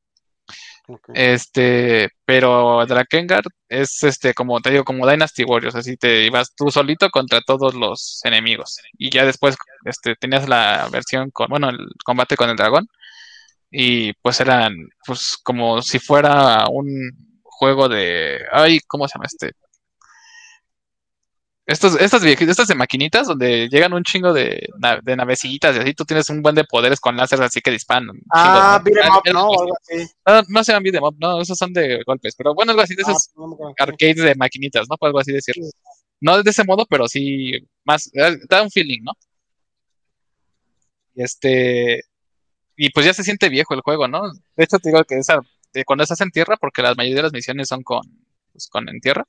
Este, 1.14 2.08
pero 2.24 2.84
Drakengard 2.86 3.46
es 3.68 4.02
este, 4.02 4.34
como 4.34 4.60
te 4.60 4.70
digo, 4.70 4.84
como 4.84 5.08
Dynasty 5.08 5.44
Warriors, 5.44 5.74
así 5.74 5.96
te 5.96 6.26
ibas 6.26 6.54
tú 6.54 6.70
solito 6.70 7.10
contra 7.10 7.40
todos 7.40 7.74
los 7.74 8.20
enemigos. 8.24 8.78
Y 8.98 9.10
ya 9.10 9.24
después 9.24 9.56
este, 9.84 10.16
tenías 10.16 10.48
la 10.48 10.88
versión 10.90 11.30
con, 11.30 11.48
bueno, 11.48 11.68
el 11.70 11.78
combate 12.04 12.36
con 12.36 12.50
el 12.50 12.56
dragón. 12.56 12.86
Y 13.70 14.12
pues 14.14 14.40
eran, 14.40 14.74
pues, 15.06 15.36
como 15.42 15.82
si 15.82 15.98
fuera 15.98 16.64
un 16.70 17.10
juego 17.42 17.88
de. 17.88 18.40
Ay, 18.52 18.80
¿cómo 18.86 19.06
se 19.06 19.14
llama 19.14 19.26
este? 19.26 19.52
Estos, 21.70 21.94
estas 22.00 22.20
viejitas, 22.24 22.48
estas 22.50 22.66
de 22.66 22.74
maquinitas 22.74 23.28
donde 23.28 23.68
llegan 23.68 23.92
un 23.92 24.02
chingo 24.02 24.32
de, 24.32 24.66
de 25.04 25.16
navecitas 25.16 25.76
y 25.76 25.78
así 25.78 25.94
tú 25.94 26.04
tienes 26.04 26.28
un 26.28 26.42
buen 26.42 26.56
de 26.56 26.64
poderes 26.64 26.98
con 26.98 27.16
láseres 27.16 27.46
así 27.46 27.60
que 27.60 27.70
disparan. 27.70 28.08
Ah, 28.32 28.80
beat 28.84 28.96
'em 28.96 29.04
Ah, 29.12 29.18
up, 29.18 29.32
¿no? 29.32 29.46
O 29.50 29.62
algo 29.62 29.76
así. 29.80 30.04
no, 30.26 30.42
no 30.48 30.64
se 30.64 30.72
llaman 30.72 30.82
beat 30.82 30.96
'em 30.96 31.04
up, 31.04 31.14
no, 31.20 31.40
esos 31.40 31.56
son 31.56 31.72
de 31.72 32.02
golpes, 32.04 32.34
pero 32.36 32.54
bueno, 32.56 32.72
algo 32.72 32.82
así 32.82 32.96
de 32.96 33.04
Ah, 33.06 33.10
esos 33.12 33.30
no 33.36 33.56
arcades 33.78 34.16
de 34.16 34.34
maquinitas, 34.34 34.88
¿no? 34.90 34.96
Por 34.96 35.06
algo 35.06 35.20
así 35.20 35.30
decirlo. 35.30 35.62
No 36.20 36.42
de 36.42 36.50
ese 36.50 36.64
modo, 36.64 36.86
pero 36.90 37.06
sí 37.06 37.52
más, 37.84 38.10
da 38.12 38.34
da 38.48 38.62
un 38.64 38.70
feeling, 38.72 39.02
¿no? 39.04 39.12
Y 41.14 41.22
este, 41.22 42.00
y 42.76 42.90
pues 42.90 43.06
ya 43.06 43.14
se 43.14 43.22
siente 43.24 43.48
viejo 43.48 43.74
el 43.74 43.80
juego, 43.82 44.08
¿no? 44.08 44.22
De 44.56 44.64
hecho, 44.64 44.78
te 44.78 44.88
digo 44.90 45.04
que 45.04 45.18
esa, 45.18 45.40
de 45.72 45.84
cuando 45.84 46.02
estás 46.02 46.20
en 46.20 46.30
tierra, 46.30 46.56
porque 46.60 46.82
la 46.82 46.94
mayoría 46.96 47.18
de 47.18 47.22
las 47.24 47.32
misiones 47.32 47.68
son 47.68 47.82
con, 47.84 48.02
pues, 48.52 48.68
con 48.68 48.88
en 48.88 49.00
tierra, 49.00 49.24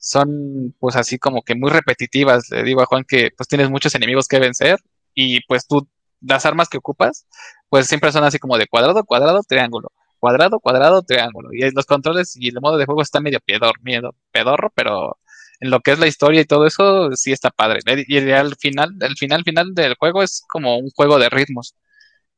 son 0.00 0.74
pues 0.80 0.96
así 0.96 1.18
como 1.18 1.42
que 1.42 1.54
muy 1.54 1.70
repetitivas. 1.70 2.50
Le 2.50 2.64
digo 2.64 2.82
a 2.82 2.86
Juan 2.86 3.04
que 3.06 3.30
pues 3.36 3.48
tienes 3.48 3.70
muchos 3.70 3.94
enemigos 3.94 4.26
que 4.28 4.40
vencer 4.40 4.80
y 5.14 5.40
pues 5.46 5.66
tú, 5.68 5.88
las 6.20 6.46
armas 6.46 6.68
que 6.68 6.78
ocupas, 6.78 7.26
pues 7.68 7.86
siempre 7.86 8.12
son 8.12 8.24
así 8.24 8.38
como 8.38 8.58
de 8.58 8.66
cuadrado, 8.66 9.04
cuadrado, 9.04 9.42
triángulo, 9.46 9.92
cuadrado, 10.18 10.60
cuadrado, 10.60 11.02
triángulo. 11.02 11.50
Y 11.52 11.70
los 11.72 11.86
controles 11.86 12.36
y 12.36 12.48
el 12.48 12.60
modo 12.60 12.78
de 12.78 12.86
juego 12.86 13.02
está 13.02 13.20
medio 13.20 13.40
piedor, 13.40 13.74
miedo, 13.82 14.14
pedorro, 14.32 14.72
pero 14.74 15.18
en 15.60 15.70
lo 15.70 15.80
que 15.80 15.92
es 15.92 15.98
la 15.98 16.06
historia 16.06 16.40
y 16.40 16.46
todo 16.46 16.66
eso, 16.66 17.10
sí 17.14 17.32
está 17.32 17.50
padre. 17.50 17.80
Y 18.08 18.30
al 18.30 18.56
final, 18.56 18.96
el 19.00 19.16
final 19.16 19.44
final 19.44 19.74
del 19.74 19.94
juego 19.96 20.22
es 20.22 20.42
como 20.48 20.78
un 20.78 20.90
juego 20.90 21.18
de 21.18 21.28
ritmos. 21.30 21.76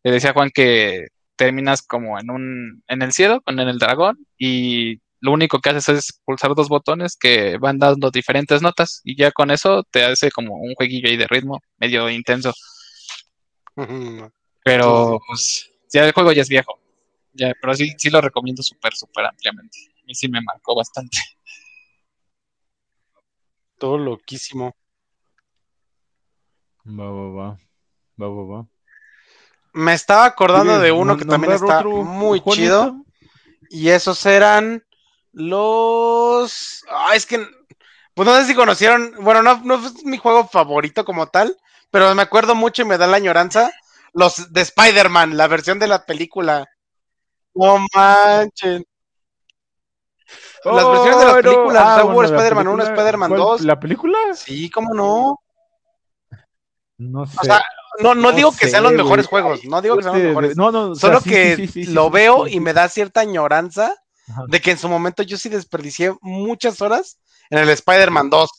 Le 0.05 0.13
decía 0.13 0.31
a 0.31 0.33
Juan 0.35 0.51
que 0.51 1.09
terminas 1.37 1.83
como 1.83 2.19
en 2.19 2.31
un, 2.31 2.85
en 2.89 3.03
el 3.03 3.13
cielo, 3.13 3.41
con 3.43 3.61
en 3.61 3.69
el 3.69 3.79
dragón, 3.79 4.27
y 4.39 5.01
lo 5.23 5.31
único 5.33 5.61
que 5.61 5.71
haces 5.71 5.89
es 5.89 6.21
pulsar 6.25 6.53
dos 6.55 6.69
botones 6.69 7.17
que 7.17 7.57
van 7.57 7.79
dando 7.79 8.11
diferentes 8.11 8.61
notas, 8.61 9.01
y 9.05 9.17
ya 9.17 9.31
con 9.31 9.53
eso 9.53 9.85
te 9.85 10.05
hace 10.05 10.33
como 10.33 10.57
un 10.57 10.75
jueguillo 10.75 11.09
ahí 11.09 11.17
de 11.17 11.29
ritmo, 11.29 11.61
medio 11.79 12.11
intenso. 12.11 12.53
Pero 14.65 15.21
pues 15.27 15.71
ya 15.93 16.05
el 16.05 16.13
juego 16.13 16.33
ya 16.33 16.43
es 16.43 16.49
viejo. 16.49 16.77
Ya, 17.35 17.53
pero 17.61 17.75
sí, 17.75 17.95
sí 17.97 18.11
lo 18.11 18.21
recomiendo 18.21 18.63
súper, 18.65 18.95
súper 18.95 19.25
ampliamente. 19.27 19.79
A 20.03 20.05
mí 20.05 20.15
sí 20.15 20.29
me 20.29 20.43
marcó 20.43 20.75
bastante. 20.75 21.17
Todo 23.79 23.99
loquísimo. 23.99 24.75
Va, 26.85 27.11
va, 27.11 27.31
va. 27.31 27.59
Va, 28.21 28.29
va, 28.29 28.45
va. 28.45 28.69
Me 29.73 29.95
estaba 29.95 30.25
acordando 30.27 30.75
de 30.75 30.91
¿Quieres 30.91 31.01
uno 31.01 31.17
que 31.17 31.25
también 31.25 31.53
está 31.53 31.79
otro, 31.79 32.03
muy 32.03 32.41
Juanito? 32.41 32.65
chido. 32.65 33.05
Y 33.71 33.89
esos 33.89 34.27
eran 34.27 34.85
los. 35.33 36.85
Ah, 36.91 37.15
es 37.15 37.27
que. 37.27 37.47
Pues 38.15 38.27
no 38.29 38.37
sé 38.37 38.47
si 38.47 38.55
conocieron. 38.55 39.15
Bueno, 39.21 39.43
no, 39.43 39.61
no 39.65 39.75
es 39.87 40.05
mi 40.05 40.19
juego 40.19 40.47
favorito 40.47 41.05
como 41.05 41.27
tal. 41.29 41.57
Pero 41.91 42.15
me 42.15 42.23
acuerdo 42.23 42.55
mucho 42.55 42.83
y 42.83 42.85
me 42.85 42.99
da 42.99 43.07
la 43.07 43.17
añoranza. 43.19 43.71
Los 44.15 44.53
de 44.53 44.61
Spider-Man, 44.63 45.37
la 45.37 45.47
versión 45.47 45.79
de 45.79 45.87
la 45.89 46.05
película. 46.05 46.67
No 47.55 47.79
manchen. 47.95 48.85
Las 50.65 50.87
versiones 50.87 51.19
de 51.19 51.25
las 51.25 51.35
Oh, 51.35 51.37
no. 51.37 51.43
películas, 51.43 51.83
Ah, 51.85 52.03
bueno, 52.05 52.23
Spider-Man 52.37 52.69
1, 52.69 52.77
película, 52.77 52.95
Spider-Man 53.03 53.29
¿cuál? 53.31 53.41
2. 53.41 53.61
¿La 53.63 53.81
película? 53.81 54.19
Sí, 54.35 54.71
cómo 54.71 54.95
no. 54.95 55.41
No 56.99 57.27
sé. 57.27 57.37
O 57.41 57.45
sea, 57.45 57.63
no, 58.01 58.15
no 58.15 58.31
No 58.31 58.33
digo 58.33 58.53
que 58.57 58.69
sean 58.69 58.85
los 58.85 58.93
mejores 58.93 59.29
güey. 59.29 59.43
juegos. 59.43 59.65
No 59.65 59.83
digo 59.83 59.97
que 59.97 60.03
sean 60.05 60.15
los 60.15 60.23
mejores. 60.25 60.57
No, 60.57 60.71
no, 60.71 60.91
o 60.91 60.95
sea, 60.95 61.09
Solo 61.09 61.21
sí, 61.21 61.31
que 61.31 61.57
sí, 61.57 61.67
sí, 61.67 61.85
sí, 61.87 61.93
lo 61.93 62.11
veo 62.11 62.47
y 62.47 62.61
me 62.61 62.73
da 62.73 62.89
cierta 62.89 63.21
añoranza 63.21 63.93
Ajá. 64.33 64.45
de 64.49 64.61
que 64.61 64.71
en 64.71 64.79
su 64.79 64.89
momento 64.89 65.23
yo 65.23 65.37
sí 65.37 65.49
desperdicié 65.49 66.15
muchas 66.21 66.81
horas 66.81 67.19
en 67.51 67.59
el 67.59 67.69
Spider-Man 67.69 68.31
2. 68.31 68.51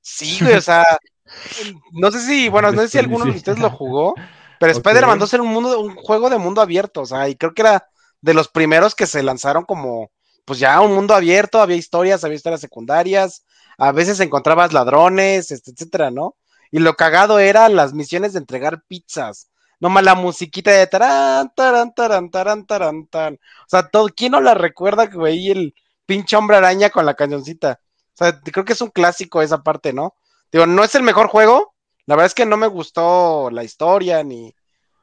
Sí, 0.00 0.38
güey, 0.40 0.56
o 0.56 0.60
sea, 0.60 0.84
no 1.92 2.10
sé 2.10 2.20
si, 2.20 2.48
bueno, 2.48 2.72
no 2.72 2.82
sé 2.82 2.88
si 2.88 2.98
alguno 2.98 3.24
de 3.24 3.30
ustedes 3.32 3.58
lo 3.58 3.70
jugó, 3.70 4.14
pero. 4.58 4.72
Spider-Man 4.72 5.18
2 5.18 5.34
era 5.34 5.42
un 5.42 5.50
mundo, 5.50 5.80
un 5.80 5.94
juego 5.94 6.30
de 6.30 6.38
mundo 6.38 6.60
abierto, 6.60 7.02
o 7.02 7.06
sea, 7.06 7.28
y 7.28 7.36
creo 7.36 7.54
que 7.54 7.62
era 7.62 7.88
de 8.20 8.34
los 8.34 8.48
primeros 8.48 8.94
que 8.94 9.06
se 9.06 9.22
lanzaron 9.22 9.64
como, 9.64 10.10
pues 10.44 10.58
ya 10.58 10.80
un 10.80 10.94
mundo 10.94 11.14
abierto, 11.14 11.60
había 11.60 11.76
historias, 11.76 12.24
había 12.24 12.36
historias 12.36 12.60
secundarias, 12.60 13.44
a 13.76 13.92
veces 13.92 14.18
encontrabas 14.20 14.72
ladrones, 14.72 15.50
este, 15.50 15.70
etcétera, 15.70 16.10
¿no? 16.10 16.36
Y 16.70 16.80
lo 16.80 16.94
cagado 16.94 17.38
era 17.38 17.68
las 17.68 17.94
misiones 17.94 18.32
de 18.32 18.40
entregar 18.40 18.82
pizzas. 18.88 19.48
Nomás 19.80 20.04
la 20.04 20.14
musiquita 20.14 20.70
de 20.72 20.86
tarán, 20.86 21.52
tarán, 21.54 21.94
tarán, 21.94 22.30
tarán, 22.30 22.66
tarán, 22.66 23.06
tarán. 23.06 23.34
O 23.34 23.68
sea, 23.68 23.88
todo, 23.88 24.08
¿quién 24.08 24.32
no 24.32 24.40
la 24.40 24.54
recuerda, 24.54 25.06
güey? 25.06 25.50
El 25.50 25.74
pinche 26.06 26.36
hombre 26.36 26.56
araña 26.56 26.90
con 26.90 27.06
la 27.06 27.14
cañoncita. 27.14 27.80
O 28.14 28.16
sea, 28.16 28.40
creo 28.40 28.64
que 28.64 28.72
es 28.72 28.80
un 28.80 28.90
clásico 28.90 29.40
esa 29.40 29.62
parte, 29.62 29.92
¿no? 29.92 30.14
Digo, 30.50 30.66
no 30.66 30.82
es 30.82 30.94
el 30.94 31.02
mejor 31.02 31.28
juego. 31.28 31.74
La 32.06 32.16
verdad 32.16 32.26
es 32.26 32.34
que 32.34 32.46
no 32.46 32.56
me 32.56 32.66
gustó 32.66 33.50
la 33.50 33.62
historia, 33.62 34.24
ni, 34.24 34.54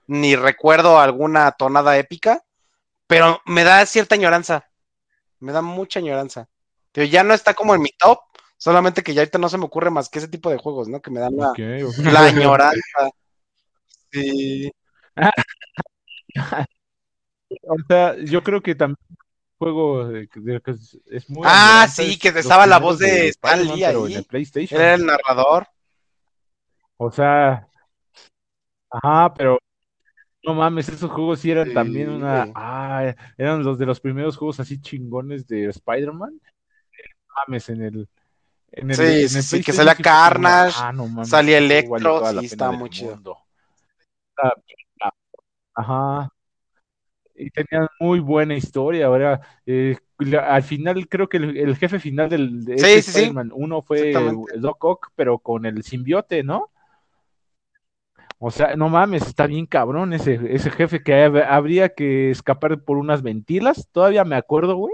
ni 0.07 0.35
recuerdo 0.35 0.99
alguna 0.99 1.51
tonada 1.51 1.97
épica, 1.97 2.43
pero 3.07 3.41
me 3.45 3.63
da 3.63 3.85
cierta 3.85 4.15
añoranza. 4.15 4.65
Me 5.39 5.51
da 5.51 5.61
mucha 5.61 5.99
añoranza. 5.99 6.49
Digo, 6.93 7.05
ya 7.07 7.23
no 7.23 7.33
está 7.33 7.53
como 7.53 7.75
en 7.75 7.81
mi 7.81 7.91
top, 7.91 8.19
solamente 8.57 9.03
que 9.03 9.13
ya 9.13 9.21
ahorita 9.21 9.37
no 9.37 9.49
se 9.49 9.57
me 9.57 9.65
ocurre 9.65 9.91
más 9.91 10.09
que 10.09 10.19
ese 10.19 10.27
tipo 10.27 10.49
de 10.49 10.57
juegos, 10.57 10.87
¿no? 10.87 11.01
Que 11.01 11.11
me 11.11 11.19
dan 11.19 11.35
la, 11.37 11.51
Ok, 11.51 11.59
ok. 11.87 11.97
la 12.05 12.19
añoranza. 12.25 13.11
Sí. 14.15 14.71
O 17.61 17.75
sea, 17.87 18.15
yo 18.17 18.43
creo 18.43 18.61
que 18.61 18.73
también 18.73 18.97
juego 19.57 20.07
de, 20.07 20.27
de- 20.33 20.61
que 20.61 20.71
es, 20.71 21.29
muy 21.29 21.47
Ah, 21.47 21.87
sí, 21.87 22.17
que 22.17 22.29
estaba 22.29 22.65
la 22.65 22.79
voz 22.79 22.97
de 22.97 23.29
Stan 23.29 23.61
Lee 23.67 23.83
ahí. 23.83 24.13
en 24.13 24.17
el 24.17 24.25
PlayStation. 24.25 24.81
Era 24.81 24.95
el 24.95 25.05
narrador. 25.05 25.67
O 26.97 27.11
sea, 27.11 27.67
ajá, 28.89 29.33
pero 29.33 29.59
no 30.43 30.53
mames, 30.53 30.89
esos 30.89 31.11
juegos 31.11 31.39
sí 31.39 31.51
eran 31.51 31.67
Sí, 31.67 31.73
también 31.73 32.09
una, 32.09 32.51
ah, 32.55 33.13
eran 33.37 33.63
los 33.63 33.77
de 33.77 33.85
los 33.85 33.99
primeros 33.99 34.37
juegos 34.37 34.59
así 34.59 34.79
chingones 34.81 35.45
de 35.47 35.65
Spider-Man. 35.67 36.39
Mames, 37.47 37.69
en 37.69 37.81
el 37.83 38.09
en 38.71 38.91
el, 38.91 38.95
Sí, 38.97 39.03
en 39.03 39.27
sí, 39.29 39.37
el 39.37 39.43
sí, 39.43 39.63
que 39.63 39.73
salía 39.73 39.95
Carnage, 39.95 40.77
ah, 40.79 40.91
no 40.91 41.07
mames, 41.07 41.29
salía 41.29 41.57
Electro, 41.59 42.25
sí, 42.25 42.47
del 42.55 42.69
muy 42.77 42.89
chido. 42.89 43.44
Ajá. 45.73 46.29
Y 47.35 47.49
tenían 47.49 47.87
muy 47.99 48.19
buena 48.19 48.55
historia, 48.55 49.07
ahora 49.07 49.41
eh, 49.65 49.97
la- 50.19 50.55
al 50.55 50.63
final 50.63 51.07
creo 51.09 51.27
que 51.27 51.35
el, 51.37 51.57
el 51.57 51.75
jefe 51.75 51.99
final 51.99 52.29
del 52.29 52.63
de 52.63 52.77
Sí, 52.77 52.85
ese 52.85 53.01
sí, 53.01 53.01
sí. 53.01 53.09
Spider-Man 53.19 53.51
uno 53.53 53.81
fue 53.81 54.07
Exactamente. 54.09 54.57
Doc 54.59 54.83
Ock, 54.85 55.11
pero 55.15 55.39
con 55.39 55.65
el 55.65 55.83
simbiote, 55.83 56.43
¿no? 56.43 56.71
O 58.39 58.51
sea, 58.51 58.75
no 58.75 58.87
mames, 58.89 59.27
está 59.27 59.47
bien 59.47 59.65
cabrón 59.65 60.13
ese, 60.13 60.39
ese 60.53 60.69
jefe 60.71 61.03
que 61.03 61.13
hab- 61.13 61.45
habría 61.49 61.89
que 61.89 62.31
escapar 62.31 62.81
por 62.83 62.97
unas 62.97 63.21
ventilas, 63.21 63.89
todavía 63.91 64.23
me 64.23 64.35
acuerdo, 64.35 64.75
güey. 64.75 64.93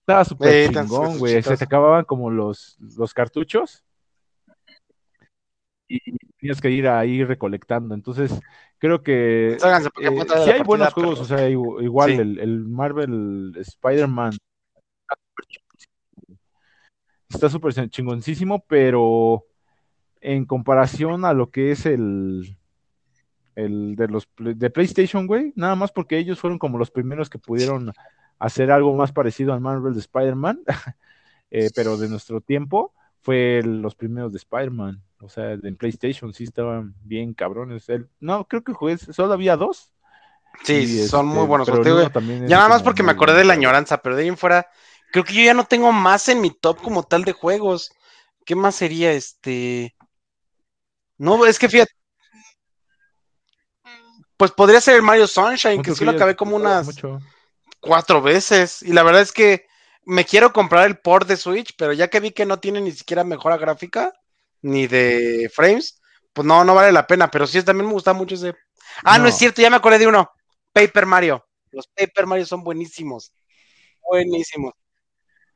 Estaba 0.00 0.24
súper 0.24 0.72
tan- 0.72 0.86
chingón, 0.86 1.18
güey. 1.18 1.34
Se 1.34 1.38
chistoso. 1.40 1.58
te 1.58 1.64
acababan 1.64 2.04
como 2.04 2.30
los, 2.30 2.78
los 2.96 3.12
cartuchos 3.14 3.84
y 5.88 5.98
tenías 6.42 6.60
que 6.60 6.70
ir 6.70 6.88
ahí 6.88 7.22
recolectando. 7.24 7.94
Entonces, 7.94 8.40
creo 8.78 9.02
que 9.04 9.52
eh, 9.52 9.58
la 9.60 10.52
hay 10.54 10.62
buenos 10.64 10.92
juegos, 10.92 11.20
o 11.20 11.24
sea, 11.24 11.48
igu- 11.48 11.80
igual 11.82 12.10
Sí. 12.10 12.16
el, 12.18 12.38
el 12.40 12.64
Marvel 12.64 13.54
Spider-Man 13.56 14.32
está 17.28 17.48
súper 17.48 17.72
chingoncísimo, 17.90 18.64
pero 18.66 19.46
en 20.20 20.44
comparación 20.44 21.24
a 21.24 21.32
lo 21.32 21.50
que 21.50 21.70
es 21.70 21.86
el, 21.86 22.56
el 23.54 23.94
de 23.94 24.08
los 24.08 24.28
de 24.36 24.70
PlayStation, 24.70 25.28
güey, 25.28 25.52
nada 25.54 25.76
más 25.76 25.92
porque 25.92 26.18
ellos 26.18 26.40
fueron 26.40 26.58
como 26.58 26.76
los 26.76 26.90
primeros 26.90 27.30
que 27.30 27.38
pudieron 27.38 27.92
hacer 28.40 28.72
algo 28.72 28.96
más 28.96 29.12
parecido 29.12 29.52
al 29.52 29.60
Marvel 29.60 29.94
de 29.94 30.00
Spider-Man, 30.00 30.60
eh, 31.52 31.68
pero 31.76 31.96
de 31.96 32.08
nuestro 32.08 32.40
tiempo 32.40 32.92
fue 33.20 33.62
los 33.64 33.94
primeros 33.94 34.32
de 34.32 34.38
Spider-Man, 34.38 35.00
o 35.22 35.28
sea, 35.28 35.52
en 35.52 35.76
PlayStation 35.76 36.34
sí 36.34 36.44
estaban 36.44 36.94
bien 37.02 37.32
cabrones. 37.32 37.86
no, 38.20 38.44
creo 38.46 38.64
que 38.64 38.72
jugué, 38.72 38.98
solo 38.98 39.32
había 39.32 39.56
dos. 39.56 39.92
Sí, 40.64 41.08
son 41.08 41.26
muy 41.26 41.38
este, 41.38 41.48
buenos. 41.48 42.48
ya 42.48 42.56
nada 42.56 42.68
más 42.68 42.82
porque 42.82 43.02
me 43.02 43.12
acordé 43.12 43.38
de 43.38 43.44
la 43.44 43.54
añoranza, 43.54 44.02
pero 44.02 44.16
de 44.16 44.22
ahí 44.22 44.28
en 44.28 44.36
fuera, 44.36 44.68
creo 45.10 45.24
que 45.24 45.32
yo 45.32 45.42
ya 45.42 45.54
no 45.54 45.64
tengo 45.64 45.92
más 45.92 46.28
en 46.28 46.40
mi 46.40 46.50
top 46.50 46.82
como 46.82 47.04
tal 47.04 47.24
de 47.24 47.32
juegos. 47.32 47.92
¿Qué 48.44 48.54
más 48.54 48.74
sería 48.74 49.12
este? 49.12 49.96
No, 51.16 51.46
es 51.46 51.58
que 51.58 51.68
fíjate. 51.68 51.92
Pues 54.36 54.50
podría 54.50 54.80
ser 54.80 54.96
el 54.96 55.02
Mario 55.02 55.26
Sunshine, 55.26 55.82
que 55.82 55.94
sí 55.94 56.04
lo 56.04 56.10
acabé 56.10 56.34
como 56.34 56.56
unas 56.56 56.88
cuatro 57.80 58.20
veces. 58.20 58.82
Y 58.82 58.92
la 58.92 59.04
verdad 59.04 59.22
es 59.22 59.32
que 59.32 59.66
me 60.04 60.24
quiero 60.24 60.52
comprar 60.52 60.86
el 60.86 60.98
port 60.98 61.28
de 61.28 61.36
Switch, 61.36 61.74
pero 61.76 61.92
ya 61.92 62.08
que 62.08 62.20
vi 62.20 62.32
que 62.32 62.44
no 62.44 62.58
tiene 62.58 62.80
ni 62.80 62.90
siquiera 62.90 63.22
mejora 63.22 63.56
gráfica, 63.56 64.12
ni 64.62 64.86
de 64.86 65.50
frames, 65.52 66.00
pues 66.32 66.46
no, 66.46 66.64
no 66.64 66.74
vale 66.74 66.92
la 66.92 67.06
pena. 67.06 67.30
Pero 67.30 67.46
sí, 67.46 67.62
también 67.62 67.86
me 67.86 67.92
gusta 67.92 68.12
mucho 68.12 68.34
ese. 68.34 68.54
Ah, 69.04 69.18
no, 69.18 69.28
es 69.28 69.36
cierto, 69.36 69.60
ya 69.60 69.70
me 69.70 69.76
acordé 69.76 69.98
de 69.98 70.06
uno. 70.06 70.30
Paper 70.72 71.06
Mario. 71.06 71.44
Los 71.70 71.86
Paper 71.88 72.26
Mario 72.26 72.46
son 72.46 72.62
buenísimos. 72.62 73.32
Buenísimos. 74.08 74.72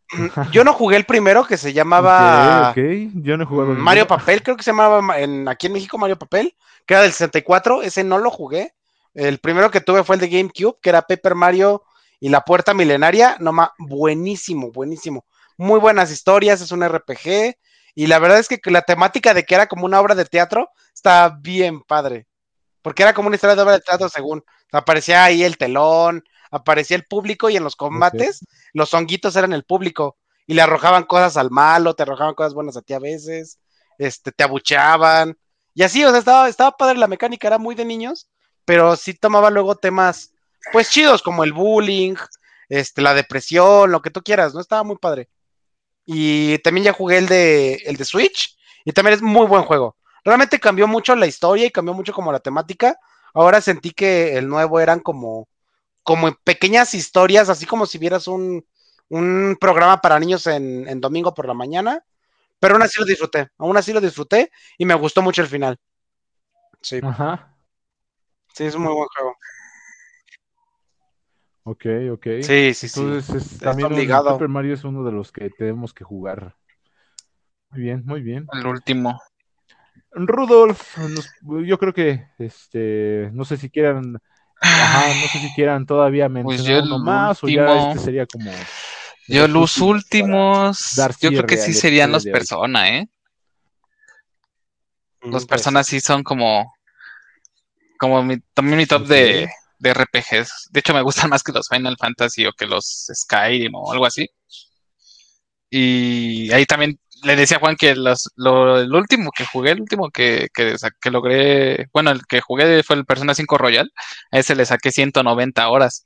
Yo 0.52 0.64
no 0.64 0.72
jugué 0.72 0.96
el 0.96 1.04
primero 1.04 1.44
que 1.44 1.56
se 1.56 1.72
llamaba 1.72 2.72
Yo 2.76 3.36
no 3.36 3.44
jugué 3.46 3.74
Mario 3.74 4.06
Papel, 4.06 4.42
creo 4.42 4.56
que 4.56 4.62
se 4.62 4.70
llamaba 4.70 5.18
en, 5.18 5.48
aquí 5.48 5.66
en 5.66 5.72
México 5.72 5.98
Mario 5.98 6.16
Papel, 6.16 6.54
que 6.86 6.94
era 6.94 7.02
del 7.02 7.12
64, 7.12 7.82
ese 7.82 8.04
no 8.04 8.18
lo 8.18 8.30
jugué. 8.30 8.72
El 9.14 9.38
primero 9.38 9.70
que 9.70 9.80
tuve 9.80 10.04
fue 10.04 10.16
el 10.16 10.20
de 10.20 10.28
GameCube, 10.28 10.78
que 10.80 10.90
era 10.90 11.02
Paper 11.02 11.34
Mario 11.34 11.82
y 12.20 12.28
la 12.28 12.42
Puerta 12.42 12.74
Milenaria, 12.74 13.36
nomás 13.40 13.70
buenísimo, 13.78 14.70
buenísimo. 14.70 15.24
Muy 15.56 15.80
buenas 15.80 16.10
historias, 16.10 16.60
es 16.60 16.70
un 16.70 16.86
RPG 16.86 17.56
y 17.96 18.06
la 18.06 18.20
verdad 18.20 18.38
es 18.38 18.46
que 18.46 18.60
la 18.70 18.82
temática 18.82 19.34
de 19.34 19.44
que 19.44 19.56
era 19.56 19.66
como 19.66 19.86
una 19.86 19.98
obra 20.00 20.14
de 20.14 20.26
teatro 20.26 20.70
está 20.94 21.36
bien 21.40 21.80
padre. 21.80 22.28
Porque 22.82 23.02
era 23.02 23.14
como 23.14 23.26
una 23.26 23.36
historia 23.36 23.56
de 23.56 23.62
obra 23.62 23.72
de 23.72 23.80
teatro 23.80 24.08
según. 24.08 24.44
Aparecía 24.70 25.24
ahí 25.24 25.42
el 25.42 25.56
telón, 25.56 26.22
aparecía 26.50 26.96
el 26.96 27.06
público 27.06 27.50
y 27.50 27.56
en 27.56 27.64
los 27.64 27.74
combates 27.74 28.44
los 28.74 28.92
honguitos 28.94 29.34
eran 29.34 29.52
el 29.54 29.64
público 29.64 30.18
y 30.46 30.54
le 30.54 30.62
arrojaban 30.62 31.04
cosas 31.04 31.38
al 31.38 31.50
malo, 31.50 31.94
te 31.94 32.02
arrojaban 32.02 32.34
cosas 32.34 32.54
buenas 32.54 32.76
a 32.76 32.82
ti 32.82 32.92
a 32.92 32.98
veces, 32.98 33.58
este, 33.98 34.30
te 34.30 34.44
abuchaban 34.44 35.36
y 35.76 35.82
así, 35.82 36.04
o 36.04 36.10
sea, 36.10 36.18
estaba, 36.18 36.48
estaba 36.48 36.76
padre 36.76 36.98
la 36.98 37.06
mecánica, 37.06 37.46
era 37.46 37.58
muy 37.58 37.74
de 37.74 37.84
niños, 37.84 38.28
pero 38.64 38.96
sí 38.96 39.12
tomaba 39.12 39.50
luego 39.50 39.76
temas, 39.76 40.32
pues 40.72 40.88
chidos 40.88 41.22
como 41.22 41.44
el 41.44 41.52
bullying, 41.52 42.14
este, 42.70 43.02
la 43.02 43.12
depresión, 43.12 43.92
lo 43.92 44.00
que 44.00 44.10
tú 44.10 44.22
quieras, 44.22 44.54
¿no? 44.54 44.60
Estaba 44.60 44.84
muy 44.84 44.96
padre. 44.96 45.28
Y 46.06 46.58
también 46.58 46.84
ya 46.84 46.92
jugué 46.92 47.18
el 47.18 47.26
de, 47.26 47.74
el 47.84 47.96
de 47.96 48.04
Switch 48.04 48.56
y 48.84 48.92
también 48.92 49.14
es 49.14 49.22
muy 49.22 49.46
buen 49.46 49.64
juego. 49.64 49.96
Realmente 50.24 50.58
cambió 50.58 50.86
mucho 50.86 51.14
la 51.16 51.26
historia 51.26 51.66
y 51.66 51.70
cambió 51.70 51.92
mucho 51.92 52.12
como 52.12 52.32
la 52.32 52.40
temática. 52.40 52.98
Ahora 53.34 53.60
sentí 53.60 53.90
que 53.90 54.38
el 54.38 54.48
nuevo 54.48 54.80
eran 54.80 55.00
como 55.00 55.48
como 56.06 56.32
pequeñas 56.44 56.94
historias, 56.94 57.48
así 57.48 57.66
como 57.66 57.84
si 57.84 57.98
vieras 57.98 58.28
un, 58.28 58.64
programa 59.60 60.00
para 60.00 60.20
niños 60.20 60.46
en, 60.46 61.00
domingo 61.00 61.34
por 61.34 61.48
la 61.48 61.54
mañana, 61.54 62.04
pero 62.60 62.74
aún 62.74 62.82
así 62.82 63.00
lo 63.00 63.04
disfruté, 63.04 63.48
aún 63.58 63.76
así 63.76 63.92
lo 63.92 64.00
disfruté 64.00 64.52
y 64.78 64.84
me 64.84 64.94
gustó 64.94 65.20
mucho 65.20 65.42
el 65.42 65.48
final. 65.48 65.76
Sí. 66.80 67.00
Ajá. 67.02 67.52
Sí, 68.54 68.66
es 68.66 68.76
un 68.76 68.82
muy 68.82 68.94
buen 68.94 69.08
juego. 69.08 69.36
Ok, 71.68 71.84
ok. 72.12 72.26
Sí, 72.42 72.74
sí, 72.74 72.88
sí. 72.88 73.00
Entonces, 73.00 73.42
es, 73.42 73.58
también 73.58 73.92
obligado. 73.92 74.30
Super 74.30 74.48
Mario 74.48 74.74
es 74.74 74.84
uno 74.84 75.02
de 75.02 75.10
los 75.10 75.32
que 75.32 75.50
tenemos 75.50 75.92
que 75.92 76.04
jugar. 76.04 76.54
Muy 77.70 77.80
bien, 77.80 78.02
muy 78.06 78.22
bien. 78.22 78.46
El 78.52 78.68
último. 78.68 79.20
Rudolf, 80.12 80.96
yo 81.42 81.78
creo 81.78 81.92
que, 81.92 82.28
este, 82.38 83.30
no 83.32 83.44
sé 83.44 83.56
si 83.56 83.68
quieran 83.68 84.18
Ajá, 84.60 85.08
no 85.08 85.28
sé 85.28 85.40
si 85.40 85.52
quieran 85.54 85.86
todavía 85.86 86.28
pues 86.28 86.62
mencionar 86.62 86.98
más 87.00 87.42
o 87.42 87.48
ya 87.48 87.90
este 87.90 88.04
sería 88.04 88.26
como. 88.26 88.52
Yo 89.26 89.48
los 89.48 89.78
últimos, 89.78 90.94
yo 91.20 91.30
creo 91.30 91.46
que 91.46 91.56
sí 91.56 91.74
serían 91.74 92.12
los 92.12 92.24
personas, 92.24 92.88
¿eh? 92.90 93.08
Los 95.20 95.32
pues 95.32 95.46
personas 95.46 95.88
sí 95.88 95.98
son 95.98 96.22
como, 96.22 96.72
como 97.98 98.22
mi, 98.22 98.38
también 98.54 98.78
mi 98.78 98.86
top 98.86 99.08
de, 99.08 99.48
de 99.78 99.90
RPGs. 99.94 100.68
De 100.70 100.80
hecho, 100.80 100.94
me 100.94 101.02
gustan 101.02 101.30
más 101.30 101.42
que 101.42 101.52
los 101.52 101.68
Final 101.68 101.96
Fantasy 101.98 102.46
o 102.46 102.52
que 102.52 102.66
los 102.66 103.08
Skyrim 103.12 103.74
o 103.74 103.92
algo 103.92 104.06
así. 104.06 104.28
Y 105.70 106.52
ahí 106.52 106.64
también 106.66 106.98
le 107.24 107.36
decía 107.36 107.56
a 107.58 107.60
Juan 107.60 107.76
que 107.76 107.94
los, 107.96 108.30
lo, 108.36 108.78
el 108.80 108.94
último 108.94 109.30
que 109.36 109.46
jugué, 109.46 109.72
el 109.72 109.80
último 109.80 110.10
que, 110.10 110.48
que, 110.54 110.76
que, 111.00 111.10
logré, 111.10 111.88
bueno, 111.92 112.10
el 112.10 112.26
que 112.26 112.40
jugué 112.40 112.82
fue 112.82 112.96
el 112.96 113.04
Persona 113.06 113.34
5 113.34 113.58
Royal, 113.58 113.90
a 114.30 114.38
ese 114.38 114.54
le 114.54 114.66
saqué 114.66 114.92
190 114.92 115.68
horas. 115.68 116.04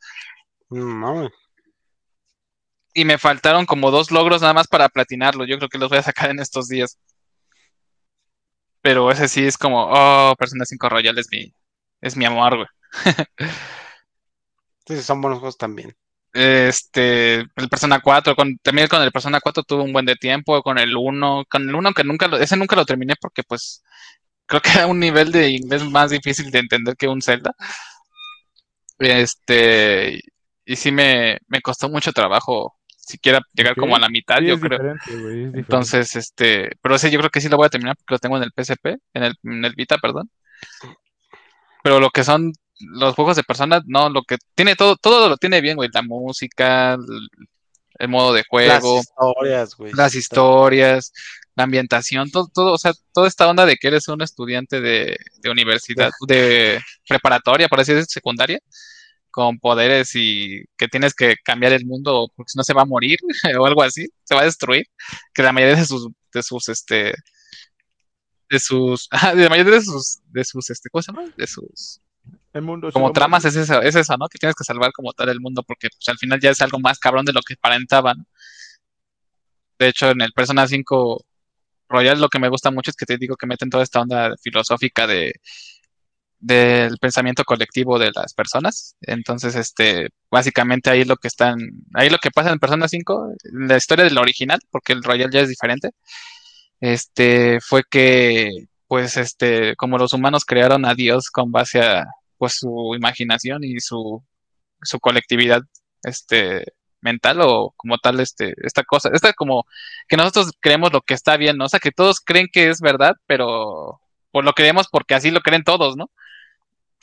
Y 2.94 3.04
me 3.04 3.18
faltaron 3.18 3.66
como 3.66 3.90
dos 3.90 4.10
logros 4.10 4.40
nada 4.42 4.54
más 4.54 4.66
para 4.68 4.88
platinarlo. 4.88 5.44
Yo 5.44 5.58
creo 5.58 5.68
que 5.68 5.78
los 5.78 5.88
voy 5.90 5.98
a 5.98 6.02
sacar 6.02 6.30
en 6.30 6.40
estos 6.40 6.68
días. 6.68 6.98
Pero 8.82 9.10
ese 9.10 9.28
sí 9.28 9.46
es 9.46 9.58
como, 9.58 9.88
oh, 9.90 10.34
Persona 10.38 10.64
5 10.64 10.88
Royal 10.88 11.18
es 11.18 11.28
mi, 11.30 11.54
es 12.00 12.16
mi 12.16 12.24
amor, 12.24 12.56
güey. 12.56 12.66
Sí, 14.86 15.02
son 15.02 15.20
buenos 15.20 15.40
juegos 15.40 15.56
también. 15.56 15.94
Este, 16.32 17.40
el 17.40 17.68
Persona 17.68 18.00
4, 18.00 18.36
con, 18.36 18.56
también 18.58 18.86
con 18.88 19.02
el 19.02 19.10
Persona 19.10 19.40
4 19.40 19.64
tuve 19.64 19.82
un 19.82 19.92
buen 19.92 20.06
de 20.06 20.16
tiempo, 20.16 20.62
con 20.62 20.78
el 20.78 20.96
1, 20.96 21.44
con 21.48 21.68
el 21.68 21.74
1 21.74 21.92
que 21.92 22.04
nunca 22.04 22.28
lo, 22.28 22.36
ese 22.36 22.56
nunca 22.56 22.76
lo 22.76 22.84
terminé 22.84 23.14
porque 23.20 23.42
pues 23.42 23.82
creo 24.46 24.60
que 24.60 24.70
era 24.70 24.86
un 24.86 25.00
nivel 25.00 25.32
de 25.32 25.50
inglés 25.50 25.84
más 25.84 26.10
difícil 26.10 26.50
de 26.50 26.60
entender 26.60 26.96
que 26.96 27.08
un 27.08 27.22
Zelda. 27.22 27.52
Este, 28.98 30.20
y 30.64 30.76
sí 30.76 30.92
me, 30.92 31.38
me 31.48 31.60
costó 31.62 31.88
mucho 31.88 32.12
trabajo 32.12 32.76
siquiera 33.10 33.40
llegar 33.52 33.74
como 33.76 33.96
a 33.96 33.98
la 33.98 34.08
mitad, 34.08 34.40
yo 34.40 34.58
creo. 34.58 34.94
Entonces, 35.54 36.16
este, 36.16 36.70
pero 36.80 36.94
ese 36.94 37.10
yo 37.10 37.18
creo 37.18 37.30
que 37.30 37.40
sí 37.40 37.48
lo 37.48 37.56
voy 37.56 37.66
a 37.66 37.70
terminar 37.70 37.96
porque 37.96 38.14
lo 38.14 38.18
tengo 38.18 38.36
en 38.36 38.44
el 38.44 38.52
PSP, 38.52 38.86
en 39.14 39.22
el, 39.24 39.34
en 39.42 39.64
el 39.64 39.74
Vita, 39.74 39.98
perdón. 39.98 40.30
Pero 41.82 41.98
lo 41.98 42.10
que 42.10 42.24
son 42.24 42.52
los 42.80 43.14
juegos 43.14 43.36
de 43.36 43.42
personas, 43.42 43.82
no, 43.86 44.08
lo 44.08 44.22
que 44.22 44.38
tiene 44.54 44.76
todo, 44.76 44.96
todo 44.96 45.28
lo 45.28 45.36
tiene 45.36 45.60
bien, 45.60 45.76
güey, 45.76 45.90
la 45.92 46.02
música, 46.02 46.98
el, 47.98 48.08
modo 48.08 48.32
de 48.32 48.44
juego, 48.48 48.96
las 48.96 49.04
historias, 49.04 49.76
güey. 49.76 49.92
Las 49.92 50.14
historias, 50.14 51.12
la 51.54 51.64
ambientación, 51.64 52.30
todo, 52.30 52.48
todo, 52.52 52.72
o 52.72 52.78
sea, 52.78 52.92
toda 53.12 53.28
esta 53.28 53.48
onda 53.48 53.66
de 53.66 53.76
que 53.76 53.88
eres 53.88 54.08
un 54.08 54.22
estudiante 54.22 54.80
de, 54.80 55.18
universidad, 55.50 56.10
de 56.26 56.80
preparatoria, 57.06 57.68
por 57.68 57.80
así 57.80 57.92
decirlo, 57.92 58.06
secundaria, 58.08 58.60
con 59.30 59.58
poderes 59.58 60.12
y 60.14 60.64
que 60.76 60.88
tienes 60.88 61.14
que 61.14 61.36
cambiar 61.44 61.72
el 61.72 61.86
mundo 61.86 62.28
porque 62.34 62.50
si 62.50 62.58
no 62.58 62.64
se 62.64 62.74
va 62.74 62.82
a 62.82 62.86
morir 62.86 63.18
o 63.58 63.66
algo 63.66 63.82
así, 63.82 64.08
se 64.24 64.34
va 64.34 64.42
a 64.42 64.44
destruir, 64.44 64.86
que 65.34 65.42
la 65.42 65.52
mayoría 65.52 65.76
de 65.76 65.86
sus, 65.86 66.08
de 66.32 66.42
sus, 66.42 66.68
este, 66.68 67.14
de 68.48 68.58
sus, 68.58 69.08
ah, 69.12 69.34
de 69.34 69.44
la 69.44 69.50
mayoría 69.50 69.74
de 69.74 69.82
sus, 69.82 70.20
de 70.26 70.44
sus, 70.44 70.70
este, 70.70 70.90
¿cómo 70.90 71.02
se 71.02 71.12
llama? 71.12 71.32
De 71.36 71.46
sus 71.46 72.00
como 72.92 73.12
tramas 73.12 73.44
es 73.44 73.56
eso, 73.56 73.80
es 73.80 73.94
eso, 73.94 74.16
¿no? 74.16 74.28
Que 74.28 74.38
tienes 74.38 74.56
que 74.56 74.64
salvar 74.64 74.92
como 74.92 75.12
tal 75.12 75.28
el 75.28 75.40
mundo 75.40 75.62
porque 75.62 75.88
pues, 75.88 76.08
al 76.08 76.18
final 76.18 76.40
ya 76.40 76.50
es 76.50 76.60
algo 76.60 76.80
más 76.80 76.98
cabrón 76.98 77.24
de 77.24 77.32
lo 77.32 77.42
que 77.42 77.54
aparentaban. 77.54 78.26
De 79.78 79.88
hecho, 79.88 80.10
en 80.10 80.20
el 80.20 80.32
Persona 80.32 80.66
5 80.66 81.24
Royal 81.88 82.20
lo 82.20 82.28
que 82.28 82.38
me 82.38 82.48
gusta 82.48 82.70
mucho 82.70 82.90
es 82.90 82.96
que 82.96 83.06
te 83.06 83.18
digo 83.18 83.36
que 83.36 83.46
meten 83.46 83.70
toda 83.70 83.82
esta 83.82 84.00
onda 84.00 84.34
filosófica 84.42 85.06
de 85.06 85.34
del 86.40 86.96
pensamiento 86.98 87.44
colectivo 87.44 87.98
de 87.98 88.12
las 88.14 88.34
personas. 88.34 88.96
Entonces, 89.02 89.54
este, 89.56 90.08
básicamente 90.30 90.90
ahí 90.90 91.04
lo 91.04 91.16
que 91.16 91.28
están, 91.28 91.58
ahí 91.94 92.08
lo 92.10 92.18
que 92.18 92.30
pasa 92.30 92.50
en 92.50 92.58
Persona 92.58 92.88
5, 92.88 93.34
la 93.52 93.76
historia 93.76 94.04
del 94.04 94.18
original, 94.18 94.60
porque 94.70 94.92
el 94.94 95.02
Royal 95.02 95.30
ya 95.30 95.40
es 95.40 95.48
diferente, 95.50 95.90
este, 96.80 97.60
fue 97.60 97.82
que 97.88 98.50
pues 98.88 99.16
este, 99.16 99.76
como 99.76 99.98
los 99.98 100.12
humanos 100.14 100.44
crearon 100.44 100.84
a 100.84 100.94
Dios 100.94 101.30
con 101.30 101.52
base 101.52 101.80
a 101.80 102.06
pues 102.40 102.54
su 102.54 102.94
imaginación 102.96 103.62
y 103.64 103.80
su, 103.80 104.24
su 104.80 104.98
colectividad 104.98 105.60
este 106.02 106.72
mental 107.02 107.42
o 107.42 107.74
como 107.76 107.98
tal 107.98 108.18
este 108.18 108.54
esta 108.62 108.82
cosa, 108.82 109.10
esta 109.12 109.34
como 109.34 109.66
que 110.08 110.16
nosotros 110.16 110.52
creemos 110.58 110.90
lo 110.90 111.02
que 111.02 111.12
está 111.12 111.36
bien, 111.36 111.58
¿no? 111.58 111.66
O 111.66 111.68
sea, 111.68 111.80
que 111.80 111.92
todos 111.92 112.20
creen 112.20 112.48
que 112.50 112.70
es 112.70 112.80
verdad, 112.80 113.12
pero 113.26 114.00
pues 114.30 114.42
lo 114.42 114.54
creemos 114.54 114.88
porque 114.90 115.14
así 115.14 115.30
lo 115.30 115.40
creen 115.40 115.64
todos, 115.64 115.98
¿no? 115.98 116.10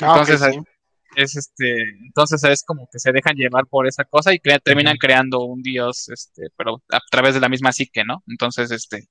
Ah, 0.01 0.17
entonces 0.17 0.41
es 1.15 1.35
este, 1.35 1.81
entonces 2.03 2.43
es 2.43 2.63
como 2.63 2.89
que 2.91 2.97
se 2.97 3.11
dejan 3.11 3.35
llevar 3.35 3.67
por 3.67 3.85
esa 3.85 4.05
cosa 4.05 4.33
y 4.33 4.39
terminan 4.39 4.97
creando 4.97 5.41
un 5.41 5.61
dios, 5.61 6.09
este, 6.09 6.47
pero 6.57 6.81
a 6.89 6.99
través 7.11 7.35
de 7.35 7.41
la 7.41 7.49
misma 7.49 7.71
psique, 7.71 8.03
¿no? 8.03 8.23
Entonces, 8.27 8.71
este, 8.71 9.07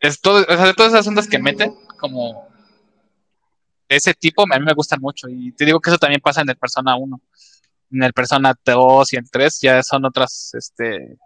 es 0.00 0.20
todo, 0.20 0.42
o 0.42 0.56
sea, 0.56 0.74
todas 0.74 0.92
esas 0.92 1.06
ondas 1.06 1.28
que 1.28 1.38
meten, 1.38 1.74
como 1.98 2.51
ese 3.96 4.14
tipo, 4.14 4.42
a 4.42 4.58
mí 4.58 4.64
me 4.64 4.74
gustan 4.74 5.00
mucho. 5.00 5.28
Y 5.28 5.52
te 5.52 5.64
digo 5.64 5.80
que 5.80 5.90
eso 5.90 5.98
también 5.98 6.20
pasa 6.20 6.40
en 6.42 6.48
el 6.50 6.56
Persona 6.56 6.96
1. 6.96 7.20
En 7.92 8.02
el 8.02 8.12
Persona 8.12 8.54
2 8.64 9.12
y 9.12 9.16
el 9.16 9.30
3 9.30 9.58
ya 9.60 9.82
son 9.82 10.04
otras, 10.04 10.50
este, 10.54 11.18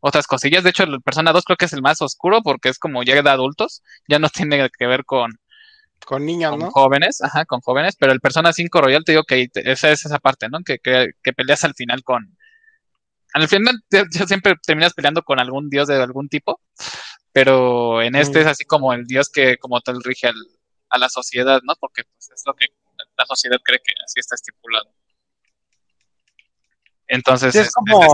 otras 0.00 0.26
cosillas. 0.26 0.64
De 0.64 0.70
hecho, 0.70 0.84
el 0.84 1.00
Persona 1.02 1.32
2 1.32 1.44
creo 1.44 1.56
que 1.56 1.66
es 1.66 1.72
el 1.72 1.82
más 1.82 2.00
oscuro 2.02 2.42
porque 2.42 2.68
es 2.70 2.78
como 2.78 3.02
ya 3.02 3.20
de 3.20 3.30
adultos, 3.30 3.82
ya 4.08 4.18
no 4.18 4.28
tiene 4.46 4.68
que 4.78 4.86
ver 4.86 5.04
con, 5.04 5.38
Con 6.06 6.24
niños, 6.24 6.50
con 6.52 6.60
¿no? 6.60 6.70
jóvenes, 6.70 7.20
ajá, 7.22 7.44
con 7.44 7.60
jóvenes, 7.60 7.96
pero 7.98 8.12
el 8.12 8.20
Persona 8.20 8.52
5 8.52 8.80
Royal 8.80 9.04
te 9.04 9.12
digo 9.12 9.24
que 9.24 9.48
esa 9.54 9.90
es 9.90 10.06
esa 10.06 10.18
parte, 10.18 10.48
¿no? 10.48 10.60
Que, 10.64 10.78
que, 10.78 11.10
que 11.22 11.32
peleas 11.32 11.64
al 11.64 11.74
final 11.74 12.02
con... 12.02 12.36
Al 13.34 13.46
final 13.46 13.82
te- 13.88 14.06
yo 14.10 14.26
siempre 14.26 14.54
terminas 14.66 14.94
peleando 14.94 15.22
con 15.22 15.38
algún 15.38 15.68
dios 15.68 15.86
de 15.88 16.02
algún 16.02 16.30
tipo, 16.30 16.60
pero 17.32 18.00
en 18.00 18.14
este 18.16 18.38
Mm. 18.38 18.42
es 18.42 18.46
así 18.48 18.64
como 18.64 18.94
el 18.94 19.04
dios 19.06 19.28
que 19.28 19.58
como 19.58 19.80
tal 19.82 20.02
rige 20.02 20.28
al- 20.28 20.46
a 20.90 20.98
la 20.98 21.08
sociedad, 21.08 21.60
¿no? 21.64 21.74
Porque 21.80 22.04
pues, 22.04 22.30
es 22.34 22.42
lo 22.46 22.54
que 22.54 22.66
la 23.16 23.26
sociedad 23.26 23.58
cree 23.64 23.80
que 23.84 23.92
así 24.04 24.20
está 24.20 24.34
estipulado. 24.34 24.88
Entonces, 27.10 27.54
Sí, 27.54 27.60
es 27.60 27.72
como 27.72 28.06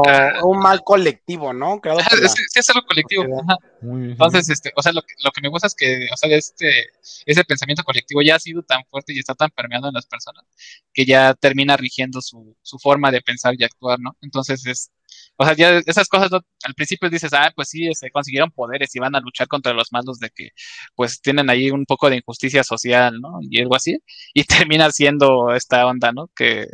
un 0.44 0.58
mal 0.60 0.82
colectivo, 0.84 1.52
¿no? 1.52 1.80
Ajá, 1.84 1.84
la- 2.22 2.28
sí, 2.28 2.42
es 2.54 2.70
algo 2.70 2.86
colectivo. 2.86 3.24
ajá. 3.42 3.56
Entonces, 3.82 4.48
este, 4.50 4.72
o 4.76 4.82
sea, 4.82 4.92
lo 4.92 5.02
que, 5.02 5.14
lo 5.24 5.32
que 5.32 5.40
me 5.40 5.48
gusta 5.48 5.66
es 5.66 5.74
que, 5.74 6.06
o 6.12 6.16
sea, 6.16 6.30
este, 6.36 6.90
ese 7.26 7.44
pensamiento 7.44 7.82
colectivo 7.82 8.22
ya 8.22 8.36
ha 8.36 8.38
sido 8.38 8.62
tan 8.62 8.84
fuerte 8.86 9.12
y 9.12 9.18
está 9.18 9.34
tan 9.34 9.50
permeado 9.50 9.88
en 9.88 9.94
las 9.94 10.06
personas 10.06 10.44
que 10.92 11.04
ya 11.04 11.34
termina 11.34 11.76
rigiendo 11.76 12.22
su, 12.22 12.56
su 12.62 12.78
forma 12.78 13.10
de 13.10 13.20
pensar 13.20 13.54
y 13.58 13.64
actuar, 13.64 13.98
¿no? 13.98 14.16
Entonces 14.22 14.64
es, 14.64 14.90
o 15.36 15.44
sea, 15.44 15.54
ya 15.54 15.78
esas 15.86 16.08
cosas 16.08 16.30
no- 16.30 16.40
al 16.64 16.74
principio 16.74 17.10
dices, 17.10 17.32
ah, 17.34 17.50
pues 17.54 17.68
sí, 17.70 17.88
se 17.94 18.10
consiguieron 18.10 18.50
poderes 18.52 18.94
y 18.94 19.00
van 19.00 19.14
a 19.16 19.20
luchar 19.20 19.48
contra 19.48 19.72
los 19.74 19.92
malos 19.92 20.18
de 20.20 20.30
que, 20.30 20.50
pues, 20.94 21.20
tienen 21.20 21.50
ahí 21.50 21.70
un 21.70 21.84
poco 21.86 22.10
de 22.10 22.16
injusticia 22.16 22.64
social, 22.64 23.20
¿no? 23.20 23.38
Y 23.42 23.60
algo 23.60 23.76
así, 23.76 23.98
y 24.34 24.44
termina 24.68 24.90
siendo 24.92 25.52
esta 25.54 25.86
onda, 25.86 26.12
¿no? 26.12 26.28
Que, 26.36 26.66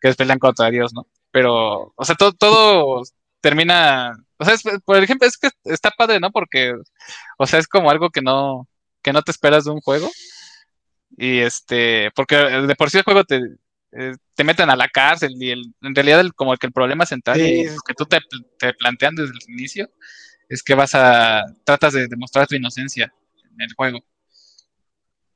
que 0.00 0.14
pelean 0.14 0.38
contra 0.38 0.70
Dios, 0.70 0.92
¿no? 0.94 1.06
Pero, 1.30 1.92
o 1.96 2.04
sea, 2.04 2.14
todo, 2.16 2.32
todo 2.32 3.02
termina, 3.40 4.12
o 4.38 4.44
sea, 4.44 4.54
es- 4.54 4.62
por 4.84 4.96
ejemplo, 5.02 5.26
es 5.28 5.36
que 5.38 5.50
está 5.64 5.90
padre, 5.90 6.20
¿no? 6.20 6.30
Porque, 6.30 6.74
o 7.38 7.46
sea, 7.46 7.58
es 7.60 7.68
como 7.68 7.90
algo 7.90 8.10
que 8.10 8.22
no, 8.22 8.68
que 9.02 9.12
no 9.12 9.22
te 9.22 9.30
esperas 9.32 9.64
de 9.64 9.70
un 9.72 9.80
juego. 9.80 10.10
Y 11.16 11.40
este, 11.40 12.10
porque 12.14 12.36
de 12.36 12.74
por 12.76 12.90
sí 12.90 12.98
el 12.98 13.04
juego 13.04 13.24
te, 13.24 13.40
eh, 13.92 14.14
te 14.34 14.44
meten 14.44 14.70
a 14.70 14.76
la 14.76 14.88
cárcel 14.88 15.34
y 15.38 15.50
el, 15.50 15.74
en 15.82 15.94
realidad 15.94 16.20
el, 16.20 16.34
como 16.34 16.56
que 16.56 16.66
el 16.66 16.72
problema 16.72 17.04
central 17.04 17.36
Sí, 17.36 17.66
que 17.86 17.94
tú 17.94 18.06
te, 18.06 18.20
te 18.58 18.72
plantean 18.74 19.14
desde 19.14 19.32
el 19.32 19.52
inicio 19.52 19.90
es 20.48 20.62
que 20.62 20.74
vas 20.74 20.94
a, 20.94 21.44
tratas 21.64 21.92
de 21.92 22.08
demostrar 22.08 22.46
tu 22.46 22.54
inocencia 22.54 23.12
en 23.34 23.60
el 23.60 23.72
juego. 23.74 24.00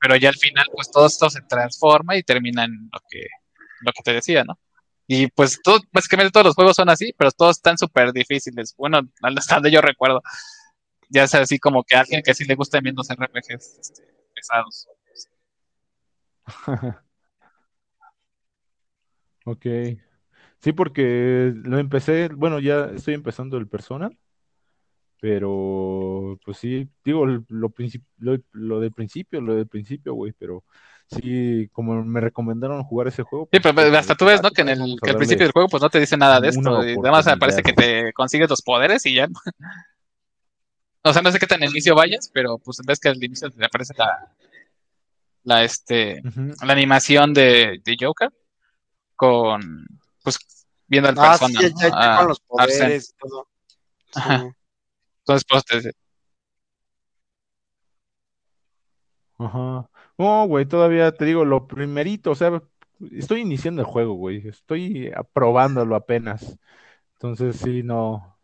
Pero 0.01 0.16
ya 0.16 0.28
al 0.28 0.37
final, 0.37 0.66
pues 0.73 0.91
todo 0.91 1.07
esto 1.07 1.31
se 1.31 1.41
transforma 1.43 2.16
y 2.16 2.23
termina 2.23 2.65
en 2.65 2.91
lo 2.93 3.01
que, 3.09 3.27
lo 3.81 3.93
que 3.93 4.03
te 4.03 4.12
decía, 4.12 4.45
¿no? 4.45 4.59
Y 5.07 5.28
pues 5.28 5.61
todo, 5.62 5.81
básicamente 5.93 6.33
todos 6.33 6.47
los 6.47 6.55
juegos 6.55 6.77
son 6.77 6.91
así, 6.91 7.15
pero 7.16 7.31
todos 7.31 7.57
están 7.57 7.78
súper 7.78 8.12
difíciles. 8.12 8.74
Bueno, 8.77 9.01
hasta 9.23 9.55
donde 9.55 9.70
yo 9.70 9.81
recuerdo. 9.81 10.23
Ya 11.09 11.24
es 11.24 11.35
así 11.35 11.59
como 11.59 11.85
que 11.85 11.95
a 11.97 12.01
alguien 12.01 12.23
que 12.23 12.35
sí 12.35 12.45
le 12.45 12.57
gusta 12.57 12.81
viendo 12.81 13.01
los 13.01 13.09
RPGs 13.09 13.78
este, 13.78 14.03
pesados. 14.35 14.89
Ok. 19.47 19.64
Sí, 20.60 20.73
porque 20.73 21.52
lo 21.64 21.78
empecé, 21.78 22.28
bueno, 22.28 22.59
ya 22.59 22.86
estoy 22.86 23.14
empezando 23.14 23.56
el 23.59 23.68
Persona, 23.68 24.10
pero 25.20 26.39
pues 26.44 26.59
sí, 26.59 26.89
digo, 27.05 27.24
lo, 27.27 27.44
lo, 27.48 27.70
princip- 27.70 28.05
lo, 28.18 28.36
lo 28.52 28.81
del 28.81 28.93
principio, 28.93 29.40
lo 29.40 29.55
del 29.55 29.66
principio, 29.68 30.14
güey, 30.14 30.32
pero 30.39 30.64
sí, 31.06 31.68
como 31.73 32.05
me 32.05 32.20
recomendaron 32.20 32.82
jugar 32.82 33.09
ese 33.09 33.23
juego. 33.23 33.48
Sí, 33.52 33.60
pues, 33.60 33.74
pero 33.74 33.97
hasta 33.97 34.14
tú 34.14 34.24
ves, 34.24 34.43
¿no? 34.43 34.48
"Ah, 34.48 34.52
Que 34.55 34.62
en 34.62 34.66
pues, 34.68 34.78
el, 34.81 34.86
que 34.86 34.93
al 34.93 35.01
darle". 35.01 35.18
principio 35.18 35.44
del 35.47 35.52
juego 35.52 35.68
pues 35.68 35.82
no 35.82 35.89
te 35.90 36.01
dice 36.01 36.16
nada 36.16 36.40
de 36.40 36.48
esto. 36.48 36.60
Y 36.60 36.64
nada 36.64 36.78
más 36.82 37.27
oportunidad. 37.27 37.35
aparece 37.35 37.62
que 37.62 37.73
te 37.73 38.12
consigues 38.12 38.51
los 38.51 38.62
poderes 38.62 39.06
y 39.06 39.14
ya. 39.14 39.28
O 41.05 41.12
sea, 41.12 41.23
no 41.23 41.31
sé 41.31 41.39
qué 41.39 41.47
tan 41.47 41.62
inicio 41.62 41.94
vayas, 41.94 42.28
pero 42.35 42.59
pues 42.59 42.78
ves 42.85 42.98
que 42.98 43.09
al 43.09 43.23
inicio 43.23 43.48
te 43.51 43.64
aparece 43.64 43.94
la, 43.97 44.32
la, 45.44 45.62
este, 45.64 46.20
la 46.66 46.73
animación 46.73 47.32
de, 47.32 47.81
de 47.85 47.97
Joker 48.01 48.31
con, 49.16 49.86
pues, 50.22 50.38
viendo 50.86 51.09
al 51.09 51.16
Ah, 51.18 51.36
persona, 51.38 51.60
sí, 51.60 51.72
¿no? 51.74 51.80
ya, 51.80 51.88
ya 51.88 52.14
A 52.14 52.16
con 52.18 52.28
los 52.28 52.40
poderes 52.40 53.10
y 53.10 53.16
todo. 53.18 53.48
Sí. 54.12 54.20
Ajá. 54.20 54.56
Entonces, 55.20 55.44
pues, 55.48 55.64
te- 55.64 55.93
Ajá. 59.38 59.88
No, 60.18 60.47
güey, 60.47 60.64
todavía 60.66 61.12
te 61.12 61.24
digo 61.26 61.44
lo 61.44 61.66
primerito, 61.66 62.30
o 62.30 62.34
sea, 62.34 62.62
estoy 63.12 63.43
iniciando 63.43 63.82
el 63.82 63.86
juego, 63.86 64.14
güey, 64.14 64.48
estoy 64.48 65.10
aprobándolo 65.14 65.94
apenas. 65.94 66.59
Entonces, 67.14 67.56
sí, 67.56 67.82
no, 67.82 68.35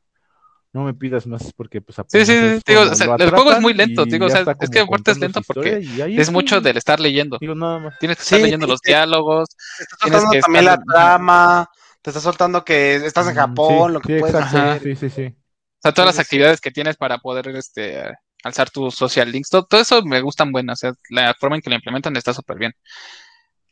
no 0.73 0.85
me 0.85 0.95
pidas 0.95 1.27
más 1.27 1.53
porque 1.55 1.81
pues 1.83 1.97
Sí, 2.09 2.21
sí, 2.25 2.27
sí, 2.27 2.33
es 2.33 2.65
digo, 2.65 2.81
o 2.83 2.95
sea, 2.95 3.15
el 3.19 3.31
juego 3.31 3.53
es 3.53 3.61
muy 3.61 3.75
lento, 3.75 4.07
digo, 4.07 4.27
o 4.27 4.31
sea, 4.31 4.45
es 4.61 4.71
que 4.71 4.81
aparte 4.81 5.11
es 5.13 5.19
lento 5.19 5.41
porque 5.47 5.85
es 6.17 6.31
mucho 6.31 6.61
del 6.61 6.77
estar 6.79 6.99
leyendo. 7.01 7.39
digo 7.39 7.55
nada 7.55 7.79
más. 7.79 7.99
Tienes 7.99 8.17
que 8.19 8.23
estar 8.23 8.41
Sí, 8.41 8.43
leyendo 8.43 8.67
los 8.67 8.81
diálogos. 8.81 9.49
Te 9.77 9.83
está 9.85 9.97
Tienes 10.01 10.23
soltando 10.23 10.31
que 10.31 10.41
también 10.41 10.65
la 10.65 10.79
trama, 10.79 11.71
te 12.01 12.11
está 12.11 12.21
soltando 12.21 12.65
que 12.65 12.97
estás 12.97 13.29
en 13.29 13.35
Japón, 13.35 13.89
sí, 13.89 13.93
lo 13.93 14.01
que 14.01 14.09
sí, 14.09 14.15
puedes 14.15 14.37
exacto, 14.37 14.59
hacer. 14.59 14.83
Sí, 14.83 14.97
sí, 14.97 15.11
sí. 15.11 15.27
O 15.27 15.81
sea, 15.83 15.93
todas 15.93 16.09
Sí, 16.09 16.17
las 16.17 16.19
actividades 16.19 16.61
que 16.61 16.71
tienes 16.71 16.97
para 16.97 17.19
poder 17.19 17.49
este, 17.49 18.03
alzar 18.45 18.71
tus 18.71 18.95
social 18.95 19.31
links, 19.31 19.51
todo, 19.51 19.65
todo 19.67 19.81
eso 19.81 20.03
me 20.05 20.21
gustan 20.23 20.53
buenas. 20.53 20.79
O 20.85 20.89
sea, 20.89 20.93
la 21.11 21.35
forma 21.35 21.57
en 21.57 21.63
que 21.63 21.71
lo 21.71 21.77
implementan 21.77 22.17
está 22.17 22.33
súper 22.35 22.59
bien. 22.59 22.73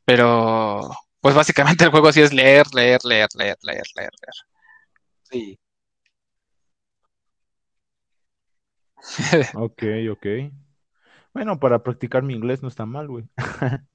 Pero, 0.05 0.91
pues 1.21 1.35
básicamente 1.35 1.85
el 1.85 1.91
juego 1.91 2.13
sí 2.13 2.21
es 2.23 2.33
leer, 2.33 2.67
leer, 2.75 3.01
leer, 3.05 3.29
leer, 3.35 3.57
leer, 3.63 3.85
leer, 3.97 4.11
leer. 4.21 4.35
Sí. 5.31 5.59
Ok, 9.55 9.83
ok. 10.11 10.27
Bueno, 11.33 11.59
para 11.59 11.83
practicar 11.83 12.23
mi 12.23 12.35
inglés 12.35 12.63
no 12.63 12.69
está 12.69 12.87
mal, 12.87 13.09
güey. 13.09 13.25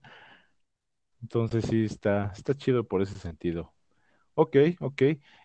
Entonces 1.21 1.65
sí, 1.65 1.85
está, 1.85 2.31
está 2.35 2.55
chido 2.55 2.87
por 2.87 3.01
ese 3.01 3.17
sentido. 3.19 3.73
Ok, 4.35 4.57
ok. 4.79 5.01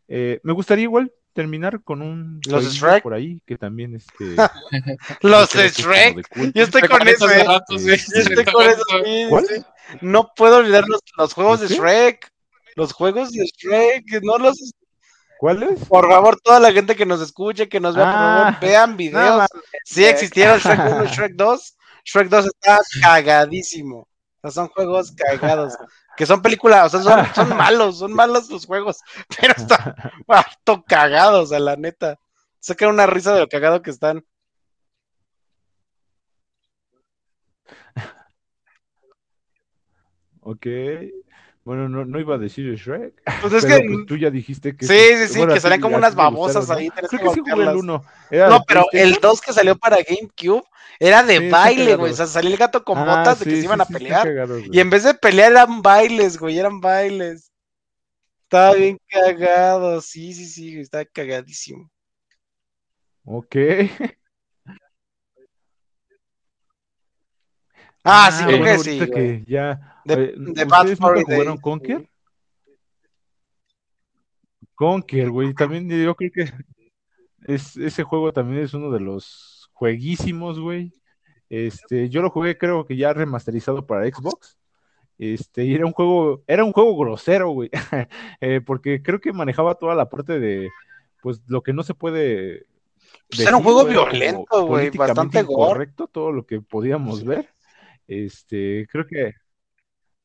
Eh, 0.08 0.40
me 0.42 0.52
gustaría 0.52 0.84
igual 0.84 1.12
terminar 1.32 1.82
con 1.82 2.02
un 2.02 2.40
Los 2.48 2.64
de 2.64 2.70
Shrek. 2.70 3.02
por 3.02 3.14
ahí 3.14 3.40
que 3.46 3.56
también 3.56 3.94
este 3.94 4.36
Los 5.22 5.52
de 5.52 5.68
Shrek. 5.68 6.16
de. 6.16 6.52
Yo 6.54 6.64
estoy 6.64 6.82
con 6.82 7.00
ratos, 7.00 7.82
güey. 7.82 7.96
Yo 7.96 8.20
estoy 8.20 8.44
con 8.44 8.66
eso. 8.66 9.64
No 10.00 10.32
puedo 10.36 10.58
olvidar 10.58 10.84
los, 10.88 11.00
los 11.16 11.32
juegos 11.32 11.60
de. 11.60 11.68
Shrek. 11.68 12.30
Los 12.76 12.92
juegos 12.92 13.32
de 13.32 13.46
Shrek. 13.46 14.22
No 14.22 14.38
los. 14.38 14.74
¿Cuál 15.40 15.62
es? 15.62 15.86
Por 15.88 16.06
favor, 16.06 16.38
toda 16.42 16.60
la 16.60 16.70
gente 16.70 16.94
que 16.94 17.06
nos 17.06 17.22
escuche, 17.22 17.66
que 17.66 17.80
nos 17.80 17.96
vea, 17.96 18.04
por 18.04 18.14
Ah, 18.14 18.44
favor, 18.52 18.60
vean 18.60 18.90
No, 18.90 18.96
videos. 18.98 19.46
Si 19.86 20.04
existieron 20.04 20.58
Shrek 20.58 20.80
1 20.80 21.04
y 21.04 21.06
Shrek 21.08 21.32
2, 21.34 21.76
Shrek 22.04 22.28
2 22.28 22.44
está 22.44 22.78
cagadísimo. 23.00 24.00
O 24.00 24.06
sea, 24.42 24.50
son 24.50 24.68
juegos 24.68 25.12
cagados. 25.12 25.78
Que 26.14 26.26
son 26.26 26.42
películas, 26.42 26.92
o 26.92 27.00
sea, 27.02 27.24
son, 27.24 27.34
son 27.34 27.48
malos, 27.56 28.00
son 28.00 28.12
malos 28.12 28.50
los 28.50 28.66
juegos. 28.66 28.98
Pero 29.40 29.54
están 29.56 29.94
harto 30.28 30.84
cagados, 30.86 31.52
a 31.52 31.58
la 31.58 31.74
neta. 31.76 32.18
Sacan 32.58 32.90
una 32.90 33.06
risa 33.06 33.32
de 33.32 33.40
lo 33.40 33.48
cagado 33.48 33.80
que 33.80 33.90
están. 33.92 34.22
Ok. 40.42 40.66
Bueno, 41.64 41.88
no, 41.88 42.04
no 42.04 42.18
iba 42.18 42.36
a 42.36 42.38
decir 42.38 42.74
Shrek. 42.74 43.22
Pues 43.40 43.52
es 43.52 43.64
pero 43.66 43.80
que. 43.80 43.88
pues 43.94 44.06
tú 44.06 44.16
ya 44.16 44.30
dijiste 44.30 44.76
que 44.76 44.86
Sí, 44.86 44.94
sí, 45.18 45.28
sí, 45.28 45.38
bueno, 45.38 45.54
que 45.54 45.60
salían 45.60 45.80
como 45.80 45.96
unas 45.96 46.14
babosas 46.14 46.56
gustaron, 46.66 46.82
ahí, 46.82 46.88
¿no? 46.88 46.94
Creo 46.94 47.08
que 47.10 47.16
que 47.18 47.30
sí 47.30 47.40
jugué 47.40 47.52
el 47.52 47.74
golpearlas. 47.74 47.76
1. 47.76 48.04
Era 48.30 48.48
No, 48.48 48.64
pero 48.66 48.80
el 48.80 48.86
PlayStation. 48.90 49.20
2 49.20 49.40
que 49.40 49.52
salió 49.52 49.76
para 49.76 49.96
GameCube 49.98 50.62
era 50.98 51.22
de 51.22 51.38
Sí, 51.38 51.48
baile, 51.50 51.96
güey. 51.96 52.12
O 52.12 52.16
sea, 52.16 52.26
salía 52.26 52.50
el 52.50 52.56
gato 52.56 52.82
con 52.84 52.98
Ah, 52.98 53.04
botas 53.04 53.38
de 53.40 53.44
que 53.46 53.50
sí, 53.52 53.56
se 53.58 53.64
iban 53.64 53.80
a 53.80 53.84
pelear. 53.86 54.26
cagados, 54.26 54.62
Y 54.70 54.80
en 54.80 54.90
vez 54.90 55.04
de 55.04 55.14
pelear 55.14 55.52
eran 55.52 55.82
bailes, 55.82 56.38
güey, 56.38 56.58
eran 56.58 56.80
bailes. 56.80 57.50
Estaba 58.44 58.74
bien 58.74 58.98
cagado, 59.08 60.00
sí, 60.00 60.32
sí, 60.34 60.46
sí, 60.46 60.70
güey, 60.72 60.82
estaba 60.82 61.04
cagadísimo. 61.04 61.90
Ok. 63.24 63.54
Ah, 68.04 68.30
sí, 68.32 68.44
creo 68.44 68.58
bueno, 68.58 68.82
que 68.82 68.90
sí, 68.90 69.10
que 69.10 69.44
ya. 69.46 70.02
De, 70.04 70.14
eh, 70.14 70.34
de 70.36 70.64
Bad 70.64 70.84
¿Ustedes 70.84 71.00
nunca 71.00 71.12
Furry 71.12 71.24
jugaron. 71.24 71.58
Conker? 71.58 72.10
Conker, 74.74 75.30
güey. 75.30 75.54
También 75.54 75.88
yo 75.88 76.14
creo 76.14 76.30
que 76.32 76.52
es, 77.46 77.76
ese 77.76 78.02
juego 78.02 78.32
también 78.32 78.64
es 78.64 78.74
uno 78.74 78.90
de 78.90 79.00
los 79.00 79.70
jueguísimos, 79.72 80.58
güey. 80.58 80.92
Este, 81.50 82.08
yo 82.08 82.22
lo 82.22 82.30
jugué, 82.30 82.56
creo 82.56 82.86
que 82.86 82.96
ya 82.96 83.12
remasterizado 83.12 83.86
para 83.86 84.06
Xbox. 84.06 84.56
Este, 85.18 85.64
y 85.64 85.74
era 85.74 85.84
un 85.84 85.92
juego, 85.92 86.42
era 86.46 86.64
un 86.64 86.72
juego 86.72 86.96
grosero, 86.96 87.50
güey. 87.50 87.70
Eh, 88.40 88.62
porque 88.64 89.02
creo 89.02 89.20
que 89.20 89.34
manejaba 89.34 89.74
toda 89.74 89.94
la 89.94 90.08
parte 90.08 90.40
de, 90.40 90.70
pues, 91.22 91.42
lo 91.46 91.62
que 91.62 91.74
no 91.74 91.82
se 91.82 91.92
puede 91.92 92.64
Pues 93.28 93.40
era 93.40 93.56
un 93.56 93.62
juego 93.62 93.84
violento, 93.84 94.64
güey, 94.66 94.88
bastante 94.90 95.42
gore. 95.42 95.52
incorrecto 95.52 96.06
todo 96.06 96.32
lo 96.32 96.46
que 96.46 96.62
podíamos 96.62 97.22
ver. 97.24 97.50
Este, 98.10 98.88
creo 98.90 99.06
que, 99.06 99.34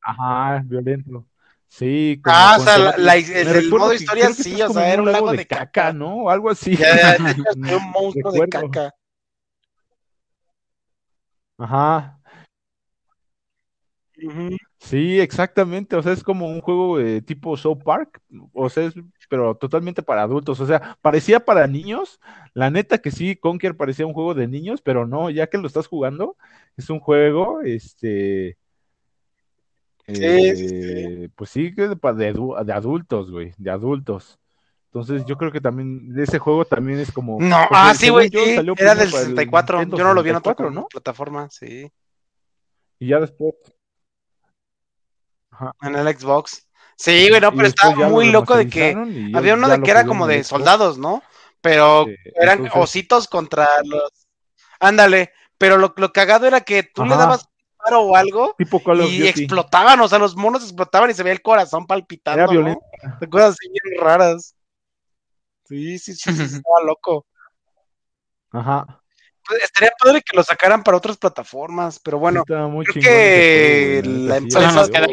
ajá, 0.00 0.62
violento. 0.64 1.26
Sí, 1.68 2.20
como 2.22 2.36
Ah, 2.36 2.56
o 2.58 2.64
sea, 2.64 2.78
la, 2.78 2.92
temática- 2.92 3.02
la- 3.02 3.14
me 3.14 3.20
el, 3.20 3.46
el 3.48 3.54
recuerdo 3.64 3.78
modo 3.78 3.90
que 3.90 3.96
historia 3.96 4.24
creo 4.24 4.36
que 4.36 4.42
sí, 4.42 4.52
estás 4.52 4.64
o 4.64 4.66
como 4.68 4.80
sea, 4.80 4.86
en 4.88 4.92
era 4.94 5.02
un 5.02 5.12
lago 5.12 5.30
de 5.32 5.46
caca. 5.46 5.92
¿no? 5.92 6.16
O 6.24 6.30
algo 6.30 6.50
así. 6.50 6.76
Ya, 6.76 6.96
ya, 6.96 7.12
de 7.18 7.30
hecho, 7.30 7.42
era 7.64 7.76
un 7.76 7.90
monstruo 7.90 8.32
de 8.32 8.40
Recuerdo. 8.40 8.70
caca. 8.70 8.94
Ajá. 11.58 12.20
Sí, 14.78 15.20
exactamente. 15.20 15.96
O 15.96 16.02
sea, 16.02 16.12
es 16.12 16.22
como 16.22 16.48
un 16.48 16.60
juego 16.60 17.00
eh, 17.00 17.22
tipo 17.22 17.56
South 17.56 17.82
Park, 17.84 18.20
o 18.52 18.68
sea, 18.68 18.84
es, 18.84 18.94
pero 19.28 19.54
totalmente 19.56 20.02
para 20.02 20.22
adultos. 20.22 20.60
O 20.60 20.66
sea, 20.66 20.96
parecía 21.02 21.40
para 21.40 21.66
niños. 21.66 22.20
La 22.54 22.70
neta 22.70 22.98
que 22.98 23.10
sí, 23.10 23.36
Conker 23.36 23.76
parecía 23.76 24.06
un 24.06 24.14
juego 24.14 24.34
de 24.34 24.48
niños, 24.48 24.80
pero 24.82 25.06
no, 25.06 25.30
ya 25.30 25.48
que 25.48 25.58
lo 25.58 25.66
estás 25.66 25.86
jugando, 25.86 26.36
es 26.76 26.90
un 26.90 27.00
juego, 27.00 27.62
este, 27.62 28.56
Sí, 30.08 30.14
sí, 30.14 30.68
sí. 30.68 30.74
eh, 30.78 31.28
pues 31.34 31.50
sí, 31.50 31.74
que 31.74 31.88
de, 31.88 31.96
de 31.96 32.64
de 32.64 32.72
adultos, 32.72 33.30
güey, 33.30 33.52
de 33.58 33.70
adultos. 33.70 34.38
Entonces, 34.86 35.24
yo 35.26 35.36
creo 35.36 35.50
que 35.50 35.60
también 35.60 36.14
de 36.14 36.22
ese 36.22 36.38
juego 36.38 36.64
también 36.64 37.00
es 37.00 37.10
como. 37.10 37.38
No, 37.40 37.56
ah, 37.70 37.92
sí, 37.94 38.08
güey, 38.08 38.30
era 38.32 38.62
del 38.62 38.74
para 38.76 38.92
el 39.02 39.10
64. 39.10 39.78
Nintendo 39.78 39.98
Yo 39.98 40.04
no 40.04 40.14
lo 40.14 40.22
vi 40.22 40.30
en 40.30 40.36
otra 40.36 40.52
64, 40.52 40.70
¿no? 40.70 40.86
plataforma, 40.88 41.50
sí. 41.50 41.90
Y 43.00 43.08
ya 43.08 43.18
después. 43.18 43.54
Ajá. 45.56 45.72
En 45.82 45.94
el 45.96 46.18
Xbox. 46.18 46.66
Sí, 46.96 47.28
güey, 47.28 47.40
no, 47.40 47.52
pero 47.52 47.68
estaba 47.68 48.08
muy 48.08 48.30
loco 48.30 48.56
de 48.56 48.68
que 48.68 48.96
había 49.34 49.54
uno 49.54 49.68
de 49.68 49.80
que 49.80 49.90
era 49.90 50.06
como 50.06 50.26
de 50.26 50.44
soldados, 50.44 50.98
¿no? 50.98 51.22
Pero 51.60 52.06
eran 52.34 52.58
entonces- 52.58 52.82
ositos 52.82 53.28
contra 53.28 53.68
los. 53.84 54.10
Ándale, 54.80 55.32
pero 55.58 55.78
lo, 55.78 55.94
lo 55.96 56.12
cagado 56.12 56.46
era 56.46 56.60
que 56.60 56.82
tú 56.82 57.04
le 57.04 57.16
dabas 57.16 57.48
paro 57.78 58.02
o 58.02 58.16
algo 58.16 58.54
Tipo 58.58 58.82
y 59.08 59.26
explotaban, 59.26 60.00
o 60.00 60.08
sea, 60.08 60.18
los 60.18 60.36
monos 60.36 60.62
explotaban 60.62 61.10
y 61.10 61.14
se 61.14 61.22
veía 61.22 61.34
el 61.34 61.42
corazón 61.42 61.86
palpitando. 61.86 62.38
Era 62.38 62.46
¿no? 62.46 62.52
violento. 62.52 62.84
De 63.20 63.28
Cosas 63.28 63.50
así 63.50 63.68
bien 63.68 64.00
raras. 64.00 64.54
Sí, 65.64 65.98
sí, 65.98 66.14
sí, 66.14 66.32
sí, 66.32 66.42
estaba 66.60 66.82
loco. 66.84 67.26
Ajá. 68.52 69.02
Pues, 69.46 69.62
estaría 69.62 69.92
padre 69.98 70.22
que 70.22 70.36
lo 70.36 70.42
sacaran 70.42 70.82
para 70.82 70.96
otras 70.96 71.16
plataformas, 71.16 71.98
pero 72.00 72.18
bueno, 72.18 72.44
creo 72.44 72.82
que 72.92 74.02
güey, 74.02 74.26
la 74.26 74.36
empresa 74.36 74.72
nos 74.72 74.90
queda. 74.90 75.06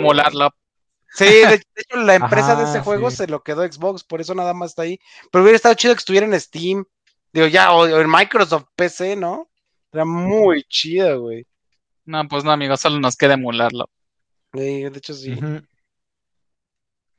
Sí, 1.15 1.25
de, 1.25 1.61
hecho, 1.75 1.97
la 1.97 2.15
empresa 2.15 2.55
de 2.55 2.63
ese 2.63 2.79
juego 2.79 3.11
sí. 3.11 3.17
se 3.17 3.27
lo 3.27 3.43
quedó 3.43 3.61
Xbox, 3.71 4.03
por 4.03 4.19
eso 4.19 4.33
nada 4.33 4.55
más 4.55 4.71
está 4.71 4.81
ahí. 4.81 4.99
Pero 5.31 5.43
hubiera 5.43 5.57
estado 5.57 5.75
chido 5.75 5.93
que 5.93 5.99
estuviera 5.99 6.25
en 6.25 6.39
Steam. 6.39 6.85
Digo, 7.31 7.45
ya, 7.47 7.71
o, 7.71 7.81
o 7.81 8.01
en 8.01 8.09
Microsoft 8.09 8.65
PC, 8.75 9.15
¿no? 9.15 9.47
Era 9.91 10.05
muy 10.05 10.63
chida, 10.63 11.13
güey. 11.13 11.45
No, 12.05 12.27
pues 12.27 12.43
no, 12.43 12.51
amigo, 12.51 12.75
solo 12.77 12.99
nos 12.99 13.15
queda 13.15 13.35
emularlo. 13.35 13.89
Sí, 14.53 14.83
de 14.83 14.97
hecho, 14.97 15.13
sí. 15.13 15.39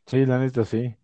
Sí, 0.06 0.26
la 0.26 0.38
neta, 0.38 0.64
sí. 0.64 0.94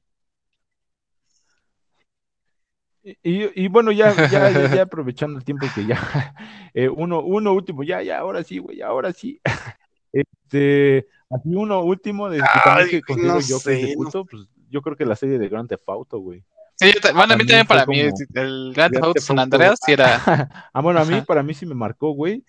Y, 3.03 3.65
y- 3.65 3.69
bueno, 3.69 3.93
ya, 3.93 4.15
ya, 4.31 4.51
ya, 4.51 4.75
ya 4.75 4.83
aprovechando 4.83 5.39
el 5.39 5.45
tiempo 5.45 5.67
que 5.75 5.87
ya, 5.87 5.97
eh, 6.75 6.89
uno, 6.89 7.21
uno 7.23 7.53
último, 7.55 7.83
ya, 7.83 8.03
ya, 8.03 8.19
ahora 8.19 8.43
sí, 8.43 8.59
güey, 8.59 8.83
ahora 8.83 9.13
sí. 9.13 9.41
Este, 10.13 11.07
así 11.31 11.55
uno 11.55 11.83
último, 11.83 12.29
de, 12.29 12.39
que 12.39 12.45
Ay, 12.65 13.01
que 13.01 13.15
no 13.17 13.41
yo 13.41 13.61
que 13.61 13.75
es 13.75 13.81
de 13.81 13.87
sé, 13.87 13.89
no 13.91 13.95
culto, 13.95 14.25
pues 14.25 14.49
yo 14.69 14.83
creo 14.83 14.97
que 14.97 15.07
la 15.07 15.15
serie 15.15 15.39
de 15.39 15.49
Grand 15.49 15.69
Theft 15.69 15.89
Auto, 15.89 16.19
güey. 16.19 16.43
Sí, 16.75 16.91
yo 16.93 17.15
bueno, 17.15 17.35
a 17.35 17.37
mí 17.37 17.47
También 17.47 17.67
para 17.67 17.87
mí, 17.87 18.01
el 18.01 18.73
Grand 18.75 18.93
Theft 18.93 19.05
Auto 19.05 19.21
San. 19.21 19.39
Andreas 19.39 19.79
sí 19.85 19.93
era. 19.93 20.51
Ah, 20.73 20.81
bueno, 20.81 20.99
a 21.01 21.05
mí, 21.05 21.21
para 21.23 21.45
mí 21.45 21.55
sí 21.55 21.65
me 21.65 21.77
marcó, 21.77 22.11
güey. 22.11 22.45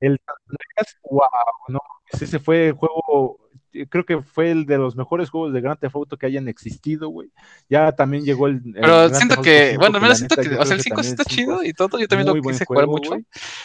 El 0.00 0.18
San 0.24 0.36
Andreas, 0.48 0.98
wow, 1.02 1.28
no, 1.68 1.80
ese 2.12 2.38
fue 2.38 2.68
el 2.68 2.72
juego, 2.72 3.38
creo 3.88 4.04
que 4.04 4.22
fue 4.22 4.50
el 4.50 4.66
de 4.66 4.78
los 4.78 4.96
mejores 4.96 5.30
juegos 5.30 5.52
de 5.52 5.60
Grand 5.60 5.78
Theft 5.78 5.94
Auto 5.94 6.16
que 6.16 6.26
hayan 6.26 6.48
existido, 6.48 7.08
güey. 7.08 7.30
Ya 7.68 7.92
también 7.92 8.24
llegó 8.24 8.46
el, 8.46 8.56
el 8.56 8.72
Pero 8.74 8.96
Grand 8.96 9.14
siento 9.16 9.42
que, 9.42 9.68
5, 9.70 9.80
bueno, 9.80 9.96
al 9.96 10.02
menos 10.02 10.18
siento 10.18 10.36
neta, 10.36 10.50
que, 10.50 10.56
o 10.56 10.64
sea, 10.64 10.74
el 10.76 10.78
que 10.78 10.82
5 10.84 10.96
también 10.96 11.12
está 11.12 11.22
el 11.22 11.28
5 11.28 11.40
chido 11.52 11.62
es 11.62 11.68
y 11.68 11.72
todo, 11.72 11.98
yo 11.98 12.08
también 12.08 12.26
lo 12.28 12.34
quise 12.42 12.64
jugar 12.64 12.86
mucho. 12.86 13.10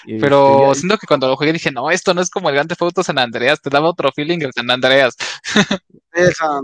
Pero 0.05 0.55
este, 0.63 0.67
ya- 0.67 0.75
siento 0.79 0.97
que 0.97 1.07
cuando 1.07 1.27
lo 1.27 1.35
jugué 1.35 1.53
dije, 1.53 1.71
no, 1.71 1.89
esto 1.91 2.13
no 2.13 2.21
es 2.21 2.29
como 2.29 2.49
el 2.49 2.55
Grand 2.55 2.69
Theft 2.69 2.81
Auto 2.81 3.03
San 3.03 3.19
Andreas, 3.19 3.61
te 3.61 3.69
daba 3.69 3.89
otro 3.89 4.11
feeling 4.11 4.39
el 4.41 4.51
San 4.53 4.69
Andreas. 4.71 5.15
Esa- 6.13 6.61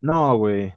no, 0.00 0.36
güey. 0.38 0.72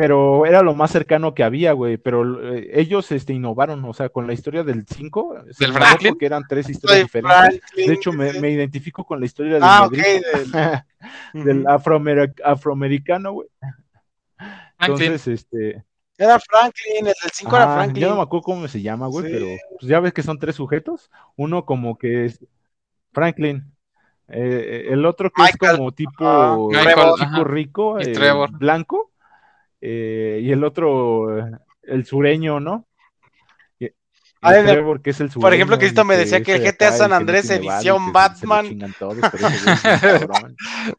Pero 0.00 0.46
era 0.46 0.62
lo 0.62 0.76
más 0.76 0.92
cercano 0.92 1.34
que 1.34 1.42
había, 1.42 1.72
güey. 1.72 1.96
Pero 1.96 2.54
eh, 2.54 2.70
ellos 2.74 3.10
este, 3.10 3.32
innovaron, 3.32 3.84
o 3.84 3.92
sea, 3.92 4.08
con 4.10 4.28
la 4.28 4.32
historia 4.32 4.62
del 4.62 4.86
5, 4.86 5.34
se 5.50 5.64
¿Del 5.64 5.74
Franklin? 5.74 6.12
porque 6.12 6.26
eran 6.26 6.44
tres 6.48 6.68
historias 6.70 6.98
Soy 6.98 7.02
diferentes. 7.06 7.36
Franklin, 7.36 7.86
De 7.88 7.92
hecho, 7.94 8.12
me, 8.12 8.28
identifico 8.50 9.04
con 9.04 9.18
la 9.18 9.26
historia 9.26 9.54
del 9.54 9.62
Ah, 9.64 9.86
ok, 9.86 9.92
negrito, 9.96 10.28
del- 10.38 10.52
del 11.44 11.58
Ujú. 11.62 11.68
afroamer- 11.68 12.34
afroamericano, 12.44 13.32
güey. 13.32 13.48
Franklin. 14.76 15.12
Entonces, 15.12 15.26
este, 15.26 15.84
Era 16.16 16.38
Franklin, 16.38 16.98
el 16.98 17.04
del 17.06 17.30
5 17.32 17.56
era 17.56 17.64
ajá, 17.64 17.74
Franklin. 17.78 18.00
ya 18.02 18.08
no 18.10 18.16
me 18.16 18.22
acuerdo 18.22 18.42
cómo 18.44 18.68
se 18.68 18.80
llama, 18.80 19.08
güey, 19.08 19.26
Sí. 19.26 19.32
pero 19.32 19.46
pues, 19.80 19.88
ya 19.90 19.98
ves 19.98 20.12
que 20.12 20.22
son 20.22 20.38
tres 20.38 20.54
sujetos. 20.54 21.10
Uno 21.36 21.64
como 21.64 21.98
que 21.98 22.24
es 22.26 22.38
Franklin. 23.12 23.64
eh, 24.28 24.88
el 24.90 25.04
otro 25.06 25.30
que 25.30 25.42
Michael. 25.42 25.72
es 25.72 25.76
como 25.78 25.90
tipo 25.92 26.12
Ah, 26.20 26.56
Michael, 26.70 27.12
ajá. 27.20 27.44
rico, 27.44 27.98
Y 27.98 28.04
eh, 28.04 28.12
Trevor. 28.12 28.50
blanco, 28.58 29.10
eh, 29.80 30.40
y 30.42 30.50
el 30.52 30.64
otro, 30.64 31.38
eh, 31.38 31.50
el 31.82 32.04
sureño, 32.04 32.60
¿no? 32.60 32.86
Trevor, 34.40 35.02
que 35.02 35.10
es 35.10 35.20
el 35.20 35.30
por 35.30 35.52
ejemplo, 35.52 35.74
sureño, 35.74 35.88
Cristo 35.88 36.04
me 36.04 36.16
decía 36.16 36.40
que 36.44 36.54
el 36.54 36.62
GTA 36.62 36.92
San 36.92 37.12
Andrés, 37.12 37.50
edición 37.50 38.12
Batman. 38.12 38.78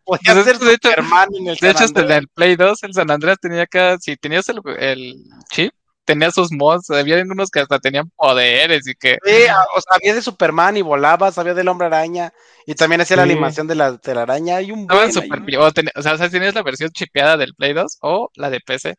Podía 0.03 0.33
ser 0.43 0.57
de 0.59 0.73
hecho- 0.73 0.89
Superman 0.89 1.29
en 1.39 1.47
el 1.47 1.55
De 1.55 1.69
hecho, 1.69 1.85
hasta 1.85 1.99
en 2.01 2.05
Andrés. 2.05 2.17
el 2.19 2.27
Play 2.27 2.55
2, 2.57 2.83
el 2.83 2.93
San 2.93 3.09
Andreas 3.11 3.37
tenía 3.39 3.61
acá, 3.63 3.97
si 3.97 4.17
tenías 4.17 4.49
el, 4.49 4.59
el 4.77 5.13
chip, 5.49 5.71
tenía 6.09 6.31
sus 6.31 6.51
mods, 6.51 6.89
había 6.91 7.21
unos 7.23 7.49
que 7.51 7.59
hasta 7.61 7.79
tenían 7.79 8.09
poderes 8.15 8.87
y 8.87 8.95
que... 8.95 9.17
Sí, 9.23 9.31
o 9.75 9.81
sea, 9.81 9.95
había 9.97 10.13
de 10.15 10.21
Superman 10.21 10.77
y 10.77 10.81
volaba, 10.81 11.31
sabía 11.31 11.53
del 11.53 11.67
hombre 11.67 11.87
araña 11.87 12.33
y 12.65 12.75
también 12.75 13.01
hacía 13.01 13.17
la 13.17 13.23
animación 13.23 13.67
de 13.67 13.75
la 13.75 13.97
telaraña. 13.97 14.55
Hay 14.57 14.71
un 14.71 14.87
buen 14.87 15.11
súper 15.11 15.41
ahí. 15.41 15.43
pi- 15.43 15.55
o, 15.57 15.71
ten- 15.71 15.89
o 15.95 16.01
sea, 16.01 16.17
tenías 16.29 16.55
la 16.55 16.63
versión 16.63 16.89
chipeada 16.91 17.37
del 17.37 17.53
Play 17.55 17.73
2 17.73 17.97
o 18.01 18.29
la 18.35 18.49
de 18.49 18.59
PC. 18.61 18.95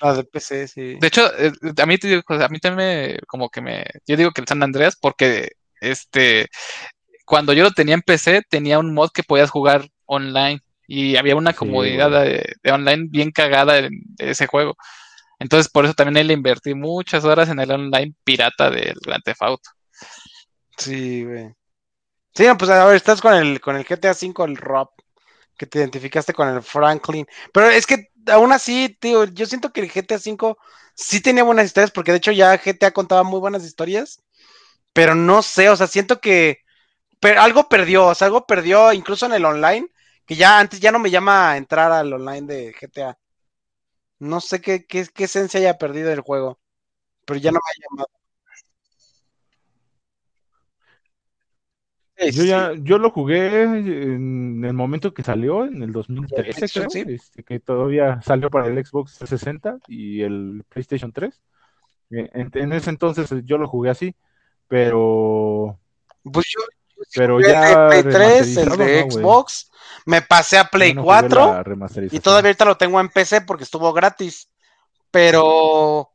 Ah, 0.00 0.14
de 0.14 0.24
PC, 0.24 0.66
sí. 0.68 0.88
De 0.98 1.06
hecho, 1.08 1.22
eh, 1.38 1.52
a 1.82 1.86
mí, 1.86 1.96
a 1.96 2.48
mí 2.48 2.58
también 2.60 2.76
me, 2.76 3.18
como 3.26 3.48
que 3.50 3.60
me, 3.62 3.84
yo 4.06 4.16
digo 4.16 4.32
que 4.32 4.42
el 4.42 4.48
San 4.48 4.62
Andreas 4.62 4.96
porque, 5.00 5.52
este, 5.80 6.48
cuando 7.26 7.52
yo 7.54 7.64
lo 7.64 7.72
tenía 7.72 7.94
en 7.94 8.02
PC, 8.02 8.42
tenía 8.50 8.78
un 8.80 8.94
mod 8.94 9.10
que 9.14 9.24
podías 9.24 9.50
jugar 9.50 9.88
online 10.06 10.60
y 10.88 11.16
había 11.16 11.36
una 11.36 11.54
Sí, 11.58 11.66
comodidad 11.66 12.10
de, 12.10 12.54
de 12.62 12.72
online 12.72 13.06
bien 13.10 13.30
cagada 13.32 13.78
en 13.78 13.90
de 14.16 14.30
ese 14.32 14.46
juego. 14.48 14.76
Entonces, 15.40 15.70
por 15.72 15.84
eso 15.86 15.94
también 15.94 16.26
le 16.28 16.34
invertí 16.34 16.74
muchas 16.74 17.24
horas 17.24 17.50
en 17.50 17.60
el 17.60 17.72
online 17.72 18.14
pirata 18.24 18.70
del 18.70 18.94
Grand 19.02 19.22
Theft 19.24 19.42
Auto. 19.42 19.70
Sí, 20.78 21.24
güey. 21.24 21.54
Sí, 22.34 22.46
pues 22.58 22.70
a 22.70 22.86
ver, 22.86 22.96
estás 22.96 23.20
con 23.22 23.34
el, 23.34 23.60
con 23.60 23.76
el 23.76 23.86
GTA 23.86 24.14
V, 24.14 24.44
el 24.46 24.56
Rob, 24.56 24.90
que 25.58 25.66
te 25.66 25.80
identificaste 25.80 26.34
con 26.34 26.48
el 26.48 26.62
Franklin. 26.62 27.26
Pero 27.52 27.68
es 27.70 27.86
que 27.86 28.08
aún 28.28 28.52
así, 28.52 28.96
tío, 29.00 29.24
yo 29.26 29.46
siento 29.46 29.72
que 29.72 29.82
el 29.82 29.90
GTA 29.92 30.18
V 30.18 30.56
sí 30.94 31.20
tenía 31.22 31.44
buenas 31.44 31.66
historias, 31.66 31.90
porque 31.92 32.12
de 32.12 32.18
hecho 32.18 32.32
ya 32.32 32.58
GTA 32.58 32.92
contaba 32.92 33.24
muy 33.24 33.40
buenas 33.40 33.64
historias, 33.64 34.22
pero 34.94 35.14
no 35.14 35.42
sé, 35.42 35.70
o 35.70 35.76
sea, 35.76 35.86
siento 35.88 36.20
que 36.20 36.60
per- 37.20 37.38
algo 37.38 37.68
perdió, 37.68 38.08
o 38.08 38.14
sea, 38.16 38.26
algo 38.28 38.46
perdió 38.46 38.92
incluso 38.92 39.26
en 39.26 39.34
el 39.34 39.44
online, 39.46 39.88
que 40.26 40.36
ya 40.36 40.60
antes 40.60 40.80
ya 40.80 40.92
no 40.92 40.98
me 41.00 41.10
llama 41.10 41.52
a 41.52 41.56
entrar 41.58 41.92
al 41.92 42.12
online 42.12 42.46
de 42.46 42.74
GTA. 42.74 43.18
No 44.20 44.40
sé 44.40 44.60
qué, 44.60 44.86
qué, 44.86 45.06
qué 45.12 45.24
esencia 45.24 45.58
haya 45.58 45.78
perdido 45.78 46.12
el 46.12 46.20
juego, 46.20 46.60
pero 47.26 47.40
ya 47.40 47.50
no 47.52 47.56
me 47.58 47.70
ha 47.70 47.88
llamado. 47.90 48.08
Sí, 52.16 52.32
Yo 52.32 52.42
sí. 52.42 52.48
ya, 52.48 52.74
yo 52.74 52.98
lo 52.98 53.10
jugué 53.10 53.62
en 53.62 54.62
el 54.64 54.74
momento 54.74 55.14
que 55.14 55.22
salió, 55.22 55.64
en 55.64 55.82
el 55.82 55.90
2013, 55.92 56.42
PlayStation, 56.52 56.86
creo, 56.88 57.04
sí. 57.06 57.14
este, 57.14 57.42
que 57.42 57.60
todavía 57.60 58.20
salió 58.20 58.50
para 58.50 58.66
el 58.66 58.84
Xbox 58.84 59.16
360 59.16 59.78
y 59.88 60.20
el 60.20 60.62
PlayStation 60.68 61.12
3. 61.12 61.40
Eh, 62.10 62.28
En, 62.34 62.50
en 62.52 62.72
ese 62.74 62.90
entonces 62.90 63.30
yo 63.44 63.56
lo 63.56 63.66
jugué 63.66 63.88
así, 63.88 64.14
pero, 64.68 65.80
Pues 66.22 66.46
yo, 66.54 66.60
pero 67.14 67.40
ya 67.40 67.88
Play 67.88 68.02
3, 68.02 68.56
el 68.56 68.76
de. 68.76 69.10
Xbox, 69.10 69.70
me 70.06 70.22
pasé 70.22 70.58
a 70.58 70.64
Play 70.64 70.94
no 70.94 71.02
jugué 71.02 71.28
4 71.28 71.62
la 71.64 71.90
y 72.10 72.20
todavía 72.20 72.48
ahorita 72.48 72.64
lo 72.64 72.76
tengo 72.76 73.00
en 73.00 73.08
PC 73.08 73.42
porque 73.42 73.64
estuvo 73.64 73.92
gratis. 73.92 74.48
Pero, 75.10 76.10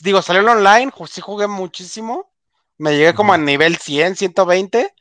digo, 0.00 0.22
salió 0.22 0.42
el 0.42 0.48
online, 0.48 0.92
sí 1.08 1.20
jugué 1.20 1.46
muchísimo. 1.46 2.30
Me 2.76 2.92
llegué 2.96 3.14
como 3.14 3.32
a 3.32 3.38
nivel 3.38 3.76
100, 3.76 4.14
120, 4.14 4.94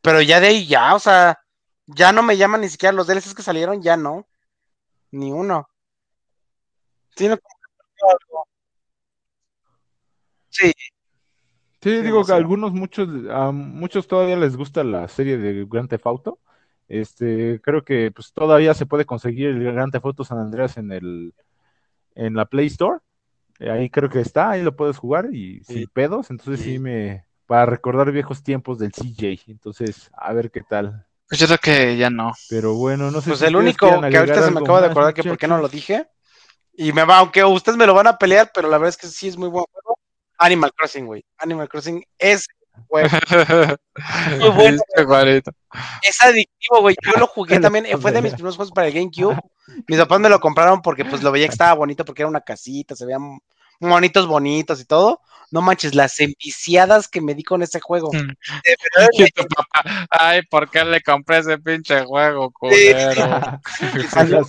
pero 0.00 0.20
ya 0.20 0.38
de 0.38 0.48
ahí 0.48 0.66
ya, 0.66 0.94
o 0.94 1.00
sea, 1.00 1.40
ya 1.86 2.12
no 2.12 2.22
me 2.22 2.36
llaman 2.36 2.60
ni 2.60 2.68
siquiera 2.68 2.92
los 2.92 3.08
DLCs 3.08 3.34
que 3.34 3.42
salieron, 3.42 3.82
ya 3.82 3.96
no. 3.96 4.28
Ni 5.10 5.32
uno. 5.32 5.68
Sí, 7.16 7.28
no, 7.28 7.36
Sí, 10.48 10.72
Sí, 11.84 12.00
digo 12.00 12.24
que 12.24 12.32
a 12.32 12.36
algunos, 12.36 12.72
muchos, 12.72 13.06
a 13.30 13.52
muchos 13.52 14.08
todavía 14.08 14.36
les 14.36 14.56
gusta 14.56 14.82
la 14.84 15.06
serie 15.06 15.36
de 15.36 15.66
Grand 15.68 15.86
Theft 15.86 16.06
Auto. 16.06 16.38
Este, 16.88 17.60
creo 17.60 17.84
que 17.84 18.10
pues 18.10 18.32
todavía 18.32 18.72
se 18.72 18.86
puede 18.86 19.04
conseguir 19.04 19.48
el 19.48 19.62
Grand 19.62 19.92
Theft 19.92 20.06
Auto 20.06 20.24
San 20.24 20.38
Andreas 20.38 20.78
en 20.78 20.92
el, 20.92 21.34
en 22.14 22.34
la 22.34 22.46
Play 22.46 22.68
Store. 22.68 23.00
Eh, 23.60 23.70
Ahí 23.70 23.90
creo 23.90 24.08
que 24.08 24.20
está, 24.20 24.50
ahí 24.52 24.62
lo 24.62 24.74
puedes 24.74 24.96
jugar 24.96 25.28
y 25.30 25.62
sin 25.64 25.86
pedos. 25.88 26.30
Entonces 26.30 26.60
sí 26.60 26.72
Sí. 26.72 26.78
me, 26.78 27.26
para 27.46 27.66
recordar 27.66 28.10
viejos 28.12 28.42
tiempos 28.42 28.78
del 28.78 28.92
CJ. 28.92 29.50
Entonces, 29.50 30.10
a 30.16 30.32
ver 30.32 30.50
qué 30.50 30.62
tal. 30.62 31.04
Pues 31.28 31.38
yo 31.38 31.46
creo 31.46 31.58
que 31.58 31.96
ya 31.98 32.08
no. 32.08 32.32
Pero 32.48 32.76
bueno, 32.76 33.10
no 33.10 33.20
sé 33.20 33.28
Pues 33.28 33.40
si 33.40 33.44
el 33.44 33.56
único 33.56 34.00
que 34.00 34.16
ahorita 34.16 34.42
se 34.42 34.50
me 34.52 34.60
acaba 34.60 34.80
de 34.80 34.86
acordar 34.86 35.12
que 35.12 35.22
por 35.22 35.36
qué 35.36 35.48
no 35.48 35.58
lo 35.58 35.68
dije. 35.68 36.08
Y 36.76 36.92
me 36.92 37.04
va, 37.04 37.18
aunque 37.18 37.44
ustedes 37.44 37.78
me 37.78 37.86
lo 37.86 37.94
van 37.94 38.08
a 38.08 38.18
pelear, 38.18 38.50
pero 38.52 38.68
la 38.68 38.78
verdad 38.78 38.88
es 38.88 38.96
que 38.96 39.06
sí 39.06 39.28
es 39.28 39.36
muy 39.36 39.48
buen 39.48 39.64
juego. 39.70 39.83
Animal 40.44 40.72
Crossing, 40.76 41.06
güey. 41.06 41.24
Animal 41.38 41.68
Crossing 41.68 42.04
es, 42.18 42.46
güey, 42.88 43.06
muy 44.40 44.50
bueno. 44.50 44.82
Este. 45.28 45.50
Es 46.02 46.22
adictivo, 46.22 46.80
güey. 46.80 46.96
Yo 47.02 47.12
lo 47.18 47.26
jugué 47.26 47.58
también. 47.60 47.86
eh, 47.86 47.96
Fue 47.96 48.12
de 48.12 48.22
mis 48.22 48.34
primeros 48.34 48.56
juegos 48.56 48.72
para 48.72 48.88
el 48.88 48.94
GameCube. 48.94 49.38
Mis 49.88 49.98
papás 49.98 50.20
me 50.20 50.28
lo 50.28 50.40
compraron 50.40 50.82
porque 50.82 51.04
pues 51.04 51.22
lo 51.22 51.32
veía 51.32 51.46
que 51.46 51.52
estaba 51.52 51.74
bonito 51.74 52.04
porque 52.04 52.22
era 52.22 52.28
una 52.28 52.40
casita, 52.42 52.94
se 52.94 53.06
veían 53.06 53.38
monitos 53.80 54.26
bonitos 54.26 54.80
y 54.80 54.84
todo. 54.84 55.20
No 55.50 55.60
manches, 55.62 55.94
las 55.94 56.18
enviciadas 56.20 57.06
que 57.06 57.20
me 57.20 57.34
di 57.34 57.42
con 57.44 57.62
ese 57.62 57.78
juego. 57.80 58.10
Mm. 58.12 58.18
De 58.18 58.76
verdad, 58.96 59.08
Y 59.12 59.30
tu 59.30 59.44
papá, 59.46 60.06
ay, 60.10 60.42
¿por 60.50 60.68
qué 60.70 60.84
le 60.84 61.00
compré 61.00 61.38
ese 61.38 61.58
pinche 61.58 62.04
juego, 62.04 62.50
culero? 62.50 63.60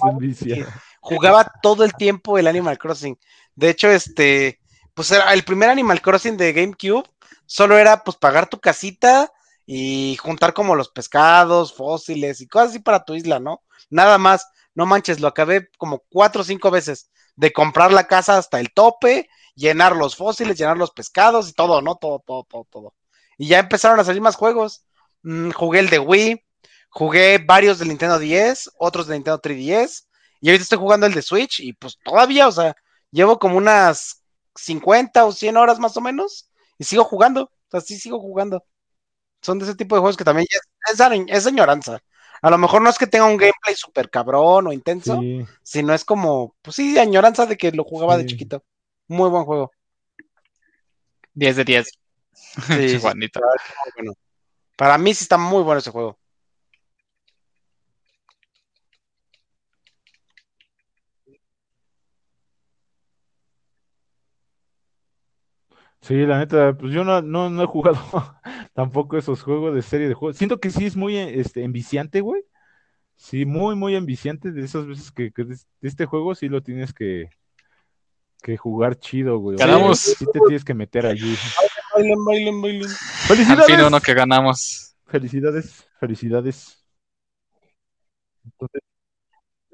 Envicia. 0.09 0.67
jugaba 0.99 1.45
todo 1.61 1.84
el 1.84 1.93
tiempo 1.93 2.38
el 2.38 2.47
Animal 2.47 2.77
Crossing. 2.77 3.17
De 3.55 3.69
hecho, 3.69 3.89
este, 3.89 4.59
pues 4.95 5.11
era 5.11 5.34
el 5.34 5.43
primer 5.43 5.69
Animal 5.69 6.01
Crossing 6.01 6.38
de 6.38 6.53
GameCube, 6.53 7.07
solo 7.45 7.77
era 7.77 8.03
pues 8.03 8.17
pagar 8.17 8.49
tu 8.49 8.59
casita 8.59 9.31
y 9.65 10.17
juntar 10.22 10.53
como 10.53 10.76
los 10.76 10.89
pescados, 10.89 11.73
fósiles 11.73 12.41
y 12.41 12.47
cosas 12.47 12.69
así 12.69 12.80
para 12.80 13.03
tu 13.03 13.13
isla, 13.13 13.39
¿no? 13.39 13.61
Nada 13.89 14.17
más, 14.17 14.47
no 14.73 14.85
manches, 14.85 15.19
lo 15.19 15.27
acabé 15.27 15.69
como 15.77 16.03
cuatro 16.09 16.41
o 16.41 16.45
cinco 16.45 16.72
veces, 16.72 17.11
de 17.35 17.51
comprar 17.51 17.91
la 17.91 18.07
casa 18.07 18.38
hasta 18.38 18.59
el 18.59 18.73
tope, 18.73 19.30
llenar 19.55 19.95
los 19.95 20.15
fósiles, 20.15 20.57
llenar 20.57 20.77
los 20.77 20.91
pescados 20.91 21.49
y 21.49 21.53
todo, 21.53 21.81
¿no? 21.81 21.95
Todo, 21.95 22.23
todo, 22.26 22.45
todo, 22.49 22.67
todo. 22.72 22.93
Y 23.38 23.47
ya 23.47 23.59
empezaron 23.59 23.99
a 23.99 24.05
salir 24.05 24.22
más 24.22 24.35
juegos. 24.35 24.85
Mm, 25.23 25.51
jugué 25.51 25.80
el 25.80 25.89
de 25.89 25.99
Wii, 25.99 26.45
jugué 26.89 27.39
varios 27.39 27.80
del 27.80 27.89
Nintendo 27.89 28.17
10, 28.17 28.72
otros 28.77 29.07
del 29.07 29.17
Nintendo 29.17 29.41
3DS. 29.41 30.07
Y 30.41 30.49
ahorita 30.49 30.63
estoy 30.63 30.77
jugando 30.77 31.05
el 31.05 31.13
de 31.13 31.22
Switch 31.22 31.59
y 31.59 31.73
pues 31.73 31.97
todavía, 32.03 32.47
o 32.47 32.51
sea, 32.51 32.76
llevo 33.11 33.39
como 33.39 33.57
unas 33.57 34.24
50 34.56 35.26
o 35.26 35.32
100 35.32 35.57
horas 35.57 35.80
más 35.80 35.95
o 35.98 36.02
menos 36.02 36.49
y 36.77 36.84
sigo 36.84 37.03
jugando, 37.03 37.44
o 37.44 37.72
sea, 37.72 37.82
sí 37.82 37.98
sigo 37.99 38.19
jugando. 38.19 38.65
Son 39.41 39.60
de 39.60 39.65
ese 39.65 39.76
tipo 39.76 39.95
de 39.95 39.99
juegos 39.99 40.18
que 40.18 40.23
también 40.23 40.48
es, 40.49 40.61
es, 40.91 41.26
es 41.27 41.48
añoranza. 41.48 41.99
A 42.41 42.49
lo 42.49 42.57
mejor 42.57 42.82
no 42.82 42.90
es 42.90 42.98
que 42.98 43.07
tenga 43.07 43.26
un 43.26 43.38
gameplay 43.38 43.76
súper 43.76 44.10
cabrón 44.10 44.68
o 44.68 44.73
intenso, 44.73 45.19
Sí, 45.19 45.45
sino 45.64 45.94
es 45.94 46.03
como, 46.03 46.56
pues 46.61 46.76
sí, 46.76 46.98
añoranza 46.98 47.45
de 47.45 47.57
que 47.57 47.72
lo 47.72 47.84
jugaba 47.84 48.18
de 48.18 48.26
chiquito. 48.26 48.64
Muy 49.07 49.30
buen 49.30 49.45
juego. 49.45 49.72
10 51.34 51.56
de 51.57 51.64
10. 51.64 51.88
Sí, 52.68 52.90
sí, 52.90 52.99
Juanito. 52.99 53.40
bueno. 53.95 54.14
Para 54.77 54.98
mí 54.98 55.14
sí 55.14 55.23
está 55.23 55.38
muy 55.38 55.64
bueno 55.64 55.80
ese 55.80 55.91
juego. 55.91 56.18
Sí, 66.06 66.14
la 66.18 66.38
neta, 66.38 66.77
pues 66.77 66.94
yo 66.94 67.03
no, 67.03 67.19
no, 67.23 67.49
no 67.49 67.64
he 67.64 67.65
jugado 67.65 67.98
tampoco 68.73 69.18
esos 69.18 69.41
juegos 69.41 69.73
de 69.73 69.82
serie 69.82 70.07
de 70.07 70.14
juegos. 70.14 70.38
Siento 70.38 70.60
que 70.60 70.69
sí 70.69 70.86
es 70.86 70.95
muy 70.95 71.18
eh, 71.18 71.40
este, 71.40 71.64
enviciante, 71.64 72.22
güey. 72.22 72.44
Sí, 73.15 73.44
muy, 73.45 73.76
muy 73.76 73.95
enviciante 73.95 74.52
de 74.52 74.64
esas 74.64 74.86
veces 74.86 75.11
que, 75.11 75.32
que 75.32 75.45
de 75.45 75.57
este 75.82 76.06
juego 76.06 76.36
sí 76.36 76.48
lo 76.48 76.61
tienes 76.61 76.94
que, 76.94 77.32
que 78.44 78.56
jugar 78.56 78.99
chido, 78.99 79.40
güey. 79.40 79.57
Ganamos. 79.57 79.98
Sí 79.99 80.27
te 80.32 80.40
tienes 80.41 80.64
que 80.64 80.76
meter 80.76 81.07
allí. 81.07 81.36
Bailen, 81.95 82.23
bailen, 82.23 82.61
bailen. 82.61 82.84
Al 82.84 83.38
fin 83.38 83.45
¡Felicidades! 83.48 83.88
uno 83.88 83.99
que 83.99 84.14
ganamos. 84.14 84.95
Felicidades, 85.07 85.90
felicidades. 85.99 86.86
Entonces, 88.44 88.82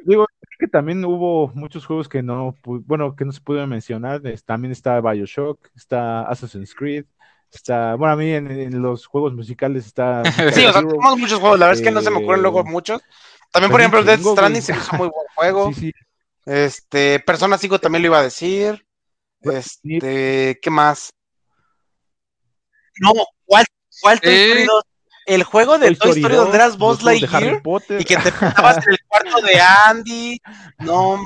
digo, 0.05 0.25
que 0.61 0.67
también 0.67 1.03
hubo 1.03 1.49
muchos 1.55 1.85
juegos 1.85 2.07
que 2.07 2.21
no, 2.21 2.55
bueno, 2.63 3.15
que 3.15 3.25
no 3.25 3.31
se 3.31 3.41
pudieron 3.41 3.69
mencionar. 3.69 4.21
También 4.45 4.71
está 4.71 5.01
BioShock, 5.01 5.59
está 5.75 6.21
Assassin's 6.21 6.75
Creed, 6.75 7.05
está, 7.51 7.95
bueno, 7.95 8.13
a 8.13 8.15
mí 8.15 8.31
en, 8.31 8.49
en 8.51 8.81
los 8.81 9.07
juegos 9.07 9.33
musicales 9.33 9.87
está 9.87 10.23
Sí, 10.53 10.65
o 10.65 10.71
sea, 10.71 10.81
tenemos 10.81 11.17
muchos 11.17 11.39
juegos, 11.39 11.59
la 11.59 11.65
verdad 11.65 11.81
es 11.81 11.85
que 11.87 11.91
no 11.91 12.01
se 12.01 12.11
me 12.11 12.17
ocurren 12.17 12.43
luego 12.43 12.61
Eh, 12.61 12.65
muchos. 12.65 13.01
También, 13.51 13.71
por 13.71 13.81
ejemplo, 13.81 14.03
Death 14.03 14.21
Stranding 14.21 14.61
se 14.61 14.71
hizo 14.73 14.95
muy 14.95 15.09
buen 15.09 15.27
juego. 15.35 15.73
Sí, 15.73 15.79
sí. 15.81 15.91
Este, 16.45 17.19
Persona 17.19 17.57
5 17.57 17.79
también 17.79 18.03
lo 18.03 18.07
iba 18.09 18.19
a 18.19 18.23
decir. 18.23 18.85
Este, 19.41 20.59
¿qué 20.61 20.69
más? 20.69 21.09
No, 22.99 23.11
Walt, 23.47 23.67
Walt 24.03 24.21
Toy 24.21 24.31
Eh. 24.31 24.45
Story 24.45 24.65
2. 24.65 24.83
El 25.25 25.43
juego 25.43 25.77
de 25.77 25.95
Toy 25.95 26.09
Story, 26.11 26.21
2, 26.35 26.43
donde 26.43 26.57
eras 26.57 26.77
Buzz 26.77 27.03
Lightyear 27.03 27.61
y 27.99 28.03
que 28.03 28.17
te 28.17 28.31
juntabas 28.31 28.77
en 28.85 28.93
el 28.93 28.99
cuarto 29.07 29.41
de 29.45 29.59
Andy. 29.61 30.41
No 30.79 31.17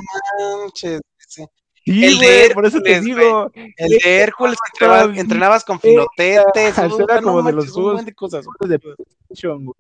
manches. 0.62 1.02
sí. 1.28 1.46
El 1.86 2.18
de 2.18 2.26
güey, 2.28 2.54
por 2.56 2.66
eso 2.66 2.82
te 2.82 2.94
Hércules, 2.96 3.16
digo. 3.18 3.52
El 3.78 3.90
de 3.92 4.00
Hércules 4.22 4.58
que 4.80 5.20
entrenabas, 5.20 5.64
con 5.64 5.80
filotetes. 5.80 6.78
Uh, 6.78 7.04
era 7.04 7.22
no 7.22 7.28
como 7.28 7.38
de 7.44 7.54
manches, 7.54 7.56
los 7.56 7.72
juegos- 7.72 8.06
de 8.06 8.14
cosas. 8.14 8.46
de 8.62 8.80
PlayStation, 8.80 9.66
güey. 9.66 9.76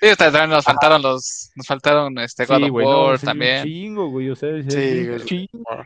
Sí, 0.00 0.16
también 0.16 0.50
nos 0.50 0.64
faltaron 0.64 1.02
los, 1.02 1.50
nos 1.54 1.66
faltaron 1.66 2.18
este 2.18 2.46
God 2.46 2.56
Sí, 2.56 2.62
of 2.64 2.68
no, 2.70 2.74
War 3.06 3.18
también. 3.18 3.64
chingo, 3.64 4.08
güey, 4.10 4.30
o 4.30 4.36
sea, 4.36 4.50
sí, 4.62 4.70
Sí, 4.70 4.80
sí, 5.02 5.06
güey. 5.06 5.24
chingo. 5.24 5.84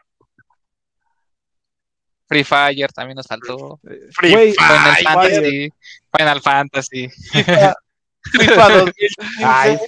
Free 2.33 2.45
Fire 2.45 2.93
también 2.93 3.17
nos 3.17 3.27
faltó. 3.27 3.79
Free 4.13 4.33
Güey, 4.33 4.53
Final 4.53 4.95
Fire. 4.97 5.05
Fantasy. 5.05 5.73
Final 6.17 6.41
Fantasy. 6.41 7.09
FIFA, 7.09 7.75
FIFA 8.33 8.69
2015. 8.69 9.45
Ay, 9.45 9.79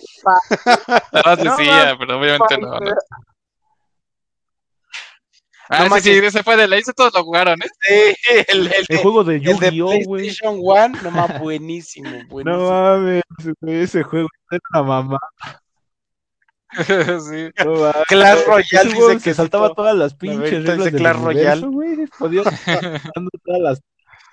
Nada 1.12 1.22
más 1.24 1.38
No 1.44 1.56
decía, 1.56 1.96
pero 1.98 2.18
obviamente 2.18 2.58
no. 2.58 2.78
no. 2.80 2.90
Ah, 5.70 5.86
No 5.88 5.96
sí, 5.96 6.02
sí, 6.02 6.10
ese 6.10 6.42
fue 6.42 6.56
de 6.58 6.68
la 6.68 6.76
hice, 6.78 6.92
todos 6.92 7.14
lo 7.14 7.24
jugaron, 7.24 7.58
¿eh? 7.62 7.66
Sí, 7.80 8.14
el, 8.48 8.66
el, 8.66 8.84
el 8.86 8.98
juego 8.98 9.24
de 9.24 9.36
el 9.36 9.42
de 9.42 9.70
Yu-Gi-Oh, 9.74 9.86
güey. 10.04 10.22
PlayStation 10.24 10.56
1, 10.60 10.88
no 11.02 11.10
más 11.10 11.40
buenísimo, 11.40 12.10
No 12.10 12.26
buenísimo. 12.28 12.70
mames, 12.70 13.22
güey, 13.62 13.76
ese 13.82 14.02
juego 14.02 14.28
era 14.50 14.60
una 14.74 14.82
mamá. 14.82 15.18
sí. 17.20 17.64
No. 17.64 17.92
Clash 18.08 18.44
Royale 18.46 18.92
dice 18.92 19.18
que 19.22 19.34
saltaba 19.34 19.74
todas 19.74 19.96
las 19.96 20.12
La 20.12 20.18
pinches 20.18 20.64
reglas 20.64 20.84
del 20.84 20.96
Clash 20.96 21.16
universo, 21.16 21.70
güey. 21.70 22.06
Podía 22.18 22.42
dando 23.14 23.30
todas 23.44 23.60
las 23.60 23.82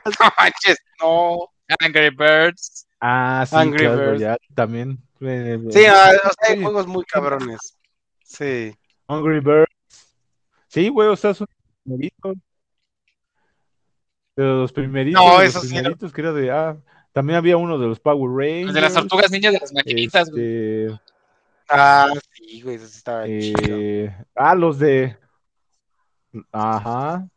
No 0.19 0.34
manches, 0.38 0.77
no. 0.99 1.49
Angry 1.80 2.09
Birds. 2.09 2.88
Ah, 2.99 3.45
sí, 3.47 3.55
Angry 3.55 3.80
Clash 3.80 3.97
Birds. 3.97 4.11
Royale 4.11 4.39
también. 4.55 4.99
Sí, 5.19 5.85
ah, 5.88 6.11
o 6.23 6.30
sea, 6.34 6.55
hay 6.55 6.61
juegos 6.61 6.88
muy 6.88 7.03
cabrones. 7.05 7.77
Sí. 8.23 8.73
Angry 9.07 9.39
Birds. 9.39 9.72
Sí, 10.68 10.89
güey, 10.89 11.09
o 11.09 11.15
sea, 11.15 11.34
son 11.34 11.47
primeritos. 11.84 12.38
De 14.35 14.43
los 14.43 14.72
primeritos, 14.72 15.22
No, 15.22 15.39
de 15.39 15.45
eso 15.45 15.59
los 15.59 15.68
sí. 15.68 15.76
primeritos 15.76 16.11
que 16.13 16.22
era 16.22 16.31
de 16.31 16.49
ah, 16.49 16.77
también 17.11 17.38
había 17.38 17.57
uno 17.57 17.77
de 17.77 17.88
los 17.88 17.99
Power 17.99 18.31
Rangers. 18.31 18.73
De 18.73 18.81
las 18.81 18.93
tortugas 18.93 19.30
niñas 19.31 19.53
de 19.53 19.59
las 19.59 19.73
maquinitas, 19.73 20.30
güey. 20.30 20.88
Ah, 21.72 22.10
sí, 22.34 22.61
güey, 22.61 22.76
eso 22.76 22.88
sí 22.88 22.98
estaba 22.98 23.26
chido. 23.26 23.57
eh, 23.77 24.15
ah, 24.35 24.56
los 24.56 24.77
de 24.80 25.18
Ajá. 26.52 27.27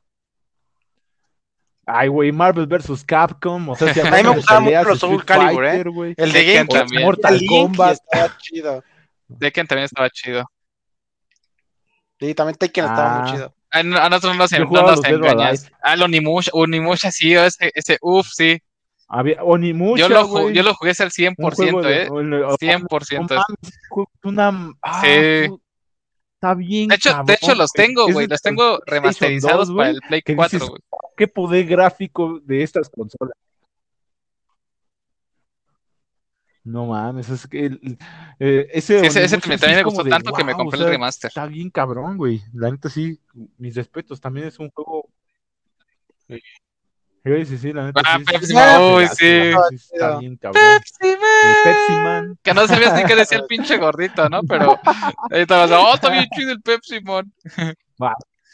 Ay, 1.86 2.08
güey, 2.08 2.32
Marvel 2.32 2.66
vs. 2.66 3.04
Capcom, 3.04 3.68
o 3.68 3.74
sea, 3.76 3.92
si 3.92 4.00
A 4.00 4.04
mí 4.10 4.22
me 4.22 4.36
gustaban 4.36 4.64
mucho 4.64 4.84
los 4.84 4.98
Soul 4.98 5.24
Calibur, 5.24 5.64
¿eh? 5.66 5.82
Güey. 5.84 6.14
El 6.16 6.32
de 6.32 6.44
Game 6.54 6.66
también. 6.66 7.02
Mortal 7.02 7.36
Link 7.38 7.50
Kombat. 7.50 7.92
estaba 7.94 8.38
chido. 8.38 8.84
Tekken 9.38 9.66
también 9.66 9.84
estaba 9.84 10.08
chido. 10.10 10.44
Sí, 12.20 12.34
también 12.34 12.56
Tekken 12.56 12.84
estaba 12.84 13.16
Ah. 13.16 13.22
muy 13.22 13.32
chido. 13.32 13.54
A, 13.70 13.78
a 13.80 14.08
nosotros 14.08 14.36
no 14.36 14.42
nos, 14.44 14.52
no 14.52 14.82
nos 14.86 15.04
engañas. 15.04 15.64
Alive. 15.64 15.76
Ah, 15.82 15.94
el 15.94 16.02
Onimusha, 16.02 16.50
Onimusha, 16.54 17.10
sí, 17.10 17.34
ese, 17.34 17.70
ese 17.74 17.98
uff, 18.00 18.28
sí. 18.32 18.62
Había 19.08 19.42
Onimusha, 19.44 20.02
Yo 20.02 20.08
lo, 20.08 20.26
ju- 20.26 20.40
güey. 20.42 20.54
yo 20.54 20.62
lo 20.62 20.74
jugué 20.74 20.92
al 20.98 21.10
Un 21.36 21.50
juego 21.50 21.80
100%, 21.82 21.82
de- 21.82 22.02
¿eh? 22.04 22.08
o 22.10 22.20
el- 22.20 22.42
o- 22.44 22.56
100%. 22.56 23.34
No 23.34 23.40
mames, 23.40 23.68
ese 23.68 23.78
juego 23.90 24.10
es 24.14 24.24
una 24.24 24.72
ah, 24.82 25.00
Sí. 25.02 25.54
está 26.34 26.54
bien 26.54 26.88
De 26.88 26.94
hecho, 26.96 27.10
cabrón, 27.10 27.26
de 27.26 27.34
hecho 27.34 27.54
los 27.54 27.72
tengo, 27.72 28.10
güey. 28.10 28.26
Los 28.26 28.40
tengo 28.42 28.78
remasterizados 28.86 29.68
2, 29.68 29.76
para 29.76 29.90
el 29.90 30.00
Play 30.08 30.22
que 30.22 30.34
4, 30.34 30.58
dices, 30.58 30.68
güey. 30.70 30.82
qué 31.16 31.28
poder 31.28 31.66
gráfico 31.66 32.40
de 32.42 32.62
estas 32.62 32.88
consolas. 32.88 33.34
No 36.64 36.86
mames, 36.86 37.28
es 37.28 37.46
que 37.46 37.66
el- 37.66 37.98
eh, 38.38 38.68
ese, 38.72 39.00
Sí, 39.00 39.06
ese, 39.06 39.20
también 39.38 39.60
es 39.72 39.76
me 39.76 39.82
gustó 39.82 40.02
de, 40.02 40.10
tanto 40.10 40.32
que 40.32 40.44
me 40.44 40.54
o 40.54 40.56
compré 40.56 40.78
sea, 40.78 40.86
el 40.86 40.92
remaster. 40.92 41.28
Está 41.28 41.44
bien 41.46 41.68
cabrón, 41.68 42.16
güey. 42.16 42.42
La 42.54 42.70
neta 42.70 42.88
sí, 42.88 43.20
mis 43.58 43.74
respetos. 43.74 44.18
También 44.18 44.46
es 44.46 44.58
un 44.58 44.70
juego. 44.70 45.10
Sí, 47.24 47.46
sí, 47.46 47.58
sí, 47.58 47.72
la 47.72 47.84
neta 47.84 48.02
Ah, 48.04 48.18
sí. 48.18 48.24
Pepsi 48.24 48.46
sí, 48.48 48.54
Man, 48.54 48.82
uy, 48.82 49.06
sí, 49.08 49.14
sí. 49.16 49.52
sí, 49.70 49.76
Está 49.94 50.08
Chido. 50.08 50.18
bien 50.18 50.36
cabrón. 50.36 50.62
Pepsi 50.62 51.08
Man. 51.08 51.56
Pepsi 51.64 51.92
Man. 51.92 52.38
Que 52.42 52.54
no 52.54 52.68
sabías 52.68 52.94
ni 52.94 53.04
qué 53.04 53.16
decía 53.16 53.38
el 53.38 53.46
pinche 53.46 53.78
gordito, 53.78 54.28
¿no? 54.28 54.42
Pero 54.42 54.78
ahí 55.30 55.40
estabas, 55.40 55.70
oh, 55.70 55.94
está 55.94 56.10
bien 56.10 56.26
chido 56.34 56.52
el 56.52 56.60
Pepsi 56.60 57.00
Man. 57.00 57.32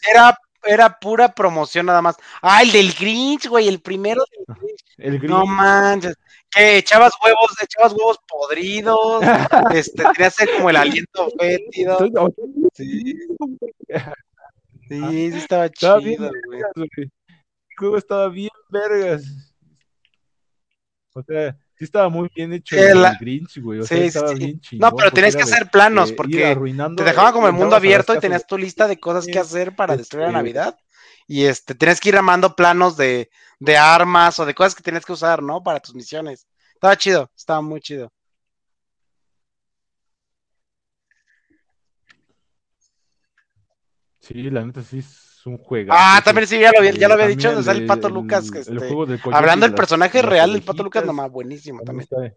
Era, 0.09 0.35
era 0.65 0.99
pura 0.99 1.29
promoción 1.35 1.87
nada 1.87 2.01
más. 2.01 2.17
Ah, 2.41 2.63
el 2.63 2.73
del 2.73 2.95
Grinch, 2.95 3.49
güey, 3.49 3.69
el 3.69 3.81
primero 3.81 4.23
del 4.31 4.57
Grinch. 4.57 4.85
El 4.97 5.19
Grinch. 5.19 5.31
No 5.31 5.47
manches. 5.47 6.15
Que 6.51 6.79
echabas 6.79 7.13
huevos, 7.25 7.53
echabas 7.63 7.93
huevos 7.93 8.19
podridos. 8.27 9.23
este, 9.75 10.05
tenías 10.15 10.37
como 10.57 10.71
el 10.71 10.77
aliento 10.77 11.29
fétido. 11.39 11.99
Sí. 12.75 13.15
Sí, 14.89 15.31
sí 15.31 15.39
estaba 15.39 15.69
chido, 15.69 16.33
güey. 16.47 16.63
Juego 17.81 17.97
estaba 17.99 18.29
bien 18.29 18.51
vergas. 18.69 19.25
O 21.13 21.23
sea, 21.23 21.57
sí 21.75 21.85
estaba 21.85 22.09
muy 22.09 22.31
bien 22.35 22.53
hecho 22.53 22.77
el, 22.77 23.03
la- 23.03 23.17
Grinch, 23.19 23.59
güey. 23.61 23.81
O 23.81 23.83
Sí, 23.83 23.89
sea, 23.89 23.99
sí, 23.99 24.05
estaba 24.07 24.29
sí. 24.29 24.35
bien 24.39 24.61
chingón. 24.61 24.91
No, 24.91 24.97
pero 24.97 25.11
tenías 25.11 25.35
que 25.35 25.43
hacer 25.43 25.71
planos 25.71 26.13
porque 26.13 26.57
te 26.97 27.05
dejaban 27.05 27.33
como 27.33 27.47
el 27.49 27.53
mundo 27.53 27.75
abierto 27.77 28.15
y 28.15 28.21
tenías 28.21 28.47
tu 28.47 28.57
lista 28.57 28.87
de 28.87 29.01
cosas 29.01 29.27
que 29.27 29.39
hacer 29.39 29.75
para 29.75 29.97
destruir 29.97 30.25
la 30.25 30.29
Este- 30.31 30.39
Navidad. 30.39 30.79
Y 31.27 31.45
este, 31.45 31.75
tenías 31.75 32.01
que 32.01 32.09
ir 32.11 32.17
armando 32.17 32.55
planos 32.57 32.97
de, 32.97 33.31
de 33.61 33.77
armas 33.77 34.39
o 34.41 34.47
de 34.47 34.55
cosas 34.55 34.75
que 34.75 34.83
tenías 34.83 35.05
que 35.05 35.13
usar, 35.13 35.43
¿no? 35.43 35.63
Para 35.63 35.81
tus 35.81 35.95
misiones. 35.95 36.47
Estaba 36.75 36.97
chido, 36.97 37.31
estaba 37.37 37.61
muy 37.61 37.81
chido. 37.81 38.13
Sí, 44.21 44.51
la 44.51 44.65
neta 44.65 44.83
sí 44.83 44.99
es 44.99 45.30
un 45.47 45.59
juego. 45.59 45.93
Ah, 45.95 46.21
también 46.25 46.47
sí, 46.47 46.59
ya 46.59 46.71
lo, 46.73 46.79
había- 46.79 46.93
ya 46.93 47.09
lo 47.09 47.15
había 47.15 47.27
dicho, 47.29 47.49
donde 47.49 47.65
sale 47.65 47.81
el 47.81 47.87
Pato 47.87 48.09
Lucas. 48.09 48.51
El, 48.51 48.59
este, 48.59 48.79
juego 48.79 49.07
del 49.07 49.21
coyote 49.21 49.39
hablando 49.39 49.67
del 49.67 49.75
personaje 49.75 50.23
real 50.23 50.53
del 50.53 50.63
Pato 50.63 50.83
Lucas, 50.83 51.05
nomás 51.05 51.31
buenísimo 51.31 51.83
también. 51.83 52.03
está- 52.11 52.37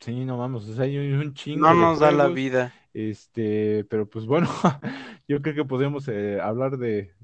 Sí, 0.00 0.24
no 0.24 0.36
vamos, 0.36 0.68
o 0.68 0.74
sea, 0.74 0.84
hay 0.84 0.98
un 0.98 1.32
chingo 1.34 1.66
No 1.68 1.74
nos 1.74 1.98
da 2.00 2.10
la 2.10 2.26
vida. 2.28 2.74
Este, 2.92 3.84
pero 3.88 4.08
pues 4.08 4.26
bueno, 4.26 4.48
yo 5.28 5.40
creo 5.40 5.54
que 5.54 5.64
podemos 5.64 6.06
eh, 6.08 6.38
hablar 6.40 6.76
de 6.76 7.14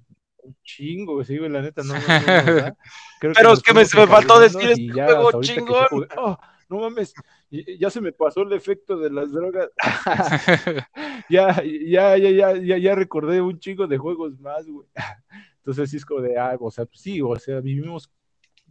un 0.43 0.57
chingo, 0.65 1.23
sí, 1.23 1.37
güey, 1.37 1.51
la 1.51 1.61
neta, 1.63 1.83
no, 1.83 1.95
no, 1.95 2.01
no 2.01 2.07
nos 2.07 2.63
da. 2.63 2.77
Creo 3.21 3.33
Pero 3.35 3.53
es 3.53 3.61
que 3.63 3.75
me- 3.75 3.81
me 3.83 4.07
faltó 4.07 4.41
decir 4.41 4.71
este 4.71 4.93
juego 4.93 5.31
que 5.41 5.47
chingón. 5.47 5.87
"Oh, 6.17 6.39
no 6.71 6.79
mames, 6.79 7.13
ya 7.51 7.91
se 7.91 8.01
me 8.01 8.13
pasó 8.13 8.43
el 8.43 8.53
efecto 8.53 8.97
de 8.97 9.11
las 9.11 9.33
drogas. 9.33 9.69
ya, 11.29 11.63
ya, 11.63 12.17
ya, 12.17 12.31
ya, 12.31 12.57
ya, 12.57 12.79
ya 12.79 12.95
recordé 12.95 13.41
un 13.41 13.59
chingo 13.59 13.87
de 13.87 13.99
juegos 13.99 14.39
más, 14.39 14.67
güey. 14.67 14.87
Entonces 15.59 15.91
sí 15.91 15.97
es 15.97 16.07
como 16.07 16.23
de, 16.23 16.39
ah, 16.39 16.57
o 16.59 16.71
sea, 16.71 16.87
pues 16.87 17.01
sí, 17.01 17.21
o 17.21 17.37
sea, 17.37 17.61
vivimos 17.61 18.11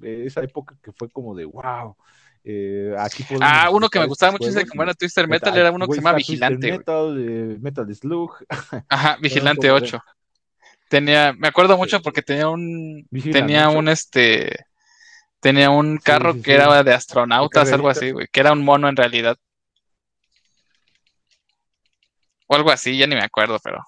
eh, 0.01 0.23
esa 0.25 0.41
época 0.41 0.77
que 0.81 0.91
fue 0.93 1.09
como 1.09 1.35
de, 1.35 1.45
wow. 1.45 1.95
eh, 2.43 2.95
aquí 2.97 3.23
Ah, 3.41 3.69
uno 3.69 3.89
que 3.89 3.99
me 3.99 4.07
gustaba 4.07 4.31
mucho 4.31 4.47
ese 4.47 4.65
como 4.65 4.83
era 4.83 4.93
Twister 4.93 5.27
Metal, 5.27 5.55
era 5.55 5.71
uno 5.71 5.85
que 5.85 5.95
se 5.95 5.99
llama 6.01 6.13
Vigilante. 6.13 6.71
Metal, 6.71 7.17
eh, 7.19 7.57
Metal 7.59 7.95
Slug. 7.95 8.31
Ajá, 8.87 9.17
Vigilante 9.21 9.67
como 9.67 9.79
de- 9.79 9.85
8. 9.85 9.99
Tenía, 10.89 11.33
me 11.33 11.47
acuerdo 11.49 11.77
mucho 11.77 12.01
porque 12.01 12.23
tenía 12.23 12.49
un, 12.49 13.07
tenía 13.31 13.69
un 13.69 13.89
este, 13.89 14.65
tenía 15.39 15.69
un 15.69 15.97
carro 15.97 16.33
sí, 16.33 16.41
que 16.41 16.51
sí. 16.51 16.55
era 16.57 16.83
de 16.83 16.93
astronautas, 16.93 17.71
algo 17.71 17.89
así, 17.89 18.11
güey, 18.11 18.27
que 18.31 18.39
era 18.39 18.51
un 18.53 18.63
mono 18.63 18.87
en 18.89 18.95
realidad. 18.95 19.37
O 22.47 22.55
algo 22.55 22.71
así, 22.71 22.97
ya 22.97 23.07
ni 23.07 23.15
me 23.15 23.23
acuerdo, 23.23 23.59
pero. 23.63 23.83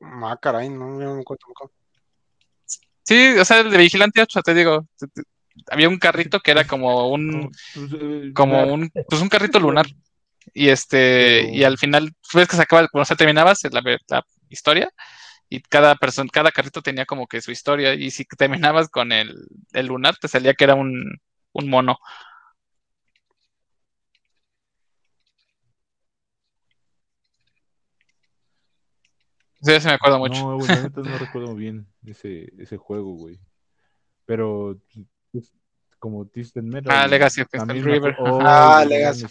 Ah, 0.00 0.36
caray, 0.40 0.68
no, 0.68 1.00
yo 1.00 1.06
no 1.06 1.14
me 1.16 1.20
acuerdo. 1.20 1.44
Sí, 3.02 3.34
o 3.38 3.44
sea, 3.44 3.60
el 3.60 3.70
de 3.70 3.78
Vigilante 3.78 4.22
8, 4.22 4.40
te 4.42 4.54
digo. 4.54 4.86
te- 4.98 5.06
te- 5.08 5.22
Había 5.70 5.88
un 5.88 5.98
carrito 5.98 6.40
que 6.40 6.50
era 6.50 6.66
como 6.66 7.08
un, 7.10 7.50
Pues, 7.74 7.92
eh, 7.92 8.32
como 8.34 8.64
un, 8.64 8.90
pues 9.08 9.22
un 9.22 9.28
carrito 9.28 9.60
lunar. 9.60 9.86
Y 10.52 10.68
este, 10.68 11.48
y 11.52 11.62
al 11.64 11.78
final, 11.78 12.12
ves 12.34 12.48
que 12.48 12.56
se 12.56 12.62
acaba, 12.62 12.88
cuando 12.88 13.04
se 13.04 13.16
terminabas 13.16 13.62
la, 13.70 13.80
la 14.08 14.26
historia, 14.48 14.90
y 15.56 15.60
cada 15.62 15.94
persona, 15.96 16.28
cada 16.32 16.50
carrito 16.50 16.82
tenía 16.82 17.06
como 17.06 17.26
que 17.26 17.40
su 17.40 17.50
historia, 17.50 17.94
y 17.94 18.10
si 18.10 18.24
terminabas 18.24 18.88
con 18.88 19.12
el, 19.12 19.46
el 19.72 19.86
lunar, 19.86 20.16
te 20.16 20.28
salía 20.28 20.54
que 20.54 20.64
era 20.64 20.74
un, 20.74 21.20
un 21.52 21.68
mono. 21.70 21.98
Sí, 29.60 29.72
eso 29.72 29.88
me 29.88 29.94
acuerdo 29.94 30.18
mucho. 30.18 30.34
No, 30.34 30.58
güey, 30.58 30.72
no 30.72 31.18
recuerdo 31.18 31.54
bien 31.54 31.86
ese, 32.04 32.52
ese 32.58 32.76
juego, 32.76 33.14
güey. 33.14 33.38
Pero 34.26 34.78
pues, 35.32 35.52
como 35.98 36.26
Twisted 36.26 36.62
Metal. 36.62 36.92
Ah, 36.92 37.06
Legacy 37.06 37.42
of 37.42 37.48
me 37.66 37.80
River, 37.80 38.14
Ah, 38.18 38.82
oh, 38.84 38.88
Legacy, 38.88 39.26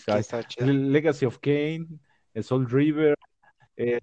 chido. 0.48 0.68
Le- 0.68 0.74
Legacy 0.74 1.26
of 1.26 1.38
Kane, 1.40 1.88
el 2.34 2.44
Soul 2.44 2.70
River. 2.70 3.16
eh, 3.78 4.00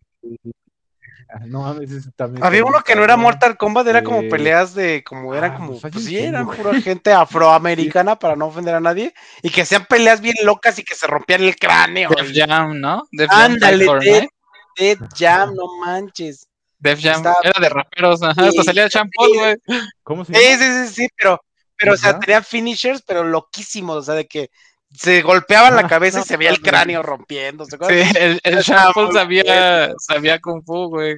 no 1.46 1.62
mames, 1.62 2.08
también. 2.16 2.44
Había 2.44 2.64
uno 2.64 2.80
que 2.80 2.94
no 2.96 3.04
era. 3.04 3.16
Mortal 3.16 3.56
Kombat, 3.56 3.86
era 3.86 4.02
como 4.02 4.28
peleas 4.28 4.74
de, 4.74 5.02
como 5.04 5.34
eran 5.34 5.52
ah, 5.52 5.56
como, 5.56 5.80
pues 5.80 5.92
pues 5.92 6.04
sí, 6.04 6.18
eran 6.18 6.48
pura 6.48 6.72
gente 6.82 7.12
afroamericana 7.12 8.18
para 8.18 8.36
no 8.36 8.46
ofender 8.46 8.74
a 8.74 8.80
nadie, 8.80 9.14
y 9.42 9.50
que 9.50 9.62
hacían 9.62 9.86
peleas 9.86 10.20
bien 10.20 10.36
locas 10.44 10.78
y 10.78 10.84
que 10.84 10.94
se 10.94 11.06
rompían 11.06 11.42
el 11.42 11.56
cráneo. 11.56 12.10
Def 12.16 12.30
y- 12.30 12.40
Jam, 12.40 12.80
¿no? 12.80 13.06
Def 13.12 13.30
Jam 13.30 13.52
Ándale, 13.52 13.86
Death. 14.00 14.28
Death 14.76 15.00
Jam, 15.16 15.54
no 15.54 15.64
manches. 15.84 16.46
Def 16.78 17.00
Jam 17.02 17.16
Estaba- 17.16 17.36
era 17.42 17.60
de 17.60 17.68
raperos, 17.68 18.22
ajá, 18.22 18.30
hasta 18.46 18.50
Sí, 18.62 18.64
salía 18.64 18.88
sí. 18.88 18.98
güey. 19.18 19.56
¿Cómo 20.02 20.24
se 20.24 20.34
Sí, 20.34 20.40
llama? 20.42 20.64
sí, 20.64 20.86
sí, 20.88 20.94
sí, 20.94 21.08
pero, 21.16 21.40
pero, 21.76 21.92
o 21.92 21.96
sea, 21.96 22.18
tenían 22.18 22.42
finishers, 22.44 23.02
pero 23.02 23.22
loquísimos, 23.24 23.96
o 23.96 24.02
sea, 24.02 24.14
de 24.14 24.26
que 24.26 24.50
se 24.92 25.22
golpeaban 25.22 25.76
la 25.76 25.82
Ah, 25.82 25.88
cabeza 25.88 26.20
y 26.20 26.24
se 26.24 26.36
veía 26.36 26.50
el 26.50 26.60
cráneo 26.60 27.02
rompiéndose. 27.02 27.76
Sí, 27.76 28.18
el, 28.18 28.40
el 28.42 28.54
muy 28.56 29.12
sabía, 29.12 29.94
sabía 29.98 30.40
Kung 30.40 30.64
Fu, 30.64 30.88
güey. 30.88 31.16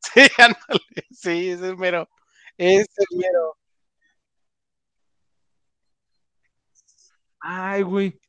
Sí, 0.00 0.20
ándale, 0.38 1.06
sí, 1.10 1.50
ese 1.50 1.70
es 1.70 1.76
mero, 1.76 2.08
ese 2.56 2.82
es 2.82 3.16
mero. 3.16 3.56
Ay, 7.40 7.82
güey. 7.82 8.20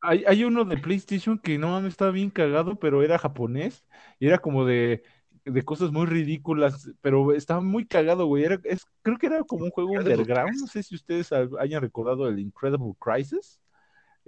Hay, 0.00 0.24
hay 0.26 0.44
uno 0.44 0.64
de 0.64 0.76
PlayStation 0.76 1.38
que 1.38 1.58
no 1.58 1.70
mames, 1.70 1.90
estaba 1.90 2.12
bien 2.12 2.30
cagado, 2.30 2.78
pero 2.78 3.02
era 3.02 3.18
japonés 3.18 3.84
y 4.20 4.28
era 4.28 4.38
como 4.38 4.64
de, 4.64 5.02
de 5.44 5.64
cosas 5.64 5.90
muy 5.90 6.06
ridículas, 6.06 6.88
pero 7.00 7.32
estaba 7.32 7.60
muy 7.60 7.86
cagado, 7.86 8.26
güey. 8.26 8.44
Era, 8.44 8.60
es, 8.64 8.86
creo 9.02 9.18
que 9.18 9.26
era 9.26 9.42
como 9.42 9.64
un 9.64 9.70
juego 9.70 9.92
underground. 9.92 10.60
No 10.60 10.66
sé 10.68 10.84
si 10.84 10.94
ustedes 10.94 11.32
hayan 11.32 11.82
recordado 11.82 12.28
el 12.28 12.38
Incredible 12.38 12.94
Crisis. 13.00 13.58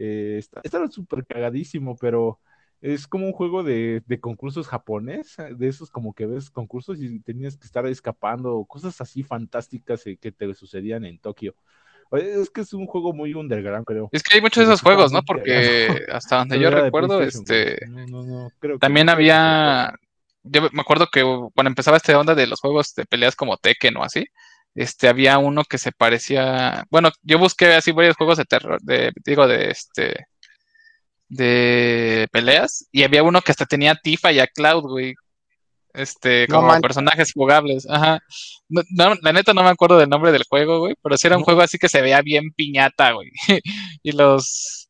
Eh, 0.03 0.37
está- 0.39 0.61
estaba 0.65 0.89
súper 0.91 1.27
cagadísimo, 1.27 1.95
pero 1.97 2.41
es 2.81 3.07
como 3.07 3.27
un 3.27 3.33
juego 3.33 3.63
de, 3.63 4.03
de 4.07 4.19
concursos 4.21 4.67
japonés, 4.67 5.37
de 5.37 5.69
esos 5.69 5.91
como 5.91 6.15
que 6.15 6.25
ves 6.25 6.49
concursos 6.51 7.03
y 7.03 7.21
tenías 7.21 7.57
que 7.59 7.67
estar 7.67 7.87
escapando, 7.87 8.65
cosas 8.67 8.99
así 9.03 9.23
fantásticas 9.23 10.07
eh, 10.07 10.17
que 10.17 10.33
te 10.33 10.55
sucedían 10.55 11.05
en 11.05 11.19
Tokio. 11.19 11.55
Es 12.13 12.51
que 12.51 12.63
es 12.63 12.73
un 12.73 12.87
juego 12.87 13.13
muy 13.13 13.35
underground, 13.35 13.85
creo. 13.85 14.09
Es 14.11 14.23
que 14.23 14.35
hay 14.35 14.41
muchos 14.41 14.67
de 14.67 14.73
esos 14.73 14.83
juegos, 14.83 15.13
¿no? 15.13 15.23
Porque 15.23 16.07
hasta 16.11 16.39
donde 16.39 16.59
yo 16.59 16.71
recuerdo, 16.71 17.23
este, 17.23 17.79
No, 17.87 18.07
no, 18.07 18.23
no, 18.25 18.53
creo 18.59 18.79
también 18.79 19.07
que 19.07 19.13
había, 19.13 19.93
yo 20.43 20.63
me 20.73 20.81
acuerdo 20.81 21.07
que 21.13 21.23
cuando 21.55 21.69
empezaba 21.69 21.99
esta 21.99 22.19
onda 22.19 22.35
de 22.35 22.47
los 22.47 22.61
juegos 22.61 22.95
de 22.95 23.05
peleas 23.05 23.37
como 23.37 23.59
Tekken 23.59 23.97
o 23.99 24.03
así, 24.03 24.25
este, 24.75 25.09
había 25.09 25.39
uno 25.39 25.65
que 25.65 25.79
se 25.79 25.93
parecía, 25.93 26.85
bueno, 26.91 27.11
yo 27.23 27.39
busqué 27.39 27.75
así 27.75 27.93
varios 27.93 28.17
juegos 28.17 28.39
de 28.39 28.45
terror, 28.45 28.81
de, 28.83 29.13
digo, 29.25 29.47
de 29.47 29.71
este, 29.71 30.27
de 31.29 32.29
peleas, 32.33 32.87
y 32.93 33.03
había 33.03 33.23
uno 33.23 33.41
que 33.41 33.53
hasta 33.53 33.67
tenía 33.67 33.93
a 33.93 33.97
Tifa 33.97 34.33
y 34.33 34.41
a 34.41 34.47
Cloud, 34.47 34.83
güey, 34.83 35.15
este, 35.95 36.47
como 36.47 36.81
personajes 36.81 37.33
jugables, 37.33 37.87
ajá. 37.91 38.21
No, 38.69 38.83
no, 38.91 39.15
la 39.23 39.33
neta 39.33 39.53
no 39.55 39.63
me 39.65 39.71
acuerdo 39.71 39.99
del 39.99 40.09
nombre 40.09 40.33
del 40.33 40.45
juego, 40.49 40.79
güey, 40.81 40.95
pero 41.03 41.17
sí 41.17 41.27
era 41.27 41.37
un 41.37 41.45
juego 41.45 41.63
así 41.63 41.79
que 41.79 41.89
se 41.89 42.01
veía 42.03 42.23
bien 42.23 42.53
piñata, 42.53 43.13
güey, 43.13 43.31
y 44.03 44.13
los, 44.13 44.89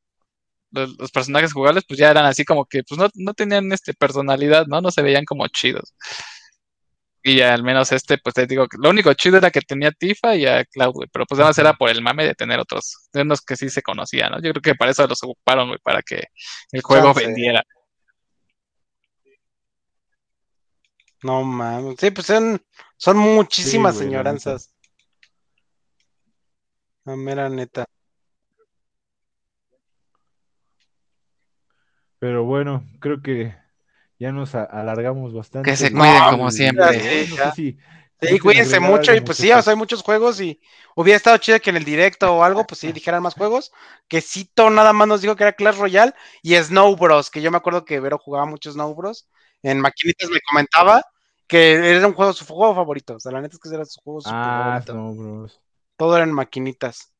los, 0.72 0.98
los 0.98 1.10
personajes 1.10 1.52
jugables 1.52 1.84
pues 1.88 1.98
ya 1.98 2.10
eran 2.10 2.26
así 2.26 2.44
como 2.44 2.66
que 2.66 2.82
pues 2.84 2.98
no, 2.98 3.08
no 3.14 3.34
tenían 3.34 3.72
este 3.72 3.94
personalidad, 3.94 4.66
¿no? 4.66 4.80
No 4.80 4.90
se 4.90 5.02
veían 5.02 5.24
como 5.24 5.48
chidos. 5.48 5.94
Y 7.22 7.36
ya 7.36 7.52
al 7.52 7.62
menos 7.62 7.92
este, 7.92 8.16
pues 8.18 8.34
te 8.34 8.46
digo 8.46 8.66
que 8.66 8.78
lo 8.80 8.90
único 8.90 9.12
chido 9.12 9.36
era 9.36 9.50
que 9.50 9.60
tenía 9.60 9.92
Tifa 9.92 10.36
y 10.36 10.46
a 10.46 10.64
Cloud, 10.64 11.06
pero 11.12 11.26
pues 11.26 11.38
además 11.38 11.58
era 11.58 11.74
por 11.74 11.90
el 11.90 12.00
mame 12.02 12.24
de 12.24 12.34
tener 12.34 12.58
otros, 12.58 13.08
de 13.12 13.22
unos 13.22 13.42
que 13.42 13.56
sí 13.56 13.68
se 13.68 13.82
conocían, 13.82 14.30
¿no? 14.32 14.36
Yo 14.40 14.52
creo 14.52 14.62
que 14.62 14.74
para 14.74 14.90
eso 14.90 15.06
los 15.06 15.22
ocuparon, 15.22 15.68
güey, 15.68 15.78
para 15.82 16.00
que 16.02 16.24
el 16.72 16.82
juego 16.82 17.12
Chance. 17.12 17.26
vendiera. 17.26 17.62
No 21.22 21.44
mames. 21.44 21.96
Sí, 21.98 22.10
pues 22.10 22.26
son, 22.26 22.62
son 22.96 23.18
muchísimas 23.18 23.92
Sí, 23.92 23.98
güey, 23.98 24.06
la 24.08 24.12
señoranzas. 24.12 24.74
La 27.04 27.16
mera 27.16 27.48
neta. 27.50 27.84
Pero 32.18 32.44
bueno, 32.44 32.84
creo 33.00 33.20
que 33.22 33.54
ya 34.20 34.30
nos 34.30 34.54
alargamos 34.54 35.34
bastante. 35.34 35.68
Que 35.68 35.76
se 35.76 35.90
cuiden 35.92 36.22
como 36.30 36.46
el- 36.46 36.52
siempre. 36.52 37.00
Sí, 37.24 37.30
no 37.30 37.36
ya. 37.36 37.50
sé 37.50 37.56
si- 37.56 37.78
Sí, 38.22 38.38
cuídense 38.38 38.80
mucho 38.80 39.14
y 39.14 39.22
pues 39.22 39.38
sí, 39.38 39.50
o 39.50 39.62
sea, 39.62 39.70
hay 39.72 39.78
muchos 39.78 40.02
juegos 40.02 40.42
y 40.42 40.60
hubiera 40.94 41.16
estado 41.16 41.38
chido 41.38 41.58
que 41.58 41.70
en 41.70 41.78
el 41.78 41.84
directo 41.86 42.30
o 42.36 42.44
algo, 42.44 42.66
pues 42.66 42.78
sí, 42.78 42.92
dijeran 42.92 43.22
más 43.22 43.32
juegos. 43.32 43.72
Que 44.08 44.20
Cito 44.20 44.68
nada 44.68 44.92
más 44.92 45.08
nos 45.08 45.22
dijo 45.22 45.36
que 45.36 45.44
era 45.44 45.54
Clash 45.54 45.78
Royale 45.78 46.12
y 46.42 46.54
Snow 46.56 46.94
Bros, 46.96 47.30
que 47.30 47.40
yo 47.40 47.50
me 47.50 47.56
acuerdo 47.56 47.86
que 47.86 47.98
Vero 47.98 48.18
jugaba 48.18 48.44
mucho 48.44 48.70
Snow 48.70 48.94
Bros. 48.94 49.26
En 49.62 49.80
Maquinitas 49.80 50.28
me 50.28 50.38
comentaba 50.42 51.02
que 51.46 51.72
era 51.96 52.06
un 52.06 52.12
juego, 52.12 52.34
su 52.34 52.44
juego 52.44 52.74
favorito. 52.74 53.14
O 53.14 53.20
sea, 53.20 53.32
la 53.32 53.40
neta 53.40 53.54
es 53.56 53.58
que 53.58 53.74
era 53.74 53.86
su 53.86 54.02
juego 54.02 54.20
super 54.20 54.36
Ah, 54.38 54.82
favorito. 54.84 54.94
no, 54.94 55.14
bros. 55.14 55.60
Todo 55.96 56.14
era 56.16 56.24
en 56.24 56.32
Maquinitas. 56.32 57.14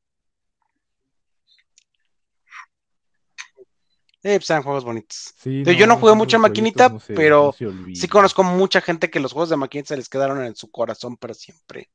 Eh, 4.23 4.37
pues 4.39 4.51
eran 4.51 4.63
juegos 4.63 4.85
bonitos. 4.85 5.33
Sí, 5.39 5.63
Yo 5.65 5.87
no 5.87 5.97
jugué 5.97 6.15
mucho 6.15 6.37
en 6.37 6.43
jueguitos 6.43 6.51
maquinita, 6.51 6.89
no 6.91 7.01
se- 7.01 7.15
pero 7.15 7.55
no. 7.63 7.87
Sí 7.95 8.07
conozco 8.07 8.43
mucha 8.43 8.81
gente 8.83 9.11
que 9.11 9.19
los 9.21 9.33
juegos 9.33 9.49
de 9.49 9.57
Maquinitas 9.57 9.89
se 9.89 9.97
les 9.97 10.09
quedaron 10.11 10.45
en 10.45 10.55
su 10.55 10.71
corazón 10.71 11.17
para 11.17 11.33
siempre. 11.33 11.91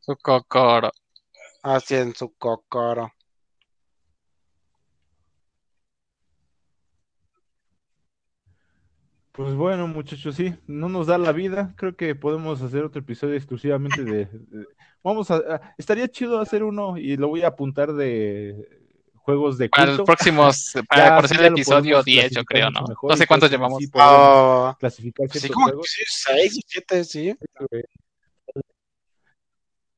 Su 0.00 0.16
cocoro. 0.16 0.90
Así 1.62 1.96
en 1.96 2.14
su 2.14 2.32
cocoro. 2.34 3.12
Pues 9.32 9.54
bueno, 9.54 9.86
muchachos, 9.86 10.34
sí, 10.34 10.54
no 10.66 10.88
nos 10.88 11.06
da 11.06 11.16
la 11.18 11.32
vida. 11.32 11.74
Creo 11.76 11.94
que 11.94 12.14
podemos 12.16 12.60
hacer 12.60 12.82
otro 12.84 13.00
episodio 13.00 13.34
exclusivamente 13.34 14.02
de. 14.02 14.24
de- 14.26 14.66
vamos 15.04 15.30
a, 15.30 15.36
a- 15.36 15.74
Estaría 15.78 16.08
chido 16.08 16.40
hacer 16.40 16.64
uno 16.64 16.96
y 16.96 17.16
lo 17.16 17.28
voy 17.28 17.42
a 17.42 17.48
apuntar 17.48 17.92
de 17.92 18.87
juegos 19.28 19.58
de 19.58 19.68
Para 19.68 19.84
el 19.84 19.88
culto. 19.98 20.04
próximo, 20.06 20.50
para 20.88 21.04
Ya, 21.04 21.16
conocer 21.16 21.36
ya 21.36 21.42
el 21.44 21.50
lo 21.50 21.56
episodio 21.56 21.82
podemos 21.82 22.04
10, 22.04 22.30
yo 22.32 22.44
creo, 22.44 22.70
¿no? 22.70 22.80
mejor 22.88 23.10
No 23.10 23.16
sé 23.16 23.26
cuántos 23.26 23.50
que 23.50 23.56
llevamos. 23.56 23.78
sí 23.78 23.90
Ah, 23.94 24.76
clasificar 24.78 25.28
sí, 25.30 25.48
como 25.50 25.66
juegos. 25.66 25.86
sí, 25.90 26.02
seis 26.08 26.58
o 26.58 26.60
siete, 26.66 27.04
sí. 27.04 27.34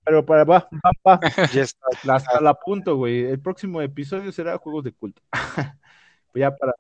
Pero 0.04 0.24
para 0.26 0.44
va, 0.44 0.68
va, 0.72 0.90
va. 1.06 1.20
Ya 1.54 1.62
está. 1.62 1.86
Hasta 2.14 2.40
la 2.40 2.54
punto, 2.54 2.96
güey. 2.96 3.24
El 3.26 3.40
próximo 3.40 3.80
episodio 3.82 4.32
será 4.32 4.58
juegos 4.58 4.84
de 4.84 4.92
culto. 4.92 5.22
Pues 5.30 5.32
ya 6.42 6.56
para, 6.56 6.74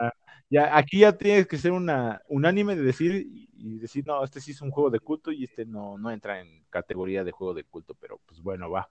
ya 0.50 0.76
aquí 0.76 1.00
ya 1.00 1.12
tienes 1.16 1.46
que 1.46 1.58
ser 1.58 1.72
una 1.72 2.20
unánime 2.28 2.74
de 2.76 2.82
decir 2.82 3.26
y 3.62 3.78
decir, 3.78 4.04
no, 4.06 4.24
este 4.24 4.40
sí 4.40 4.52
es 4.52 4.60
un 4.62 4.70
juego 4.70 4.90
de 4.90 5.00
culto 5.00 5.30
y 5.32 5.44
este 5.44 5.66
no, 5.66 5.98
no 5.98 6.10
entra 6.10 6.40
en 6.40 6.64
categoría 6.70 7.22
de 7.24 7.30
juego 7.32 7.54
de 7.54 7.64
culto, 7.64 7.94
pero 7.94 8.18
pues 8.26 8.40
bueno, 8.42 8.70
va. 8.70 8.90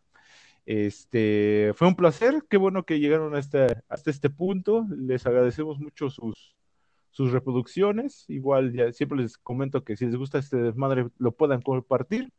Este 0.74 1.72
fue 1.76 1.88
un 1.88 1.96
placer, 1.96 2.44
qué 2.48 2.58
bueno 2.58 2.84
que 2.86 3.00
llegaron 3.00 3.36
hasta, 3.36 3.84
hasta 3.90 4.12
este 4.12 4.30
punto. 4.30 4.86
Les 4.96 5.26
agradecemos 5.26 5.80
mucho 5.80 6.12
sus, 6.12 6.56
sus 7.10 7.32
reproducciones. 7.32 8.26
Igual 8.28 8.72
ya 8.74 8.92
siempre 8.94 9.18
les 9.18 9.40
comento 9.40 9.84
que 9.84 9.98
si 9.98 10.06
les 10.06 10.16
gusta 10.16 10.38
este 10.38 10.58
desmadre, 10.58 11.08
lo 11.18 11.32
puedan 11.32 11.64
compartir. 11.64 12.32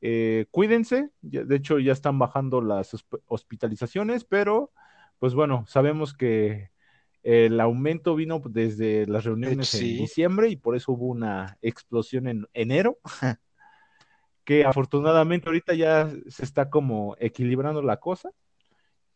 Eh, 0.00 0.46
cuídense, 0.50 1.10
ya- 1.20 1.44
de 1.44 1.54
hecho 1.54 1.78
ya 1.78 1.92
están 1.92 2.18
bajando 2.18 2.60
las 2.60 2.94
hosp- 2.94 3.20
hospitalizaciones, 3.26 4.24
pero 4.24 4.72
pues 5.20 5.32
bueno, 5.34 5.64
sabemos 5.68 6.14
que 6.14 6.70
el 7.22 7.60
aumento 7.60 8.16
vino 8.16 8.42
desde 8.44 9.06
las 9.06 9.22
reuniones 9.22 9.68
Sí. 9.68 9.92
en 9.92 9.98
diciembre 9.98 10.48
y 10.48 10.56
por 10.56 10.74
eso 10.74 10.90
hubo 10.90 11.06
una 11.06 11.58
explosión 11.62 12.26
en 12.26 12.48
enero, 12.54 12.98
que 14.44 14.64
afortunadamente 14.64 15.48
ahorita 15.48 15.74
ya 15.74 16.10
se 16.28 16.44
está 16.44 16.68
como 16.68 17.16
equilibrando 17.18 17.82
la 17.82 17.98
cosa, 17.98 18.30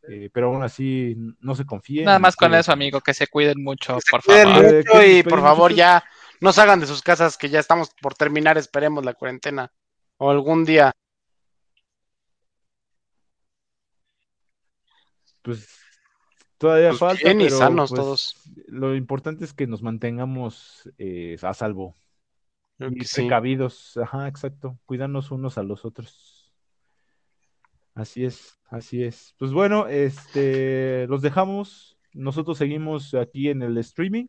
eh, 0.09 0.31
pero 0.32 0.48
aún 0.48 0.62
así 0.62 1.16
no 1.40 1.55
se 1.55 1.66
confíen. 1.66 2.05
Nada 2.05 2.19
más 2.19 2.36
con 2.36 2.55
eso, 2.55 2.73
amigo, 2.73 3.01
que 3.01 3.12
se 3.15 3.27
cuiden 3.27 3.62
mucho, 3.62 3.97
Que 3.97 4.01
se 4.03 4.11
por 4.11 4.23
cuiden 4.23 4.48
favor. 4.48 4.65
Eh, 4.65 4.77
mucho 4.78 4.93
¿qué 4.93 5.19
y 5.19 5.23
por 5.23 5.40
favor 5.40 5.74
ya 5.74 6.05
no 6.40 6.53
salgan 6.53 6.81
de 6.81 6.86
sus 6.86 7.03
casas, 7.03 7.36
que 7.36 7.48
ya 7.48 7.59
estamos 7.61 7.90
por 8.01 8.15
terminar, 8.15 8.57
esperemos 8.59 9.05
la 9.05 9.15
cuarentena. 9.15 9.73
O 10.19 10.31
algún 10.31 10.65
día. 10.65 10.93
Pues 15.43 15.69
todavía 16.59 16.89
Pues 16.90 17.01
falta, 17.01 17.23
bien 17.24 17.40
y 17.40 17.44
pero 17.44 17.59
sanos 17.59 17.90
pues, 17.90 18.01
todos. 18.01 18.36
lo 18.69 18.94
importante 18.94 19.44
es 19.44 19.53
que 19.53 19.66
nos 19.66 19.82
mantengamos 19.82 20.90
eh, 20.98 21.36
a 21.43 21.55
salvo. 21.55 21.94
Creo 22.78 22.90
Y 22.94 23.05
sí. 23.05 23.28
ajá, 24.01 24.28
exacto, 24.28 24.78
cuidarnos 24.85 25.31
unos 25.31 25.59
a 25.59 25.62
los 25.62 25.85
otros. 25.85 26.53
Así 27.94 28.24
es, 28.24 28.59
así 28.69 29.03
es. 29.03 29.35
Pues 29.39 29.53
bueno, 29.53 29.86
este, 29.89 31.07
los 31.07 31.23
dejamos. 31.23 31.97
Nosotros 32.12 32.59
seguimos 32.59 33.15
aquí 33.15 33.48
en 33.48 33.62
el 33.62 33.78
streaming, 33.78 34.27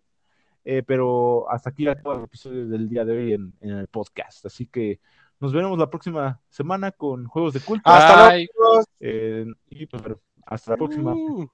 eh, 0.64 0.84
pero 0.84 1.50
hasta 1.52 1.72
aquí 1.72 1.88
acaba 1.88 2.16
el 2.16 2.24
episodio 2.24 2.68
del 2.68 2.88
día 2.88 3.04
de 3.04 3.18
hoy 3.18 3.34
en, 3.34 3.54
en 3.60 3.72
el 3.72 3.88
podcast. 3.88 4.46
Así 4.46 4.68
que 4.68 5.02
nos 5.40 5.54
veremos 5.54 5.78
la 5.78 5.90
próxima 5.90 6.42
semana 6.50 6.92
con 6.92 7.26
juegos 7.26 7.54
de 7.54 7.60
culto. 7.60 7.90
Hasta 7.90 8.30
luego. 8.30 8.84
Eh, 9.00 9.46
y 9.70 9.86
pues, 9.86 10.04
hasta 10.46 10.72
la 10.72 10.78
próxima. 10.78 11.14
Uh. 11.14 11.50